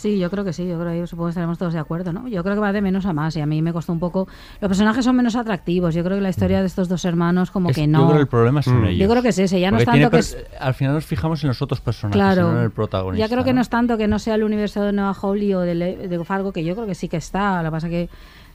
Sí, 0.00 0.18
yo 0.18 0.30
creo 0.30 0.44
que 0.44 0.52
sí, 0.54 0.66
yo 0.66 0.78
creo 0.80 0.92
que 1.02 1.06
supongo 1.06 1.26
que 1.26 1.30
estaremos 1.32 1.58
todos 1.58 1.74
de 1.74 1.78
acuerdo, 1.78 2.12
¿no? 2.12 2.26
Yo 2.26 2.42
creo 2.42 2.54
que 2.54 2.60
va 2.60 2.72
de 2.72 2.80
menos 2.80 3.04
a 3.04 3.12
más 3.12 3.36
y 3.36 3.40
a 3.42 3.46
mí 3.46 3.60
me 3.60 3.72
costó 3.72 3.92
un 3.92 3.98
poco... 4.00 4.26
Los 4.60 4.68
personajes 4.68 5.04
son 5.04 5.14
menos 5.14 5.36
atractivos, 5.36 5.94
yo 5.94 6.02
creo 6.02 6.16
que 6.16 6.22
la 6.22 6.30
historia 6.30 6.60
de 6.60 6.66
estos 6.66 6.88
dos 6.88 7.04
hermanos 7.04 7.50
como 7.50 7.68
Es- 7.70 7.76
que 7.76 7.86
no... 7.86 7.98
Yo 8.00 8.04
creo 8.06 8.16
que 8.16 8.22
el 8.22 8.28
problema 8.28 8.62
son 8.62 8.80
Mm. 8.80 8.84
ellos. 8.86 8.98
Yo 8.98 9.08
creo 9.10 9.22
que 9.22 9.28
es 9.28 9.38
ese, 9.38 9.60
ya 9.60 9.70
no 9.70 9.76
es 9.78 9.84
tanto 9.84 10.10
que 10.10 10.18
es... 10.18 10.38
Al 10.58 10.72
final 10.74 10.94
nos 10.94 11.04
fijamos 11.04 11.42
en 11.44 11.48
los 11.48 11.60
otros 11.60 11.80
personajes, 11.82 12.14
Claro. 12.16 12.50
no 12.52 12.58
en 12.58 12.64
el 12.64 12.70
protagonista. 12.70 13.26
Ya 13.26 13.30
creo 13.30 13.44
que 13.44 13.50
¿no? 13.52 13.56
no 13.56 13.60
es 13.60 13.68
tanto 13.68 13.98
que 13.98 14.08
no 14.08 14.18
sea 14.18 14.36
el 14.36 14.42
universo 14.42 14.82
de 14.82 14.92
Noah 14.92 15.12
Hawley 15.20 15.52
o 15.54 15.60
de, 15.60 15.74
Le- 15.74 16.08
de 16.08 16.24
Fargo, 16.24 16.52
que 16.52 16.64
yo 16.64 16.74
creo 16.74 16.86
que 16.86 16.94
sí 16.94 17.08
que 17.08 17.18
está. 17.18 17.62
Lo 17.62 17.68
que 17.68 17.72
pasa 17.72 17.88
que 17.90 18.08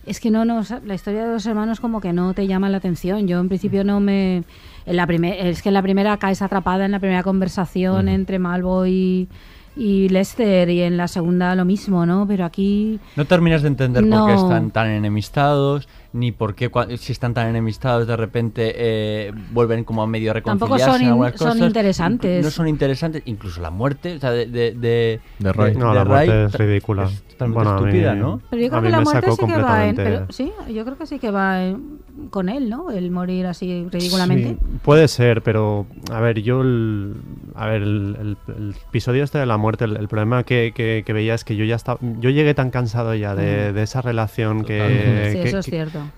es 0.08 0.20
que 0.20 0.32
no 0.32 0.46
nos 0.46 0.72
la 0.84 0.94
historia 0.96 1.26
de 1.26 1.34
los 1.34 1.46
hermanos 1.46 1.80
como 1.80 2.02
que 2.02 2.12
no 2.14 2.34
te 2.34 2.48
llama 2.48 2.70
la 2.70 2.78
atención. 2.78 3.28
Yo 3.28 3.40
en 3.40 3.48
principio 3.50 3.84
no 3.84 4.00
me 4.00 4.44
en 4.86 4.96
la 4.96 5.06
primer, 5.08 5.46
es 5.46 5.62
que 5.62 5.70
en 5.70 5.74
la 5.74 5.82
primera 5.82 6.18
caes 6.18 6.42
atrapada 6.42 6.86
en 6.86 6.92
la 6.92 7.00
primera 7.00 7.24
conversación 7.24 8.08
entre 8.08 8.38
Malvo 8.40 8.86
y, 8.86 9.28
y 9.76 10.08
Lester 10.10 10.70
y 10.70 10.82
en 10.82 10.98
la 10.98 11.08
segunda 11.08 11.54
lo 11.56 11.66
mismo, 11.66 12.06
¿no? 12.06 12.26
Pero 12.28 12.46
aquí 12.46 13.00
No 13.16 13.26
terminas 13.26 13.62
de 13.62 13.68
entender 13.70 14.04
por 14.04 14.28
qué 14.28 14.34
No. 14.34 14.44
están 14.44 14.72
tan 14.72 14.88
enemistados, 14.88 15.88
ni 16.16 16.32
por 16.32 16.56
qué 16.56 16.72
si 16.98 17.12
están 17.12 17.34
tan 17.34 17.48
enemistados 17.48 18.08
de 18.08 18.16
repente 18.16 18.72
eh, 18.76 19.34
vuelven 19.52 19.84
como 19.84 20.02
a 20.02 20.08
medio 20.08 20.32
a 20.32 20.36
Tampoco 20.42 20.78
reconciliarse 20.78 20.92
son 20.94 21.02
en 21.02 21.06
in- 21.08 21.10
algunas 21.12 21.36
son 21.36 21.48
cosas. 21.50 21.68
interesantes. 21.68 22.46
No 22.46 22.52
son 22.52 22.68
interesantes, 22.70 23.22
incluso 23.26 23.62
la 23.62 23.70
muerte 23.70 24.16
o 24.16 24.20
sea, 24.20 24.32
de, 24.32 24.46
de, 24.46 24.72
de, 24.72 25.20
De 25.40 25.54
Ray. 25.54 25.76
No, 25.76 25.94
la 25.94 26.04
Ray 26.06 26.28
muerte 26.30 26.46
es 26.46 26.54
ridícula. 26.54 27.04
es 27.04 27.22
totalmente 27.24 27.56
Bueno, 27.56 27.70
a 27.72 27.82
mí- 27.82 27.88
estúpida, 27.90 28.16
¿no? 28.16 28.42
Pero 28.50 28.62
yo 28.62 28.70
creo 28.70 28.82
que 28.82 28.90
la 28.90 29.02
muerte 29.02 29.32
sí 29.32 29.46
que 29.46 29.62
va 29.62 29.88
en, 29.88 29.96
pero 29.96 30.26
sí, 30.30 30.52
yo 30.74 30.86
creo 30.86 30.98
que 30.98 31.06
sí 31.06 31.20
que 31.20 31.32
va 31.32 31.64
en- 31.66 32.00
con 32.30 32.48
él, 32.48 32.70
¿no? 32.70 32.92
El 32.92 33.12
morir 33.12 33.46
así 33.46 33.86
ridículamente. 33.92 34.50
Sí, 34.52 34.58
puede 34.84 35.10
ser, 35.10 35.42
pero 35.42 35.86
a 36.14 36.22
ver, 36.22 36.42
yo 36.42 36.62
el, 36.62 37.16
a 37.56 37.68
ver, 37.68 37.82
el, 37.82 38.18
el- 38.48 38.54
el 38.56 38.76
episodio 38.88 39.22
este 39.26 39.38
de 39.38 39.46
la 39.46 39.58
muerte, 39.58 39.84
el, 39.84 39.98
el 39.98 40.08
problema 40.08 40.44
que, 40.44 40.72
que- 40.74 41.04
que 41.06 41.12
veía 41.14 41.34
es 41.34 41.44
que 41.44 41.58
yo 41.58 41.66
ya 41.66 41.76
estaba, 41.76 42.00
yo 42.22 42.30
llegué 42.30 42.54
tan 42.54 42.72
cansado 42.72 43.14
ya 43.16 43.36
de, 43.36 43.74
de 43.74 43.84
esa 43.84 44.02
relación 44.02 44.64
que. 44.64 45.30
Sí, 45.34 45.40
que- 45.42 45.48
eso 45.50 45.60
es 45.60 45.66
que- 45.66 45.72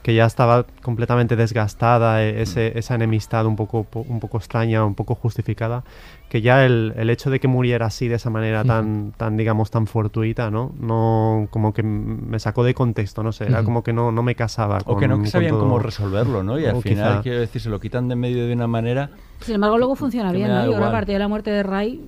que 0.03 0.13
ya 0.15 0.25
estaba 0.25 0.65
completamente 0.81 1.35
desgastada, 1.35 2.23
e- 2.23 2.41
ese, 2.41 2.77
esa 2.77 2.95
enemistad 2.95 3.45
un 3.45 3.55
poco, 3.55 3.83
po- 3.83 4.05
un 4.07 4.19
poco 4.19 4.37
extraña, 4.37 4.83
un 4.85 4.95
poco 4.95 5.15
justificada, 5.15 5.83
que 6.29 6.41
ya 6.41 6.65
el, 6.65 6.93
el 6.97 7.09
hecho 7.09 7.29
de 7.29 7.39
que 7.39 7.47
muriera 7.47 7.85
así 7.87 8.07
de 8.07 8.15
esa 8.15 8.29
manera 8.29 8.63
tan, 8.63 9.13
tan 9.15 9.37
digamos, 9.37 9.71
tan 9.71 9.87
fortuita, 9.87 10.51
¿no? 10.51 10.73
No, 10.79 11.47
como 11.51 11.73
que 11.73 11.83
me 11.83 12.39
sacó 12.39 12.63
de 12.63 12.73
contexto, 12.73 13.23
no 13.23 13.31
sé, 13.31 13.45
era 13.45 13.57
Ujú. 13.59 13.65
como 13.65 13.83
que 13.83 13.93
no, 13.93 14.11
no 14.11 14.23
me 14.23 14.35
casaba. 14.35 14.79
O 14.85 14.97
que 14.97 15.07
no 15.07 15.15
con- 15.15 15.23
con 15.23 15.31
sabían 15.31 15.51
todo. 15.51 15.61
cómo 15.61 15.79
resolverlo, 15.79 16.43
¿no? 16.43 16.59
Y 16.59 16.65
al 16.65 16.75
O 16.75 16.81
final, 16.81 17.13
quizá- 17.13 17.21
quiero 17.23 17.39
decir, 17.39 17.61
se 17.61 17.69
lo 17.69 17.79
quitan 17.79 18.07
de 18.07 18.13
en 18.13 18.19
medio 18.19 18.45
de 18.47 18.53
una 18.53 18.67
manera... 18.67 19.09
Sin 19.41 19.55
embargo, 19.55 19.77
luego 19.77 19.95
funciona 19.95 20.31
que 20.31 20.37
bien, 20.37 20.49
¿no? 20.49 20.65
Yo 20.65 20.71
creo 20.71 20.79
que 20.81 20.85
a 20.87 20.91
partir 20.91 21.13
de 21.13 21.19
la 21.19 21.27
muerte 21.27 21.51
de 21.51 21.61
Ray, 21.63 22.01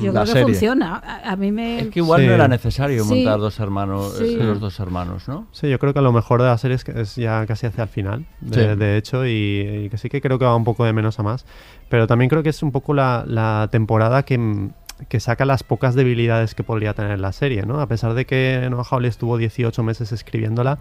yo 0.00 0.12
La 0.12 0.22
creo 0.22 0.24
que 0.24 0.26
serie. 0.26 0.42
funciona. 0.44 0.96
A, 1.04 1.32
a 1.32 1.36
mí 1.36 1.50
me... 1.52 1.80
Es 1.80 1.88
que 1.88 2.00
igual 2.00 2.20
Sí. 2.22 2.26
no 2.26 2.32
era 2.34 2.48
necesario 2.48 3.04
Sí. 3.04 3.14
montar 3.14 3.38
dos 3.38 3.58
hermanos, 3.60 4.16
Sí. 4.18 4.36
eh, 4.38 4.44
los 4.44 4.60
dos 4.60 4.78
hermanos, 4.80 5.28
¿no? 5.28 5.46
Sí, 5.52 5.68
yo 5.68 5.78
creo 5.78 5.92
que 5.92 5.98
a 5.98 6.02
lo 6.02 6.12
mejor 6.12 6.42
de 6.42 6.48
la 6.48 6.58
serie 6.58 6.74
es, 6.76 6.84
que 6.84 7.00
es 7.00 7.16
ya 7.16 7.44
casi 7.46 7.66
hacia 7.66 7.84
el 7.84 7.88
final, 7.88 8.26
de, 8.40 8.72
Sí. 8.72 8.78
de 8.78 8.96
hecho, 8.96 9.26
y, 9.26 9.84
y 9.84 9.88
que 9.90 9.98
sí 9.98 10.08
que 10.08 10.20
creo 10.20 10.38
que 10.38 10.44
va 10.44 10.54
un 10.56 10.64
poco 10.64 10.84
de 10.84 10.92
menos 10.92 11.18
a 11.18 11.22
más. 11.22 11.44
Pero 11.88 12.06
también 12.06 12.28
creo 12.28 12.42
que 12.42 12.50
es 12.50 12.62
un 12.62 12.72
poco 12.72 12.94
la, 12.94 13.24
la 13.26 13.68
temporada 13.70 14.22
que, 14.24 14.38
mm, 14.38 14.70
que 15.08 15.20
saca 15.20 15.44
las 15.44 15.62
pocas 15.62 15.94
debilidades 15.94 16.54
que 16.54 16.64
podría 16.64 16.94
tener 16.94 17.18
la 17.20 17.32
serie, 17.32 17.62
¿no? 17.62 17.80
A 17.80 17.86
pesar 17.86 18.14
de 18.14 18.24
que 18.24 18.66
Noah 18.70 18.84
Hawley 18.90 19.08
estuvo 19.10 19.36
18 19.36 19.82
meses 19.82 20.10
escribiéndola, 20.12 20.78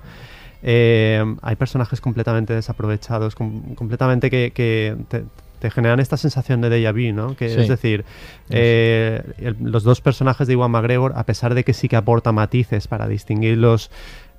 eh, 0.63 1.23
hay 1.41 1.55
personajes 1.57 2.01
completamente 2.01 2.53
desaprovechados, 2.53 3.35
com- 3.35 3.75
completamente 3.75 4.29
que, 4.31 4.51
que 4.55 4.95
te, 5.09 5.25
te 5.65 5.71
generan 5.71 5.99
esta 5.99 6.15
sensación 6.15 6.61
de 6.61 6.69
déjà 6.69 6.91
vu, 6.93 7.11
¿no? 7.11 7.35
Que 7.35 7.49
Sí. 7.49 7.59
es 7.61 7.67
decir, 7.67 8.05
eh, 8.51 9.23
el- 9.39 9.55
los 9.59 9.83
dos 9.83 9.99
personajes 9.99 10.45
de 10.45 10.53
Iwan 10.53 10.69
McGregor, 10.69 11.13
a 11.15 11.23
pesar 11.25 11.55
de 11.55 11.63
que 11.63 11.73
sí 11.73 11.87
que 11.89 11.95
aporta 11.95 12.31
matices 12.31 12.87
para 12.87 13.07
distinguirlos, 13.07 13.89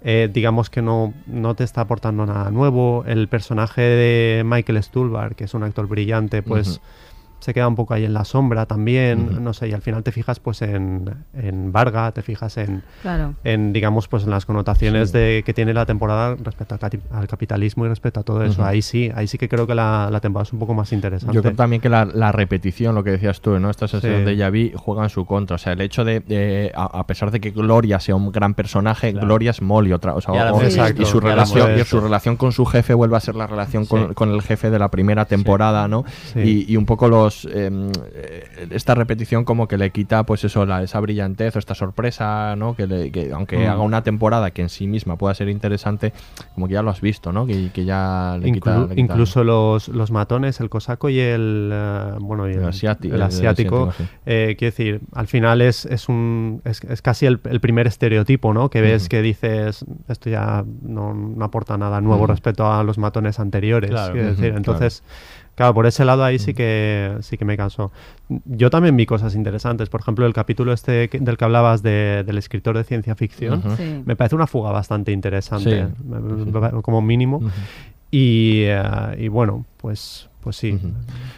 eh, 0.04 0.28
digamos 0.32 0.70
que 0.70 0.82
no, 0.82 1.14
no 1.26 1.56
te 1.56 1.64
está 1.64 1.80
aportando 1.80 2.26
nada 2.26 2.52
nuevo. 2.52 3.02
El 3.08 3.26
personaje 3.26 3.80
de 3.82 4.44
Michael 4.44 4.80
Stuhlbarg, 4.80 5.34
que 5.34 5.44
es 5.44 5.54
un 5.54 5.64
actor 5.64 5.88
brillante, 5.88 6.42
pues. 6.44 6.80
Se 7.46 7.54
queda 7.54 7.68
un 7.68 7.76
poco 7.76 7.94
ahí 7.94 8.04
en 8.04 8.12
la 8.12 8.24
sombra 8.24 8.66
también, 8.66 9.42
no 9.42 9.52
sé, 9.54 9.68
y 9.68 9.72
al 9.72 9.80
final 9.80 10.02
te 10.02 10.10
fijas 10.12 10.40
pues 10.40 10.62
en, 10.62 11.08
en 11.32 11.70
Varga, 11.72 12.10
te 12.12 12.22
fijas 12.22 12.56
en, 12.56 12.82
Claro. 13.02 13.34
en 13.44 13.72
digamos 13.72 14.08
pues 14.08 14.24
en 14.24 14.30
las 14.30 14.44
connotaciones 14.46 15.10
Sí. 15.10 15.18
de 15.18 15.42
que 15.46 15.54
tiene 15.54 15.72
la 15.72 15.86
temporada 15.86 16.34
respecto 16.42 16.76
al, 17.12 17.28
capitalismo 17.28 17.86
y 17.86 17.88
respecto 17.88 18.20
a 18.20 18.22
todo 18.24 18.42
eso. 18.44 18.64
Ahí 18.64 18.82
sí, 18.82 19.10
ahí 19.14 19.26
sí 19.28 19.38
que 19.38 19.48
creo 19.48 19.66
que 19.66 19.74
la, 19.74 20.08
la 20.10 20.20
temporada 20.20 20.42
es 20.48 20.52
un 20.52 20.58
poco 20.58 20.74
más 20.74 20.92
interesante. 20.92 21.34
Yo 21.34 21.42
creo 21.42 21.54
también 21.54 21.80
que 21.80 21.88
la, 21.88 22.04
la 22.04 22.32
repetición, 22.32 22.94
lo 22.94 23.04
que 23.04 23.10
decías 23.12 23.40
tú, 23.40 23.58
¿no? 23.60 23.70
Esta 23.70 23.86
sensación 23.88 24.20
Sí. 24.20 24.24
de 24.24 24.36
Yavi 24.36 24.72
juega 24.76 25.04
en 25.04 25.10
su 25.10 25.24
contra. 25.24 25.54
O 25.54 25.58
sea, 25.58 25.72
el 25.74 25.80
hecho 25.80 26.04
de, 26.04 26.20
de- 26.20 26.72
a, 26.74 26.84
a 26.84 27.06
pesar 27.06 27.30
de 27.30 27.40
que 27.40 27.50
Gloria 27.52 28.00
sea 28.00 28.16
un 28.16 28.32
gran 28.32 28.54
personaje, 28.54 29.12
Claro. 29.12 29.26
Gloria 29.26 29.50
es 29.52 29.62
Molly 29.62 29.92
otra. 29.92 30.14
O 30.14 30.20
sea, 30.20 30.52
y 30.98 31.04
su 31.04 31.20
relación, 31.20 31.78
y 31.78 31.84
su 31.84 32.00
relación 32.00 32.36
con 32.36 32.50
su 32.52 32.64
jefe 32.66 32.92
vuelve 32.94 33.16
a 33.16 33.20
ser 33.20 33.34
la 33.36 33.46
relación 33.46 33.86
con, 33.86 34.08
Sí. 34.08 34.14
con 34.14 34.30
el 34.30 34.42
jefe 34.42 34.70
de 34.70 34.78
la 34.78 34.90
primera 34.90 35.24
temporada, 35.26 35.86
¿no? 35.88 36.04
Sí. 36.32 36.40
Y, 36.66 36.72
y 36.72 36.76
un 36.76 36.86
poco 36.86 37.08
los 37.08 37.35
em, 37.44 37.90
eh, 38.14 38.68
esta 38.70 38.94
repetición 38.94 39.44
como 39.44 39.68
que 39.68 39.76
le 39.78 39.90
quita, 39.90 40.24
pues 40.24 40.42
eso, 40.44 40.64
la, 40.66 40.82
esa 40.82 40.98
brillantez 41.00 41.54
o 41.56 41.58
esta 41.58 41.74
sorpresa, 41.74 42.56
¿no? 42.56 42.74
Que, 42.74 42.86
le- 42.86 43.10
que 43.12 43.32
aunque 43.32 43.58
Mm. 43.58 43.70
haga 43.70 43.80
una 43.80 44.02
temporada 44.02 44.50
que 44.50 44.62
en 44.62 44.68
sí 44.68 44.86
misma 44.86 45.16
pueda 45.16 45.34
ser 45.34 45.48
interesante, 45.48 46.12
como 46.54 46.68
que 46.68 46.74
ya 46.74 46.82
lo 46.82 46.90
has 46.90 47.00
visto, 47.00 47.32
¿no? 47.32 47.46
Que, 47.46 47.70
que 47.72 47.84
ya 47.84 48.38
le 48.40 48.52
quita, 48.52 48.76
Inclu- 48.76 48.88
le 48.88 48.94
quita- 48.94 49.00
incluso 49.00 49.44
los, 49.44 49.88
los 49.88 50.10
matones, 50.10 50.60
el 50.60 50.68
cosaco 50.70 51.08
y 51.08 51.18
el 51.20 51.70
eh, 51.72 52.12
bueno 52.20 52.48
y 52.48 52.52
El 52.54 52.64
asiati- 52.64 53.06
el 53.08 53.14
el 53.14 53.22
asiático, 53.22 53.88
asiático, 53.90 53.92
sí. 53.96 54.04
eh, 54.26 54.56
quiero 54.58 54.70
decir, 54.72 55.00
al 55.12 55.26
final 55.26 55.60
es, 55.62 55.84
es 55.86 56.08
un 56.08 56.62
es, 56.64 56.82
es 56.84 57.02
casi 57.02 57.26
el, 57.26 57.38
primer 57.38 57.86
estereotipo, 57.86 58.52
¿no? 58.54 58.70
Que 58.70 58.80
ves 58.80 59.08
que 59.08 59.22
dices 59.22 59.84
esto 60.08 60.30
ya 60.30 60.64
no, 60.82 61.14
no 61.14 61.44
aporta 61.44 61.76
nada 61.76 62.00
nuevo 62.00 62.26
respecto 62.26 62.70
a 62.70 62.82
los 62.84 62.98
matones 62.98 63.38
anteriores. 63.40 63.90
Claro. 63.90 64.12
quiero 64.12 64.28
decir, 64.28 64.54
entonces 64.56 65.02
Claro, 65.02 65.45
por 65.74 65.86
ese 65.86 66.04
lado 66.04 66.22
ahí 66.22 66.38
sí 66.38 66.52
que 66.54 67.16
sí 67.20 67.36
que 67.38 67.44
me 67.44 67.56
cansó. 67.56 67.90
Yo 68.44 68.68
también 68.70 68.96
vi 68.96 69.06
cosas 69.06 69.34
interesantes. 69.34 69.88
Por 69.88 70.00
ejemplo, 70.02 70.26
el 70.26 70.32
capítulo 70.34 70.72
este 70.72 71.08
que- 71.08 71.18
del 71.18 71.36
que 71.38 71.44
hablabas 71.44 71.82
de- 71.82 72.24
del 72.26 72.36
escritor 72.38 72.76
de 72.76 72.84
ciencia 72.84 73.14
ficción. 73.14 73.62
Sí. 73.76 74.02
Me 74.04 74.16
parece 74.16 74.34
una 74.36 74.46
fuga 74.46 74.70
bastante 74.70 75.12
interesante, 75.12 75.86
Sí. 75.86 76.52
como 76.82 77.00
mínimo. 77.02 77.40
Y, 78.10 78.62
eh, 78.66 78.82
y 79.18 79.28
bueno, 79.28 79.64
pues, 79.78 80.28
pues 80.46 80.58
sí. 80.58 80.78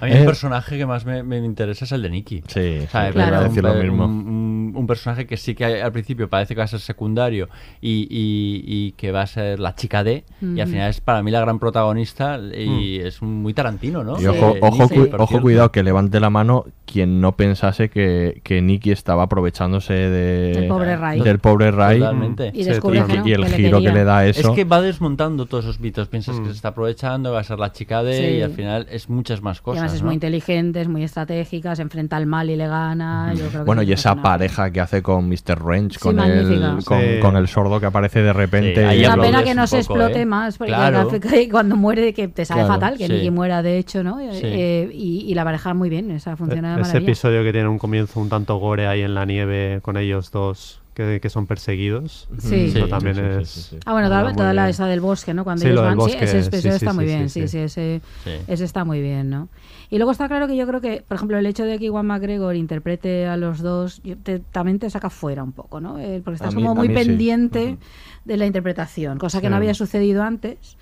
A 0.02 0.04
mí 0.04 0.10
Eh, 0.12 0.18
el 0.18 0.26
personaje 0.26 0.76
que 0.76 0.84
más 0.84 1.06
me, 1.06 1.22
me 1.22 1.38
interesa 1.38 1.86
es 1.86 1.92
el 1.92 2.02
de 2.02 2.10
Nicky. 2.10 2.42
Sí, 2.46 2.80
O 2.84 2.90
sea, 2.90 3.10
Claro. 3.10 3.36
a 3.36 3.44
decir 3.44 3.62
lo 3.62 3.72
un, 3.72 3.80
mismo. 3.80 4.04
un- 4.04 4.28
un- 4.28 4.72
un 4.76 4.86
personaje 4.86 5.26
que 5.26 5.38
sí 5.38 5.54
que 5.54 5.64
al 5.80 5.92
principio 5.92 6.28
parece 6.28 6.54
que 6.54 6.58
va 6.58 6.64
a 6.64 6.68
ser 6.68 6.80
secundario 6.80 7.48
y, 7.80 8.06
y- 8.10 8.62
y 8.66 8.92
que 8.92 9.10
va 9.10 9.22
a 9.22 9.26
ser 9.26 9.60
la 9.60 9.74
chica 9.74 10.04
de, 10.04 10.24
y 10.42 10.60
al 10.60 10.68
final 10.68 10.90
es 10.90 11.00
para 11.00 11.22
mí 11.22 11.30
la 11.30 11.40
gran 11.40 11.58
protagonista 11.58 12.38
y 12.38 12.98
es 12.98 13.22
un- 13.22 13.40
muy 13.40 13.54
tarantino, 13.54 14.04
¿no? 14.04 14.20
Y 14.20 14.24
Eh, 14.26 14.28
ojo, 14.28 14.56
ojo, 14.60 14.82
Nicky, 14.82 14.94
cu- 14.96 15.08
por 15.10 15.22
ojo 15.22 15.40
cuidado 15.40 15.72
que 15.72 15.82
levante 15.82 16.20
la 16.20 16.28
mano 16.28 16.66
quien 16.84 17.22
no 17.22 17.34
pensase 17.34 17.88
que, 17.88 18.40
que 18.44 18.60
Nicky 18.60 18.90
estaba 18.90 19.22
aprovechándose 19.22 19.94
de, 19.94 20.52
Del 20.54 20.68
pobre 20.68 20.96
Ray. 20.96 21.20
del 21.22 21.38
pobre 21.38 21.70
Ray. 21.70 21.98
Totalmente. 22.00 22.50
Y 22.54 22.64
Sí, 22.64 22.68
descubre 22.70 23.02
que 23.06 23.18
no, 23.18 23.26
y 23.26 23.32
el 23.32 23.42
que 23.44 23.48
le 23.50 23.56
giro 23.56 23.80
que 23.80 23.90
le 23.92 24.04
da 24.04 24.26
Es 24.26 24.38
eso. 24.38 24.54
que 24.54 24.64
va 24.64 24.82
desmontando 24.82 25.46
todos 25.46 25.64
esos 25.64 25.80
mitos. 25.80 26.08
Piensas 26.08 26.36
Mm. 26.38 26.42
que 26.44 26.48
se 26.50 26.56
está 26.56 26.68
aprovechando, 26.68 27.32
va 27.32 27.40
a 27.40 27.44
ser 27.44 27.58
la 27.58 27.72
chica 27.72 28.02
de, 28.02 28.16
Sí. 28.16 28.24
y 28.36 28.42
al 28.42 28.50
final 28.52 28.86
es 28.98 29.08
muchas 29.08 29.40
más 29.42 29.58
Y 29.58 29.62
cosas. 29.62 29.78
además 29.80 29.94
es 29.96 30.02
¿no? 30.02 30.06
muy 30.06 30.14
inteligente, 30.14 30.80
es 30.80 30.88
muy 30.88 31.02
estratégica, 31.02 31.74
se 31.74 31.82
enfrenta 31.82 32.16
al 32.16 32.26
mal 32.26 32.50
y 32.50 32.56
le 32.56 32.66
gana. 32.68 33.32
yo 33.34 33.46
creo 33.48 33.60
que 33.62 33.66
bueno, 33.66 33.82
es 33.82 33.88
y 33.88 33.92
esa 33.92 34.14
pareja 34.16 34.70
que 34.70 34.80
hace 34.80 35.02
con 35.02 35.28
Mr. 35.28 35.62
Wrench, 35.62 35.94
Sí, 35.94 35.98
con, 36.00 36.18
el, 36.20 36.60
con, 36.84 37.00
Sí. 37.00 37.06
con 37.20 37.36
el 37.36 37.48
sordo 37.48 37.80
que 37.80 37.86
aparece 37.86 38.22
de 38.22 38.32
repente. 38.32 38.88
Sí, 38.90 39.00
y 39.00 39.04
Una 39.06 39.16
pena 39.16 39.42
que 39.42 39.54
no 39.54 39.66
se 39.66 39.78
poco, 39.80 39.94
explote 39.94 40.20
¿eh? 40.22 40.26
más, 40.26 40.58
porque 40.58 40.72
Claro. 40.72 41.08
cuando 41.50 41.76
muere 41.76 42.12
que 42.12 42.28
te 42.28 42.44
sale 42.44 42.60
Claro, 42.62 42.74
fatal, 42.74 42.98
que 42.98 43.06
sí. 43.06 43.12
Nicky 43.12 43.30
muera 43.30 43.62
de 43.62 43.78
hecho, 43.78 44.02
¿no? 44.04 44.20
Eh, 44.20 44.28
Sí. 44.32 44.40
eh, 44.44 44.90
y, 44.92 45.20
y 45.30 45.34
la 45.34 45.44
pareja 45.44 45.72
muy 45.74 45.88
bien, 45.88 46.10
esa 46.10 46.36
funciona 46.36 46.74
de 46.74 46.78
E- 46.78 46.82
Ese 46.82 46.88
maravilla. 46.92 47.10
episodio 47.10 47.42
que 47.44 47.52
tiene 47.52 47.68
un 47.68 47.78
comienzo 47.78 48.20
un 48.20 48.28
tanto 48.28 48.56
gore 48.56 48.86
ahí 48.86 49.02
en 49.02 49.14
la 49.14 49.24
nieve 49.24 49.80
con 49.82 49.96
ellos 49.96 50.30
dos 50.30 50.82
que, 50.98 51.20
que 51.20 51.30
son 51.30 51.46
perseguidos. 51.46 52.28
Sí. 52.38 52.72
Eso 52.74 52.88
también 52.88 53.14
sí, 53.14 53.20
sí, 53.22 53.26
es. 53.40 53.48
sí, 53.48 53.60
sí. 53.70 53.76
Ah, 53.86 53.92
bueno, 53.92 54.08
toda, 54.08 54.32
toda 54.34 54.52
la 54.52 54.68
esa 54.68 54.86
del 54.86 55.00
bosque, 55.00 55.32
¿no? 55.32 55.44
Cuando 55.44 55.62
Sí, 55.62 55.68
ellos 55.68 55.76
lo 55.76 55.82
del 55.86 55.96
van, 55.96 56.06
sí, 56.08 56.12
bosque, 56.12 56.24
ese 56.24 56.42
sí, 56.42 56.60
sí, 56.60 56.68
está 56.68 56.90
sí, 56.90 56.96
muy 56.96 57.04
sí, 57.04 57.10
bien, 57.14 57.30
sí, 57.30 57.48
sí, 57.48 57.58
ese, 57.58 58.00
Sí. 58.24 58.30
ese 58.48 58.64
está 58.64 58.84
muy 58.84 59.00
bien, 59.00 59.30
¿no? 59.30 59.48
Y 59.90 59.96
luego 59.98 60.10
está 60.10 60.26
claro 60.28 60.48
que 60.48 60.56
yo 60.56 60.66
creo 60.66 60.80
que, 60.80 61.02
por 61.06 61.14
ejemplo, 61.14 61.38
el 61.38 61.46
hecho 61.46 61.64
de 61.64 61.78
que 61.78 61.84
Iwan 61.86 62.04
McGregor 62.06 62.56
interprete 62.56 63.26
a 63.26 63.36
los 63.36 63.60
dos, 63.62 64.02
yo- 64.02 64.16
te- 64.18 64.40
también 64.40 64.78
te 64.80 64.90
saca 64.90 65.08
fuera 65.08 65.42
un 65.44 65.52
poco, 65.52 65.80
¿no? 65.80 65.98
Eh, 66.00 66.20
porque 66.24 66.34
estás 66.34 66.54
mí- 66.54 66.62
como 66.62 66.74
muy 66.74 66.88
mí 66.88 66.94
sí. 66.96 67.06
pendiente 67.06 67.78
de 68.24 68.36
la 68.36 68.44
interpretación, 68.46 69.18
cosa 69.18 69.40
que 69.40 69.46
Sí. 69.46 69.50
no 69.50 69.56
había 69.56 69.74
sucedido 69.74 70.22
antes. 70.24 70.76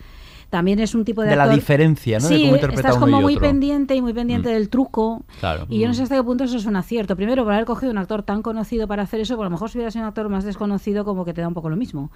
También 0.51 0.79
es 0.79 0.95
un 0.95 1.05
tipo 1.05 1.23
de 1.23 1.31
De 1.31 1.37
la 1.37 1.49
diferencia, 1.49 2.19
¿no? 2.21 2.29
De 2.29 2.37
Sí, 2.37 2.43
cómo 2.45 2.55
interpreta 2.55 2.89
estás 2.89 2.97
uno 2.97 3.07
y 3.09 3.11
como 3.11 3.23
muy 3.23 3.35
otro. 3.37 3.49
pendiente 3.49 3.97
y 3.97 4.01
muy 4.03 4.13
pendiente 4.15 4.49
Mm. 4.49 4.53
del 4.53 4.69
truco. 4.69 5.23
Claro. 5.41 5.67
Y 5.69 5.81
yo 5.81 5.89
no 5.89 5.95
sé 5.95 6.03
hasta 6.05 6.15
qué 6.17 6.23
punto 6.23 6.45
eso 6.45 6.57
es 6.57 6.67
un 6.67 6.77
acierto. 6.77 7.17
Primero, 7.17 7.43
por 7.45 7.53
haber 7.53 7.65
cogido 7.67 7.91
un 7.91 7.99
actor 7.99 8.23
tan 8.23 8.43
conocido 8.43 8.87
para 8.87 9.03
hacer 9.03 9.21
eso, 9.21 9.35
porque 9.35 9.47
a 9.47 9.51
lo 9.51 9.55
mejor 9.57 9.71
si 9.71 9.79
hubiera 9.79 9.91
sido 9.91 10.03
un 10.05 10.09
actor 10.09 10.29
más 10.29 10.45
desconocido, 10.45 11.05
como 11.05 11.25
que 11.25 11.35
te 11.35 11.41
da 11.41 11.49
un 11.49 11.55
poco 11.55 11.69
lo 11.69 11.77
mismo. 11.77 12.11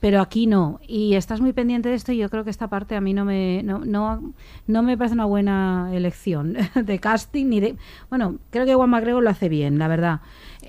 Pero 0.00 0.20
aquí 0.20 0.46
no. 0.46 0.78
Y 0.86 1.14
estás 1.14 1.40
muy 1.40 1.52
pendiente 1.52 1.88
de 1.88 1.94
esto 1.94 2.12
y 2.12 2.18
yo 2.18 2.28
creo 2.28 2.44
que 2.44 2.50
esta 2.50 2.68
parte 2.68 2.96
a 2.96 3.00
mí 3.00 3.14
no 3.14 3.24
me, 3.24 3.62
no, 3.62 3.78
no, 3.84 4.32
no 4.66 4.82
me 4.82 4.96
parece 4.98 5.14
una 5.14 5.24
buena 5.26 5.90
elección 5.92 6.54
de 6.74 6.98
casting 6.98 7.46
ni 7.46 7.60
de... 7.60 7.76
Bueno, 8.10 8.36
creo 8.50 8.64
que 8.66 8.74
Juan 8.74 8.90
McGregor 8.90 9.22
lo 9.22 9.30
hace 9.30 9.48
bien, 9.48 9.78
la 9.78 9.88
verdad. 9.88 10.20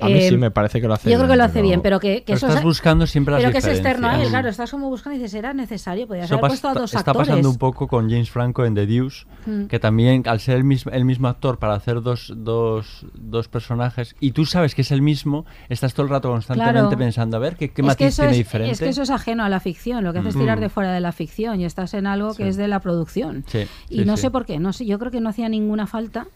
A 0.01 0.07
mí 0.07 0.21
sí 0.21 0.33
Eh, 0.33 0.37
me 0.37 0.51
parece 0.51 0.79
que 0.81 0.87
lo 0.87 0.93
hace 0.93 1.09
Yo 1.09 1.17
creo 1.17 1.21
que 1.27 1.33
bien, 1.33 1.37
lo 1.37 1.43
hace 1.43 1.53
pero- 1.55 1.67
bien, 1.67 1.81
pero 1.81 1.99
que, 1.99 2.17
que 2.17 2.23
Pero 2.27 2.37
eso 2.37 2.45
estás 2.47 2.59
es- 2.59 2.65
buscando 2.65 3.07
siempre 3.07 3.33
las 3.33 3.41
Pero 3.41 3.51
que 3.51 3.57
es 3.59 3.65
externo 3.67 4.07
a 4.07 4.21
él, 4.21 4.29
claro. 4.29 4.49
Estás 4.49 4.71
como 4.71 4.89
buscando 4.89 5.15
y 5.17 5.19
dices, 5.21 5.33
¿era 5.35 5.53
necesario? 5.53 6.07
Podrías 6.07 6.25
Eso 6.25 6.35
haber 6.35 6.49
puesto 6.49 6.67
a 6.69 6.73
dos 6.73 6.93
está 6.93 6.99
actores. 7.11 7.29
pasando 7.29 7.49
un 7.49 7.57
poco 7.57 7.87
con 7.87 8.09
James 8.09 8.29
Franco 8.29 8.65
en 8.65 8.75
The 8.75 8.85
Deuce, 8.85 9.25
Mm. 9.45 9.65
que 9.65 9.79
también 9.79 10.23
al 10.27 10.39
ser 10.39 10.57
el 10.57 10.63
mismo, 10.63 10.91
el 10.91 11.05
mismo 11.05 11.27
actor 11.27 11.57
para 11.59 11.73
hacer 11.75 12.01
dos, 12.01 12.33
dos, 12.35 13.05
dos 13.13 13.47
personajes, 13.47 14.15
y 14.19 14.31
tú 14.31 14.45
sabes 14.45 14.75
que 14.75 14.81
es 14.81 14.91
el 14.91 15.01
mismo, 15.01 15.45
estás 15.69 15.93
todo 15.93 16.05
el 16.05 16.09
rato 16.09 16.29
constantemente 16.29 16.79
Claro. 16.81 16.97
pensando, 16.97 17.37
a 17.37 17.39
ver, 17.39 17.55
¿qué, 17.55 17.69
qué 17.69 17.73
Es 17.73 17.75
que 17.75 17.83
matiz 17.83 18.15
tiene 18.15 18.31
es, 18.31 18.37
diferente? 18.37 18.71
Es 18.73 18.79
que 18.79 18.89
eso 18.89 19.01
es 19.01 19.09
ajeno 19.09 19.43
a 19.43 19.49
la 19.49 19.59
ficción. 19.59 20.03
Lo 20.03 20.13
que 20.13 20.19
haces 20.19 20.29
es 20.29 20.35
Mm. 20.35 20.39
tirar 20.39 20.59
de 20.59 20.69
fuera 20.69 20.91
de 20.93 20.99
la 20.99 21.11
ficción 21.11 21.59
y 21.61 21.65
estás 21.65 21.93
en 21.93 22.07
algo 22.07 22.33
que 22.35 22.43
Sí. 22.43 22.49
es 22.49 22.57
de 22.57 22.67
la 22.67 22.79
producción. 22.79 23.43
Sí, 23.47 23.67
y 23.89 23.99
sí, 23.99 24.05
no 24.05 24.15
sí. 24.17 24.21
sé 24.23 24.31
por 24.31 24.45
qué. 24.45 24.59
No 24.59 24.73
sé, 24.73 24.85
yo 24.85 24.99
creo 24.99 25.11
que 25.11 25.21
no 25.21 25.29
hacía 25.29 25.49
ninguna 25.49 25.87
falta. 25.87 26.27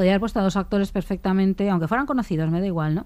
Podría 0.00 0.12
haber 0.14 0.20
puesto 0.20 0.40
a 0.40 0.42
dos 0.42 0.56
actores 0.56 0.92
perfectamente, 0.92 1.68
aunque 1.68 1.86
fueran 1.86 2.06
conocidos, 2.06 2.50
me 2.50 2.58
da 2.58 2.66
igual, 2.66 2.94
¿no? 2.94 3.04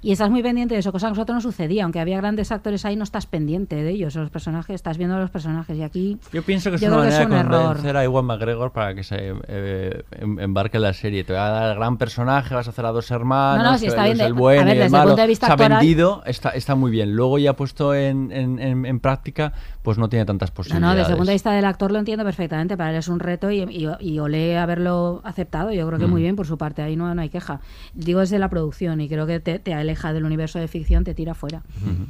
Y 0.00 0.12
estás 0.12 0.30
muy 0.30 0.44
pendiente 0.44 0.74
de 0.74 0.78
eso, 0.80 0.92
cosa 0.92 1.06
que 1.06 1.08
a 1.08 1.10
nosotros 1.14 1.34
no 1.34 1.40
sucedía. 1.40 1.82
Aunque 1.82 1.98
había 1.98 2.18
grandes 2.18 2.52
actores 2.52 2.84
ahí, 2.84 2.94
no 2.94 3.02
estás 3.02 3.26
pendiente 3.26 3.74
de 3.74 3.90
ellos, 3.90 4.14
los 4.14 4.30
personajes, 4.30 4.74
estás 4.76 4.96
viendo 4.96 5.16
a 5.16 5.18
los 5.18 5.30
personajes. 5.30 5.76
Y 5.76 5.82
aquí. 5.82 6.18
Yo 6.32 6.44
pienso 6.44 6.70
que 6.70 6.76
es 6.76 6.82
una 6.82 6.98
manera 6.98 7.12
es 7.14 7.18
de 7.18 7.26
un 7.26 7.40
error. 7.40 7.66
convencer 7.66 7.96
a 7.96 8.04
Iwan 8.04 8.24
McGregor 8.26 8.70
para 8.70 8.94
que 8.94 9.02
se 9.02 9.16
eh, 9.48 10.04
em- 10.12 10.38
embarque 10.38 10.76
en 10.76 10.84
la 10.84 10.92
serie. 10.92 11.24
Te 11.24 11.32
va 11.32 11.48
a 11.48 11.50
dar 11.50 11.70
el 11.72 11.76
gran 11.78 11.96
personaje, 11.98 12.54
vas 12.54 12.68
a 12.68 12.70
hacer 12.70 12.86
a 12.86 12.92
dos 12.92 13.10
hermanos, 13.10 13.64
No, 13.64 13.72
no, 13.72 13.78
sí, 13.78 13.86
está 13.86 14.04
bien 14.04 14.20
el 14.20 14.32
bueno 14.34 14.62
a 14.62 14.64
ver, 14.66 14.76
y 14.76 14.78
el 14.78 14.84
el 14.86 14.90
malo. 14.92 15.06
punto 15.08 15.22
de 15.22 15.26
vista 15.26 15.46
Se 15.48 15.52
ha 15.52 15.56
vendido, 15.56 16.22
está, 16.26 16.50
está 16.50 16.76
muy 16.76 16.92
bien. 16.92 17.16
Luego 17.16 17.38
ya 17.40 17.54
puesto 17.56 17.92
en, 17.92 18.30
en, 18.30 18.60
en- 18.60 18.86
en 18.86 19.00
práctica, 19.00 19.52
pues 19.82 19.98
no 19.98 20.08
tiene 20.08 20.24
tantas 20.24 20.50
No, 20.50 20.54
posibilidades. 20.54 20.94
no, 20.94 20.98
desde 20.98 21.10
el 21.12 21.16
punto 21.16 21.30
de 21.30 21.34
vista 21.34 21.50
del 21.52 21.64
actor 21.64 21.90
lo 21.90 21.98
entiendo 21.98 22.22
perfectamente. 22.24 22.76
Para 22.76 22.90
él 22.90 22.96
es 22.98 23.08
un 23.08 23.18
reto 23.18 23.50
y, 23.50 23.62
y, 23.62 23.88
y 23.98 24.18
olé 24.20 24.56
haberlo 24.58 25.20
aceptado. 25.24 25.72
Yo 25.72 25.84
creo 25.88 25.98
que 25.98 26.06
Mm. 26.06 26.10
muy 26.10 26.22
bien 26.22 26.35
por 26.36 26.46
su 26.46 26.56
parte. 26.58 26.82
Ahí 26.82 26.94
no, 26.96 27.12
no 27.14 27.20
hay 27.22 27.28
queja. 27.30 27.60
Digo 27.94 28.20
desde 28.20 28.38
la 28.38 28.48
producción 28.48 29.00
y 29.00 29.08
creo 29.08 29.26
que 29.26 29.40
te, 29.40 29.58
te 29.58 29.74
aleja 29.74 30.12
del 30.12 30.24
universo 30.24 30.58
de 30.58 30.68
ficción, 30.68 31.02
te 31.04 31.14
tira 31.14 31.34
fuera. 31.34 31.62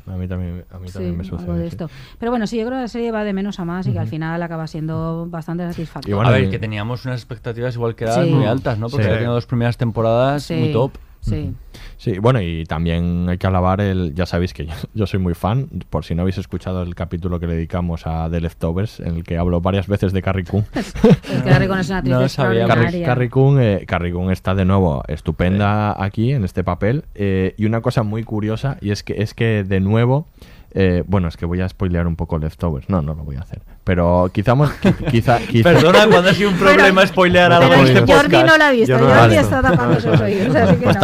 A 0.06 0.16
mí 0.16 0.28
también, 0.28 0.64
a 0.70 0.78
mí 0.78 0.88
Sí, 0.88 0.94
también 0.94 1.16
me 1.16 1.24
algo 1.24 1.38
sucede. 1.38 1.56
de 1.56 1.62
sí. 1.62 1.68
esto. 1.68 1.90
Pero 2.18 2.32
bueno, 2.32 2.46
sí, 2.46 2.58
yo 2.58 2.66
creo 2.66 2.78
que 2.78 2.82
la 2.82 2.88
serie 2.88 3.12
va 3.12 3.24
de 3.24 3.32
menos 3.32 3.58
a 3.60 3.64
más 3.64 3.86
y 3.86 3.92
que 3.92 3.98
al 3.98 4.08
final 4.08 4.42
acaba 4.42 4.66
siendo 4.66 5.26
bastante 5.30 5.64
satisfactoria. 5.66 6.28
a 6.28 6.30
ver, 6.32 6.50
que 6.50 6.58
teníamos 6.58 7.04
unas 7.06 7.20
expectativas 7.20 7.74
igual 7.74 7.94
que 7.94 8.06
Sí. 8.08 8.20
muy 8.30 8.44
altas, 8.46 8.78
¿no? 8.78 8.88
Porque 8.88 9.04
Sí. 9.04 9.08
había 9.08 9.18
tenido 9.20 9.34
dos 9.34 9.46
primeras 9.46 9.76
temporadas 9.76 10.42
Sí, 10.42 10.54
muy 10.54 10.72
top. 10.72 10.92
Sí. 11.30 11.52
Sí, 11.98 12.18
bueno, 12.18 12.40
y 12.40 12.64
también 12.64 13.26
hay 13.28 13.38
que 13.38 13.46
alabar 13.46 13.80
el. 13.80 14.14
Ya 14.14 14.26
sabéis 14.26 14.52
que 14.52 14.66
yo, 14.66 14.72
yo 14.94 15.06
soy 15.06 15.18
muy 15.20 15.34
fan, 15.34 15.68
por 15.90 16.04
si 16.04 16.14
no 16.14 16.22
habéis 16.22 16.38
escuchado 16.38 16.82
el 16.82 16.94
capítulo 16.94 17.40
que 17.40 17.46
le 17.46 17.54
dedicamos 17.54 18.06
a 18.06 18.28
The 18.30 18.40
Leftovers, 18.40 19.00
en 19.00 19.16
el 19.16 19.24
que 19.24 19.36
hablo 19.38 19.60
varias 19.60 19.86
veces 19.88 20.12
de 20.12 20.22
Carrie 20.22 20.44
Coon. 20.44 20.64
Es 20.74 20.92
que 20.92 21.48
Carrie 21.50 21.68
Coon 21.68 21.80
es 21.80 21.88
una 21.88 21.98
actriz 21.98 22.12
Carrie, 22.14 22.26
extraordinaria. 22.26 23.06
Carrie 23.06 23.30
Coon, 23.30 23.60
eh, 23.60 23.84
Carrie 23.86 24.12
Coon 24.12 24.30
está 24.30 24.54
de 24.54 24.64
nuevo 24.64 25.02
estupenda 25.08 26.02
aquí 26.02 26.32
en 26.32 26.44
este 26.44 26.62
papel. 26.64 27.04
eh, 27.14 27.54
y 27.56 27.66
una 27.66 27.80
cosa 27.80 28.02
muy 28.02 28.24
curiosa, 28.24 28.76
y 28.80 28.90
es 28.90 29.02
que, 29.02 29.22
es 29.22 29.34
que 29.34 29.64
de 29.64 29.80
nuevo. 29.80 30.28
eh, 30.72 31.02
bueno, 31.06 31.28
es 31.28 31.36
que 31.36 31.46
voy 31.46 31.60
a 31.62 31.68
spoilear 31.68 32.06
un 32.06 32.16
poco 32.16 32.38
Leftovers. 32.38 32.88
No, 32.88 33.00
no 33.02 33.14
lo 33.14 33.24
voy 33.24 33.36
a 33.36 33.40
hacer. 33.40 33.62
Pero 33.86 34.28
quizá, 34.32 34.54
qui- 34.56 34.94
quizá, 35.12 35.38
quizá- 35.38 35.62
Perdona, 35.62 36.08
cuando 36.08 36.30
ha 36.30 36.34
sido 36.34 36.50
un 36.50 36.56
problema 36.56 37.06
spoilear 37.06 37.52
algo 37.52 37.72
en 37.72 37.80
este 37.86 38.00
podcast. 38.00 38.20
Jordi 38.32 38.36
no 38.44 38.58
la 38.58 38.66
ha 38.66 38.70
visto, 38.72 38.98
no 38.98 39.06
Jordi 39.06 39.28
visto. 39.28 39.42
está 39.44 39.62
tapando 39.62 40.00
sus 40.00 40.20
oídos. 40.20 40.56
así 40.56 40.74
que 40.76 40.82
Pues 40.82 40.96
no. 40.96 41.00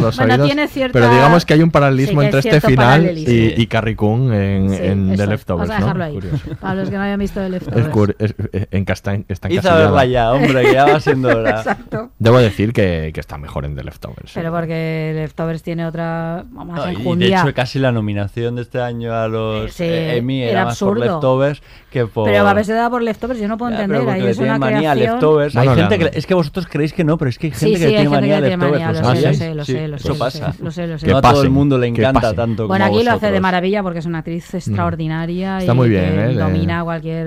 los 0.00 0.16
Bueno, 0.16 0.34
oídos. 0.34 0.46
tiene 0.46 0.68
cierta- 0.68 0.92
Pero 0.92 1.12
digamos 1.12 1.44
que 1.44 1.54
hay 1.54 1.62
un 1.64 1.72
paralelismo 1.72 2.20
Sí, 2.20 2.26
entre 2.26 2.38
es 2.38 2.46
este 2.46 2.60
final 2.60 3.18
y, 3.18 3.54
y 3.60 3.66
Carrie 3.66 3.96
Coon 3.96 4.32
en, 4.32 4.70
Sí, 4.70 4.76
en 4.82 5.12
eso 5.14 5.22
The. 5.24 5.26
Leftovers. 5.30 5.68
Vamos 5.68 5.70
a 5.70 5.80
¿no? 5.80 5.84
dejarlo 5.86 6.04
ahí. 6.04 6.12
Curioso. 6.14 6.38
Para 6.60 6.74
los 6.76 6.90
que 6.90 6.96
no 6.96 7.02
hayan 7.02 7.18
visto 7.18 7.40
The 7.40 7.46
Es 7.46 7.52
Leftovers. 7.52 7.88
curi- 7.88 8.16
es- 8.20 8.34
eh, 8.52 8.66
en 8.70 8.84
está, 8.92 9.48
está 9.50 9.74
verla 9.74 10.04
ya, 10.04 10.30
hombre, 10.32 10.62
que 10.62 10.72
ya 10.74 10.84
va 10.84 11.00
siendo 11.00 11.28
hora. 11.28 11.50
Exacto. 11.58 12.10
Debo 12.20 12.38
decir 12.38 12.72
que, 12.72 13.10
que 13.12 13.18
está 13.18 13.36
mejor 13.36 13.64
en 13.64 13.74
The 13.74 13.82
Leftovers. 13.82 14.30
Pero 14.32 14.52
porque 14.52 15.10
Leftovers 15.16 15.64
tiene 15.64 15.86
otra 15.86 16.44
más 16.52 16.66
No, 16.68 16.92
y 16.92 17.16
de 17.18 17.26
hecho 17.26 17.52
casi 17.52 17.80
la 17.80 17.90
nominación 17.90 18.54
de 18.54 18.62
este 18.62 18.80
año 18.80 19.12
a 19.12 19.26
los 19.26 19.72
Sí, 19.72 19.82
eh, 19.82 20.18
Emmy 20.18 20.42
era, 20.44 20.52
era 20.52 20.64
más 20.66 20.78
por. 20.78 21.00
Leftovers 21.00 21.62
que 21.90 22.06
por... 22.12 22.24
Pero 22.30 22.46
a 22.46 22.50
haberse 22.50 22.72
dado 22.74 22.90
por 22.90 23.02
Leftovers, 23.02 23.40
yo 23.40 23.48
no 23.48 23.56
puedo 23.58 23.72
Ya, 23.72 23.82
entender. 23.84 24.08
Ahí 24.08 24.26
es 24.26 24.38
una 24.38 24.58
manía 24.58 24.92
creación... 24.92 25.12
Leftovers. 25.14 25.56
Hay 25.56 25.68
gente 25.68 25.98
le 25.98 26.04
han- 26.04 26.10
que... 26.12 26.18
Es 26.18 26.26
que 26.26 26.34
vosotros 26.34 26.66
creéis 26.70 26.92
que 26.92 27.04
no, 27.04 27.18
pero 27.18 27.28
es 27.28 27.38
que 27.38 27.48
hay 27.48 27.50
gente 27.52 27.66
Sí, 27.66 27.72
que 27.72 27.76
sí, 27.78 27.82
le 27.82 27.86
hay 27.86 27.92
tiene 27.92 28.02
gente 28.10 28.20
manía 28.20 28.36
que 28.36 28.46
tiene 28.48 28.64
Leftovers. 28.64 29.02
manía, 29.02 29.22
¿lo 29.22 29.28
lo 29.28 29.34
sé, 29.34 29.34
lo 29.34 29.34
sé, 29.34 29.54
lo 29.54 29.64
Sí, 29.64 29.72
sé, 29.72 29.88
lo 29.88 29.96
Eso 29.96 30.02
sé, 30.04 30.08
lo 30.12 30.18
pasa. 30.18 30.54
lo 30.60 30.70
sé, 30.70 30.86
lo 30.86 30.98
sé. 30.98 31.06
No 31.08 31.16
a 31.18 31.22
todo 31.22 31.42
el 31.42 31.50
mundo 31.50 31.78
le 31.78 31.92
que 31.92 32.00
encanta 32.02 32.32
tanto 32.34 32.66
Bueno, 32.68 32.84
aquí 32.84 33.02
lo 33.02 33.12
hace 33.12 33.30
de 33.30 33.40
maravilla 33.40 33.82
porque 33.82 33.98
es 34.00 34.06
una 34.06 34.18
actriz 34.18 34.52
extraordinaria 34.54 35.58
Está 35.58 35.72
y 35.72 35.76
muy 35.76 35.88
que 35.88 36.00
bien, 36.00 36.18
¿eh? 36.30 36.34
Domina 36.34 36.82
cualquier 36.84 37.26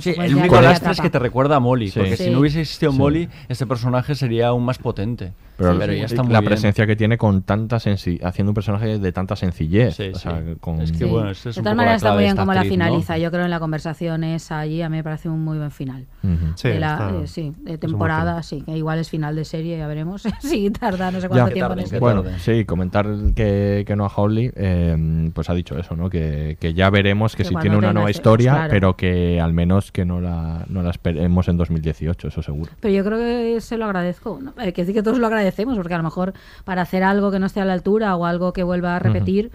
Sí, 0.00 0.14
el 0.18 0.34
único 0.36 0.56
que 0.56 0.62
lastre 0.62 0.92
es 0.92 1.00
que 1.00 1.10
te 1.10 1.18
recuerda 1.18 1.56
a 1.56 1.60
Molly, 1.60 1.88
Sí. 1.90 1.98
porque 2.00 2.16
Sí. 2.16 2.24
si 2.24 2.30
no 2.30 2.40
hubiese 2.40 2.60
existido 2.60 2.92
Sí. 2.92 2.98
Molly, 2.98 3.28
este 3.48 3.66
personaje 3.66 4.14
sería 4.14 4.48
aún 4.48 4.64
más 4.64 4.78
potente. 4.78 5.32
Pero, 5.58 5.78
pero 5.78 5.92
ya 5.94 6.04
está 6.04 6.22
muy 6.22 6.34
la 6.34 6.40
bien. 6.40 6.50
presencia 6.50 6.86
que 6.86 6.96
tiene 6.96 7.16
con 7.16 7.40
tanta 7.42 7.76
haciendo 7.76 8.50
un 8.50 8.54
personaje 8.54 8.98
de 8.98 9.12
tanta 9.12 9.36
sencillez. 9.36 9.96
Sí, 9.96 10.10
o 10.14 10.18
sea, 10.18 10.42
sí. 10.44 10.54
con- 10.60 10.82
Es 10.82 10.92
que 10.92 10.98
Sí. 10.98 11.04
bueno, 11.04 11.30
eso 11.30 11.48
es 11.48 11.56
de 11.56 11.62
todas 11.62 11.74
maneras 11.76 11.96
está 12.02 12.12
muy 12.12 12.24
bien 12.24 12.36
como 12.36 12.52
la 12.52 12.60
actriz, 12.60 12.78
¿no? 12.78 12.84
finaliza. 12.84 13.16
Yo 13.16 13.30
creo 13.30 13.44
en 13.44 13.50
la 13.50 13.58
conversación 13.58 14.22
esa 14.26 14.58
allí 14.58 14.82
a 14.82 14.88
mí 14.88 14.96
me 14.98 15.04
parece 15.04 15.28
un 15.28 15.42
muy 15.44 15.56
buen 15.58 15.70
final. 15.70 16.06
Ujú. 16.22 16.52
Sí, 16.56 16.68
de 16.68 16.80
la, 16.80 16.92
está- 16.92 17.10
eh, 17.22 17.26
sí, 17.26 17.54
de 17.62 17.78
temporada, 17.78 18.42
sí. 18.42 18.62
que 18.62 18.76
igual 18.76 18.98
es 18.98 19.08
final 19.08 19.34
de 19.36 19.44
serie, 19.44 19.78
ya 19.78 19.86
veremos. 19.86 20.22
si 20.40 20.70
tarda 20.70 21.10
no 21.10 21.20
sé 21.20 21.24
Ya. 21.24 21.28
cuánto 21.28 21.46
Que 21.48 21.52
tiempo 21.54 21.68
tarde, 21.70 21.82
en 21.82 21.86
eso. 21.88 22.00
Bueno, 22.00 22.24
sí, 22.38 22.64
comentar 22.64 23.06
que, 23.34 23.84
que 23.86 23.96
Noah 23.96 24.12
Hawley 24.16 24.50
eh, 24.56 25.30
pues 25.32 25.48
ha 25.50 25.54
dicho 25.54 25.78
eso, 25.78 25.96
¿no? 25.96 26.10
Que, 26.10 26.56
que 26.60 26.74
ya 26.74 26.90
veremos 26.90 27.36
que, 27.36 27.42
Que 27.44 27.48
si 27.50 27.54
tiene 27.56 27.76
una 27.76 27.92
nueva 27.92 28.10
historia, 28.10 28.52
claro. 28.52 28.70
pero 28.70 28.96
que 28.96 29.40
al 29.40 29.52
menos 29.52 29.92
que 29.92 30.04
no 30.04 30.20
la, 30.20 30.64
no 30.68 30.82
la 30.82 30.90
esperemos 30.90 31.48
en 31.48 31.56
2018, 31.56 32.28
eso 32.28 32.42
seguro. 32.42 32.70
Pero 32.80 32.94
yo 32.94 33.04
creo 33.04 33.18
que 33.18 33.60
se 33.60 33.76
lo 33.78 33.84
agradezco. 33.86 34.38
¿no? 34.42 34.52
Eh, 34.62 34.72
que 34.72 34.82
decir 34.82 34.94
que 34.94 35.02
todos 35.02 35.18
lo 35.18 35.26
agradecemos, 35.26 35.76
porque 35.76 35.94
a 35.94 35.98
lo 35.98 36.02
mejor 36.04 36.32
para 36.64 36.82
hacer 36.82 37.02
algo 37.04 37.30
que 37.30 37.38
no 37.38 37.46
esté 37.46 37.60
a 37.60 37.64
la 37.64 37.72
altura 37.72 38.16
o 38.16 38.24
algo 38.26 38.52
que 38.52 38.62
vuelva 38.62 38.96
a 38.96 38.98
repetir, 38.98 39.50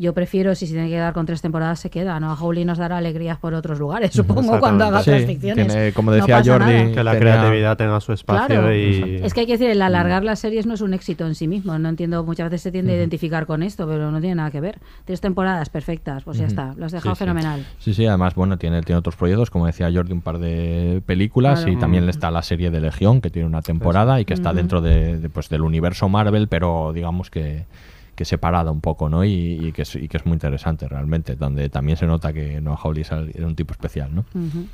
yo 0.00 0.14
prefiero, 0.14 0.54
si 0.54 0.66
se 0.66 0.72
tiene 0.72 0.88
que 0.88 0.94
quedar 0.94 1.12
con 1.12 1.26
tres 1.26 1.42
temporadas, 1.42 1.78
se 1.80 1.90
queda. 1.90 2.18
¿no? 2.20 2.30
A 2.32 2.34
Howley 2.34 2.64
nos 2.64 2.78
dará 2.78 2.96
alegrías 2.96 3.38
por 3.38 3.54
otros 3.54 3.78
lugares, 3.78 4.12
supongo, 4.12 4.58
cuando 4.58 4.84
haga 4.86 5.02
Sí, 5.02 5.10
otras 5.10 5.26
ficciones. 5.26 5.66
tiene, 5.68 5.92
como 5.92 6.10
No 6.10 6.16
decía 6.16 6.38
pasa 6.38 6.52
Jordi, 6.52 6.72
nada. 6.72 6.92
Que 6.92 7.04
la 7.04 7.12
tenía- 7.12 7.18
creatividad 7.34 7.76
tenga 7.76 8.00
su 8.00 8.12
espacio 8.12 8.46
Claro. 8.46 8.74
y... 8.74 9.20
Es 9.22 9.34
que 9.34 9.40
hay 9.40 9.46
que 9.46 9.52
decir, 9.52 9.70
el 9.70 9.82
alargar 9.82 10.24
las 10.24 10.38
series 10.40 10.66
no 10.66 10.74
es 10.74 10.80
un 10.80 10.94
éxito 10.94 11.26
en 11.26 11.34
sí 11.34 11.46
mismo. 11.46 11.78
No 11.78 11.88
entiendo, 11.88 12.24
muchas 12.24 12.46
veces 12.50 12.62
se 12.62 12.72
tiende 12.72 12.92
a 12.94 12.96
identificar 12.96 13.46
con 13.46 13.62
esto, 13.62 13.86
pero 13.86 14.10
no 14.10 14.20
tiene 14.20 14.36
nada 14.36 14.50
que 14.50 14.60
ver. 14.60 14.78
Tres 15.04 15.20
temporadas 15.20 15.68
perfectas, 15.68 16.24
pues 16.24 16.38
ya 16.38 16.46
está. 16.46 16.74
Lo 16.76 16.86
has 16.86 16.92
dejado 16.92 17.14
Sí, 17.14 17.18
sí. 17.18 17.24
fenomenal. 17.24 17.66
Sí, 17.78 17.94
sí, 17.94 18.06
además, 18.06 18.34
bueno, 18.34 18.56
tiene, 18.58 18.82
tiene 18.82 18.98
otros 18.98 19.16
proyectos, 19.16 19.50
como 19.50 19.66
decía 19.66 19.90
Jordi, 19.92 20.12
un 20.12 20.22
par 20.22 20.38
de 20.38 21.02
películas 21.04 21.60
Claro. 21.60 21.72
y 21.72 21.76
también 21.76 22.08
está 22.08 22.30
la 22.30 22.42
serie 22.42 22.70
de 22.70 22.80
Legión, 22.80 23.20
que 23.20 23.30
tiene 23.30 23.46
una 23.46 23.62
temporada 23.62 24.20
y 24.20 24.24
que 24.24 24.34
está 24.34 24.52
dentro 24.54 24.80
de, 24.80 25.18
de, 25.18 25.28
pues, 25.28 25.48
del 25.48 25.62
universo 25.62 26.08
Marvel, 26.08 26.48
pero 26.48 26.92
digamos 26.94 27.30
que, 27.30 27.64
que 28.20 28.26
separada 28.26 28.70
un 28.70 28.82
poco, 28.82 29.08
¿no? 29.08 29.24
Y, 29.24 29.30
y 29.68 29.72
que 29.72 29.80
es, 29.80 29.96
y 29.96 30.06
que 30.06 30.18
es 30.18 30.26
muy 30.26 30.34
interesante 30.34 30.86
realmente, 30.86 31.36
donde 31.36 31.70
también 31.70 31.96
se 31.96 32.06
nota 32.06 32.34
que 32.34 32.60
Noah 32.60 32.76
Hawley 32.76 33.00
es 33.00 33.10
un 33.42 33.56
tipo 33.56 33.72
especial, 33.72 34.14
¿no? 34.14 34.26
Ujú. 34.34 34.66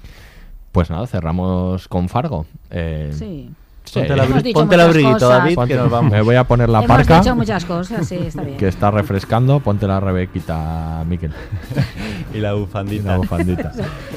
Pues 0.72 0.90
nada, 0.90 1.06
cerramos 1.06 1.86
con 1.86 2.08
Fargo. 2.08 2.44
Eh, 2.70 3.10
Sí. 3.12 3.48
sí. 3.84 4.00
Ponte 4.00 4.14
dicho 4.42 4.58
ponte 4.58 4.76
cosas. 4.76 5.20
David, 5.38 5.54
Ponte- 5.54 5.74
que 5.74 5.80
nos 5.80 5.88
vamos. 5.92 6.10
Me 6.10 6.22
voy 6.22 6.34
a 6.34 6.42
poner 6.42 6.68
la 6.68 6.78
Hemos 6.78 6.88
parca. 6.88 7.20
dicho 7.20 7.36
muchas 7.36 7.64
cosas, 7.64 8.08
sí, 8.08 8.16
está 8.16 8.42
bien. 8.42 8.56
Que 8.56 8.66
está 8.66 8.90
refrescando, 8.90 9.60
ponte 9.60 9.86
la 9.86 10.00
rebequita, 10.00 11.04
Miquel. 11.06 11.30
Y 12.34 12.38
la 12.38 12.52
Y 12.52 12.58
bufandita. 12.58 13.12
la 13.12 13.16
bufandita. 13.18 13.72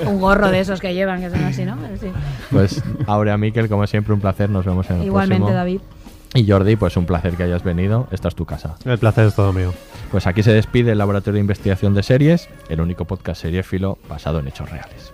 Un 0.08 0.20
gorro 0.20 0.50
de 0.50 0.60
esos 0.60 0.80
que 0.82 0.96
llevan, 0.96 1.22
que 1.22 1.30
son 1.30 1.44
así, 1.44 1.64
¿no? 1.66 1.76
Sí. 2.02 2.08
Pues 2.50 2.84
Aurea 3.06 3.38
Miquel, 3.38 3.70
como 3.70 3.86
siempre, 3.86 4.12
un 4.16 4.20
placer. 4.22 4.50
Nos 4.50 4.66
vemos 4.66 4.90
en 4.90 4.98
el 4.98 5.04
Igualmente, 5.06 5.38
próximo. 5.38 5.56
David. 5.56 5.80
Y 6.36 6.48
Jordi, 6.48 6.76
pues 6.76 6.96
un 6.96 7.06
placer 7.06 7.36
que 7.36 7.44
hayas 7.44 7.64
venido. 7.64 8.08
Esta 8.12 8.28
es 8.28 8.36
tu 8.36 8.46
casa. 8.46 8.76
El 8.86 9.00
placer 9.00 9.26
es 9.26 9.36
todo 9.36 9.52
mío. 9.52 9.74
Pues 10.12 10.28
aquí 10.28 10.44
se 10.44 10.54
despide 10.54 10.92
el 10.92 10.98
Laboratorio 10.98 11.36
de 11.36 11.42
Investigación 11.42 11.94
de 11.94 12.04
Series, 12.04 12.50
el 12.70 12.82
único 12.82 13.06
podcast 13.06 13.42
seriéfilo 13.42 13.98
basado 14.08 14.40
en 14.40 14.48
hechos 14.48 14.70
reales. 14.70 15.14